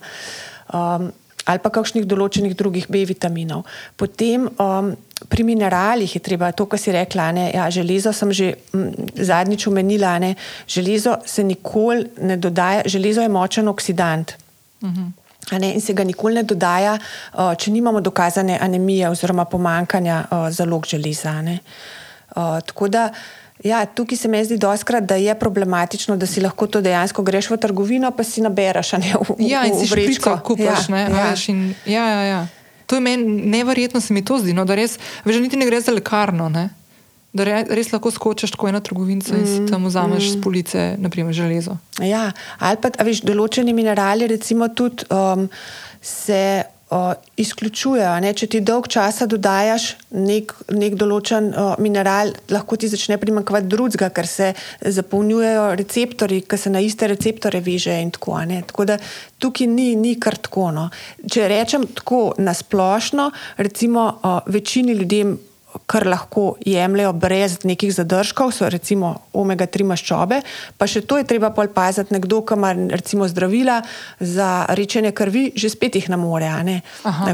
um, 0.74 1.12
ali 1.46 1.62
pa 1.62 1.70
kakšnih 1.70 2.06
določenih 2.10 2.56
drugih 2.58 2.88
B 2.90 3.04
vitaminov. 3.06 3.66
Potem 3.98 4.48
um, 4.50 4.94
pri 5.30 5.46
mineralih 5.48 6.16
je 6.18 6.22
treba 6.24 6.52
to, 6.52 6.66
kar 6.70 6.82
si 6.82 6.94
rekla, 6.94 7.30
ne, 7.38 7.46
ja, 7.54 7.68
železo 7.72 8.14
sem 8.14 8.34
že 8.34 8.48
m, 8.74 8.90
zadnjič 9.16 9.68
omenila, 9.70 10.18
ne, 10.20 10.34
železo 10.68 11.20
se 11.26 11.46
nikoli 11.46 12.10
ne 12.22 12.38
dodaja, 12.38 12.84
železo 12.90 13.22
je 13.22 13.32
močen 13.32 13.70
oksidant. 13.72 14.36
Mhm. 14.84 15.14
Ne, 15.62 15.76
in 15.78 15.82
se 15.82 15.94
ga 15.94 16.04
nikoli 16.04 16.42
ne 16.42 16.44
dodaja, 16.44 16.96
uh, 16.98 17.54
če 17.54 17.72
nimamo 17.72 18.02
dokazane 18.02 18.58
anemije 18.58 19.12
oziroma 19.14 19.46
pomankanja 19.46 20.24
uh, 20.26 20.48
zalog 20.50 20.88
železa. 20.90 21.38
Uh, 21.46 22.58
tako 22.66 22.90
da 22.90 23.12
Ja, 23.64 23.86
tukaj 23.86 24.18
se 24.18 24.28
mi 24.28 24.44
zdi 24.46 24.58
doskrat, 24.58 25.04
da 25.04 25.16
je 25.16 25.36
problematično, 25.40 26.18
da 26.18 26.28
si 26.28 26.42
lahko 26.42 26.68
to 26.68 26.82
dejansko 26.82 27.24
greš 27.24 27.50
v 27.50 27.58
trgovino, 27.58 28.12
pa 28.12 28.24
si 28.24 28.42
nabereš 28.44 28.92
ne, 29.00 29.16
v, 29.16 29.36
ja, 29.40 29.64
in 29.66 29.78
si 29.80 29.88
vrečko 29.92 30.38
kupaš. 30.44 30.90
Ja, 30.90 30.98
ja. 31.08 31.34
In, 31.48 31.74
ja, 31.86 32.08
ja, 32.08 32.24
ja. 32.24 32.48
To 32.86 32.96
je 32.96 33.02
meni 33.02 33.48
neverjetno, 33.50 34.02
se 34.02 34.14
mi 34.14 34.26
to 34.26 34.38
zdi. 34.40 34.54
No, 34.54 34.66
da 34.66 34.76
res, 34.76 35.00
veš, 35.26 35.40
niti 35.42 35.58
ne 35.58 35.66
gre 35.66 35.80
za 35.82 35.96
lekarno. 35.96 36.50
Ne? 36.50 36.70
Da 37.34 37.48
res 37.48 37.90
lahko 37.94 38.12
skočiš 38.12 38.54
tako 38.54 38.70
ena 38.70 38.84
trgovinica 38.84 39.34
mm, 39.34 39.40
in 39.40 39.48
si 39.48 39.62
mm, 39.62 39.72
tam 39.72 39.88
vzameš 39.88 40.24
mm. 40.24 40.36
z 40.36 40.42
police, 40.44 40.84
naprimer, 41.00 41.34
železo. 41.34 41.78
Ja, 42.04 42.30
ali 42.60 42.80
pa, 42.84 42.92
veš, 43.08 43.24
določeni 43.26 43.74
minerali, 43.74 44.28
recimo, 44.36 44.68
tudi 44.76 45.08
um, 45.10 45.48
se 46.04 46.64
o, 46.90 47.14
izključujejo. 47.42 48.14
Ne? 48.22 48.34
Če 48.38 48.50
ti 48.52 48.62
dolg 48.66 48.88
časa 48.92 49.28
dodajaš 49.30 49.88
nek, 50.12 50.54
nek 50.76 50.98
določen 51.00 51.50
o, 51.52 51.66
mineral, 51.82 52.34
lahko 52.54 52.78
ti 52.80 52.90
začne 52.92 53.18
primanjkovati 53.22 53.70
drugega, 53.72 54.12
ker 54.16 54.30
se 54.30 54.52
zapolnjujejo 54.82 55.66
receptori, 55.80 56.44
ki 56.46 56.60
se 56.62 56.74
na 56.74 56.84
iste 56.84 57.10
receptore 57.12 57.64
veže. 57.66 57.96
Tako, 58.16 58.38
tako 58.70 58.86
da 58.92 59.00
tukaj 59.42 59.70
ni, 59.72 59.94
ni 60.00 60.16
kar 60.22 60.38
tako. 60.38 60.70
No. 60.76 60.88
Če 61.32 61.50
rečem 61.52 61.88
tako 61.96 62.36
nasplošno, 62.38 63.32
recimo 63.58 64.08
o, 64.22 64.38
večini 64.52 64.98
ljudem 64.98 65.38
kar 65.86 66.08
lahko 66.08 66.56
jemljajo 66.66 67.14
brez 67.14 67.58
nekih 67.64 67.94
zadržkov, 67.94 68.52
so 68.56 68.70
recimo 68.70 69.14
omega-3 69.34 69.86
maščobe. 69.92 70.42
Pa 70.78 70.88
še 70.88 71.04
to 71.06 71.20
je 71.20 71.28
treba 71.28 71.52
paziti, 71.52 72.14
nekdo, 72.16 72.42
ki 72.46 72.58
ima 72.58 72.72
recimo 72.96 73.28
zdravila 73.28 73.82
za 74.20 74.66
rečenje 74.78 75.12
krvi, 75.16 75.52
že 75.56 75.70
spet 75.74 76.00
jih 76.00 76.10
ne 76.14 76.20
more, 76.20 76.50
ne 76.66 76.82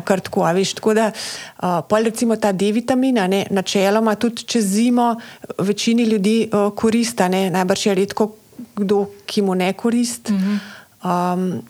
kar 0.06 0.22
tako. 0.24 0.46
Veš, 0.52 0.76
tako 0.80 0.96
da, 0.98 1.10
uh, 1.12 1.80
pol 1.88 2.10
recimo 2.10 2.36
ta 2.36 2.52
D-vitamin, 2.52 3.22
načeloma 3.50 4.16
tudi 4.20 4.44
čez 4.44 4.66
zimo, 4.76 5.14
večini 5.60 6.04
ljudi 6.10 6.38
uh, 6.50 6.72
korista, 6.76 7.28
ne, 7.32 7.50
najbrž 7.54 7.86
je 7.86 7.98
redko 8.04 8.32
kdo, 8.76 9.06
ki 9.26 9.42
mu 9.46 9.56
ne 9.56 9.72
korist. 9.74 10.32
Um, 10.32 11.62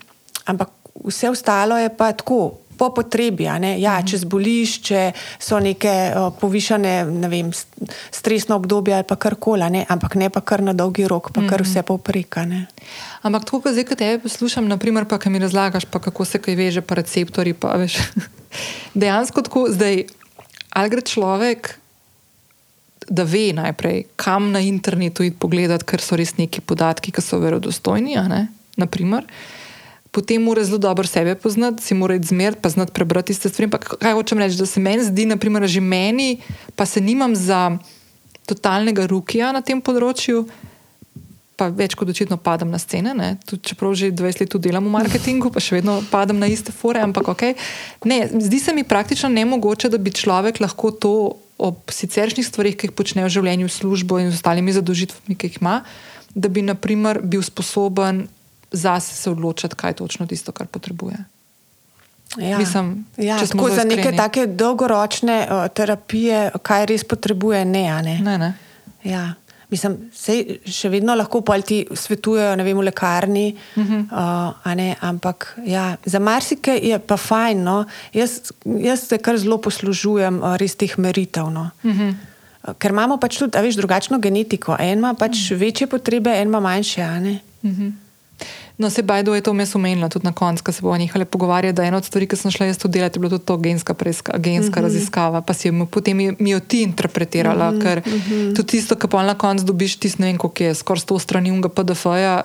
ampak 0.46 0.70
vse 1.06 1.30
ostalo 1.30 1.78
je 1.78 1.90
pa 1.90 2.12
tako 2.14 2.58
po 2.82 2.90
potrebi. 2.90 3.46
Ja, 3.46 3.60
mhm. 3.62 4.08
Če 4.10 4.24
zboliš, 4.24 4.74
če 4.90 5.02
so 5.38 5.60
neke 5.62 5.94
uh, 6.10 6.32
povišene 6.42 6.94
ne 7.06 7.30
vem, 7.30 7.52
stresno 8.10 8.58
obdobje 8.58 8.98
ali 8.98 9.18
karkoli, 9.22 9.68
ne? 9.70 9.84
ampak 9.86 10.18
ne 10.18 10.32
pa 10.34 10.42
kar 10.42 10.66
na 10.66 10.74
dolgi 10.74 11.06
rok, 11.06 11.30
pa 11.30 11.46
kar 11.46 11.62
mhm. 11.62 11.70
vse 11.70 11.86
popreka. 11.86 12.48
Ne? 12.50 12.66
Ampak 13.22 13.46
tako, 13.46 13.62
kot 13.68 13.78
zdaj, 13.78 13.86
ko 13.86 14.00
te 14.00 14.10
poslušam, 14.24 14.66
naprimer, 14.72 15.06
pa, 15.06 15.22
kaj 15.22 15.34
mi 15.34 15.44
razlagaš, 15.44 15.86
pa 15.86 16.02
kako 16.02 16.26
se 16.26 16.42
kaj 16.42 16.58
veže, 16.58 16.82
pa 16.82 16.98
receptori. 16.98 17.54
Pa, 17.54 17.76
veš, 17.78 18.00
dejansko 19.02 19.46
tako 19.46 19.68
zdaj, 19.70 20.08
ali 20.74 20.96
gre 20.96 21.06
človek. 21.06 21.76
Da 23.12 23.26
ve 23.28 23.50
najprej, 23.52 24.06
kam 24.16 24.54
na 24.54 24.62
internetu 24.64 25.26
iti 25.26 25.36
pogledati, 25.36 25.84
ker 25.90 26.00
so 26.00 26.16
res 26.16 26.38
neki 26.38 26.62
podatki, 26.64 27.12
ki 27.12 27.22
so 27.22 27.42
verodostojni. 27.42 28.16
Naprimer, 28.80 29.26
potem 30.12 30.44
mora 30.44 30.64
zelo 30.64 30.78
dobro 30.78 31.08
sebe 31.08 31.36
poznati, 31.36 31.84
si 31.84 31.94
mora 31.94 32.16
izmeriti, 32.16 32.62
pa 32.62 32.70
znati 32.70 32.92
prebrati 32.92 33.32
iste 33.32 33.50
stvari. 33.50 33.72
Kaj 34.00 34.14
hočem 34.14 34.40
reči, 34.40 34.58
da 34.60 34.66
se 34.66 34.80
meni 34.80 35.04
zdi, 35.04 35.26
naprimer, 35.26 35.68
že 35.68 35.82
meni, 35.82 36.42
pa 36.76 36.86
se 36.86 37.02
nimam 37.02 37.36
za 37.36 37.78
totalnega 38.46 39.08
rukija 39.08 39.52
na 39.56 39.62
tem 39.64 39.80
področju. 39.82 40.44
Pa 41.56 41.70
več 41.70 41.94
kot 41.96 42.10
očitno 42.10 42.40
padam 42.42 42.72
na 42.74 42.80
scene, 42.82 43.14
Tud, 43.46 43.62
čeprav 43.64 43.94
že 43.96 44.10
20 44.12 44.44
let 44.44 44.56
delam 44.60 44.88
v 44.90 44.96
marketingu, 44.98 45.52
pa 45.54 45.62
še 45.64 45.78
vedno 45.78 46.02
padam 46.12 46.42
na 46.42 46.50
iste 46.50 46.74
fore. 46.76 47.00
Ampak, 47.00 47.32
okay. 47.32 47.56
ne, 48.04 48.26
zdi 48.34 48.60
se 48.60 48.74
mi 48.74 48.84
praktično 48.84 49.30
nemogoče, 49.30 49.92
da 49.94 50.02
bi 50.02 50.12
človek 50.12 50.60
lahko 50.60 50.92
to 50.92 51.14
ob 51.62 51.94
siceršnjih 51.94 52.48
stvarih, 52.48 52.76
ki 52.76 52.90
jih 52.90 52.96
počne 52.98 53.24
v 53.24 53.30
življenju, 53.30 53.70
službo 53.70 54.18
in 54.20 54.32
z 54.34 54.42
ostalimi 54.42 54.74
zadožitvami, 54.74 55.38
ki 55.38 55.52
jih 55.52 55.62
ima, 55.62 55.84
da 56.34 56.50
bi 56.50 56.66
naprimer, 56.66 57.22
bil 57.22 57.46
sposoben 57.46 58.26
zase 58.72 59.16
se 59.16 59.30
odločiti, 59.30 59.76
kaj 59.76 59.90
je 59.90 59.94
točno 59.94 60.28
tisto, 60.28 60.52
kar 60.52 60.68
potrebuje. 60.68 61.18
Ja, 62.38 62.58
Mislim, 62.58 63.06
ja, 63.18 63.40
tako 63.40 63.70
za 63.70 63.84
neke 63.84 64.12
take 64.16 64.46
dolgoročne 64.48 65.48
uh, 65.52 65.68
terapije, 65.74 66.52
kaj 66.64 66.86
res 66.86 67.04
potrebuje, 67.04 67.66
ne. 67.66 68.02
ne. 68.02 68.20
ne, 68.24 68.38
ne. 68.38 68.54
Ja. 69.04 69.34
Mislim, 69.72 69.94
sej, 70.12 70.58
še 70.68 70.90
vedno 70.92 71.16
lahko 71.16 71.40
ti 71.64 71.86
svetujejo 71.96 72.56
vem, 72.60 72.78
v 72.78 72.84
lekarni, 72.84 73.56
uh 73.76 73.84
-huh. 73.84 74.02
uh, 74.12 74.76
ne, 74.76 74.96
ampak 75.00 75.60
ja, 75.66 75.96
za 76.06 76.20
marsikaj 76.20 76.80
je 76.84 77.00
pa 77.00 77.18
fajn. 77.18 77.64
No. 77.64 77.86
Jaz, 78.14 78.52
jaz 78.66 79.08
se 79.08 79.18
kar 79.18 79.38
zelo 79.38 79.58
poslužujem 79.58 80.42
uh, 80.44 80.56
res 80.56 80.76
teh 80.76 80.98
meritev. 80.98 81.50
No. 81.50 81.70
Uh 81.84 81.92
-huh. 81.92 82.16
uh, 82.68 82.74
ker 82.78 82.92
imamo 82.92 83.18
pač 83.18 83.38
tudi 83.38 83.58
veš, 83.58 83.76
drugačno 83.76 84.20
genetiko. 84.20 84.76
En 84.80 84.98
ima 84.98 85.14
pač 85.14 85.32
uh 85.32 85.38
-huh. 85.38 85.60
večje 85.60 85.88
potrebe, 85.88 86.30
en 86.30 86.48
ima 86.48 86.60
manjše. 86.60 87.02
Uh 87.64 87.72
-huh. 87.72 87.92
No, 88.78 88.90
se 88.90 89.02
bajdo 89.02 89.36
je 89.36 89.42
to 89.42 89.54
mes 89.54 89.76
omenila 89.76 90.10
tudi 90.10 90.26
na 90.26 90.34
koncu, 90.34 90.64
ko 90.64 90.72
se 90.72 90.82
bomo 90.82 90.98
nehali 90.98 91.26
pogovarjati, 91.26 91.76
da 91.76 91.84
ena 91.84 91.98
od 91.98 92.06
stvari, 92.06 92.28
ki 92.28 92.36
sem 92.36 92.52
šla 92.52 92.66
jaz 92.66 92.78
to 92.78 92.88
delati, 92.88 93.18
je 93.18 93.22
bila 93.22 93.30
tudi 93.30 93.46
to 93.46 93.58
genska, 93.58 93.94
preska, 93.94 94.38
genska 94.38 94.70
mm 94.70 94.74
-hmm. 94.74 94.88
raziskava, 94.88 95.42
pa 95.42 95.54
si 95.54 95.68
jo 95.68 95.86
potem 95.86 96.18
mi 96.40 96.50
jo 96.50 96.60
ti 96.60 96.82
interpretirala, 96.82 97.72
mm 97.72 97.78
-hmm. 97.78 97.82
ker 97.82 98.02
mm 98.06 98.12
-hmm. 98.12 98.56
tudi 98.56 98.68
tisto, 98.68 98.96
kar 98.96 99.10
pa 99.10 99.24
na 99.24 99.38
koncu 99.38 99.66
dobiš, 99.66 99.96
ti 99.96 100.12
ne 100.18 100.26
vem, 100.26 100.38
koliko 100.38 100.64
je, 100.64 100.76
skoraj 100.76 101.00
sto 101.00 101.20
strani 101.20 101.52
unga 101.52 101.70
PDF-ja. 101.70 102.42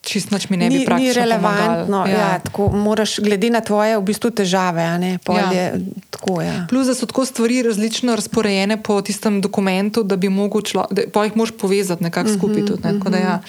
Čist 0.00 0.30
noč 0.30 0.48
mi 0.48 0.56
ne 0.56 0.68
bi 0.68 0.78
ni, 0.78 0.84
praktično. 0.84 1.12
Ni 1.12 1.14
relevantno, 1.14 2.06
ja. 2.06 2.18
Ja, 2.18 2.38
tako, 2.38 2.68
moraš, 2.68 3.18
glede 3.18 3.50
na 3.50 3.60
tvoje 3.60 3.98
v 3.98 4.02
bistvu 4.02 4.30
težave. 4.30 4.82
Ja. 4.82 5.50
Je, 5.52 5.80
tako, 6.10 6.42
ja. 6.42 6.66
Plus, 6.68 6.86
da 6.86 6.94
so 6.94 7.06
tako 7.06 7.24
stvari 7.24 7.62
različno 7.62 8.16
razporejene 8.16 8.82
po 8.82 9.02
tistem 9.02 9.40
dokumentu, 9.40 10.02
da 10.02 10.16
bi 10.16 10.28
lahko 10.28 11.24
jih 11.24 11.52
povezati 11.60 12.02
nekako 12.02 12.28
mm 12.28 12.32
-hmm, 12.32 12.38
skupaj. 12.38 12.66
Tudi, 12.66 12.82
ne? 12.84 12.98
tako, 12.98 13.10
da, 13.10 13.18
ja. 13.18 13.40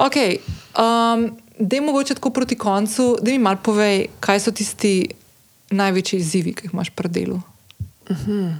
Ok, 0.00 0.16
um, 0.16 1.36
da 1.58 1.76
je 1.76 1.80
mogoče 1.80 2.14
tako 2.14 2.30
proti 2.30 2.58
koncu, 2.58 3.16
da 3.22 3.30
mi 3.30 3.38
malo 3.38 3.58
povej, 3.62 4.06
kaj 4.20 4.40
so 4.40 4.50
tisti 4.50 5.10
največji 5.70 6.18
izzivi, 6.18 6.54
ki 6.56 6.66
jih 6.66 6.72
imaš 6.74 6.90
pri 6.90 7.08
delu. 7.08 7.40
Uh 8.08 8.16
mhm. 8.16 8.30
-huh. 8.30 8.54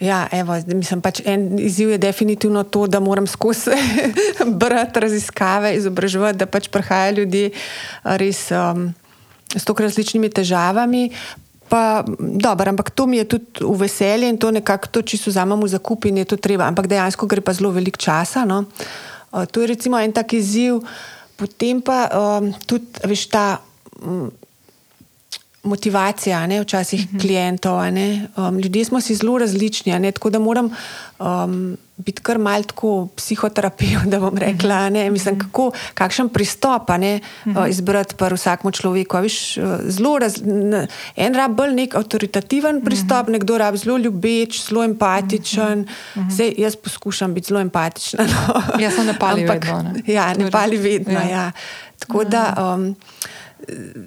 Ja, 0.00 0.26
evo, 0.32 0.54
mislim, 0.66 1.00
pač 1.00 1.20
en 1.24 1.58
izziv 1.58 1.90
je 1.90 1.98
definitivno 1.98 2.62
to, 2.62 2.86
da 2.86 3.00
moram 3.00 3.26
skozi 3.26 3.70
brati 4.60 5.00
raziskave, 5.00 5.74
izobraževati, 5.76 6.38
da 6.38 6.46
pač 6.46 6.68
prihajajo 6.68 7.16
ljudje 7.16 7.50
res 8.04 8.50
um, 8.50 8.94
s 9.56 9.64
tako 9.64 9.82
različnimi 9.82 10.30
težavami. 10.30 11.10
Pa, 11.68 12.04
dober, 12.18 12.68
ampak 12.68 12.90
to 12.90 13.06
mi 13.06 13.16
je 13.16 13.24
tudi 13.24 13.44
v 13.60 13.76
veselje 13.76 14.28
in 14.28 14.38
to 14.38 14.50
nekako, 14.50 14.86
to, 14.86 15.02
če 15.02 15.16
se 15.16 15.30
vzamemo 15.30 15.68
za 15.68 15.78
kup 15.78 16.04
in 16.04 16.16
je 16.16 16.24
to 16.24 16.36
treba, 16.36 16.64
ampak 16.64 16.86
dejansko 16.86 17.26
gre 17.26 17.40
pa 17.40 17.52
zelo 17.52 17.70
veliko 17.70 17.98
časa. 17.98 18.44
No? 18.44 18.58
Uh, 18.58 19.07
to 19.50 19.60
je 19.60 19.66
recimo 19.66 19.98
en 20.00 20.12
tak 20.12 20.32
izziv. 20.32 20.80
Potem 21.36 21.80
pa 21.82 22.08
um, 22.10 22.50
tudi, 22.66 22.86
veš, 23.06 23.28
ta 23.30 23.62
um, 24.02 24.30
motivacija, 25.62 26.46
ne, 26.46 26.60
včasih 26.60 27.00
uh 27.00 27.06
mhm. 27.06 27.16
-huh. 27.16 27.20
klientov. 27.20 27.78
Um, 28.36 28.58
ljudje 28.58 28.84
smo 28.84 29.00
si 29.00 29.14
zelo 29.14 29.38
različni, 29.38 29.98
ne, 29.98 30.12
tako 30.12 30.30
da 30.30 30.38
moram 30.38 30.70
um, 31.18 31.76
biti 31.96 32.22
kar 32.22 32.38
malce 32.38 32.74
psihoterapevt, 33.16 34.04
da 34.12 34.20
bom 34.20 34.38
rekla. 34.38 34.90
Ne, 34.90 35.10
mislim, 35.10 35.34
mhm. 35.34 35.40
kako, 35.40 35.70
kakšen 35.94 36.28
pristop 36.28 36.88
ne, 36.98 37.20
uh 37.44 37.52
-huh. 37.52 37.68
izbrati 37.68 38.14
pri 38.14 38.34
vsakem 38.34 38.72
človeku. 38.72 39.18
Viš, 39.18 39.58
zelo 39.82 40.18
raz, 40.18 40.36
en 41.16 41.34
rab 41.34 41.56
bolj 41.56 41.74
nek 41.74 41.94
avtoritativen 41.94 42.76
mhm. 42.76 42.84
pristop, 42.84 43.22
uh 43.22 43.28
-huh. 43.28 43.32
nekdo 43.32 43.58
rab 43.58 43.76
zelo 43.76 43.98
ljubeč, 43.98 44.68
zelo 44.68 44.84
empatičen. 44.84 45.80
Uh 45.80 46.22
-huh. 46.22 46.30
Zdaj, 46.30 46.54
jaz 46.58 46.76
poskušam 46.76 47.34
biti 47.34 47.46
zelo 47.46 47.60
empatična. 47.60 48.24
No. 48.24 48.62
Jaz 48.80 48.94
sem 48.94 49.06
ne 49.06 49.18
pali 49.18 49.40
Ampak, 49.42 49.64
vedno. 49.64 49.82
Ne. 49.82 50.12
Ja, 50.12 50.34
ne 50.34 50.50
pali 50.50 50.76
vedno. 50.76 51.12
Ja. 51.12 51.28
Ja. 51.28 51.52
Tako 51.98 52.24
da. 52.24 52.74
Um, 52.74 52.96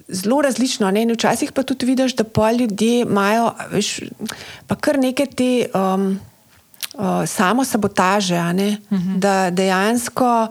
zelo 0.08 0.40
različno. 0.42 0.90
Ne? 0.90 1.06
Včasih 1.14 1.52
pa 1.52 1.62
tudi 1.62 1.86
vidiš, 1.86 2.16
da 2.16 2.24
pa 2.24 2.52
ljudje 2.52 3.00
imajo 3.00 3.52
veš, 3.70 4.00
pa 4.66 4.74
kar 4.74 4.98
neke 4.98 5.26
te 5.26 5.66
um, 5.74 6.20
uh, 6.94 7.26
samo 7.26 7.64
sabotaže, 7.64 8.38
uh 8.38 8.52
mhm. 8.52 8.76
-huh. 8.90 9.18
da 9.18 9.50
dejansko. 9.50 10.48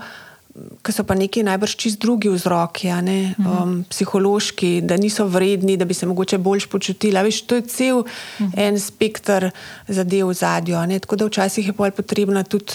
Ker 0.83 0.93
so 0.93 1.03
pa 1.03 1.15
neki 1.15 1.43
najbrž 1.43 1.75
čist 1.75 1.99
drugi 1.99 2.29
vzroki, 2.29 2.87
mhm. 2.91 3.47
um, 3.47 3.85
psihološki, 3.89 4.81
da 4.81 4.97
niso 4.97 5.25
vredni, 5.25 5.77
da 5.77 5.85
bi 5.85 5.93
se 5.93 6.05
mogoče 6.05 6.37
bolj 6.37 6.67
počutili. 6.71 7.23
Veš, 7.23 7.41
to 7.41 7.55
je 7.55 7.61
cel 7.61 7.97
uh 7.97 8.05
mhm. 8.41 8.49
-huh. 8.49 8.67
en 8.67 8.79
spektr 8.79 9.49
zadev 9.87 10.27
v 10.27 10.33
zadju. 10.33 10.75
Tako 10.99 11.15
da 11.15 11.25
včasih 11.25 11.67
je 11.67 11.73
bolj 11.73 11.91
potrebno 11.91 12.43
tudi, 12.43 12.73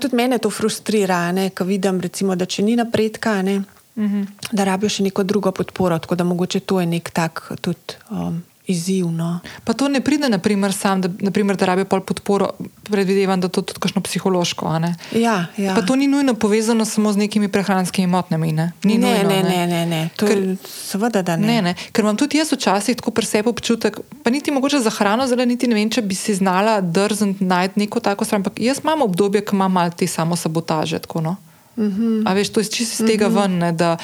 tudi 0.00 0.16
mene 0.16 0.38
to 0.38 0.50
frustrira, 0.50 1.50
ko 1.54 1.64
vidim, 1.64 2.00
recimo, 2.00 2.34
da 2.34 2.46
če 2.46 2.62
ni 2.62 2.76
napredka, 2.76 3.42
ne, 3.42 3.62
mm 3.96 4.04
-hmm. 4.04 4.26
da 4.52 4.64
rabijo 4.64 4.88
še 4.88 5.02
neko 5.02 5.22
drugo 5.22 5.52
podporo. 5.52 5.98
Tako 5.98 6.14
da 6.14 6.24
mogoče 6.24 6.60
to 6.60 6.80
je 6.80 6.86
nek 6.86 7.10
tak 7.10 7.52
tudi. 7.60 7.98
Um, 8.10 8.42
Izzivno. 8.66 9.40
Pa 9.64 9.72
to 9.72 9.88
ne 9.88 10.00
pride, 10.00 10.28
naprimer, 10.28 10.72
sam, 10.72 11.00
da, 11.00 11.08
naprimer, 11.20 11.56
da 11.56 11.66
rabijo 11.66 11.84
podporo, 11.84 12.50
predvidevam, 12.82 13.40
da 13.40 13.48
to 13.48 13.62
tudi 13.62 13.80
kakšno 13.80 14.00
psihološko. 14.02 14.80
Ja, 15.12 15.46
ja. 15.56 15.74
Pa 15.74 15.82
to 15.82 15.96
ni 15.96 16.06
nujno 16.08 16.34
povezano 16.34 16.84
samo 16.84 17.12
z 17.12 17.16
nekimi 17.16 17.48
prehranskimi 17.48 18.06
motnjami. 18.06 18.52
Ne, 18.52 18.72
ne, 18.82 18.98
nujno, 18.98 19.28
ne, 19.28 19.42
ne, 19.42 19.66
ne, 19.66 19.86
ne. 19.86 20.08
Ker, 20.16 20.56
seveda, 20.64 21.22
da 21.22 21.36
ne. 21.36 21.46
ne, 21.46 21.62
ne. 21.62 21.74
Ker 21.92 22.04
imam 22.04 22.16
tudi 22.16 22.38
jaz 22.38 22.52
včasih 22.52 22.96
tako 22.96 23.10
pri 23.10 23.26
sebi 23.26 23.48
občutek, 23.48 24.00
pa 24.22 24.30
niti 24.30 24.50
mogoče 24.50 24.80
za 24.80 24.90
hrano, 24.90 25.26
zelo 25.26 25.44
niti 25.44 25.68
ne 25.68 25.74
vem, 25.74 25.90
če 25.90 26.02
bi 26.02 26.14
si 26.14 26.34
znala 26.34 26.80
drzniti 26.80 27.44
najti 27.44 27.80
neko 27.80 28.00
tako 28.00 28.24
stvar. 28.24 28.40
Ampak 28.40 28.60
jaz 28.64 28.80
imam 28.80 29.02
obdobje, 29.02 29.44
ko 29.44 29.56
imam 29.56 29.72
malo 29.72 29.90
te 29.90 30.06
samo 30.06 30.36
sabotaže. 30.36 30.98
Tako, 30.98 31.20
no? 31.20 31.36
-hmm. 31.76 32.22
A 32.26 32.34
veš, 32.34 32.48
to 32.48 32.60
je 32.60 32.66
čisto 32.66 33.04
iz 33.04 33.10
tega 33.10 33.28
-hmm. 33.28 33.40
ven. 33.40 33.58
Ne, 33.58 33.96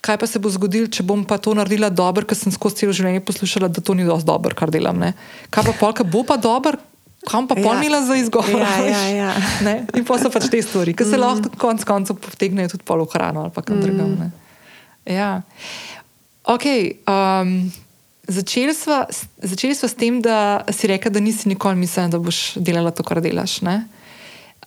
kaj 0.00 0.16
pa 0.16 0.26
se 0.26 0.38
bo 0.38 0.50
zgodilo, 0.50 0.88
če 0.88 1.02
bom 1.02 1.24
pa 1.24 1.38
to 1.42 1.54
naredila 1.54 1.90
dobro, 1.90 2.26
ker 2.26 2.38
sem 2.38 2.52
skozi 2.54 2.82
celo 2.82 2.94
življenje 2.96 3.20
poslušala, 3.20 3.68
da 3.68 3.82
to 3.84 3.96
ni 3.98 4.06
dovolj 4.06 4.24
dobro, 4.24 4.54
kar 4.56 4.70
delam. 4.70 4.98
Ne? 4.98 5.12
Kaj 5.50 5.64
pa 5.64 5.74
polka 5.80 6.04
bo 6.04 6.22
pa 6.24 6.38
dobro? 6.40 6.78
Kam 7.28 7.48
pa 7.50 7.56
polnila 7.58 7.98
ja. 7.98 8.06
za 8.06 8.16
izgovor? 8.16 8.62
Ja, 8.62 8.78
ja, 8.86 9.02
ja. 9.10 9.32
In 9.98 10.06
pa 10.06 10.16
so 10.22 10.30
pač 10.30 10.46
te 10.52 10.62
stvari, 10.62 10.94
ki 10.96 11.04
se 11.04 11.18
mm. 11.18 11.20
lahko 11.20 11.50
konec 11.60 11.84
koncev 11.84 12.16
potegnejo 12.22 12.72
tudi 12.76 12.86
polo 12.86 13.08
hrano 13.10 13.48
ali 13.48 13.52
kam 13.58 13.76
mm. 13.76 13.82
drugam. 13.82 14.32
Ja. 15.04 15.42
Okay, 16.48 16.94
um, 17.10 17.68
začeli, 18.30 18.72
sva, 18.72 19.02
začeli 19.42 19.76
sva 19.76 19.90
s 19.90 19.98
tem, 19.98 20.22
da 20.24 20.62
si 20.72 20.88
rekel, 20.88 21.12
da 21.12 21.20
nisi 21.20 21.50
nikoli 21.50 21.76
mislila, 21.76 22.08
da 22.14 22.22
boš 22.22 22.54
delala 22.56 22.94
to, 22.94 23.04
kar 23.04 23.20
delaš. 23.24 23.58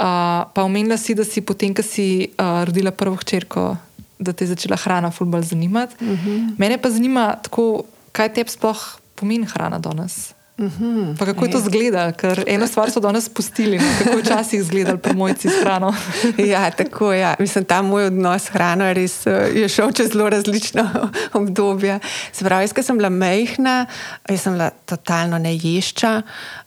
Uh, 0.01 0.49
pa 0.53 0.63
omenila 0.65 0.97
si, 0.97 1.13
da 1.13 1.21
si 1.21 1.43
potem, 1.45 1.75
ko 1.77 1.85
si 1.85 2.25
uh, 2.33 2.65
rodila 2.65 2.89
prvo 2.89 3.19
hčerko, 3.21 3.77
da 4.17 4.33
te 4.33 4.47
je 4.47 4.55
začela 4.55 4.79
hrana 4.81 5.11
fulbol 5.13 5.45
zanimati. 5.45 5.95
Uh 6.01 6.07
mhm. 6.09 6.29
-huh. 6.29 6.55
Mene 6.57 6.77
pa 6.81 6.89
zanima, 6.89 7.35
tako, 7.43 7.83
kaj 8.11 8.33
te 8.33 8.43
sploh 8.47 8.81
pomeni 9.15 9.45
hrana 9.45 9.79
danes. 9.79 10.33
Uh 10.61 10.67
mhm. 10.67 10.83
-huh. 10.83 11.17
Pa 11.17 11.25
kako 11.25 11.45
je 11.45 11.51
to 11.51 11.57
izgledalo, 11.57 12.11
ker 12.11 12.43
eno 12.47 12.67
stvar 12.67 12.91
so 12.91 12.99
danes 12.99 13.25
spustili, 13.25 13.77
no? 13.77 13.83
kako 13.97 14.17
je 14.17 14.23
včasih 14.23 14.59
izgledal 14.59 14.97
pri 14.97 15.13
mojci 15.13 15.49
s 15.49 15.61
hrano. 15.61 15.93
ja, 16.53 16.71
tako 16.71 17.13
je. 17.13 17.19
Ja. 17.19 17.35
Mislim, 17.39 17.65
ta 17.65 17.81
moj 17.81 18.05
odnos 18.05 18.43
s 18.43 18.49
hrano 18.49 18.85
je, 18.85 18.93
res, 18.93 19.27
eh, 19.27 19.49
je 19.55 19.69
šel 19.69 19.91
čez 19.91 20.11
zelo 20.11 20.29
različna 20.29 21.09
obdobja. 21.33 21.99
Se 22.31 22.45
pravi, 22.45 22.63
jaz 22.63 22.85
sem 22.85 22.97
bila 22.97 23.09
mehna, 23.09 23.85
jaz 24.29 24.41
sem 24.41 24.53
bila 24.53 24.69
totalno 24.85 25.37
neješča. 25.37 26.21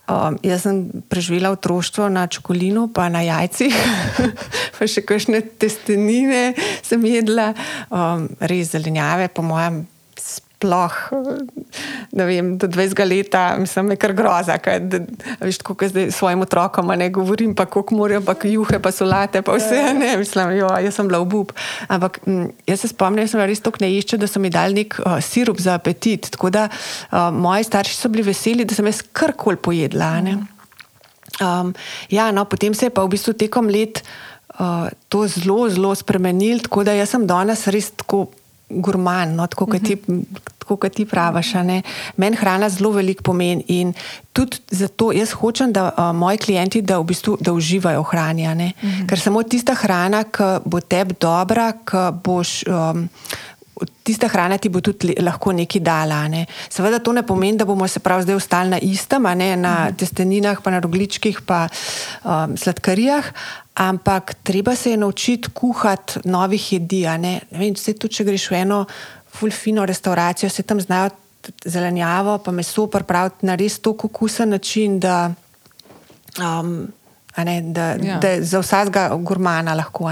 Um, 0.08 0.38
jaz 0.42 0.62
sem 0.62 0.90
preživela 1.08 1.50
otroštvo 1.50 2.08
na 2.08 2.26
čokolinu, 2.26 2.88
pa 2.92 3.08
na 3.08 3.22
jajcih, 3.24 3.74
pa 4.78 4.84
še 4.84 5.00
kakšne 5.00 5.40
testenine 5.40 6.52
sem 6.82 7.04
jedla, 7.04 7.54
um, 7.88 8.28
res 8.40 8.74
zelenjave, 8.76 9.28
po 9.32 9.42
mojem, 9.42 9.86
sploh, 10.64 10.96
ne 12.16 12.24
vem, 12.24 12.54
do 12.56 12.66
20 12.66 13.04
let, 13.04 13.36
mislim, 13.60 13.92
je 13.92 13.98
kar 14.00 14.14
groza. 14.16 14.56
Kaj, 14.58 14.80
da, 14.88 15.00
veš, 15.42 15.60
tako 15.60 15.76
kot 15.76 15.92
zdaj 15.92 16.08
svojim 16.16 16.40
otrokom 16.46 16.88
ne 16.96 17.10
govorim, 17.12 17.54
pa 17.54 17.66
koliko 17.68 17.98
morajo, 18.00 18.22
pa 18.24 18.34
juhe, 18.48 18.80
pa 18.80 18.92
solate, 18.92 19.42
pa 19.44 19.58
vse, 19.58 19.92
ne, 19.98 20.16
mislim, 20.16 20.56
jo, 20.56 20.70
jaz 20.86 20.96
sem 20.96 21.08
bila 21.08 21.20
obup. 21.20 21.52
Ampak 21.88 22.20
m, 22.26 22.48
jaz 22.66 22.80
se 22.80 22.92
spomnim, 22.94 23.26
da 23.26 23.30
sem 23.30 23.44
res 23.44 23.60
tako 23.60 23.84
neišče, 23.84 24.18
da 24.18 24.30
so 24.30 24.40
mi 24.40 24.52
dali 24.54 24.84
nek 24.84 24.98
uh, 25.02 25.18
sirup 25.24 25.60
za 25.60 25.76
apetit. 25.76 26.30
Tako 26.34 26.50
da 26.54 26.68
uh, 26.70 27.28
moji 27.34 27.68
starši 27.68 27.96
so 27.98 28.08
bili 28.08 28.24
veseli, 28.26 28.64
da 28.64 28.76
sem 28.76 28.88
jaz 28.88 29.02
karkoli 29.12 29.60
pojedla. 29.60 30.14
Um, 31.42 31.74
ja, 32.10 32.30
no, 32.32 32.46
potem 32.48 32.74
se 32.74 32.86
je 32.86 32.94
pa 32.94 33.04
v 33.04 33.16
bistvu 33.16 33.34
tekom 33.36 33.68
let 33.68 34.04
uh, 34.60 34.88
to 35.10 35.26
zelo, 35.28 35.66
zelo 35.68 35.94
spremenil, 35.98 36.62
tako 36.64 36.86
da 36.86 36.94
sem 37.06 37.26
danes 37.26 37.66
res 37.74 37.90
tako 37.98 38.28
gurman, 38.70 39.34
no, 39.36 39.46
tako 39.50 39.66
kot 39.74 39.84
ti, 39.84 39.96
ti 40.92 41.04
praviš. 41.04 41.52
Meni 42.16 42.36
hrana 42.36 42.68
zelo 42.68 42.90
veliko 42.90 43.22
pomeni 43.22 43.64
in 43.68 43.94
tudi 44.32 44.56
zato 44.70 45.12
jaz 45.12 45.32
hočem, 45.32 45.72
da 45.72 45.90
uh, 45.90 46.16
moji 46.16 46.38
klienti 46.38 46.82
da 46.82 46.98
v 46.98 47.04
bistvu, 47.04 47.36
da 47.40 47.52
uživajo 47.52 48.02
v 48.02 48.10
hrani. 48.10 48.44
Uh 48.44 48.50
-huh. 48.50 49.08
Ker 49.08 49.20
samo 49.20 49.42
tista 49.42 49.74
hrana, 49.74 50.24
ki 50.24 50.60
bo 50.64 50.80
tebi 50.80 51.14
dobra, 51.20 51.72
ki 51.72 52.10
boš. 52.24 52.64
Um, 52.66 53.08
Tista 54.02 54.28
hrana 54.28 54.58
ti 54.58 54.68
bo 54.68 54.80
tudi 54.80 55.16
lahko 55.18 55.52
nekaj 55.52 55.80
dala. 55.82 56.28
Ne. 56.28 56.46
Seveda 56.70 56.98
to 56.98 57.12
ne 57.12 57.26
pomeni, 57.26 57.58
da 57.58 57.64
bomo 57.64 57.88
se 57.88 58.00
prav 58.00 58.22
zdaj 58.22 58.34
ostali 58.34 58.70
na 58.70 58.78
istem, 58.78 59.22
ne, 59.22 59.56
na 59.56 59.84
mhm. 59.84 59.96
testeninah, 59.96 60.62
pa 60.62 60.70
na 60.70 60.78
rogličkih, 60.78 61.40
pa 61.46 61.68
um, 62.24 62.56
sladkarijah, 62.56 63.24
ampak 63.74 64.34
treba 64.42 64.76
se 64.76 64.90
je 64.90 64.96
naučiti 64.96 65.48
kuhati 65.50 66.20
novih 66.24 66.72
jedi. 66.72 67.02
Ne. 67.02 67.18
Ne 67.18 67.58
vem, 67.58 67.74
tudi, 67.74 68.14
če 68.14 68.24
greš 68.24 68.50
v 68.50 68.54
eno 68.54 68.84
fulfino 69.34 69.86
restauracijo, 69.86 70.50
se 70.50 70.62
tam 70.62 70.80
znajo 70.80 71.10
zelenjavo, 71.64 72.38
pa 72.38 72.52
meso 72.52 72.86
pripraviti 72.86 73.46
na 73.46 73.54
res 73.54 73.78
tako 73.78 74.06
okusen 74.06 74.48
način, 74.48 75.00
da, 75.00 75.32
um, 76.40 76.86
ne, 77.36 77.60
da, 77.62 77.86
ja. 78.02 78.18
da 78.18 78.36
za 78.42 78.60
vsakega 78.60 79.10
gurmana 79.16 79.74
lahko. 79.74 80.10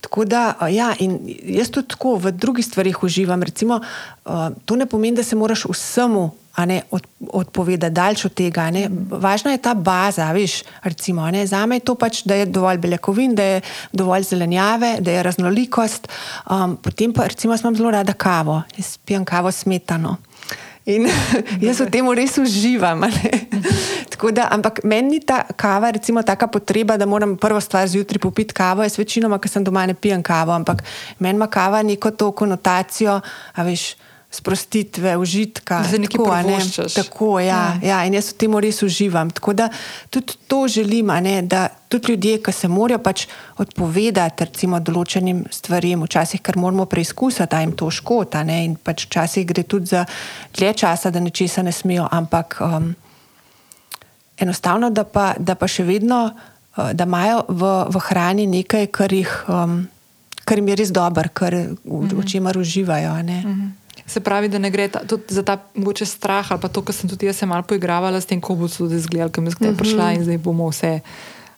Tako 0.00 0.24
da, 0.24 0.54
ja, 0.70 0.94
in 0.98 1.18
jaz 1.44 1.70
tudi 1.70 1.88
tako 1.88 2.16
v 2.16 2.32
drugih 2.32 2.66
stvarih 2.66 3.02
uživam. 3.02 3.42
Recimo, 3.42 3.80
uh, 4.24 4.48
to 4.64 4.76
ne 4.76 4.86
pomeni, 4.86 5.16
da 5.16 5.22
se 5.22 5.36
moraš 5.36 5.64
vsemu 5.68 6.30
ne, 6.58 6.82
od, 6.90 7.06
odpovedati, 7.32 7.94
daljš 7.94 8.24
od 8.24 8.34
tega. 8.34 8.70
Ne. 8.70 8.88
Važna 9.10 9.52
je 9.52 9.62
ta 9.62 9.74
baza, 9.74 10.32
veš, 10.32 10.62
recimo, 10.82 11.30
ne. 11.30 11.46
za 11.46 11.66
me 11.66 11.76
je 11.76 11.80
to 11.80 11.94
pač, 11.94 12.22
da 12.24 12.34
je 12.34 12.46
dovolj 12.46 12.78
beljakovin, 12.78 13.34
da 13.34 13.42
je 13.42 13.60
dovolj 13.92 14.22
zelenjave, 14.22 14.96
da 15.00 15.10
je 15.10 15.22
raznolikost. 15.22 16.08
Um, 16.50 16.76
potem 16.76 17.12
pa, 17.12 17.26
recimo, 17.26 17.56
imam 17.56 17.76
zelo 17.76 17.90
rada 17.90 18.12
kavo, 18.12 18.62
jaz 18.76 18.96
pijem 19.04 19.24
kavo 19.24 19.52
smetano. 19.52 20.16
In 20.88 21.06
jaz 21.66 21.80
v 21.80 21.90
tem 21.92 22.06
res 22.16 22.38
uživam. 22.38 23.06
Da, 24.20 24.50
ampak 24.52 24.82
meni 24.84 25.16
ni 25.16 25.20
ta 25.24 25.48
kava, 25.56 25.88
recimo, 25.96 26.20
taka 26.20 26.44
potreba, 26.44 26.98
da 27.00 27.06
moram 27.08 27.38
prvo 27.40 27.56
stvar 27.56 27.88
zjutraj 27.88 28.20
popiti 28.20 28.52
kavo. 28.52 28.84
Jaz 28.84 28.98
večinoma, 29.00 29.38
ker 29.40 29.48
sem 29.48 29.64
doma, 29.64 29.86
ne 29.88 29.94
pijem 29.96 30.20
kavo, 30.20 30.52
ampak 30.52 30.82
meni 31.24 31.40
ima 31.40 31.48
kava 31.48 31.80
neko 31.80 32.10
to 32.12 32.28
konotacijo, 32.36 33.14
a 33.56 33.64
veš 33.64 33.94
sprostitve, 34.30 35.16
užitka. 35.16 35.80
Da 35.82 35.88
se 35.88 35.98
nekaj 35.98 36.18
povoščaš. 36.18 36.94
Tako, 36.94 37.40
ja, 37.42 37.74
mm. 37.74 37.86
ja, 37.86 37.98
in 38.06 38.14
jaz 38.14 38.30
v 38.30 38.36
tem 38.38 38.54
res 38.62 38.78
uživam. 38.86 39.30
Tako 39.34 39.54
da 39.58 39.66
tudi 40.10 40.36
to 40.46 40.60
želim, 40.70 41.10
ne, 41.22 41.40
da 41.42 41.66
tudi 41.90 42.12
ljudje, 42.12 42.36
ki 42.46 42.54
se 42.54 42.70
morajo 42.70 43.00
pač 43.02 43.26
odpovedati 43.58 44.46
recimo, 44.46 44.78
določenim 44.80 45.42
stvarem, 45.50 46.04
včasih, 46.06 46.42
ker 46.46 46.60
moramo 46.62 46.86
preizkusiti, 46.86 47.48
da 47.50 47.64
jim 47.64 47.74
to 47.74 47.90
škota. 47.90 48.44
Ne, 48.46 48.62
in 48.68 48.78
pač 48.78 49.08
včasih 49.08 49.48
gre 49.50 49.66
tudi 49.66 49.90
za 49.96 50.04
dlje 50.54 50.76
časa, 50.84 51.10
da 51.10 51.22
nečesa 51.22 51.66
ne 51.66 51.74
smijo, 51.74 52.06
ampak 52.06 52.60
um, 52.62 52.92
enostavno, 54.38 54.92
da 54.94 55.04
pa, 55.10 55.32
da 55.38 55.58
pa 55.58 55.66
še 55.66 55.88
vedno, 55.90 56.22
uh, 56.30 56.92
da 56.94 57.08
imajo 57.08 57.48
v, 57.48 57.74
v 57.90 58.06
hrani 58.06 58.46
nekaj, 58.58 58.92
kar 58.94 59.10
jih. 59.12 59.40
Um, 59.48 59.80
Kar 60.50 60.58
jim 60.58 60.66
je 60.72 60.74
res 60.80 60.90
dobro, 60.90 61.28
kar 61.30 61.54
v, 61.54 61.76
v 61.84 61.98
mhm. 62.08 62.24
čemer 62.26 62.56
uživajo. 62.58 63.12
Mm 63.22 63.28
-hmm. 63.28 63.79
Se 64.10 64.20
pravi, 64.20 64.48
da 64.50 64.58
ne 64.58 64.70
gre 64.74 64.88
ta, 64.90 65.04
za 65.28 65.42
ta 65.46 65.54
mogoče 65.74 66.06
strah 66.06 66.52
ali 66.52 66.60
pa 66.60 66.68
to, 66.68 66.82
kar 66.82 66.94
sem 66.94 67.10
tudi 67.10 67.28
jaz 67.28 67.38
se 67.38 67.46
malo 67.46 67.62
poigravala 67.62 68.20
s 68.20 68.26
tem, 68.26 68.40
ko 68.42 68.56
bo 68.58 68.66
tudi 68.68 68.98
izgledal, 68.98 69.30
ki 69.30 69.40
mi 69.40 69.52
je 69.54 69.76
prišla 69.78 70.12
in 70.16 70.24
zdaj 70.26 70.38
bomo 70.42 70.66
vse 70.72 70.98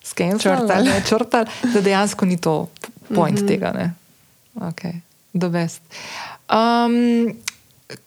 skenirali, 0.05 0.91
črtali, 1.09 1.49
da 1.75 1.81
dejansko 1.81 2.27
ni 2.29 2.37
to 2.37 2.69
point 3.15 3.41
mm 3.41 3.45
-hmm. 3.45 3.49
tega. 3.49 3.73
Ne? 3.73 3.95
Okay. 4.61 5.01
Um, 6.53 7.35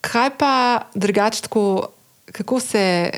kaj 0.01 0.29
pa 0.37 0.81
drugače, 0.93 1.41
kako 2.31 2.59
se, 2.59 3.11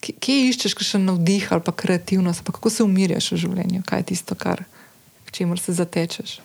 kje 0.00 0.48
iščeš 0.48 0.74
še 0.80 0.98
navdih 0.98 1.52
ali 1.52 1.62
pa 1.62 1.72
kreativnost, 1.72 2.44
pa 2.44 2.52
kako 2.52 2.70
se 2.70 2.82
umirjaš 2.82 3.32
v 3.32 3.36
življenju, 3.36 3.82
kaj 3.86 3.98
je 3.98 4.02
tisto, 4.02 4.34
kar, 4.34 4.64
k 5.24 5.30
čemu 5.30 5.56
se 5.56 5.72
zatečeš? 5.72 6.40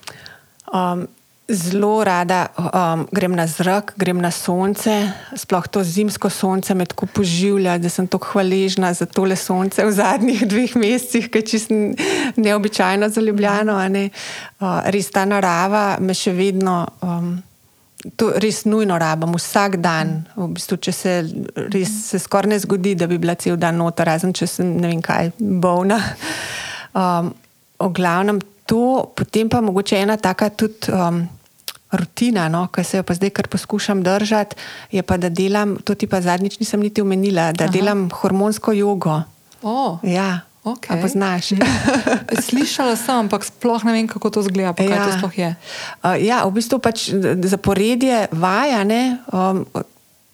Um, 0.74 1.07
Zelo 1.48 2.03
rada 2.03 2.49
um, 2.60 3.07
grem 3.11 3.32
na 3.32 3.48
zrak, 3.48 3.94
grem 3.95 4.19
na 4.19 4.32
sonce, 4.36 4.91
sploh 5.32 5.68
to 5.72 5.80
zimsko 5.80 6.28
sonce 6.30 6.74
me 6.76 6.84
tako 6.86 7.07
poživlja, 7.07 7.78
da 7.80 7.88
sem 7.90 8.07
tako 8.07 8.34
hvaležna 8.34 8.91
za 8.94 9.06
tole 9.07 9.36
sonce 9.40 9.86
v 9.86 9.91
zadnjih 9.95 10.44
dveh 10.52 10.76
mesecih, 10.76 11.30
ki 11.32 11.40
je 11.40 11.45
čisto 11.48 11.78
neobičajno 12.36 13.07
za 13.10 13.22
Ljubljano. 13.22 13.78
Ne? 13.88 14.10
Uh, 14.60 14.84
res 14.91 15.07
ta 15.07 15.24
narava 15.24 15.95
me 16.03 16.11
še 16.11 16.34
vedno, 16.36 16.82
um, 16.99 17.32
to 18.19 18.34
res 18.44 18.65
nujno 18.68 18.99
rabim, 18.99 19.32
vsak 19.40 19.80
dan. 19.80 20.28
V 20.36 20.49
bistvu, 20.52 20.82
če 20.84 20.91
se 20.91 21.15
res 21.72 21.95
se 22.10 22.19
skoraj 22.19 22.57
ne 22.57 22.60
zgodi, 22.60 22.98
da 22.99 23.07
bi 23.07 23.22
bila 23.24 23.38
cel 23.40 23.56
dan 23.56 23.80
noter, 23.80 24.11
razen 24.11 24.36
če 24.36 24.49
sem 24.52 24.76
ne 24.84 24.91
vem 24.91 24.99
kaj, 24.99 25.32
bolna. 25.40 26.03
Um, 26.91 27.32
o 27.80 27.88
glavnem 27.88 28.44
to, 28.68 29.14
potem 29.15 29.48
pa 29.48 29.64
mogoče 29.64 30.03
ena 30.03 30.19
taka 30.19 30.52
tudi. 30.52 30.91
Um, 30.91 31.24
rutina, 31.92 32.48
no, 32.50 32.68
ki 32.74 32.84
se 32.84 33.00
jo 33.00 33.06
pa 33.08 33.16
zdaj 33.16 33.32
kar 33.36 33.48
poskušam 33.48 34.04
držati, 34.04 34.56
je 34.92 35.04
pa, 35.04 35.18
da 35.18 35.30
delam, 35.30 35.78
to 35.84 35.96
ti 35.96 36.08
pa 36.08 36.22
zadnjič 36.22 36.60
nisem 36.60 36.84
niti 36.84 37.02
omenila, 37.02 37.52
da 37.52 37.68
Aha. 37.68 37.74
delam 37.74 38.10
hormonsko 38.12 38.76
jogo. 38.76 39.22
Oh. 39.64 40.00
Ja. 40.04 40.48
Okay. 40.68 41.00
Poznaš? 41.02 41.56
Slišala 42.50 43.00
sem, 43.00 43.16
ampak 43.16 43.48
sploh 43.48 43.88
ne 43.88 43.96
vem, 43.96 44.08
kako 44.08 44.30
to 44.30 44.44
zgleda. 44.44 44.76
Ja. 44.84 45.08
to 45.08 45.16
sploh 45.16 45.32
je? 45.32 45.56
Uh, 46.04 46.20
ja, 46.20 46.44
v 46.44 46.60
bistvu 46.60 46.84
pač 46.84 47.08
zaporedje 47.48 48.28
vaja 48.36 48.84
ne, 48.84 49.24
um, 49.32 49.64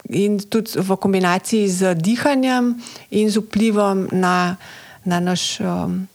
in 0.09 0.41
tudi 0.41 0.73
v 0.81 0.89
kombinaciji 0.97 1.69
z 1.69 1.93
dihanjem 1.93 2.73
in 3.13 3.29
z 3.29 3.45
vplivom 3.45 4.09
na, 4.09 4.57
na, 5.05 5.21
naš, 5.21 5.61
um, 5.61 6.09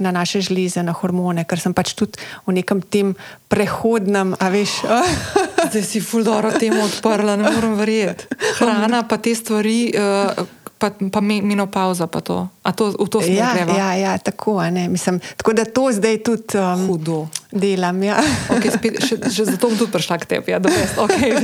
na 0.00 0.10
naše 0.10 0.40
žleze, 0.40 0.82
na 0.82 0.92
hormone, 0.92 1.44
ker 1.44 1.60
sem 1.60 1.74
pač 1.74 1.94
tudi 1.94 2.18
v 2.46 2.52
nekem 2.52 2.80
tem 2.82 3.14
prehodnem, 3.48 4.34
a 4.38 4.48
veš. 4.48 4.82
Zdaj 5.70 5.82
si 5.84 6.00
fuldoro 6.00 6.50
temu 6.54 6.84
odprla, 6.84 7.36
ne 7.36 7.50
morem 7.50 7.74
verjeti. 7.74 8.24
Hrana, 8.58 9.02
pa 9.02 9.16
te 9.18 9.34
stvari, 9.34 9.92
uh, 9.92 10.46
pa, 10.78 10.90
pa 11.12 11.20
me- 11.20 11.42
menopauza, 11.42 12.06
pa 12.06 12.20
to. 12.20 12.48
A 12.62 12.72
to, 12.72 12.94
v 12.94 13.08
to 13.10 13.18
smo 13.20 13.34
Ja, 13.34 13.52
greva. 13.54 13.74
ja, 13.74 13.90
ja, 13.94 14.12
tako, 14.18 14.62
mislim, 14.88 15.20
tako 15.36 15.52
da 15.52 15.64
to 15.64 15.92
zdaj 15.92 16.18
tudi 16.18 16.54
um, 16.54 16.86
Hudo. 16.86 17.26
delam. 17.52 18.02
Ja. 18.02 18.22
Okay, 18.48 18.70
spet, 18.70 19.02
še, 19.02 19.18
še 19.26 19.44
zato 19.44 19.68
bom 19.68 19.76
tudi 19.76 19.92
prišla 19.92 20.18
k 20.18 20.24
tebi. 20.26 20.52
Ja, 20.52 20.58
best. 20.60 20.94
okay, 20.96 21.34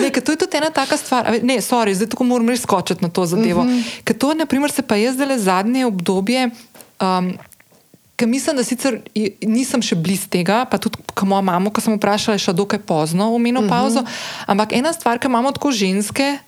ne, 0.00 0.08
to 0.10 0.32
je 0.32 0.38
tudi 0.38 0.56
ena 0.56 0.70
taka 0.70 0.96
stvar. 0.96 1.28
Ne, 1.42 1.60
sorry, 1.60 1.92
zdaj 1.92 2.08
tako 2.08 2.24
moram 2.24 2.48
res 2.48 2.62
skočiti 2.62 3.04
na 3.04 3.10
to 3.10 3.26
zadevo. 3.26 3.64
Mm 3.64 3.68
-hmm. 3.68 4.02
Ker 4.04 4.16
to, 4.16 4.34
naprimer, 4.34 4.70
se 4.70 4.82
pa 4.82 4.96
je 4.96 5.12
zdaj 5.12 5.38
zadnje 5.38 5.86
obdobje. 5.86 6.50
Um, 6.98 7.38
Ker 8.18 8.26
mislim, 8.26 8.56
da 8.58 8.64
sicer 8.66 8.96
nisem 9.46 9.82
še 9.84 9.94
blizu 9.94 10.26
tega, 10.32 10.64
pa 10.66 10.80
tudi 10.82 10.98
moja 11.22 11.44
mama, 11.46 11.70
ko 11.70 11.82
sem 11.82 11.94
vprašala, 11.94 12.34
je 12.34 12.48
še 12.48 12.54
dokaj 12.58 12.82
pozno 12.82 13.30
v 13.30 13.38
menopauzo. 13.46 14.02
Uh 14.02 14.08
-huh. 14.08 14.44
Ampak 14.50 14.74
ena 14.74 14.92
stvar, 14.92 15.22
ki 15.22 15.30
imamo 15.30 15.52
tako 15.54 15.70
ženske 15.70 16.38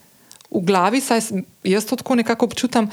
v 0.50 0.60
glavi, 0.66 1.00
saj 1.00 1.20
jaz 1.62 1.86
to 1.86 1.96
tako 1.96 2.14
nekako 2.18 2.50
občutam, 2.50 2.90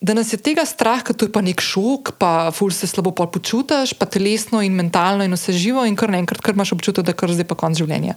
da 0.00 0.14
nas 0.14 0.32
je 0.32 0.38
tega 0.38 0.64
strah, 0.64 1.02
ker 1.02 1.16
to 1.16 1.26
je 1.26 1.32
pa 1.32 1.40
nek 1.40 1.60
šok, 1.60 2.14
pa 2.18 2.50
ful 2.54 2.70
se 2.70 2.86
slabo 2.86 3.10
počutiš, 3.10 3.94
pa 3.98 4.06
telesno 4.06 4.62
in 4.62 4.72
mentalno 4.72 5.24
in 5.24 5.32
vse 5.32 5.52
živo, 5.52 5.84
in 5.84 5.96
kar 5.96 6.10
naenkrat 6.10 6.40
kar 6.40 6.54
imaš 6.54 6.72
občutek, 6.72 7.04
da 7.04 7.12
kar 7.12 7.32
zdaj 7.32 7.44
pa 7.44 7.54
konc 7.54 7.78
življenja. 7.78 8.14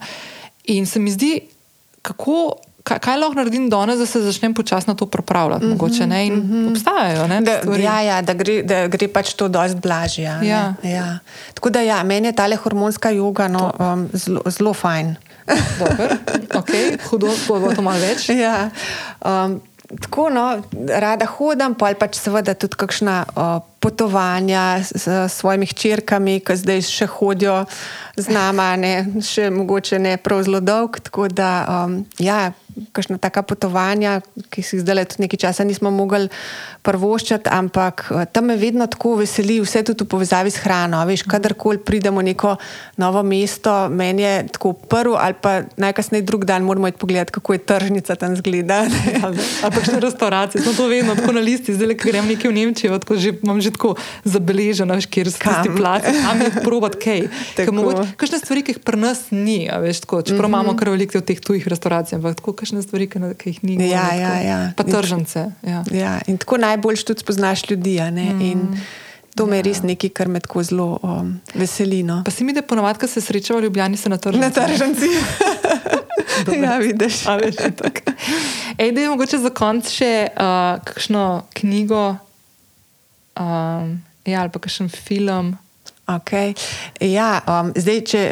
In 0.64 0.86
se 0.86 1.00
mi 1.00 1.10
zdi, 1.10 1.40
kako. 2.02 2.60
Kaj, 2.84 2.98
kaj 2.98 3.16
lahko 3.20 3.36
naredim 3.36 3.68
danes, 3.70 3.98
da 3.98 4.06
se 4.06 4.22
začnem 4.24 4.54
počasno 4.54 4.94
to 4.94 5.06
pripravljati? 5.06 5.64
Mm 5.64 5.68
-hmm, 5.68 5.72
mogoče, 5.72 6.06
ne? 6.06 6.26
in 6.26 6.34
mm 6.34 6.50
-hmm. 6.50 6.70
obstajajo. 6.70 7.26
Ne, 7.26 7.40
Da, 7.40 7.58
stvari. 7.58 7.82
ja, 7.82 8.00
ja, 8.00 8.22
da, 8.22 8.34
gre, 8.34 8.62
da 8.62 8.86
gre 8.86 9.08
pač 9.08 9.32
to 9.32 9.48
dosti 9.48 9.80
blažje. 9.80 10.26
a 10.26 10.40
ne. 10.40 10.48
Ja. 10.48 10.74
Ja. 10.82 11.18
Tako 11.54 11.70
da 11.70 11.80
ja, 11.80 12.02
meni 12.02 12.28
je 12.28 12.32
ta 12.32 12.56
hormonska 12.56 13.10
joga 13.10 13.48
no, 13.48 13.72
um, 13.78 14.08
zelo, 14.12 14.42
zelo 14.46 14.74
fajn. 14.74 15.16
Dober, 15.78 16.18
okay, 16.54 16.98
hudo, 17.10 17.28
bo 17.48 17.72
to 17.74 17.82
malo 17.82 17.98
več. 17.98 18.28
ja. 18.28 18.70
um, 19.24 19.60
tako, 20.00 20.28
no, 20.30 20.62
rada 20.88 21.26
hodim, 21.26 21.74
pa 21.74 21.90
pač 21.98 22.18
seveda 22.20 22.54
tudi 22.54 22.78
kakšna 22.78 23.16
uh, 23.26 23.58
potovanja 23.82 24.78
s, 24.84 24.94
s 24.94 25.32
svojimi 25.34 25.66
hčerkami, 25.66 26.38
ki 26.44 26.56
zdaj 26.60 26.84
še 26.86 27.08
hodijo 27.10 27.64
z 28.16 28.30
nama, 28.30 28.76
ne, 28.78 29.22
še 29.24 29.48
mogoče 29.50 29.98
ne 29.98 30.14
prav 30.22 30.44
zelo 30.46 30.60
dolg. 30.62 31.00
Tako 31.02 31.26
da, 31.32 31.50
um, 31.66 32.04
ja, 32.22 32.52
kakšna 32.92 33.18
taka 33.18 33.42
potovanja, 33.42 34.20
ki 34.50 34.62
si 34.62 34.76
jih 34.76 34.82
zdaj 34.84 35.04
tudi 35.04 35.22
nekaj 35.26 35.38
časa 35.38 35.64
nismo 35.64 35.90
mogli 35.90 36.28
prvoščati, 36.82 37.50
ampak 37.52 38.06
uh, 38.10 38.24
tam 38.32 38.50
me 38.50 38.56
vedno 38.56 38.86
tako 38.86 39.16
veseli, 39.20 39.60
vse 39.60 39.82
tudi 39.84 40.04
v 40.04 40.08
povezavi 40.08 40.50
s 40.50 40.62
hrano. 40.64 41.00
a 41.00 41.04
Veš, 41.04 41.22
kadarkoli 41.28 41.78
pridemo 41.78 42.20
v 42.20 42.32
neko 42.32 42.56
novo 42.96 43.22
mesto, 43.22 43.88
meni 43.88 44.22
je 44.22 44.46
tako 44.52 44.72
prvo 44.72 45.16
ali 45.20 45.34
pa 45.40 45.62
najkasneje 45.76 46.22
drug 46.22 46.44
dan 46.44 46.62
moramo 46.62 46.88
iti 46.88 46.98
pogledati, 46.98 47.32
kako 47.32 47.52
je 47.52 47.58
tržnica 47.58 48.16
tam 48.16 48.36
zgleda. 48.36 48.84
Ali 49.24 49.38
pa 49.60 49.80
še 49.84 50.00
restauracije, 50.00 50.62
smo 50.62 50.72
to 50.72 50.86
vedno 50.88 51.14
tako 51.14 51.32
na 51.32 51.40
listi, 51.40 51.74
zdaj, 51.74 51.96
ko 52.00 52.08
grem 52.08 52.26
nekje 52.28 52.50
v 52.50 52.54
Nemčijo, 52.54 52.98
tako 52.98 53.16
že, 53.16 53.34
imam 53.42 53.60
že 53.60 53.70
tako 53.70 53.94
zabeleženo, 54.24 54.94
veš, 54.94 55.06
kjer 55.06 55.30
so 55.32 55.38
Kam? 55.40 55.60
tisti 55.62 55.76
placi, 55.76 56.12
tam 56.24 56.40
je 56.40 56.50
probat 56.64 56.96
kaj. 57.00 57.28
Tako. 57.56 57.72
mogoče- 57.72 58.06
Kakšne 58.16 58.38
stvari, 58.38 58.62
ki 58.62 58.72
jih 58.74 58.80
pri 58.84 59.00
nas 59.00 59.28
ni, 59.30 59.68
a 59.68 59.78
veš, 59.82 60.00
tako, 60.06 60.22
čeprav 60.22 60.48
mm 60.48 60.54
-hmm. 60.54 60.60
imamo 60.62 60.76
kar 60.76 60.88
veliko 60.88 61.20
teh 61.20 61.40
tujih 61.40 61.68
restauracijah, 61.68 62.18
ampak 62.18 62.36
tako 62.36 62.52
kakšne 62.70 62.86
stvari, 62.86 63.10
ki, 63.10 63.18
ki 63.34 63.50
jih 63.50 63.60
ni. 63.66 63.90
Ja, 63.90 64.06
tako. 64.06 64.20
ja, 64.22 64.34
ja. 64.46 64.58
Pa 64.78 64.86
tržnice. 64.86 65.50
Ja. 65.66 65.82
Ja, 65.90 66.14
in 66.30 66.38
tako 66.38 66.60
najboljš 66.62 67.04
tudi 67.04 67.20
spoznaš 67.20 67.70
ljudi. 67.70 67.98
a 68.00 68.10
ne, 68.10 68.30
in 68.40 68.78
To 69.38 69.46
me 69.46 69.60
je 69.60 69.62
res 69.62 69.78
nekaj, 69.86 70.10
kar 70.10 70.28
me 70.28 70.40
tako 70.42 70.62
zelo 70.66 70.98
um, 71.06 71.38
veseli. 71.54 72.02
No. 72.02 72.18
Pa 72.26 72.32
si 72.34 72.42
mi, 72.44 72.52
da 72.52 72.64
ponovadi, 72.66 72.98
ko 72.98 73.06
se 73.06 73.22
srečava 73.22 73.60
v 73.60 73.68
Ljubljani, 73.68 73.96
se 73.96 74.10
na 74.10 74.18
tržnici. 74.18 74.42
Na 74.42 74.50
tržnici. 74.50 75.06
ja, 76.66 76.74
vidiš. 76.82 77.20
A 77.30 77.36
veš. 77.38 77.62
Ej, 78.74 78.90
da 78.92 79.00
je 79.00 79.08
mogoče 79.08 79.38
za 79.38 79.54
konec 79.54 79.86
še 79.86 80.10
uh, 80.34 80.82
kakšno 80.82 81.46
knjigo 81.62 82.02
um, 83.38 83.94
ja, 84.26 84.42
ali 84.42 84.50
pa 84.50 84.58
kakšen 84.58 84.90
film. 84.90 85.54
Okay. 86.10 86.54
Ja, 87.00 87.40
um, 87.46 87.70
zdaj, 87.76 88.00
če 88.10 88.22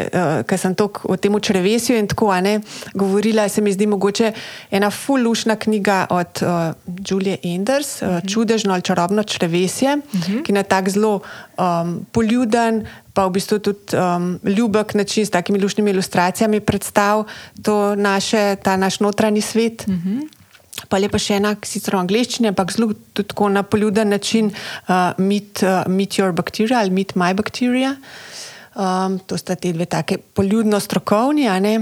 uh, 0.42 0.58
sem 0.58 0.74
tako 0.74 1.12
o 1.12 1.16
tem 1.20 1.34
črevesju 1.38 1.98
in 1.98 2.08
tako 2.10 2.32
ne, 2.42 2.58
govorila, 2.94 3.46
se 3.48 3.62
mi 3.62 3.72
zdi 3.72 3.86
mogoče 3.86 4.32
ena 4.70 4.90
fullušna 4.90 5.56
knjiga 5.56 6.06
od 6.10 6.42
uh, 6.42 6.74
Julie 7.06 7.38
Enders, 7.42 8.02
uh, 8.02 8.18
Čudežno 8.26 8.74
ali 8.74 8.82
čarobno 8.82 9.22
črevesje, 9.22 9.96
uh 9.96 10.20
-huh. 10.20 10.42
ki 10.42 10.52
je 10.52 10.54
na 10.54 10.62
tak 10.62 10.88
zelo 10.88 11.20
um, 11.58 12.06
poljuden, 12.12 12.86
pa 13.14 13.26
v 13.26 13.30
bistvu 13.30 13.58
tudi 13.58 13.96
um, 13.96 14.40
ljubek 14.44 14.94
način 14.94 15.26
s 15.26 15.30
takimi 15.30 15.58
lušnimi 15.58 15.90
ilustracijami 15.90 16.60
predstav 16.60 17.24
to 17.62 17.94
naše, 17.94 18.56
ta 18.62 18.76
naš 18.76 19.00
notranji 19.00 19.40
svet. 19.40 19.84
Uh 19.88 19.94
-huh. 19.94 20.37
Pa 20.88 21.00
je 21.02 21.08
pa 21.10 21.18
še 21.18 21.40
ena, 21.40 21.54
sicer 21.66 21.96
v 21.96 22.02
angleščini, 22.04 22.52
ampak 22.52 22.72
zelo 22.76 22.92
tako 23.18 23.48
na 23.50 23.64
poljuden 23.66 24.14
način, 24.14 24.52
uh, 24.52 25.18
meet, 25.18 25.64
uh, 25.66 25.82
meet 25.90 26.20
your 26.20 26.32
bacteria 26.32 26.78
ali 26.78 26.94
meet 26.94 27.16
my 27.18 27.34
bacteria. 27.34 27.96
Um, 28.78 29.18
to 29.26 29.34
sta 29.38 29.56
te 29.58 29.72
dve 29.74 29.88
take 29.90 30.18
poljudno 30.18 30.78
strokovni. 30.80 31.48
a 31.48 31.58
ne. 31.58 31.74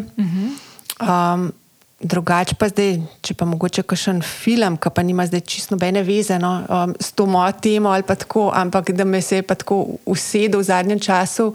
Um, 0.97 1.53
drugače 2.01 2.55
pa 2.61 2.69
zdaj, 2.69 2.99
če 3.25 3.35
pa 3.39 3.47
mogoče 3.49 3.83
kakšen 3.89 4.21
film, 4.25 4.77
ki 4.81 4.93
pa 4.93 5.05
nima 5.05 5.25
zdaj 5.29 5.43
čisto 5.49 5.75
nobene 5.75 6.03
veze 6.05 6.39
no, 6.39 6.53
um, 6.69 6.95
s 7.01 7.13
to 7.17 7.27
mojo 7.27 7.53
temo 7.63 7.91
ali 7.93 8.05
pa 8.05 8.15
tako, 8.15 8.51
ampak 8.55 8.93
da 8.93 9.05
me 9.05 9.23
se 9.23 9.41
je 9.41 9.47
pa 9.47 9.57
tako 9.57 9.99
usedel 10.05 10.61
v 10.61 10.69
zadnjem 10.69 11.01
času, 11.01 11.55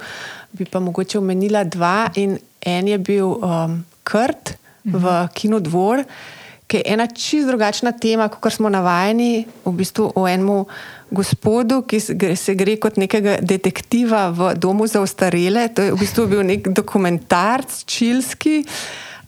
bi 0.52 0.66
pa 0.66 0.82
mogoče 0.82 1.20
omenila 1.20 1.64
dva 1.64 2.10
in 2.16 2.38
en 2.62 2.88
je 2.88 2.98
bil 2.98 3.38
um, 3.38 3.82
Krt 4.04 4.58
v 4.86 5.18
Kino 5.34 5.60
dvor 5.62 6.04
ki 6.72 6.80
je 6.80 6.94
ena 6.94 7.08
čist 7.08 7.50
drugačna 7.52 7.92
tema, 7.92 8.30
kot 8.32 8.54
smo 8.56 8.70
navajeni, 8.72 9.44
v 9.66 9.74
bistvu 9.76 10.08
o 10.16 10.24
enem 10.28 10.64
gospodu, 11.12 11.82
ki 11.84 12.00
se 12.00 12.56
gre, 12.56 12.78
kot 12.80 12.96
nekega 13.02 13.42
detektiva 13.44 14.30
v 14.32 14.54
domu 14.56 14.88
za 14.88 15.04
ostarele. 15.04 15.68
To 15.76 15.84
je 15.84 15.92
v 15.92 16.00
bistvu 16.00 16.28
bil 16.32 16.46
nek 16.48 16.72
dokumentarc, 16.72 17.84
čilski. 17.84 18.62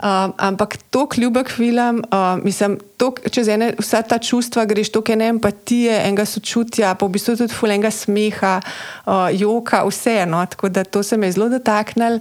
Um, 0.04 0.34
ampak 0.36 0.76
to 0.92 1.06
kljubek 1.08 1.48
film, 1.52 2.02
um, 2.04 2.42
mislim, 2.44 2.76
tok, 3.00 3.22
čez 3.32 3.48
ene, 3.48 3.70
vsa 3.80 4.02
ta 4.04 4.18
čustva 4.20 4.66
greš, 4.68 4.92
toliko 4.92 5.14
ene 5.16 5.30
empatije, 5.32 5.94
enega 6.08 6.26
sočutja, 6.28 6.96
pa 7.00 7.08
v 7.08 7.16
bistvu 7.16 7.38
tudi 7.40 7.56
fulenga 7.56 7.92
smeha, 7.92 8.58
uh, 8.60 9.30
joka, 9.32 9.84
vse. 9.88 10.26
No? 10.28 10.44
Tako 10.48 10.72
da 10.76 10.84
to 10.84 11.04
se 11.04 11.20
me 11.20 11.32
je 11.32 11.38
zelo 11.38 11.48
dotaknilo. 11.52 12.20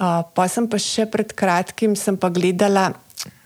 Uh, 0.00 0.24
pa 0.32 0.48
sem 0.48 0.64
pa 0.68 0.80
še 0.80 1.04
pred 1.12 1.32
kratkim 1.36 1.92
pa 2.16 2.32
gledala 2.32 2.90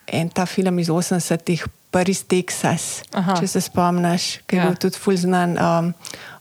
en 0.06 0.28
ta 0.28 0.46
film 0.46 0.78
iz 0.78 0.88
80-ih, 0.88 1.64
Paris, 1.90 2.24
Texas, 2.24 3.02
Aha. 3.12 3.36
če 3.38 3.46
se 3.46 3.60
spomniš, 3.60 4.40
ki 4.46 4.56
je 4.56 4.60
Ja. 4.60 4.66
bil 4.66 4.76
tudi 4.76 4.98
ful 4.98 5.16
znan. 5.16 5.54
Um, 5.54 5.92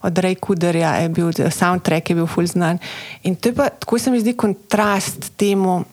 od 0.02 0.14
Ray 0.14 0.34
Kuderja 0.34 0.96
je 0.96 1.08
bil, 1.08 1.30
soundtrack 1.32 2.10
je 2.10 2.14
bil 2.14 2.26
ful 2.26 2.46
znan. 2.46 2.78
In 3.22 3.36
to 3.36 3.48
je 3.48 3.54
pa, 3.54 3.68
tako 3.70 3.98
se 3.98 4.10
mi 4.10 4.18
zdi, 4.20 4.34
kontrast 4.34 5.30
temu, 5.36 5.84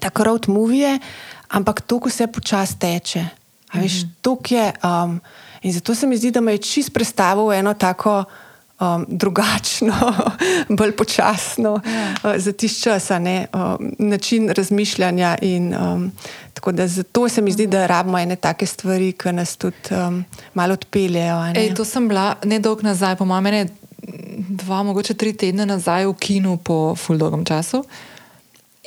tako 0.00 0.24
road 0.24 0.48
movie, 0.48 0.98
ampak 1.48 1.80
to, 1.80 1.98
ko 1.98 2.10
se 2.10 2.26
počasi 2.26 2.78
teče. 2.78 3.26
A 3.74 3.78
Veš, 3.78 4.04
to 4.22 4.38
je. 4.48 4.72
Um, 4.80 5.20
in 5.62 5.72
zato 5.72 5.94
se 5.94 6.06
mi 6.06 6.16
zdi, 6.16 6.30
da 6.30 6.40
me 6.40 6.52
je 6.52 6.58
čist 6.58 6.92
predstavil 6.94 7.52
eno 7.52 7.74
tako. 7.74 8.24
Um, 8.80 9.06
drugačno, 9.08 9.94
bolj 10.78 10.92
počasno 10.96 11.72
uh, 11.72 12.32
za 12.36 12.52
tiš 12.52 12.80
čas, 12.82 13.10
um, 13.10 13.20
način 13.98 14.48
razmišljanja. 14.50 15.36
In, 15.42 15.74
um, 15.74 16.12
tako 16.54 16.72
da 16.72 16.88
zato 16.88 17.28
se 17.28 17.42
mi 17.42 17.52
zdi, 17.52 17.66
da 17.66 17.86
rabimo 17.86 18.18
ene 18.18 18.36
take 18.36 18.66
stvari, 18.66 19.12
ki 19.12 19.32
nas 19.32 19.56
tudi 19.56 19.76
um, 19.90 20.24
malo 20.54 20.72
odpeljejo. 20.72 21.36
a 21.36 21.52
ne. 21.52 21.60
Ej, 21.60 21.74
to 21.74 21.84
sem 21.84 22.08
bila 22.08 22.34
nedolgo 22.44 22.82
nazaj, 22.82 23.16
po 23.16 23.24
mojem, 23.24 23.68
dva, 24.48 24.82
mogoče 24.82 25.14
tri 25.14 25.32
tedne 25.32 25.66
nazaj 25.66 26.06
v 26.06 26.14
kinu 26.20 26.56
po 26.56 26.94
full 26.96 27.18
dolgem 27.18 27.44
času. 27.44 27.84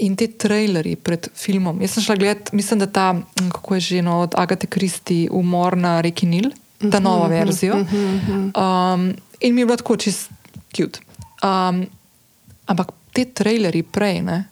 In 0.06 0.16
te 0.16 0.28
trailerji 0.28 0.96
pred 0.96 1.30
filmom. 1.34 1.82
Jaz 1.82 1.96
sem 1.96 2.04
šla 2.04 2.16
gledati, 2.16 2.56
mislim, 2.56 2.80
da 2.80 2.86
ta, 2.86 3.14
mm, 3.14 3.50
kako 3.52 3.76
je 3.76 3.82
že 3.82 4.02
no, 4.02 4.20
od 4.22 4.36
Agate 4.38 4.68
Kristi, 4.68 5.28
umor 5.32 5.78
na 5.78 6.02
reki 6.02 6.26
Nil, 6.26 6.52
ta 6.92 7.00
nova 7.00 7.28
verzija. 7.28 7.76
Um, 7.76 9.14
in 9.40 9.56
mi 9.56 9.62
je 9.62 9.66
bilo 9.66 9.78
tako 9.78 9.98
čist 9.98 10.30
cute. 10.74 11.00
Um, 11.44 11.86
ampak 12.66 12.92
te 13.14 13.26
trailerji 13.26 13.84
prej, 13.84 14.22
ne, 14.22 14.46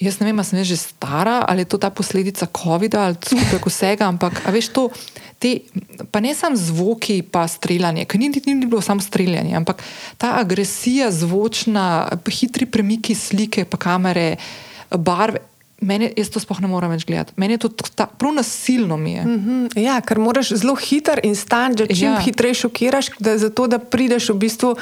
jaz 0.00 0.18
ne 0.20 0.28
vem, 0.28 0.38
ali 0.38 0.46
sem 0.46 0.64
že 0.64 0.76
stara 0.76 1.44
ali 1.48 1.64
je 1.64 1.70
to 1.70 1.78
ta 1.78 1.90
posledica 1.90 2.46
COVID-a 2.46 3.08
ali 3.08 3.16
skupaj 3.20 3.60
vsega, 3.66 4.08
ampak 4.08 4.42
a 4.44 4.50
veš 4.50 4.68
to. 4.74 4.90
Te, 5.38 5.60
pa 6.08 6.20
ne 6.24 6.32
samo 6.34 6.56
zvoki, 6.56 7.20
pa 7.22 7.44
streljanje, 7.48 8.06
ker 8.08 8.20
ni, 8.20 8.30
ni, 8.32 8.54
ni 8.54 8.66
bilo 8.66 8.80
samo 8.80 9.02
streljanje, 9.02 9.52
ampak 9.56 9.82
ta 10.16 10.38
agresija, 10.40 11.10
zvočna, 11.10 12.08
hitri 12.30 12.66
premiki 12.66 13.14
slike, 13.14 13.66
pa 13.68 13.76
kamere, 13.76 14.36
barve. 14.90 15.42
Meni, 15.84 16.10
jaz 16.16 16.30
to 16.32 16.40
sploh 16.40 16.62
ne 16.64 16.68
morem 16.70 16.94
več 16.94 17.04
gledati. 17.08 17.34
Meni 17.40 17.58
je 17.58 17.64
to 17.66 17.70
ta, 17.70 18.06
prav 18.06 18.32
nasilno. 18.34 18.96
Mm 18.96 19.04
-hmm. 19.06 19.78
Ja, 19.80 20.00
ker 20.00 20.18
moraš 20.18 20.52
zelo 20.52 20.74
hiter 20.74 21.20
in 21.22 21.36
stan, 21.36 21.74
da 21.74 21.86
čim 21.86 22.12
ja. 22.12 22.20
hitreje 22.20 22.54
šokiraš, 22.54 23.10
da, 23.18 23.38
zato 23.38 23.66
da 23.66 23.78
prideš 23.78 24.28
v 24.28 24.34
bistvu 24.34 24.76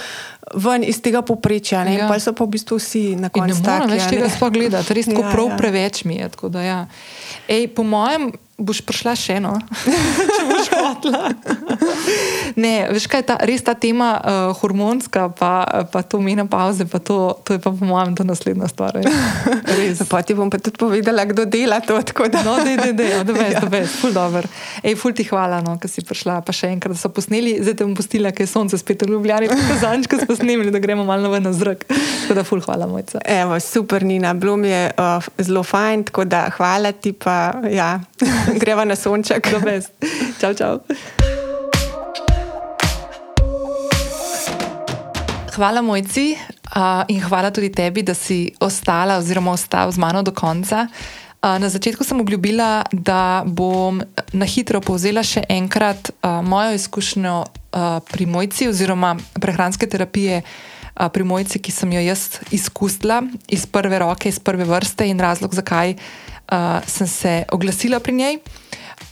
ven 0.55 0.85
iz 0.85 1.01
tega 1.03 1.23
poprečja. 1.23 1.85
Ja. 1.85 2.09
Pa 2.09 2.19
so 2.21 2.33
pa 2.33 2.45
v 2.45 2.49
bistvu 2.49 2.79
vsi 2.79 3.17
na 3.17 3.29
koncu. 3.29 3.55
Ne 3.55 3.71
morem 3.71 3.91
več 3.91 4.07
tega 4.11 4.29
sploh 4.29 4.53
gledati, 4.53 4.95
res 4.95 5.07
ja, 5.13 5.31
prav 5.33 5.49
ja. 5.49 5.57
preveč 5.57 6.05
mi 6.05 6.17
je. 6.17 6.31
Da, 6.49 6.63
ja. 6.63 6.87
Ej, 7.49 7.69
po 7.69 7.83
mojem, 7.83 8.33
boš 8.63 8.81
prišla 8.87 9.15
še 9.19 9.39
eno, 9.41 9.57
če 10.35 10.43
boš 10.49 10.71
hotla. 10.73 11.23
ne, 12.63 12.75
veš 12.93 13.09
kaj, 13.11 13.25
ta, 13.29 13.37
res 13.43 13.65
ta 13.67 13.75
tema 13.79 14.15
uh, 14.19 14.53
hormonska, 14.61 15.29
pa, 15.39 15.85
pa 15.93 16.03
to 16.07 16.21
mena 16.23 16.47
pauze, 16.51 16.87
pa 16.89 17.03
to, 17.03 17.35
to 17.47 17.57
je 17.57 17.63
pa 17.63 17.73
po 17.75 17.89
mojem 17.89 18.15
to 18.19 18.27
naslednja 18.27 18.71
stvar. 18.71 18.99
Res, 19.79 20.03
pa 20.09 20.23
ti 20.27 20.37
bom 20.39 20.51
pa 20.53 20.61
tudi 20.63 20.79
povedala, 20.79 21.25
kdo 21.29 21.47
dela 21.49 21.81
to. 21.83 21.99
Da... 22.03 22.43
No, 22.47 22.57
da 22.63 22.71
je, 22.71 22.77
da 22.79 22.87
je, 22.87 23.25
da 23.25 23.33
je, 23.33 23.61
da 23.61 23.83
je, 23.83 23.87
ful 23.91 24.15
dobro. 24.15 24.47
Ej, 24.83 24.97
ful 25.01 25.15
ti 25.17 25.27
hvala, 25.27 25.63
no, 25.65 25.77
ker 25.81 25.91
si 25.91 26.05
prišla, 26.07 26.41
pa 26.47 26.55
še 26.55 26.73
enkrat 26.77 26.99
so 27.01 27.11
posneli, 27.13 27.57
zdaj 27.63 27.79
te 27.79 27.87
bom 27.87 27.95
pustila, 27.99 28.33
ker 28.35 28.47
je 28.47 28.53
sonce 28.53 28.79
spet 28.81 29.05
v 29.07 29.15
Ljubljani, 29.15 29.51
pa 29.51 29.79
zadnjič, 29.81 30.11
ko 30.11 30.21
smo 30.23 30.37
snimili, 30.39 30.73
da 30.75 30.83
gremo 30.83 31.07
malo 31.09 31.33
ven 31.33 31.47
na 31.47 31.55
zrak. 31.57 31.87
Tako 31.89 32.39
da 32.39 32.47
ful 32.47 32.63
hvala, 32.65 32.89
mojca. 32.91 33.23
Evo, 33.27 33.59
super, 33.63 34.07
Nina, 34.07 34.35
bilo 34.39 34.57
mi 34.61 34.71
je 34.71 34.83
uh, 34.93 35.31
zelo 35.43 35.65
fajn, 35.67 36.07
tako 36.11 36.27
da 36.29 36.47
hvala 36.57 36.93
ti 36.93 37.13
pa, 37.13 37.55
ja. 37.71 38.01
greva 38.63 38.85
na 38.85 38.97
sonček. 38.97 39.49
Čau, 40.41 40.53
čau. 40.55 40.81
Hvala, 45.53 45.83
mojci, 45.85 46.33
uh, 46.77 47.05
in 47.13 47.21
hvala 47.21 47.53
tudi 47.53 47.69
tebi, 47.69 48.03
da 48.03 48.15
si 48.17 48.49
ostala 48.61 49.21
oziroma 49.21 49.53
ostal 49.53 49.93
z 49.93 50.01
mano 50.01 50.23
do 50.23 50.33
konca. 50.33 50.89
Uh, 51.43 51.61
na 51.61 51.69
začetku 51.69 52.05
sem 52.05 52.21
obljubila, 52.21 52.85
da 52.93 53.45
bom 53.45 54.01
na 54.33 54.47
hitro 54.49 54.81
povzela 54.81 55.21
še 55.21 55.45
enkrat 55.49 56.09
uh, 56.09 56.41
mojo 56.41 56.73
izkušnjo 56.73 57.35
uh, 57.45 58.01
pri 58.09 58.27
mojci 58.27 58.69
oziroma 58.73 59.17
prehranske 59.41 59.87
terapije 59.87 60.43
pri 60.93 61.25
mojci, 61.25 61.57
ki 61.59 61.73
sem 61.73 61.93
jo 61.97 62.03
jaz 62.05 62.37
izkusila 62.53 63.23
iz 63.49 63.65
prve 63.67 63.99
roke, 63.99 64.29
iz 64.29 64.37
prve 64.39 64.65
vrste 64.69 65.07
in 65.09 65.21
razlog, 65.21 65.55
zakaj 65.57 65.97
uh, 66.53 66.85
sem 66.87 67.07
se 67.07 67.45
oglasila 67.53 68.01
pri 68.01 68.13
njej. 68.13 68.39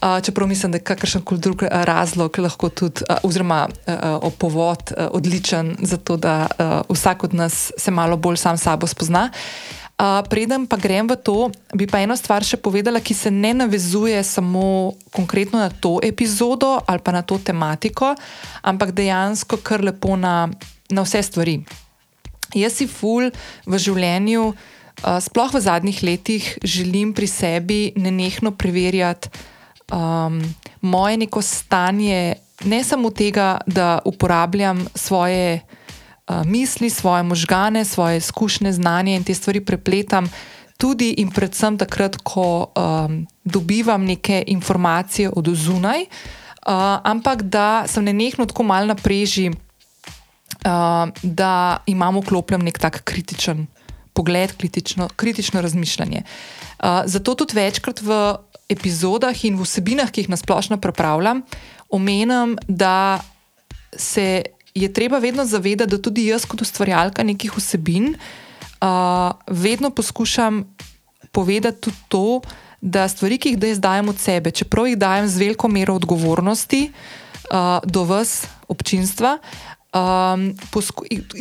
Uh, 0.00 0.22
čeprav 0.24 0.48
mislim, 0.48 0.72
da 0.72 0.78
je 0.78 0.84
kakršen 0.84 1.22
koli 1.22 1.40
drug 1.40 1.62
razlog 1.62 2.38
lahko 2.38 2.68
tudi, 2.68 3.02
uh, 3.08 3.16
oziroma 3.22 3.68
uh, 3.68 3.94
opovod, 4.22 4.92
uh, 4.96 5.06
odličen 5.12 5.76
za 5.82 5.96
to, 5.96 6.16
da 6.16 6.46
uh, 6.46 6.96
vsak 6.96 7.24
od 7.24 7.34
nas 7.34 7.72
se 7.76 7.90
malo 7.90 8.16
bolj 8.16 8.36
sam 8.36 8.58
sabo 8.58 8.86
spozna. 8.86 9.30
Uh, 9.98 10.28
preden 10.30 10.66
pa 10.66 10.76
grem 10.76 11.08
v 11.08 11.16
to, 11.16 11.50
bi 11.74 11.86
pa 11.86 12.00
eno 12.00 12.16
stvar 12.16 12.44
še 12.44 12.56
povedala, 12.56 13.00
ki 13.00 13.14
se 13.14 13.30
ne 13.30 13.52
navezuje 13.54 14.22
samo 14.24 14.94
konkretno 15.12 15.58
na 15.58 15.68
to 15.68 15.98
epizodo 16.02 16.78
ali 16.86 17.04
pa 17.04 17.12
na 17.12 17.22
to 17.22 17.38
tematiko, 17.38 18.14
ampak 18.62 18.96
dejansko 18.96 19.60
kar 19.60 19.84
lepo 19.84 20.16
na, 20.16 20.48
na 20.88 21.04
vse 21.04 21.22
stvari. 21.22 21.60
Jaz 22.56 22.80
si 22.80 22.88
ful 22.88 23.28
v 23.66 23.78
življenju, 23.78 24.48
uh, 24.48 24.69
sploh 25.00 25.54
v 25.54 25.60
zadnjih 25.60 26.02
letih, 26.02 26.58
želim 26.62 27.12
pri 27.12 27.26
sebi 27.26 27.92
nenehno 27.96 28.50
preverjati 28.50 29.28
um, 29.92 30.54
moje 30.80 31.16
neko 31.16 31.42
stanje, 31.42 32.34
ne 32.64 32.84
samo 32.84 33.10
tega, 33.10 33.58
da 33.66 33.98
uporabljam 34.04 34.86
svoje 34.94 35.60
uh, 36.28 36.46
misli, 36.46 36.90
svoje 36.90 37.22
možgane, 37.22 37.84
svoje 37.84 38.16
izkušnje, 38.16 38.72
znanje 38.72 39.16
in 39.16 39.24
te 39.24 39.34
stvari 39.34 39.64
prepletam, 39.64 40.30
tudi 40.78 41.10
in 41.18 41.30
predvsem 41.30 41.78
takrat, 41.78 42.16
ko 42.22 42.66
um, 42.66 43.26
dobivam 43.44 44.04
neke 44.04 44.44
informacije 44.46 45.30
od 45.36 45.48
zunaj, 45.48 46.00
uh, 46.00 46.06
ampak 47.04 47.42
da 47.42 47.84
sem 47.86 48.04
nenehno 48.04 48.46
tako 48.46 48.62
mal 48.62 48.86
na 48.86 48.94
preži, 48.94 49.50
uh, 49.50 51.08
da 51.22 51.82
imamo 51.86 52.20
vklopljen 52.20 52.64
nek 52.64 52.78
tak 52.78 53.04
kritičen. 53.04 53.66
Pogled, 54.20 54.52
kritično, 54.60 55.08
kritično 55.16 55.64
razmišljanje. 55.64 56.22
Uh, 56.22 57.02
zato 57.08 57.34
tudi 57.34 57.56
večkrat 57.56 58.04
v 58.04 58.20
epizodah 58.68 59.34
in 59.48 59.56
v 59.56 59.64
vsebinah, 59.64 60.12
ki 60.12 60.26
jih 60.26 60.32
nasplošno 60.36 60.76
pripravljam, 60.80 61.40
omenjam, 61.88 62.54
da 62.68 63.20
se 63.96 64.42
je 64.74 64.92
treba 64.92 65.18
vedno 65.18 65.44
zavedati, 65.44 65.90
da 65.90 66.02
tudi 66.02 66.28
jaz, 66.28 66.44
kot 66.44 66.62
ustvarjalka 66.62 67.24
nekih 67.24 67.56
vsebin, 67.56 68.14
uh, 68.14 69.32
vedno 69.48 69.90
poskušam 69.90 70.62
povedati 71.32 71.80
tudi 71.80 71.96
to, 72.08 72.40
da 72.80 73.08
stvari, 73.08 73.38
ki 73.38 73.54
jih 73.54 73.58
zdaj 73.58 73.74
dajem 73.74 74.08
od 74.08 74.18
sebe, 74.18 74.50
čeprav 74.50 74.86
jih 74.88 74.98
dajem 74.98 75.28
z 75.28 75.36
veliko 75.36 75.68
mero 75.68 75.94
odgovornosti 75.94 76.90
uh, 76.90 77.80
do 77.84 78.04
vas, 78.04 78.46
občinstva. 78.68 79.38
Um, 79.90 80.54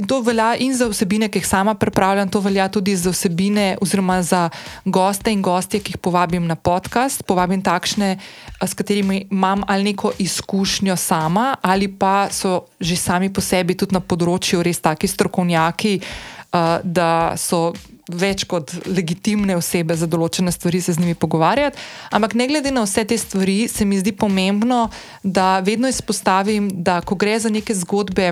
to 0.07 0.21
velja 0.21 0.55
in 0.57 0.73
za 0.73 0.87
vsebine, 0.89 1.27
ki 1.29 1.37
jih 1.37 1.47
sama 1.47 1.75
pripravljam, 1.77 2.29
to 2.29 2.39
velja 2.41 2.65
tudi 2.67 2.95
za 2.97 3.11
vsebine, 3.13 3.77
oziroma 3.81 4.21
za 4.25 4.49
goste 4.85 5.29
in 5.31 5.41
gostje, 5.41 5.79
ki 5.79 5.93
jih 5.93 6.01
povabim 6.01 6.47
na 6.49 6.55
podcast. 6.55 7.21
Povabim 7.29 7.61
takšne, 7.61 8.17
s 8.57 8.73
katerimi 8.73 9.27
imam 9.31 9.61
ali 9.67 9.83
neko 9.83 10.11
izkušnjo 10.17 10.95
sama, 10.95 11.55
ali 11.61 11.87
pa 11.87 12.29
so 12.31 12.65
že 12.79 12.95
sami 12.95 13.29
po 13.33 13.41
sebi 13.41 13.77
tudi 13.77 13.93
na 13.93 14.01
področju 14.01 14.63
res 14.65 14.81
taki 14.81 15.07
strokovnjaki, 15.07 15.99
uh, 16.01 16.81
da 16.83 17.37
so 17.37 17.73
več 18.09 18.45
kot 18.49 18.73
legitimne 18.87 19.55
osebe 19.57 19.95
za 19.95 20.07
določene 20.09 20.51
stvari 20.51 20.81
se 20.81 20.93
z 20.93 21.01
njimi 21.01 21.15
pogovarjati. 21.15 21.77
Ampak 22.15 22.35
ne 22.39 22.47
glede 22.49 22.73
na 22.73 22.83
vse 22.85 23.05
te 23.05 23.17
stvari, 23.17 23.67
se 23.69 23.85
mi 23.85 23.99
zdi 23.99 24.13
pomembno, 24.17 24.87
da 25.23 25.59
vedno 25.65 25.89
izpostavim, 25.89 26.69
da 26.83 26.99
ko 27.01 27.17
gre 27.19 27.37
za 27.39 27.51
neke 27.53 27.75
zgodbe, 27.75 28.31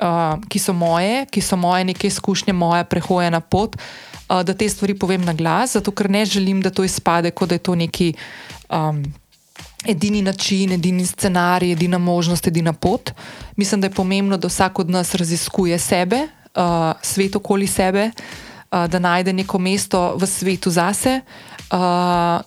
uh, 0.00 0.40
ki 0.48 0.58
so 0.58 0.74
moje, 0.76 1.26
ki 1.30 1.42
so 1.44 1.58
moje 1.60 1.84
neke 1.92 2.08
izkušnje, 2.08 2.56
moja 2.56 2.84
prehojena 2.88 3.40
pot, 3.40 3.76
uh, 3.76 4.42
da 4.42 4.54
te 4.54 4.68
stvari 4.68 4.96
povem 4.98 5.24
na 5.26 5.36
glas, 5.36 5.76
zato 5.76 5.92
ker 5.92 6.10
ne 6.10 6.24
želim, 6.24 6.62
da 6.64 6.72
to 6.72 6.84
izpade, 6.84 7.30
kot 7.30 7.52
da 7.52 7.60
je 7.60 7.66
to 7.70 7.74
neki. 7.74 8.14
Um, 8.68 9.02
Edini 9.88 10.20
način, 10.20 10.74
edini 10.76 11.06
scenarij, 11.08 11.70
edina 11.72 11.96
možnost, 11.98 12.46
edina 12.46 12.74
pot. 12.76 13.14
Mislim, 13.56 13.80
da 13.80 13.88
je 13.88 13.94
pomembno, 13.96 14.36
da 14.36 14.50
vsak 14.50 14.78
od 14.78 14.90
nas 14.92 15.14
raziskuje 15.16 15.78
sebe, 15.80 16.18
uh, 16.52 16.92
svet 17.00 17.36
okoli 17.36 17.66
sebe, 17.66 18.10
uh, 18.12 18.49
da 18.70 18.98
najde 18.98 19.32
neko 19.32 19.58
mesto 19.58 20.14
v 20.16 20.26
svetu 20.26 20.70
zase. 20.70 21.20
Uh, 21.70 22.38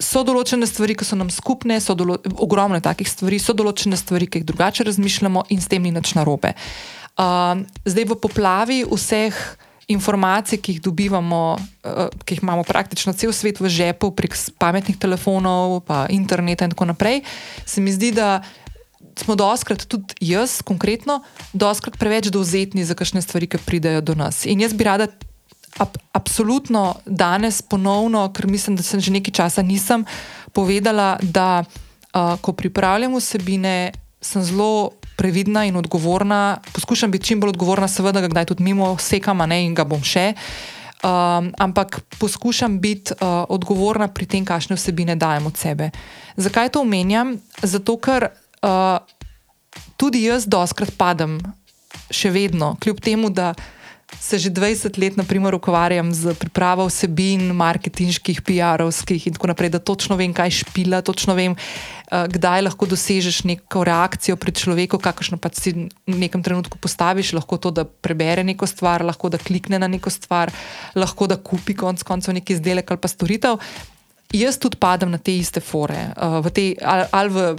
so 0.00 0.24
določene 0.26 0.66
stvari, 0.68 0.96
ki 0.98 1.06
so 1.06 1.16
nam 1.16 1.30
skupne, 1.32 1.78
so 1.80 1.96
dolo, 1.96 2.18
ogromne 2.42 2.80
takih 2.84 3.08
stvari, 3.08 3.40
so 3.40 3.54
določene 3.56 3.96
stvari, 3.98 4.28
ki 4.28 4.42
jih 4.42 4.48
drugače 4.48 4.86
razmišljamo 4.88 5.46
in 5.54 5.62
s 5.62 5.70
tem 5.70 5.84
ni 5.84 5.92
nič 5.94 6.14
narobe. 6.18 6.54
Uh, 7.14 7.62
zdaj 7.86 8.08
v 8.10 8.18
poplavi 8.18 8.82
vseh 8.90 9.36
informacij, 9.92 10.58
ki 10.64 10.76
jih 10.76 10.82
dobivamo, 10.84 11.42
uh, 11.56 12.08
ki 12.24 12.36
jih 12.36 12.44
imamo 12.44 12.64
praktično 12.66 13.14
cel 13.16 13.32
svet 13.36 13.60
v 13.60 13.70
žepu, 13.70 14.10
prek 14.16 14.36
pametnih 14.60 14.98
telefonov, 15.00 15.84
pa 15.88 16.04
interneta 16.10 16.66
in 16.66 16.74
tako 16.74 16.90
naprej, 16.92 17.22
se 17.64 17.80
mi 17.80 17.94
zdi, 17.94 18.12
da. 18.16 18.42
Smo 19.14 19.36
doskrat, 19.38 19.84
tudi 19.86 20.10
jaz, 20.26 20.58
konkretno, 20.66 21.20
doskrat 21.54 21.94
preveč 21.94 22.32
dovzetni 22.34 22.82
za 22.82 22.96
kakšne 22.98 23.22
stvari, 23.22 23.46
ki 23.46 23.60
pridejo 23.62 24.00
do 24.02 24.16
nas. 24.18 24.42
In 24.42 24.58
jaz 24.58 24.74
bi 24.74 24.82
rada 24.82 25.06
ab, 25.78 25.96
absolutno 26.12 26.94
danes 27.06 27.62
ponovno, 27.62 28.28
ker 28.32 28.46
mislim, 28.46 28.76
da 28.76 28.82
sem 28.82 29.00
že 29.00 29.12
nekaj 29.12 29.34
časa 29.34 29.62
nisem 29.62 30.04
povedala, 30.52 31.18
da 31.22 31.64
uh, 31.64 32.36
ko 32.40 32.52
pripravljam 32.52 33.16
vsebine, 33.18 33.92
sem 34.20 34.42
zelo 34.42 34.90
previdna 35.16 35.64
in 35.64 35.76
odgovorna. 35.76 36.58
Poskušam 36.72 37.10
biti 37.10 37.24
čim 37.24 37.40
bolj 37.40 37.54
odgovorna, 37.54 37.88
seveda, 37.88 38.20
da 38.20 38.28
kdaj 38.28 38.44
tudi 38.44 38.62
mimo 38.62 38.96
sekam, 38.98 39.38
ne 39.38 39.64
in 39.64 39.74
ga 39.74 39.84
bom 39.84 40.02
še. 40.02 40.32
Um, 41.04 41.50
ampak 41.60 42.00
poskušam 42.18 42.80
biti 42.80 43.12
uh, 43.12 43.44
odgovorna 43.48 44.08
pri 44.08 44.26
tem, 44.26 44.44
kakšne 44.44 44.76
vsebine 44.76 45.16
dajem 45.16 45.46
od 45.46 45.58
sebe. 45.60 45.90
Zakaj 46.36 46.72
to 46.72 46.80
omenjam? 46.80 47.36
Zato, 47.62 47.98
ker 48.00 48.30
uh, 48.30 48.98
tudi 50.00 50.24
jaz 50.24 50.48
doskrat 50.48 50.94
padem, 50.96 51.38
še 52.10 52.32
vedno, 52.32 52.74
kljub 52.80 53.02
temu, 53.04 53.28
da 53.30 53.52
se 54.20 54.38
že 54.38 54.50
20 54.50 54.98
let 54.98 55.16
naprimer, 55.16 55.54
ukvarjam 55.54 56.14
z 56.14 56.34
pripravo 56.34 56.86
vsebin, 56.86 57.52
marketinških, 57.52 58.42
PR-ovskih 58.42 59.26
in 59.26 59.34
tako 59.34 59.50
naprej, 59.52 59.70
da 59.74 59.78
točno 59.78 60.16
vem, 60.16 60.34
kaj 60.34 60.50
špila, 60.64 61.02
točno 61.02 61.34
vem, 61.34 61.52
uh, 61.54 62.26
kdaj 62.28 62.64
lahko 62.66 62.86
dosežeš 62.86 63.44
neko 63.44 63.84
reakcijo 63.84 64.36
pri 64.36 64.52
človeku, 64.52 64.98
kakšno 64.98 65.38
pa 65.38 65.52
si 65.52 65.74
v 66.06 66.16
nekem 66.18 66.42
trenutku 66.42 66.78
postaviš, 66.78 67.34
lahko 67.36 67.58
to, 67.58 67.70
da 67.70 67.84
prebere 67.84 68.44
neko 68.44 68.66
stvar, 68.66 69.04
lahko 69.04 69.28
da 69.28 69.38
klikne 69.38 69.78
na 69.78 69.88
neko 69.88 70.10
stvar, 70.10 70.52
lahko 70.94 71.26
da 71.26 71.36
kupi 71.36 71.74
konec 71.74 72.02
koncev 72.02 72.34
neki 72.34 72.56
izdelek 72.56 72.90
ali 72.90 73.00
pa 73.00 73.08
storitev. 73.08 73.60
Jaz 74.34 74.58
tudi 74.58 74.80
padam 74.80 75.12
na 75.14 75.18
te 75.18 75.36
iste 75.36 75.60
fore, 75.60 76.10
uh, 76.16 76.40
v 76.42 76.50
te, 76.50 76.66
ali, 76.82 77.06
ali 77.12 77.30
v 77.30 77.54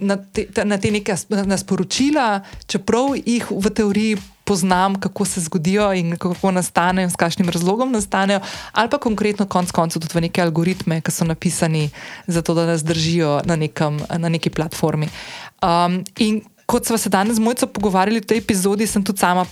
na 0.00 0.16
te, 0.16 0.46
na 0.64 0.78
te 0.78 0.90
neke 0.90 1.16
na 1.28 1.58
sporočila, 1.58 2.42
čeprav 2.66 3.16
jih 3.16 3.50
v 3.50 3.70
teoriji 3.70 4.20
poznam, 4.44 5.00
kako 5.00 5.24
se 5.24 5.40
zgodijo 5.40 5.92
in 5.94 6.16
kako 6.16 6.50
nastanejo, 6.50 7.10
s 7.10 7.16
kakšnim 7.16 7.48
razlogom 7.48 7.92
nastanejo, 7.92 8.40
ali 8.72 8.90
pa 8.90 8.98
konkretno, 8.98 9.46
konec 9.46 9.70
koncev, 9.70 10.02
tudi 10.02 10.18
v 10.18 10.26
neke 10.26 10.42
algoritme, 10.42 11.00
ki 11.00 11.14
so 11.14 11.24
napisani 11.24 11.90
za 12.26 12.42
to, 12.42 12.54
da 12.54 12.66
nas 12.66 12.84
držijo 12.84 13.40
na, 13.44 13.56
nekem, 13.56 14.00
na 14.18 14.28
neki 14.28 14.50
platformi. 14.50 15.08
Um, 15.62 16.02
in 16.18 16.42
kot 16.66 16.86
smo 16.86 16.98
se 16.98 17.08
danes 17.08 17.36
z 17.36 17.40
mojco 17.40 17.66
pogovarjali 17.66 18.20
v 18.20 18.26
tej 18.26 18.38
epizodi, 18.38 18.86
sem 18.86 19.04
tudi 19.04 19.18
sama 19.18 19.46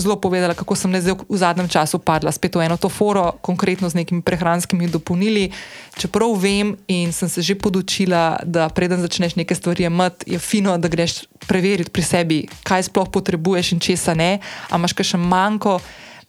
zelo 0.00 0.16
povedala, 0.16 0.56
kako 0.56 0.74
sem 0.76 0.90
zdaj 0.96 1.20
v 1.28 1.36
zadnjem 1.36 1.68
času 1.68 2.00
padla 2.00 2.32
spet 2.32 2.56
v 2.56 2.66
eno 2.66 2.76
to 2.80 2.88
foro, 2.88 3.36
konkretno 3.44 3.88
z 3.88 4.00
nekimi 4.00 4.24
prehranskimi 4.24 4.88
dopolnili. 4.88 5.52
Čeprav 5.96 6.32
vem 6.40 6.76
in 6.88 7.12
sem 7.12 7.28
se 7.28 7.42
že 7.42 7.54
podočila, 7.54 8.40
da 8.44 8.68
preden 8.68 9.00
začneš 9.00 9.36
neke 9.36 9.54
stvari 9.54 9.84
imeti, 9.84 10.32
je 10.32 10.38
fino, 10.38 10.78
da 10.78 10.88
greš 10.88 11.28
preveriti 11.46 11.90
pri 11.90 12.02
sebi, 12.02 12.38
kaj 12.64 12.88
sploh 12.88 13.08
potrebuješ 13.12 13.72
in 13.76 13.80
česa 13.80 14.14
ne. 14.14 14.40
A 14.70 14.80
imaš 14.80 14.96
še 14.96 15.20
manjko, 15.20 15.80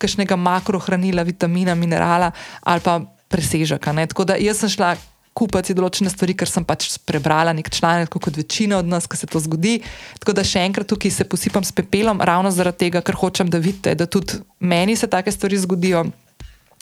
kakšnega 0.01 0.35
makrohranila, 0.35 1.23
vitamina, 1.23 1.75
minerala 1.75 2.31
ali 2.65 2.81
pa 2.81 2.99
presežek. 3.29 3.85
Tako 3.85 4.25
da 4.25 4.35
jaz 4.35 4.59
sem 4.59 4.69
šla 4.69 4.95
kupiti 5.41 5.75
določene 5.77 6.11
stvari, 6.13 6.37
ker 6.37 6.49
sem 6.49 6.65
pač 6.67 6.87
prebrala 7.07 7.55
nek 7.57 7.71
članek, 7.73 8.13
kot 8.21 8.37
večina 8.37 8.79
od 8.81 8.89
nas, 8.89 9.09
ki 9.09 9.19
se 9.19 9.29
to 9.29 9.41
zgodi. 9.41 9.79
Tako 10.21 10.37
da 10.37 10.45
še 10.47 10.65
enkrat 10.67 10.89
tukaj 10.91 11.13
se 11.17 11.27
posipam 11.29 11.65
s 11.65 11.73
pepelom, 11.75 12.21
ravno 12.21 12.53
zaradi 12.53 12.85
tega, 12.85 13.03
ker 13.05 13.17
hočem, 13.19 13.49
da 13.51 13.61
vidite, 13.61 13.95
da 13.97 14.09
tudi 14.09 14.41
meni 14.59 14.97
se 14.99 15.09
take 15.09 15.33
stvari 15.33 15.59
zgodijo. 15.61 16.05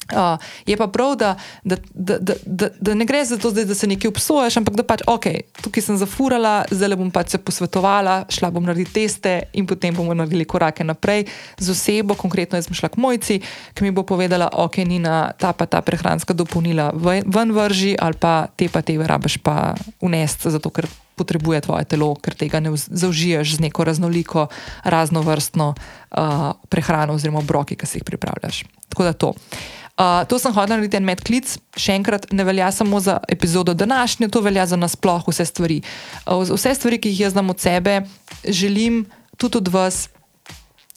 Uh, 0.09 0.41
je 0.65 0.77
pa 0.77 0.87
prav, 0.87 1.15
da, 1.15 1.35
da, 1.63 1.75
da, 1.93 2.17
da, 2.45 2.69
da, 2.79 2.93
ne 2.93 3.05
gre 3.05 3.25
za 3.25 3.37
to, 3.37 3.51
zdaj, 3.53 3.65
da 3.65 3.75
se 3.75 3.87
nekaj 3.87 4.09
obsoješ, 4.09 4.57
ampak 4.57 4.75
da 4.75 4.83
pač, 4.83 5.03
ok, 5.07 5.25
tukaj 5.61 5.85
sem 5.85 5.99
zafurala, 6.01 6.63
zdaj 6.71 6.95
bom 6.97 7.11
pač 7.13 7.35
se 7.35 7.37
posvetovala, 7.37 8.23
šla 8.29 8.49
bom 8.51 8.65
narediti 8.65 8.95
teste 9.03 9.35
in 9.53 9.67
potem 9.69 9.93
bomo 9.95 10.15
naredili 10.17 10.47
korake 10.49 10.83
naprej 10.83 11.27
z 11.57 11.69
osebo, 11.69 12.17
konkretno 12.17 12.57
jaz 12.57 12.65
sem 12.65 12.77
šla 12.77 12.89
k 12.89 12.97
mojci, 12.97 13.37
ki 13.77 13.85
mi 13.85 13.93
bo 13.93 14.01
povedala, 14.03 14.49
ok, 14.49 14.81
ni 14.89 14.97
na 14.97 15.29
ta 15.37 15.53
pa 15.53 15.69
ta 15.69 15.81
prehranska 15.85 16.33
dopolnila 16.33 16.89
ven 16.95 17.53
vrži 17.53 17.93
ali 17.99 18.17
pa 18.17 18.47
te 18.55 18.69
pa 18.69 18.81
te 18.81 18.97
rabaš 18.97 19.37
pa 19.37 19.75
unesti, 20.01 20.49
zato 20.49 20.73
ker 20.73 20.89
potrebuje 21.19 21.67
tvoje 21.67 21.83
telo, 21.83 22.15
ker 22.15 22.33
tega 22.33 22.63
ne 22.63 22.71
zaužiješ 22.73 23.59
z 23.59 23.67
neko 23.67 23.83
raznoliko, 23.83 24.47
raznovrstno 24.87 25.73
uh, 25.75 26.55
prehrano 26.71 27.19
oziroma 27.19 27.43
obroki, 27.43 27.75
ki 27.75 27.85
si 27.85 27.99
jih 27.99 28.07
pripravljaš. 28.07 28.63
Tako 28.87 29.03
da 29.03 29.13
to. 29.13 29.35
Uh, 29.35 29.78
to 29.99 30.39
sem 30.39 30.53
hodila 30.55 30.77
narediti 30.77 30.97
en 30.97 31.07
medklic, 31.07 31.57
še 31.75 31.97
enkrat, 31.99 32.29
ne 32.31 32.43
velja 32.47 32.69
samo 32.71 33.01
za 33.03 33.17
epizodo 33.27 33.73
današnje, 33.73 34.29
to 34.31 34.41
velja 34.41 34.65
za 34.65 34.77
nasploh 34.79 35.25
vse 35.27 35.45
stvari. 35.45 35.81
Uh, 36.25 36.45
vse 36.47 36.75
stvari, 36.75 37.01
ki 37.03 37.11
jih 37.11 37.25
jaz 37.25 37.35
znam 37.35 37.49
od 37.49 37.59
sebe, 37.59 38.01
želim 38.47 39.05
tudi 39.37 39.57
od 39.57 39.67
vas, 39.67 40.07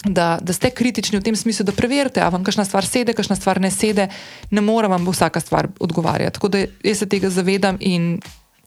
da, 0.04 0.38
da 0.42 0.52
ste 0.52 0.70
kritični 0.70 1.18
v 1.18 1.22
tem 1.22 1.36
smislu, 1.36 1.66
da 1.66 1.74
preverite, 1.74 2.22
ali 2.22 2.34
vam 2.34 2.44
kakšna 2.46 2.64
stvar 2.66 2.86
sede, 2.86 3.14
kakšna 3.14 3.36
stvar 3.38 3.60
ne 3.62 3.70
sede, 3.70 4.08
ne 4.50 4.60
more 4.60 4.90
vam 4.90 5.06
vsaka 5.06 5.40
stvar 5.40 5.68
odgovarjati. 5.80 6.34
Tako 6.38 6.48
da 6.48 6.62
jaz 6.82 7.02
se 7.02 7.06
tega 7.06 7.30
zavedam 7.30 7.78
in 7.80 8.20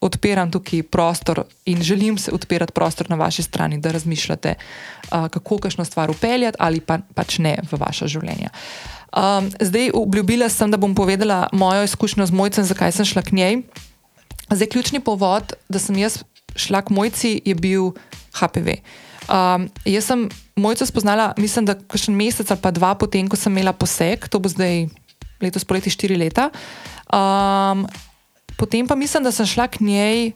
odpiram 0.03 0.51
tukaj 0.51 0.83
prostor 0.83 1.45
in 1.65 1.81
želim 1.83 2.17
se 2.17 2.31
odpirati 2.31 2.75
prostor 2.75 3.09
na 3.09 3.15
vaši 3.15 3.43
strani, 3.43 3.79
da 3.79 3.91
razmišljate, 3.91 4.55
uh, 4.55 5.27
kako 5.31 5.57
kakšno 5.57 5.85
stvar 5.85 6.11
upeljati 6.11 6.57
ali 6.59 6.79
pa, 6.79 6.99
pač 7.15 7.39
ne 7.39 7.55
v 7.71 7.79
vaše 7.79 8.07
življenje. 8.07 8.51
Uh, 8.51 8.94
Um, 9.15 9.47
zdaj, 9.61 9.91
obljubila 9.95 10.49
sem, 10.49 10.71
da 10.71 10.77
bom 10.77 10.95
povedala 10.95 11.47
mojo 11.55 11.83
izkušnjo 11.87 12.25
z 12.25 12.35
mojcem, 12.35 12.65
zakaj 12.67 12.91
sem 12.91 13.05
šla 13.07 13.21
k 13.23 13.31
njej. 13.31 13.61
Zdaj, 14.51 14.67
ključni 14.67 14.99
povod, 14.99 15.53
da 15.69 15.79
sem 15.79 15.95
jaz 15.97 16.19
šla 16.55 16.81
k 16.81 16.91
mojci, 16.91 17.41
je 17.45 17.55
bil 17.55 17.93
HPV. 18.35 18.81
Um, 19.31 19.69
jaz 19.85 20.11
sem 20.11 20.27
mojco 20.55 20.85
spoznala, 20.85 21.33
mislim, 21.37 21.65
da 21.65 21.77
še 21.95 22.11
en 22.11 22.19
mesec 22.19 22.51
ali 22.51 22.61
pa 22.61 22.71
dva 22.75 22.91
potem, 22.99 23.29
ko 23.31 23.39
sem 23.39 23.55
imela 23.55 23.73
poseg, 23.73 24.27
to 24.27 24.39
bo 24.39 24.51
zdaj 24.51 24.85
letos 25.41 25.63
poleti 25.63 25.89
štiri 25.89 26.19
leta. 26.19 26.51
Um, 27.07 27.87
potem 28.59 28.87
pa 28.87 28.99
mislim, 28.99 29.23
da 29.23 29.31
sem 29.31 29.47
šla 29.47 29.67
k 29.71 29.79
njej 29.79 30.35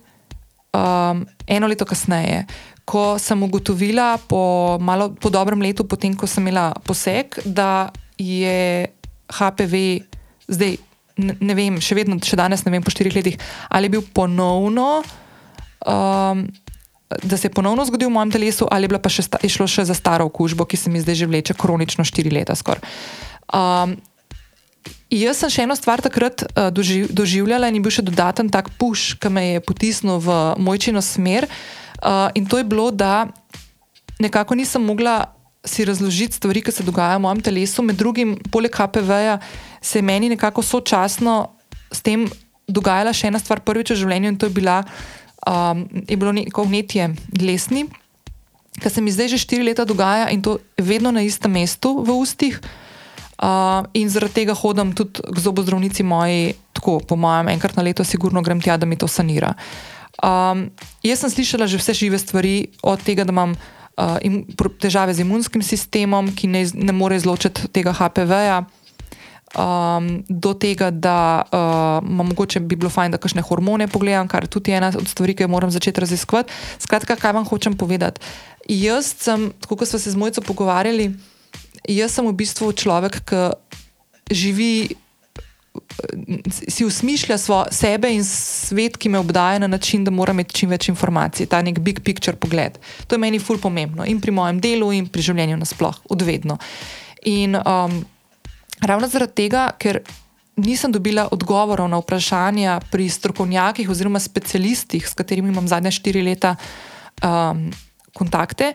um, 0.73 1.27
eno 1.47 1.67
leto 1.67 1.85
kasneje. 1.85 2.45
Ko 2.89 3.19
sem 3.21 3.37
ugotovila, 3.45 4.17
po, 4.25 4.77
malo, 4.81 5.11
po 5.13 5.29
dobrem 5.29 5.61
letu, 5.61 5.85
potem 5.85 6.15
ko 6.17 6.25
sem 6.25 6.41
imela 6.47 6.71
poseg, 6.81 7.37
da 7.45 7.93
je 8.17 8.89
HPV 9.29 9.75
zdaj, 10.49 10.77
ne, 11.21 11.35
ne 11.37 11.53
vem, 11.53 11.77
še 11.83 11.97
vedno, 11.97 12.17
še 12.17 12.39
danes 12.39 12.65
ne 12.65 12.73
vem, 12.73 12.83
po 12.83 12.93
štirih 12.93 13.13
letih, 13.13 13.37
ali 13.69 13.89
je 13.89 13.93
bil 13.97 14.03
ponovno, 14.13 15.03
um, 15.85 16.43
da 17.09 17.37
se 17.37 17.49
je 17.49 17.53
ponovno 17.53 17.85
zgodil 17.85 18.09
v 18.09 18.17
mojem 18.17 18.33
telesu, 18.33 18.67
ali 18.69 18.89
je, 18.89 19.01
pa 19.01 19.09
še 19.13 19.25
sta, 19.25 19.41
je 19.41 19.53
šlo 19.53 19.69
še 19.69 19.85
za 19.85 19.97
staro 19.97 20.25
okužbo, 20.29 20.65
ki 20.65 20.77
se 20.77 20.89
mi 20.89 21.01
zdaj 21.01 21.21
že 21.21 21.29
vleče 21.29 21.57
kronično 21.57 22.05
štiri 22.05 22.33
leta. 22.33 22.57
Um, 23.53 23.97
jaz 25.13 25.41
sem 25.41 25.53
še 25.53 25.65
eno 25.65 25.77
stvar 25.77 26.01
takrat 26.05 26.45
uh, 26.49 26.69
doživ, 26.73 27.09
doživljala 27.13 27.69
in 27.69 27.79
je 27.79 27.85
bil 27.85 27.93
še 27.93 28.05
dodaten 28.05 28.49
tak 28.49 28.73
puš, 28.81 29.13
ki 29.21 29.29
me 29.33 29.45
je 29.45 29.61
potisnil 29.65 30.21
v 30.21 30.39
mojčino 30.57 31.01
smer. 31.05 31.49
Uh, 31.49 31.78
in 32.35 32.45
to 32.45 32.57
je 32.57 32.63
bilo, 32.63 32.91
da 32.91 33.27
nekako 34.19 34.55
nisem 34.55 34.83
mogla 34.83 35.35
si 35.65 35.85
razložiti 35.85 36.35
stvari, 36.35 36.61
ki 36.61 36.71
se 36.71 36.83
dogajajo 36.83 37.19
v 37.19 37.21
mojem 37.21 37.41
telesu. 37.41 37.83
Med 37.83 37.95
drugim, 37.99 38.37
poleg 38.51 38.75
HPV-ja, 38.75 39.39
se 39.81 39.99
je 39.99 40.03
meni 40.03 40.29
nekako 40.29 40.61
sočasno 40.61 41.49
s 41.91 42.01
tem 42.01 42.27
dogajala 42.67 43.13
še 43.13 43.29
ena 43.29 43.39
stvar, 43.41 43.63
prvič 43.65 43.93
v 43.93 43.99
življenju 44.03 44.31
in 44.33 44.37
to 44.39 44.47
je, 44.49 44.53
bila, 44.53 44.83
um, 45.47 45.83
je 46.05 46.15
bilo 46.15 46.31
neko 46.35 46.63
vnetje 46.67 47.09
dlesni, 47.33 47.87
ki 48.79 48.89
se 48.89 49.01
mi 49.01 49.11
zdaj 49.11 49.33
že 49.33 49.41
štiri 49.41 49.65
leta 49.65 49.83
dogaja 49.85 50.29
in 50.31 50.43
to 50.45 50.59
vedno 50.77 51.11
na 51.11 51.25
istem 51.25 51.51
mestu 51.51 51.99
v 52.05 52.15
ustih. 52.15 52.61
Uh, 53.39 53.87
in 53.95 54.11
zaradi 54.11 54.43
tega 54.43 54.53
hodim 54.53 54.91
tudi 54.91 55.23
k 55.23 55.37
zobozdravnici 55.39 56.03
moji, 56.03 56.57
tako 56.75 56.99
po 56.99 57.15
mojem, 57.15 57.47
enkrat 57.55 57.77
na 57.79 57.85
leto, 57.87 58.03
sigurno 58.03 58.43
grem 58.43 58.59
tja, 58.59 58.75
da 58.75 58.83
mi 58.83 58.99
to 58.99 59.07
sanira. 59.07 59.53
Um, 60.19 60.67
jaz 61.03 61.23
sem 61.23 61.31
slišala 61.31 61.67
že 61.67 61.79
vse 61.79 61.93
žive 61.95 62.19
stvari, 62.19 62.75
od 62.83 62.99
tega, 62.99 63.23
da 63.23 63.31
imam 63.31 63.55
uh, 63.55 64.19
težave 64.79 65.15
z 65.15 65.23
imunskim 65.23 65.63
sistemom, 65.63 66.33
ki 66.35 66.51
ne, 66.51 66.65
ne 66.75 66.93
more 66.95 67.15
izločiti 67.15 67.71
tega 67.71 67.95
HPV-ja, 67.95 68.67
um, 69.55 70.09
do 70.27 70.53
tega, 70.53 70.91
da 70.91 71.47
uh, 71.47 72.03
mogoče 72.03 72.59
bi 72.59 72.75
bilo 72.75 72.91
fajn, 72.91 73.15
da 73.15 73.21
kakšne 73.21 73.45
hormone 73.47 73.87
pogledam, 73.87 74.27
kar 74.27 74.43
je 74.43 74.51
tudi 74.51 74.75
ena 74.75 74.91
od 74.91 75.07
stvari, 75.07 75.35
ki 75.35 75.47
jo 75.47 75.53
moram 75.55 75.71
začeti 75.71 76.03
raziskovati. 76.03 76.53
Skratka, 76.83 77.15
kaj 77.15 77.39
vam 77.39 77.47
hočem 77.47 77.77
povedati? 77.79 78.21
Jaz 78.69 79.15
sem, 79.17 79.49
tako 79.61 79.79
kot 79.79 79.89
smo 79.89 79.99
se 79.99 80.11
z 80.11 80.19
mojco 80.19 80.43
pogovarjali, 80.45 81.13
jaz 81.87 82.11
sem 82.11 82.27
v 82.27 82.35
bistvu 82.35 82.73
človek, 82.75 83.23
ki 83.23 83.43
živi 84.29 84.95
si 86.67 86.85
usmišlja 86.85 87.37
svo, 87.37 87.63
sebe 87.71 88.11
in 88.13 88.23
svet, 88.25 88.97
ki 88.97 89.09
me 89.09 89.19
obdaja 89.19 89.59
na 89.59 89.67
način, 89.67 90.03
da 90.03 90.11
mora 90.11 90.33
imeti 90.33 90.61
čim 90.61 90.69
več 90.69 90.89
informacij, 90.89 91.49
ta 91.49 91.61
nek 91.61 91.79
big 91.79 92.01
picture 92.05 92.37
pogled. 92.37 92.79
To 93.07 93.15
je 93.15 93.19
meni 93.19 93.39
ful 93.39 93.59
pomembno 93.61 94.05
in 94.05 94.21
pri 94.21 94.31
mojem 94.31 94.61
delu, 94.63 94.91
in 94.93 95.07
pri 95.07 95.25
življenju 95.25 95.57
nasploh, 95.59 96.01
odvedno. 96.09 96.57
In 97.29 97.57
um, 97.59 97.99
ravno 98.81 99.09
zaradi 99.11 99.35
tega, 99.43 99.69
ker 99.79 100.01
nisem 100.59 100.91
dobila 100.91 101.27
odgovorov 101.31 101.89
na 101.89 101.99
vprašanja 101.99 102.79
pri 102.91 103.09
strokovnjakih 103.09 103.89
oziroma 103.89 104.19
specialistih, 104.19 105.07
s 105.07 105.13
katerimi 105.13 105.51
imam 105.53 105.67
zadnje 105.67 105.91
štiri 105.99 106.23
leta 106.23 106.55
um, 107.23 107.69
kontakte. 108.13 108.73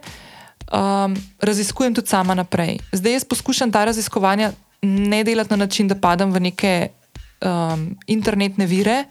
Um, 0.72 1.16
raziskujem 1.40 1.94
tudi 1.94 2.09
sama 2.09 2.35
naprej. 2.35 2.78
Zdaj 2.93 3.12
jaz 3.12 3.24
poskušam 3.28 3.72
ta 3.72 3.85
raziskovanja 3.85 4.52
ne 4.85 5.24
delati 5.24 5.51
na 5.51 5.56
način, 5.65 5.89
da 5.89 5.94
padam 5.94 6.32
v 6.32 6.40
neke 6.40 6.73
um, 7.44 7.90
internetne 8.06 8.66
vire, 8.66 9.05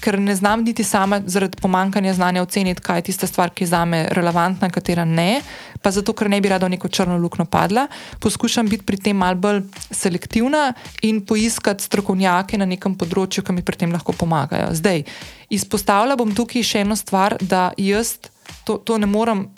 ker 0.00 0.18
ne 0.20 0.34
znam 0.34 0.62
niti 0.64 0.84
sama 0.84 1.20
zaradi 1.26 1.58
pomankanja 1.60 2.14
znanja 2.14 2.42
oceniti, 2.42 2.82
kaj 2.82 2.98
je 2.98 3.02
tista 3.10 3.26
stvar, 3.26 3.50
ki 3.50 3.64
je 3.64 3.68
za 3.68 3.84
me 3.84 4.04
relevantna, 4.10 4.70
katera 4.70 5.04
ne, 5.04 5.42
pa 5.82 5.90
zato, 5.90 6.14
ker 6.16 6.30
ne 6.30 6.40
bi 6.40 6.48
rada 6.48 6.66
v 6.66 6.76
neko 6.76 6.88
črno 6.88 7.18
luknjo 7.18 7.44
padla. 7.50 7.86
Poskušam 8.20 8.68
biti 8.68 8.86
pri 8.86 8.96
tem 8.96 9.16
malce 9.16 9.40
bolj 9.40 9.60
selektivna 9.90 10.72
in 11.02 11.20
poiskati 11.26 11.84
strokovnjake 11.84 12.58
na 12.58 12.68
nekem 12.70 12.94
področju, 12.96 13.44
ki 13.44 13.56
mi 13.56 13.66
pri 13.66 13.82
tem 13.82 13.92
lahko 13.92 14.14
pomagajo. 14.16 14.72
Zdaj, 14.78 15.04
izpostavila 15.50 16.16
bom 16.16 16.32
tukaj 16.34 16.64
še 16.64 16.84
eno 16.86 16.96
stvar, 16.96 17.36
da 17.40 17.70
jaz 17.76 18.16
to, 18.64 18.78
to 18.78 18.98
ne 18.98 19.10
morem 19.10 19.48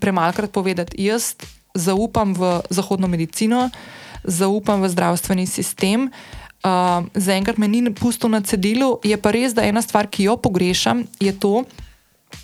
premalkrat 0.00 0.52
povedati. 0.52 1.00
Jaz 1.02 1.34
zaupam 1.74 2.32
v 2.34 2.60
zahodno 2.70 3.08
medicino, 3.08 3.68
zaupam 4.26 4.82
v 4.82 4.90
zdravstveni 4.90 5.46
sistem. 5.46 6.10
Uh, 6.66 7.06
Zaenkrat 7.14 7.58
me 7.58 7.68
ni 7.68 7.94
pusto 7.94 8.28
na 8.28 8.40
cedilu, 8.40 8.98
je 9.04 9.16
pa 9.16 9.30
res, 9.30 9.54
da 9.54 9.62
ena 9.62 9.82
stvar, 9.82 10.10
ki 10.10 10.26
jo 10.26 10.36
pogrešam, 10.36 11.04
je 11.20 11.30
to, 11.30 11.62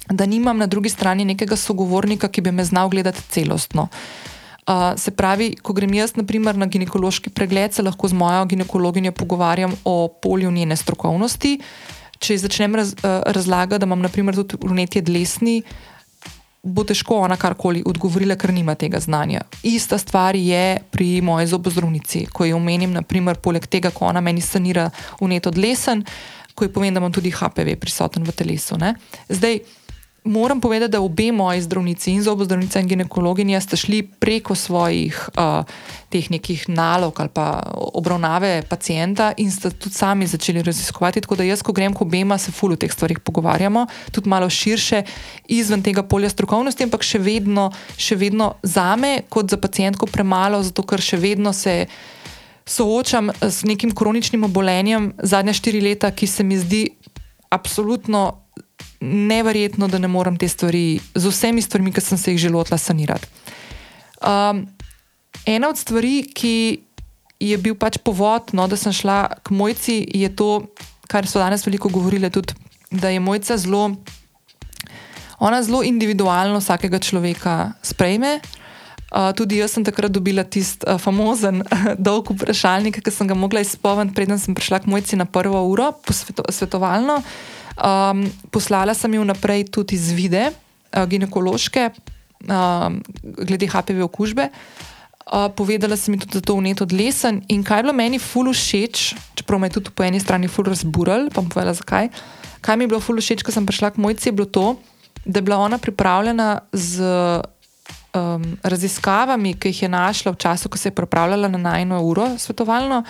da 0.06 0.26
nimam 0.26 0.58
na 0.58 0.66
drugi 0.66 0.92
strani 0.92 1.24
nekega 1.24 1.56
sogovornika, 1.56 2.28
ki 2.28 2.40
bi 2.40 2.52
me 2.52 2.64
znal 2.64 2.88
gledati 2.88 3.22
celostno. 3.28 3.88
Uh, 4.62 4.94
se 4.94 5.10
pravi, 5.10 5.56
ko 5.58 5.74
grem 5.74 5.94
jaz 5.94 6.14
naprimer, 6.14 6.54
na 6.54 6.68
ginekološki 6.70 7.32
pregled, 7.34 7.74
se 7.74 7.82
lahko 7.82 8.08
z 8.08 8.14
mojo 8.14 8.44
ginekologinjo 8.46 9.12
pogovarjam 9.12 9.74
o 9.84 10.06
polju 10.22 10.52
njene 10.54 10.76
strokovnosti. 10.76 11.56
Če 12.22 12.38
začnem 12.38 12.78
raz, 12.78 12.94
uh, 12.94 13.24
razlagati, 13.26 13.82
da 13.82 13.90
imam 13.90 14.04
naprimer 14.06 14.38
tudi 14.38 14.60
vnetje 14.62 15.02
dlesni, 15.02 15.62
bo 16.62 16.84
težko 16.86 17.18
ona 17.24 17.36
karkoli 17.36 17.82
odgovorila, 17.86 18.36
ker 18.38 18.52
nima 18.54 18.74
tega 18.78 19.00
znanja. 19.02 19.42
Ista 19.66 19.98
stvar 19.98 20.36
je 20.38 20.78
pri 20.90 21.20
moji 21.20 21.46
zobozdravnici, 21.50 22.26
ko 22.32 22.46
jo 22.46 22.56
omenim, 22.56 22.92
naprimer, 22.94 23.40
poleg 23.42 23.66
tega, 23.66 23.90
ko 23.90 24.06
ona 24.06 24.20
meni 24.22 24.40
sanira 24.40 24.88
vneto 25.20 25.50
dlesen, 25.50 26.04
ko 26.54 26.64
ji 26.64 26.72
povem, 26.72 26.94
da 26.94 27.02
imam 27.02 27.12
tudi 27.12 27.32
HPV 27.34 27.76
prisoten 27.80 28.22
v 28.24 28.34
telesu. 28.36 28.78
Ne? 28.78 28.94
Zdaj, 29.28 29.58
moram 30.24 30.60
povedati, 30.60 30.90
da 30.90 31.00
obe 31.00 31.32
moji 31.32 31.60
zdravnici, 31.60 32.12
in 32.12 32.22
zobozdravnica 32.22 32.80
in 32.80 32.86
ginekologinja, 32.86 33.60
sta 33.60 33.76
šli 33.76 34.02
preko 34.02 34.54
svojih 34.54 35.28
uh, 35.36 35.64
nekih 36.30 36.68
nalog 36.68 37.20
ali 37.20 37.28
pa 37.28 37.62
obravnave 37.74 38.62
pacijenta 38.68 39.32
in 39.36 39.50
sta 39.52 39.70
tudi 39.70 39.94
sami 39.94 40.26
začeli 40.26 40.62
raziskovati. 40.62 41.20
Tako 41.20 41.36
da 41.36 41.44
jaz, 41.44 41.62
ko 41.62 41.72
grem 41.72 41.94
k 41.94 42.00
obema, 42.00 42.38
se 42.38 42.52
ful 42.52 42.72
o 42.72 42.76
teh 42.76 42.92
stvarih 42.92 43.18
pogovarjamo, 43.18 43.86
tudi 44.12 44.28
malo 44.28 44.50
širše, 44.50 45.02
izven 45.48 45.82
tega 45.82 46.02
polja 46.02 46.28
strokovnosti, 46.28 46.84
ampak 46.84 47.02
še 47.02 47.18
vedno, 47.18 47.70
še 47.96 48.16
vedno 48.16 48.54
za 48.62 48.96
me, 48.96 49.22
kot 49.28 49.50
za 49.50 49.56
pacijentko, 49.56 50.06
premalo, 50.06 50.62
zato 50.62 50.82
ker 50.82 51.00
še 51.00 51.16
vedno 51.16 51.52
se. 51.52 51.86
Soočam 52.66 53.32
s 53.42 53.64
nekim 53.66 53.90
kroničnim 53.90 54.44
obolenjem 54.46 55.08
zadnja 55.18 55.52
štiri 55.52 55.80
leta, 55.82 56.12
ki 56.14 56.26
se 56.30 56.44
mi 56.46 56.54
zdi 56.58 56.84
absolutno 57.50 58.41
neverjetno, 59.00 59.88
da 59.88 59.98
ne 59.98 60.08
morem 60.08 60.36
te 60.38 60.48
stvari, 60.48 61.00
z 61.14 61.26
vsemi 61.28 61.62
stvarmi, 61.62 61.92
ki 61.92 62.00
sem 62.00 62.18
se 62.18 62.32
jih 62.32 62.40
želela 62.46 62.78
sanirati. 62.78 63.26
Um, 64.22 64.66
ena 65.46 65.68
od 65.68 65.78
stvari, 65.78 66.22
ki 66.34 66.54
je 67.42 67.58
bil 67.58 67.74
pač 67.74 67.98
povod, 67.98 68.54
no, 68.54 68.68
da 68.70 68.78
sem 68.78 68.94
šla 68.94 69.26
k 69.42 69.54
mojci, 69.54 69.98
je 70.14 70.30
to, 70.36 70.68
kar 71.10 71.26
so 71.26 71.42
danes 71.42 71.66
veliko 71.66 71.90
govorili, 71.90 72.30
tudi, 72.30 72.54
da 72.90 73.10
je 73.10 73.20
mojca 73.20 73.56
zelo, 73.58 73.96
ona 75.42 75.62
zelo 75.62 75.82
individualno 75.82 76.60
vsakega 76.62 77.02
človeka 77.02 77.72
sprejme. 77.82 78.38
Uh, 79.12 79.28
tudi 79.36 79.58
jaz 79.58 79.74
sem 79.74 79.84
takrat 79.84 80.08
dobila 80.08 80.40
tisti 80.44 80.86
uh, 80.88 80.96
famozen 80.96 81.60
dolg 82.06 82.30
vprašalnik, 82.32 83.02
ki 83.04 83.12
sem 83.12 83.28
ga 83.28 83.36
mogla 83.36 83.60
izpolniti, 83.60 84.14
preden 84.16 84.38
sem 84.40 84.54
prišla 84.56 84.80
k 84.80 84.88
mojci 84.88 85.18
na 85.20 85.26
prvo 85.28 85.60
uro, 85.68 85.90
posvetovalno. 86.06 87.18
Uh, 87.18 87.61
Um, 87.76 88.26
poslala 88.52 88.94
sem 88.94 89.12
jim 89.14 89.26
naprej 89.26 89.66
tudi 89.72 89.96
izvide, 89.96 90.50
uh, 90.52 91.04
ginekološke, 91.08 91.90
um, 92.48 93.00
glede 93.48 93.68
HPV 93.70 94.04
okužbe. 94.04 94.48
Uh, 95.22 95.48
povedala 95.56 95.96
sem 95.96 96.14
jim 96.14 96.20
tudi, 96.20 96.40
da 96.40 96.44
to 96.44 96.58
vneto 96.58 96.84
odlesen. 96.84 97.40
In 97.48 97.64
kaj 97.64 97.80
je 97.80 97.86
bilo 97.86 97.96
meni 97.96 98.20
ful 98.20 98.52
všeč, 98.52 99.14
čeprav 99.38 99.62
me 99.62 99.70
je 99.70 99.78
tudi 99.78 99.94
po 99.94 100.04
eni 100.04 100.20
strani 100.20 100.50
ful 100.50 100.68
razbural, 100.68 101.30
pa 101.32 101.40
bom 101.40 101.48
povedala 101.48 101.74
zakaj. 101.78 102.10
Kaj 102.60 102.76
mi 102.76 102.84
je 102.84 102.92
bilo 102.92 103.00
ful 103.00 103.16
všeč, 103.16 103.46
ko 103.46 103.54
sem 103.54 103.66
prišla 103.66 103.94
k 103.94 104.02
mojci, 104.02 104.28
je 104.28 104.36
bilo 104.36 104.50
to, 104.50 104.76
da 105.24 105.38
je 105.38 105.46
bila 105.46 105.62
ona 105.62 105.78
pripravljena 105.78 106.66
z 106.72 107.02
um, 108.14 108.42
raziskavami, 108.62 109.54
ki 109.54 109.72
jih 109.72 109.82
je 109.82 109.88
našla 109.88 110.32
v 110.32 110.36
času, 110.36 110.68
ko 110.68 110.78
se 110.78 110.90
je 110.90 110.94
pripravljala 110.94 111.48
na 111.48 111.58
najno 111.58 112.02
uro 112.02 112.28
svetovalno. 112.38 113.04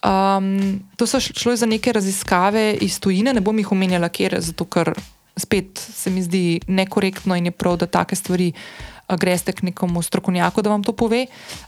Um, 0.00 0.80
to 0.96 1.06
so 1.06 1.20
šlo 1.20 1.56
za 1.56 1.66
neke 1.66 1.92
raziskave 1.92 2.72
iz 2.80 3.00
tujine, 3.00 3.34
ne 3.36 3.40
bom 3.44 3.58
jih 3.58 3.72
omenjala, 3.72 4.08
ker, 4.08 4.38
zato, 4.40 4.64
ker 4.64 4.94
spet 5.36 5.78
se 5.78 6.10
mi 6.10 6.22
zdi 6.24 6.60
nekorektno 6.66 7.36
in 7.36 7.50
je 7.50 7.52
prav, 7.52 7.76
da 7.76 7.86
take 7.86 8.16
stvari 8.16 8.52
uh, 8.52 9.16
greste 9.20 9.52
k 9.52 9.68
nekomu 9.68 10.02
strokovnjaku, 10.02 10.62
da 10.62 10.70
vam 10.72 10.84
to 10.84 10.96
pove. 10.96 11.26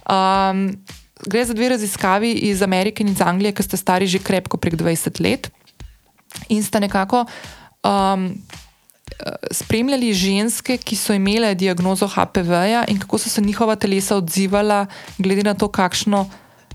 Um, 0.09 0.71
gre 1.29 1.45
za 1.45 1.55
dve 1.55 1.69
raziskavi 1.77 2.33
iz 2.49 2.63
Amerike 2.63 3.05
in 3.05 3.13
iz 3.13 3.21
Anglije, 3.21 3.53
ki 3.53 3.63
sta 3.63 3.77
stari 3.77 4.07
že 4.07 4.19
krepko 4.19 4.57
prek 4.57 4.81
20 4.81 5.21
let 5.21 5.51
in 6.49 6.65
sta 6.65 6.81
nekako. 6.81 7.27
Um, 7.85 8.33
Spremljali 9.53 10.15
ženske, 10.17 10.79
ki 10.81 10.97
so 10.97 11.13
imele 11.13 11.53
diagnozo 11.55 12.09
HPV-ja, 12.09 12.87
in 12.89 12.99
kako 12.99 13.19
so 13.19 13.29
se 13.29 13.45
njihova 13.45 13.77
telesa 13.77 14.17
odzivala, 14.17 14.87
glede 15.19 15.45
na 15.45 15.55
to, 15.55 15.69
kakšno 15.69 16.25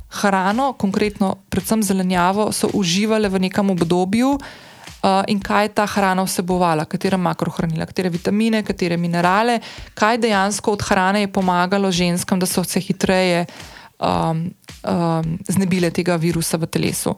hrano, 0.09 0.73
konkretno, 0.73 1.35
predvsem 1.49 1.83
zelenjavo, 1.83 2.51
so 2.51 2.69
uživale 2.73 3.29
v 3.29 3.39
nekem 3.39 3.69
obdobju 3.69 4.29
uh, 4.37 5.23
in 5.27 5.39
kaj 5.39 5.65
je 5.65 5.73
ta 5.75 5.85
hrana 5.85 6.23
vsebovala, 6.23 6.85
katera 6.85 7.17
makrohranila, 7.17 7.85
katere 7.85 8.09
vitamine, 8.09 8.63
katere 8.63 8.97
minerale, 8.97 9.59
kaj 9.93 10.17
dejansko 10.17 10.71
od 10.71 10.81
hrane 10.87 11.21
je 11.21 11.31
pomagalo 11.31 11.91
ženskam, 11.91 12.39
da 12.39 12.45
so 12.45 12.63
se 12.63 12.79
hitreje 12.79 13.45
um, 13.99 14.49
um, 14.83 15.37
znebile 15.47 15.91
tega 15.91 16.15
virusa 16.15 16.57
v 16.57 16.65
telesu. 16.65 17.15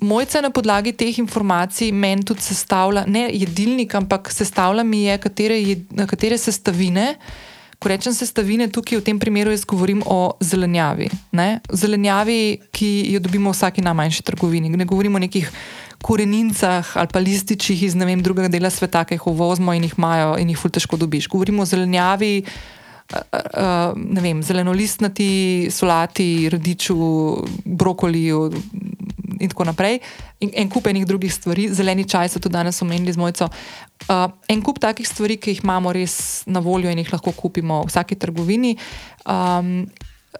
Mojca 0.00 0.40
na 0.40 0.48
podlagi 0.50 0.92
teh 0.96 1.18
informacij 1.18 1.92
meni 1.92 2.24
tudi 2.24 2.40
sestavlja, 2.40 3.04
ne 3.06 3.28
jedilnik, 3.32 3.94
ampak 3.94 4.30
sestavlja 4.32 4.84
mi 4.84 5.04
je, 5.04 5.18
katere, 5.18 5.58
jed, 5.60 5.84
katere 6.08 6.38
sestavine. 6.38 7.18
Ko 7.80 7.88
rečem 7.88 8.12
sestavine, 8.12 8.68
tukaj 8.68 8.98
v 9.00 9.04
tem 9.04 9.18
primeru 9.18 9.54
jaz 9.54 9.64
govorim 9.64 10.02
o 10.04 10.36
zelenjavi. 10.44 11.08
Ne? 11.32 11.62
Zelenjavi, 11.72 12.68
ki 12.76 12.90
jo 13.14 13.20
dobimo 13.24 13.54
v 13.54 13.56
vsaki 13.56 13.80
najmanjši 13.80 14.26
trgovini. 14.28 14.68
Ne 14.68 14.84
govorimo 14.84 15.16
o 15.16 15.22
nekih 15.24 15.48
korenincah 16.04 16.96
ali 16.96 17.08
pa 17.12 17.20
lističih 17.20 17.82
iz 17.82 17.96
vem, 17.96 18.20
drugega 18.22 18.48
dela 18.52 18.70
sveta, 18.70 19.04
ki 19.04 19.16
jih 19.16 19.26
uvozimo 19.32 19.72
in 19.72 19.88
jih 19.88 19.96
imajo 19.96 20.36
in 20.36 20.52
jih 20.52 20.60
ful 20.60 20.70
težko 20.70 21.00
dobiš. 21.00 21.28
Govorimo 21.32 21.62
o 21.62 21.68
zelenjavi, 21.68 22.44
uh, 23.16 23.96
ne 23.96 24.20
vem, 24.20 24.42
zelenolistnati, 24.42 25.68
solati, 25.72 26.48
radiču, 26.52 26.96
brokoliju 27.64 28.50
in 29.40 29.48
tako 29.48 29.64
naprej. 29.72 30.00
In 30.40 30.50
en 30.56 30.70
kup 30.72 30.86
enih 30.88 31.04
drugih 31.04 31.32
stvari, 31.32 31.68
zeleni 31.74 32.06
čaj 32.08 32.30
so 32.32 32.40
tudi 32.40 32.54
danes 32.56 32.80
omenili 32.82 33.12
z 33.12 33.20
mojco. 33.20 33.50
Uh, 34.08 34.30
en 34.48 34.62
kup 34.64 34.78
takih 34.80 35.08
stvari, 35.08 35.36
ki 35.36 35.52
jih 35.52 35.64
imamo 35.64 35.92
res 35.92 36.46
na 36.46 36.62
voljo 36.64 36.88
in 36.88 37.02
jih 37.02 37.12
lahko 37.12 37.34
kupimo 37.36 37.82
v 37.82 37.90
vsaki 37.90 38.16
trgovini. 38.16 38.76
Um, 39.28 39.84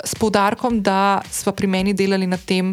s 0.05 0.17
poudarkom, 0.17 0.81
da 0.81 1.21
smo 1.31 1.53
pri 1.53 1.69
meni 1.69 1.93
delali 1.93 2.27
na 2.27 2.39
tem, 2.41 2.73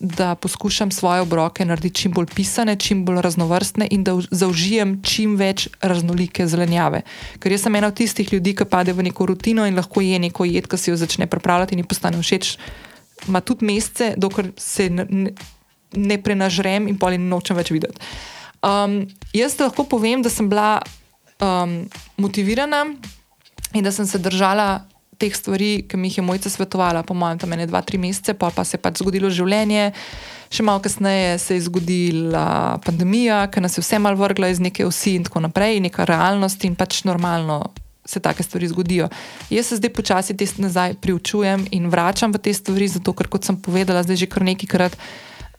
da 0.00 0.34
poskušam 0.34 0.90
svoje 0.90 1.20
obroke 1.20 1.64
narediti 1.64 2.00
čim 2.00 2.12
bolj 2.12 2.30
pisane, 2.34 2.76
čim 2.76 3.04
bolj 3.04 3.20
raznovrstne 3.20 3.88
in 3.90 4.04
da 4.04 4.14
zaužijem 4.30 5.02
čim 5.02 5.36
več 5.36 5.68
raznolike 5.82 6.46
zelenjave. 6.46 7.02
Ker 7.38 7.52
jaz 7.52 7.66
sem 7.66 7.74
ena 7.76 7.90
od 7.90 7.98
tistih 7.98 8.32
ljudi, 8.32 8.54
ki 8.56 8.64
pade 8.64 8.94
v 8.96 9.10
neko 9.10 9.26
rutino 9.28 9.66
in 9.68 9.76
lahko 9.76 10.00
je 10.00 10.18
neko 10.18 10.46
jed, 10.48 10.70
ki 10.70 10.78
si 10.78 10.90
jo 10.90 10.96
začne 10.96 11.26
pripravljati 11.26 11.76
in 11.76 11.84
ji 11.84 11.88
postane 11.90 12.22
všeč. 12.22 12.56
Ma 13.28 13.44
tudi 13.44 13.66
mesece, 13.68 14.14
dokler 14.16 14.54
se 14.56 14.88
ne, 14.88 15.04
ne 15.10 15.34
prenažrem 16.22 16.88
in 16.88 16.98
poli 16.98 17.18
nočem 17.18 17.56
več 17.56 17.72
videti. 17.74 17.98
Um, 18.60 19.06
jaz 19.32 19.56
lahko 19.60 19.86
povem, 19.88 20.22
da 20.22 20.30
sem 20.30 20.48
bila 20.48 20.82
um, 21.40 21.88
motivirana 22.20 22.84
in 23.72 23.84
da 23.84 23.92
sem 23.92 24.06
se 24.06 24.18
držala 24.18 24.84
teh 25.20 25.36
stvari, 25.36 25.84
ki 25.88 25.98
mi 26.00 26.08
jih 26.08 26.18
je 26.18 26.24
mojica 26.24 26.50
svetovala, 26.50 27.02
po 27.04 27.14
mojem, 27.14 27.38
tam 27.38 27.52
ene 27.52 27.66
dva, 27.68 27.82
tri 27.84 27.98
mesece, 28.00 28.34
pa, 28.34 28.48
pa 28.50 28.64
se 28.64 28.78
je 28.78 28.82
pač 28.82 29.02
zgodilo 29.02 29.28
življenje. 29.32 29.90
Še 30.50 30.64
malo 30.66 30.80
kasneje 30.82 31.36
se 31.38 31.58
je 31.58 31.66
zgodila 31.68 32.80
pandemija, 32.84 33.44
ki 33.52 33.62
nas 33.62 33.76
je 33.76 33.84
vse 33.84 34.00
mal 34.02 34.16
vrgla 34.18 34.48
iz 34.50 34.62
neke 34.62 34.86
osi 34.88 35.18
in 35.18 35.28
tako 35.28 35.44
naprej, 35.44 35.78
neka 35.84 36.08
realnost 36.08 36.64
in 36.64 36.76
pač 36.76 37.04
normalno. 37.08 37.62
Se 38.08 38.18
take 38.18 38.42
stvari 38.42 38.66
zgodijo. 38.66 39.10
Jaz 39.52 39.68
se 39.70 39.76
zdaj 39.78 39.92
počasi 39.94 40.34
te 40.34 40.48
nazaj 40.58 40.96
priučujem 41.04 41.68
in 41.76 41.90
vračam 41.92 42.32
v 42.32 42.40
te 42.42 42.54
stvari, 42.56 42.88
zato 42.88 43.12
ker, 43.14 43.28
kot 43.28 43.44
sem 43.46 43.60
povedala, 43.60 44.02
zdaj 44.02 44.24
že 44.24 44.30
kar 44.32 44.42
nekajkrat 44.48 44.96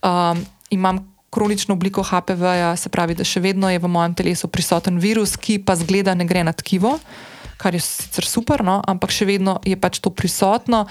um, 0.04 0.46
imam 0.70 1.02
kronično 1.32 1.76
obliko 1.76 2.04
HPV-ja, 2.04 2.76
se 2.76 2.90
pravi, 2.92 3.16
da 3.16 3.24
še 3.24 3.40
vedno 3.40 3.70
je 3.72 3.80
v 3.80 3.88
mojem 3.88 4.14
telesu 4.14 4.50
prisoten 4.52 5.00
virus, 5.00 5.38
ki 5.40 5.62
pa 5.64 5.78
zgleda 5.80 6.16
ne 6.16 6.28
gre 6.28 6.44
na 6.44 6.52
tkivo. 6.52 6.98
Uh, 6.98 7.30
kar 7.62 7.78
je 7.78 7.82
sicer 7.86 8.26
super, 8.26 8.66
no, 8.66 8.80
ampak 8.90 9.14
še 9.14 9.28
vedno 9.30 9.60
je 9.62 9.78
pač 9.78 10.02
to 10.02 10.10
prisotno 10.10 10.88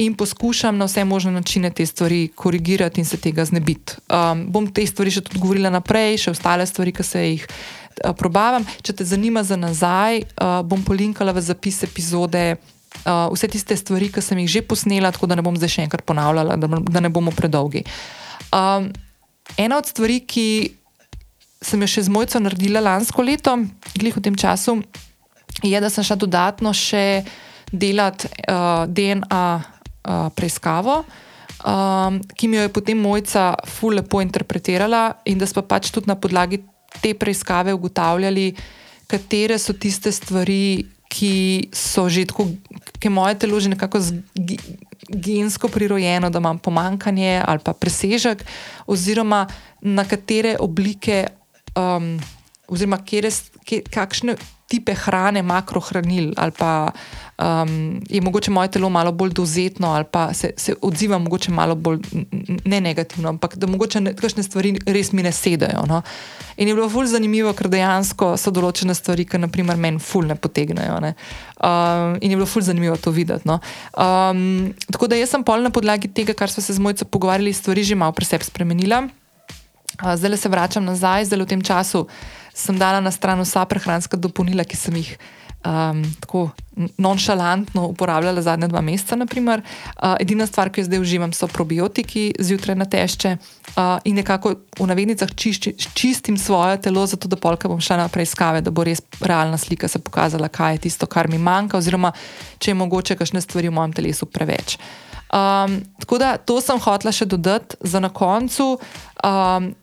in 0.00 0.12
poskušam 0.16 0.76
na 0.80 0.88
vse 0.88 1.04
možne 1.08 1.32
načine 1.32 1.70
te 1.72 1.84
stvari 1.86 2.28
korigirati 2.36 3.00
in 3.00 3.08
se 3.08 3.16
tega 3.20 3.44
znebiti. 3.44 3.96
Um, 4.08 4.46
bom 4.52 4.68
te 4.68 4.84
stvari 4.88 5.12
še 5.12 5.24
tudi 5.24 5.40
govorila 5.40 5.72
naprej, 5.72 6.20
še 6.24 6.34
ostale 6.36 6.64
stvari, 6.68 6.92
ki 6.96 7.04
se 7.04 7.24
jih 7.24 7.44
uh, 7.44 8.12
probavam. 8.16 8.64
Če 8.84 8.96
te 9.00 9.08
zanima 9.08 9.44
za 9.44 9.60
nazaj, 9.60 10.24
uh, 10.24 10.60
bom 10.64 10.84
polinkala 10.84 11.36
v 11.36 11.44
zapis 11.44 11.82
epizode. 11.84 12.56
Uh, 13.04 13.28
vse 13.32 13.48
tiste 13.52 13.76
stvari, 13.76 14.08
ki 14.12 14.24
sem 14.24 14.40
jih 14.44 14.56
že 14.60 14.64
posnela, 14.64 15.12
tako 15.12 15.28
da 15.28 15.36
ne 15.36 15.44
bom 15.44 15.56
zdaj 15.56 15.76
še 15.76 15.84
enkrat 15.88 16.04
ponavljala, 16.08 16.56
da, 16.60 16.80
da 16.80 17.04
ne 17.04 17.12
bomo 17.12 17.32
predolgi. 17.32 17.84
Um, 18.50 18.90
ena 19.56 19.78
od 19.78 19.86
stvari, 19.86 20.20
ki 20.26 20.74
sem 21.60 21.82
jo 21.84 21.88
še 21.90 22.06
z 22.08 22.12
mojco 22.12 22.40
naredila 22.40 22.82
lansko 22.82 23.22
leto, 23.22 23.54
glih 23.94 24.16
v 24.16 24.24
tem 24.24 24.36
času, 24.36 24.80
je, 25.62 25.76
da 25.76 25.90
sem 25.92 26.04
šla 26.06 26.16
dodatno 26.16 26.72
še 26.74 27.22
delati 27.70 28.30
uh, 28.48 28.86
DNA 28.88 29.44
uh, 29.60 30.28
preiskavo. 30.34 31.02
Um, 31.60 32.22
ki 32.36 32.48
mi 32.48 32.56
jo 32.56 32.64
je 32.64 32.72
potem 32.72 32.96
mojca 32.96 33.52
ful 33.68 33.98
lepo 34.00 34.22
interpretirala, 34.24 35.20
in 35.28 35.38
da 35.38 35.46
smo 35.46 35.62
pač 35.68 35.92
tudi 35.92 36.08
na 36.08 36.16
podlagi 36.16 36.62
te 37.04 37.12
preiskave 37.14 37.74
ugotavljali, 37.76 38.54
katere 39.10 39.58
so 39.60 39.76
tiste 39.76 40.12
stvari, 40.12 40.88
ki 41.10 41.34
so 41.74 42.06
že 42.08 42.24
tako, 42.30 42.46
ki 42.96 43.10
je 43.10 43.12
moje 43.12 43.34
telo 43.42 43.58
že 43.60 43.74
nekako 43.74 43.98
gensko 45.10 45.68
prirojeno, 45.68 46.30
da 46.30 46.38
imam 46.38 46.58
pomankanje 46.58 47.42
ali 47.46 47.58
pa 47.64 47.72
presežek, 47.72 48.44
oziroma 48.86 49.46
na 49.80 50.04
katere 50.04 50.56
oblike, 50.60 51.26
um, 51.76 52.18
oziroma 52.68 53.00
kere, 53.04 53.30
kje, 53.64 53.82
kakšne 53.90 54.36
tipe 54.70 54.94
hrane, 54.94 55.42
makrohranil 55.42 56.30
ali 56.38 56.54
pa 56.54 56.92
um, 57.42 58.00
je 58.08 58.20
mogoče 58.20 58.50
moje 58.50 58.70
telo 58.76 58.88
malo 58.88 59.12
bolj 59.12 59.32
dozetno 59.32 59.90
ali 59.90 60.04
pa 60.04 60.34
se, 60.34 60.52
se 60.56 60.74
odziva 60.82 61.18
mogoče 61.18 61.50
malo 61.50 61.74
bolj 61.74 61.98
ne 62.64 62.80
negativno, 62.80 63.28
ampak 63.28 63.56
da 63.56 63.66
mogoče 63.66 64.00
nekakšne 64.00 64.42
stvari 64.42 64.76
res 64.86 65.12
mi 65.12 65.22
ne 65.22 65.32
sedajo. 65.32 65.84
No? 65.88 66.02
In 66.56 66.68
je 66.68 66.74
bilo 66.74 66.88
ful 66.88 67.06
zanimivo, 67.06 67.52
ker 67.56 67.70
dejansko 67.72 68.34
so 68.38 68.52
določene 68.54 68.94
stvari, 68.94 69.24
ki 69.24 69.40
naprimer 69.40 69.78
meni 69.80 69.98
ful 69.98 70.28
ne 70.28 70.36
potegnejo. 70.36 70.98
Ne? 71.00 71.14
Um, 71.56 72.18
in 72.20 72.30
je 72.30 72.36
bilo 72.36 72.46
ful 72.46 72.62
zanimivo 72.62 72.96
to 73.00 73.10
videti. 73.10 73.48
No? 73.48 73.58
Um, 73.96 74.74
tako 74.92 75.10
da 75.10 75.18
jaz 75.18 75.34
sem 75.34 75.44
pol 75.46 75.64
na 75.64 75.72
podlagi 75.74 76.12
tega, 76.14 76.36
kar 76.36 76.52
smo 76.52 76.62
se 76.62 76.76
z 76.76 76.82
mojco 76.82 77.08
pogovarjali, 77.08 77.56
stvari 77.56 77.84
že 77.84 77.98
malo 77.98 78.14
pri 78.16 78.28
sebi 78.28 78.46
spremenila. 78.46 79.06
Uh, 79.98 80.14
zdaj 80.16 80.36
se 80.36 80.48
vračam 80.48 80.84
nazaj, 80.84 81.24
zdaj 81.24 81.42
v 81.42 81.50
tem 81.50 81.62
času 81.62 82.06
sem 82.54 82.78
dala 82.78 83.00
na 83.00 83.10
stran 83.10 83.40
vsa 83.40 83.64
prehranska 83.64 84.16
dopolnila, 84.16 84.64
ki 84.64 84.76
sem 84.76 84.96
jih 84.96 85.14
um, 85.64 86.02
tako 86.20 86.50
nonšalantno 86.98 87.86
uporabljala 87.86 88.42
zadnja 88.42 88.68
dva 88.68 88.80
meseca. 88.80 89.16
Uh, 89.16 90.16
edina 90.20 90.46
stvar, 90.46 90.70
ki 90.70 90.80
jo 90.80 90.88
zdaj 90.88 91.00
uživam, 91.00 91.32
so 91.32 91.48
probiotiki 91.48 92.32
zjutraj 92.38 92.76
na 92.76 92.84
tešče 92.84 93.36
uh, 93.36 93.98
in 94.04 94.16
nekako 94.16 94.54
v 94.80 94.86
navednicah 94.86 95.28
čišči, 95.34 95.74
čistim 95.94 96.38
svoje 96.38 96.80
telo, 96.80 97.06
zato 97.06 97.28
da 97.28 97.36
polka 97.36 97.68
bom 97.68 97.80
šla 97.80 98.04
na 98.04 98.08
preiskave, 98.08 98.60
da 98.60 98.70
bo 98.70 98.84
res 98.84 99.02
realna 99.20 99.58
slika 99.58 99.88
se 99.88 99.98
pokazala, 99.98 100.48
kaj 100.48 100.74
je 100.74 100.78
tisto, 100.88 101.06
kar 101.06 101.28
mi 101.28 101.38
manjka, 101.38 101.78
oziroma 101.78 102.12
če 102.58 102.70
je 102.70 102.80
mogoče 102.80 103.16
kakšne 103.16 103.40
stvari 103.40 103.68
v 103.68 103.78
mojem 103.78 103.92
telesu 103.92 104.26
preveč. 104.26 104.78
Um, 105.30 105.82
tako 105.98 106.18
da 106.18 106.36
to 106.36 106.60
sem 106.60 106.80
hotla 106.80 107.12
še 107.14 107.28
dodati 107.30 107.76
za 107.80 108.00
na 108.00 108.08
koncu. 108.08 108.78
Um, 109.24 109.74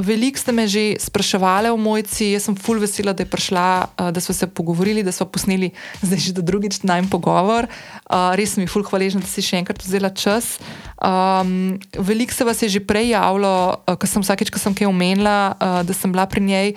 Veliko 0.00 0.40
ste 0.40 0.52
me 0.56 0.64
že 0.64 0.96
spraševali 0.96 1.68
o 1.68 1.76
mojci, 1.76 2.32
jaz 2.32 2.48
sem 2.48 2.56
full 2.56 2.80
vesela, 2.80 3.12
da 3.12 3.20
je 3.20 3.28
prišla, 3.28 3.66
uh, 3.84 4.08
da 4.08 4.20
smo 4.20 4.32
se 4.32 4.48
pogovorili, 4.48 5.04
da 5.04 5.12
smo 5.12 5.28
posneli 5.28 5.70
zdaj 6.00 6.18
že 6.18 6.32
drugič 6.40 6.80
najem 6.88 7.04
pogovor. 7.04 7.68
Uh, 8.08 8.32
res 8.32 8.56
sem 8.56 8.64
ji 8.64 8.72
full 8.72 8.86
hvaležna, 8.88 9.20
da 9.20 9.28
si 9.28 9.44
še 9.44 9.60
enkrat 9.60 9.84
vzela 9.84 10.08
čas. 10.08 10.56
Um, 11.00 11.76
Veliko 11.96 12.32
se 12.32 12.44
vas 12.44 12.62
je 12.64 12.68
že 12.68 12.80
prej 12.80 13.12
javilo, 13.12 13.76
uh, 13.84 13.96
ko 14.00 14.08
sem 14.08 14.24
vsakeč, 14.24 14.48
ko 14.48 14.56
sem 14.56 14.72
kaj 14.72 14.88
omenila, 14.88 15.52
da 15.84 15.92
sem 15.92 16.08
bila 16.08 16.24
pri 16.24 16.40
njej, 16.40 16.68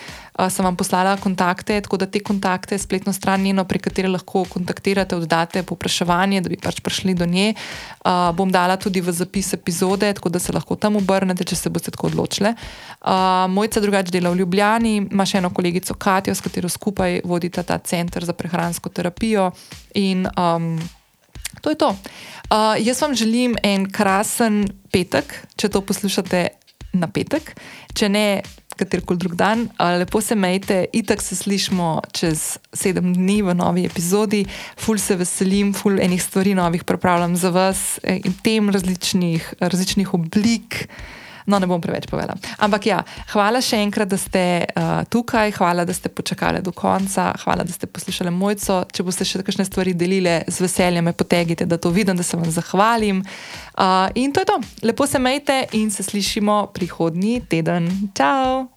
sem 0.50 0.66
vam 0.66 0.76
poslala 0.76 1.16
kontakte, 1.22 1.78
tako 1.82 1.98
da 2.02 2.08
te 2.10 2.20
kontakte, 2.20 2.78
spletno 2.78 3.14
stran 3.14 3.41
njeno, 3.41 3.64
pri 3.70 3.80
kateri 3.80 4.10
lahko 4.12 4.44
kontaktirate, 4.50 5.16
oddate 5.16 5.64
popraševanje, 5.64 6.41
da 6.41 6.50
bi 6.50 6.58
pač 6.58 6.82
prišli 6.84 7.14
do 7.16 7.26
nje. 7.30 7.54
Uh, 8.04 8.34
bom 8.36 8.52
dala 8.52 8.76
tudi 8.76 9.00
v 9.02 9.14
zapis 9.14 9.54
epizode, 9.54 10.10
tako 10.14 10.30
da 10.34 10.40
se 10.40 10.52
lahko 10.52 10.76
tam 10.76 10.98
obrnete, 11.00 11.45
če 11.48 11.56
se 11.56 11.70
boste 11.70 11.94
tako 11.94 12.10
odločili. 12.12 12.52
Uh, 12.52 13.12
Mojca 13.49 13.80
drugače 13.80 14.11
dela 14.11 14.30
v 14.30 14.41
Ljubljani, 14.41 14.95
ima 15.11 15.26
še 15.26 15.38
eno 15.41 15.49
kolegico 15.53 15.94
Katijo, 15.94 16.35
s 16.35 16.41
katero 16.41 16.69
skupaj 16.69 17.22
vodita 17.27 17.64
ta 17.64 17.77
center 17.77 18.26
za 18.26 18.34
prehransko 18.34 18.90
terapijo. 18.90 19.52
In 19.99 20.27
um, 20.38 20.76
to 21.61 21.69
je 21.69 21.80
to. 21.80 21.90
Uh, 21.90 22.76
jaz 22.80 23.02
vam 23.02 23.15
želim 23.15 23.56
en 23.64 23.88
krasen 23.91 24.65
petek, 24.91 25.34
če 25.56 25.69
to 25.69 25.81
poslušate 25.81 26.48
na 26.94 27.07
petek, 27.10 27.56
če 27.98 28.10
ne 28.10 28.27
katerkoli 28.77 29.22
drug 29.22 29.35
dan. 29.38 29.68
Uh, 29.77 29.98
lepo 30.02 30.22
se 30.22 30.35
majte, 30.35 30.84
itak 30.94 31.22
se 31.22 31.35
slišmo 31.35 32.02
čez 32.14 32.57
sedem 32.73 33.14
dni 33.14 33.41
v 33.45 33.56
novi 33.57 33.85
epizodi. 33.85 34.44
Ful 34.77 35.02
se 35.02 35.18
veselim, 35.19 35.73
ful 35.77 35.99
enih 36.02 36.22
stvari 36.22 36.56
novih 36.57 36.84
pripravljam 36.84 37.35
za 37.38 37.53
vas 37.53 37.99
eh, 38.03 38.22
in 38.26 38.34
tem 38.44 38.69
različnih, 38.73 39.53
različnih 39.61 40.14
oblik. 40.14 40.88
No, 41.45 41.60
ne 41.60 41.68
bom 41.68 41.82
preveč 41.82 42.07
povedala. 42.10 42.40
Ampak 42.64 42.88
ja, 42.88 42.99
hvala 43.34 43.61
še 43.64 43.82
enkrat, 43.84 44.10
da 44.11 44.20
ste 44.20 44.44
uh, 44.65 45.03
tukaj, 45.10 45.53
hvala, 45.57 45.86
da 45.86 45.94
ste 45.95 46.10
počakali 46.10 46.64
do 46.64 46.72
konca, 46.76 47.32
hvala, 47.44 47.65
da 47.68 47.74
ste 47.76 47.88
poslušali 47.88 48.32
mojco. 48.34 48.84
Če 48.94 49.06
boste 49.06 49.28
še 49.28 49.44
kakšne 49.44 49.68
stvari 49.68 49.95
delili, 49.98 50.40
z 50.48 50.65
veseljem 50.65 51.10
me 51.10 51.15
potegite, 51.18 51.68
da 51.70 51.78
to 51.78 51.94
vidim, 51.94 52.18
da 52.18 52.24
se 52.24 52.40
vam 52.40 52.49
zahvalim. 52.52 53.24
Uh, 53.74 54.07
in 54.15 54.34
to 54.34 54.44
je 54.44 54.49
to. 54.49 54.60
Lepo 54.84 55.07
se 55.07 55.20
majte 55.20 55.65
in 55.80 55.91
se 55.91 56.03
slišimo 56.03 56.68
prihodnji 56.74 57.41
teden. 57.49 57.91
Ciao! 58.15 58.73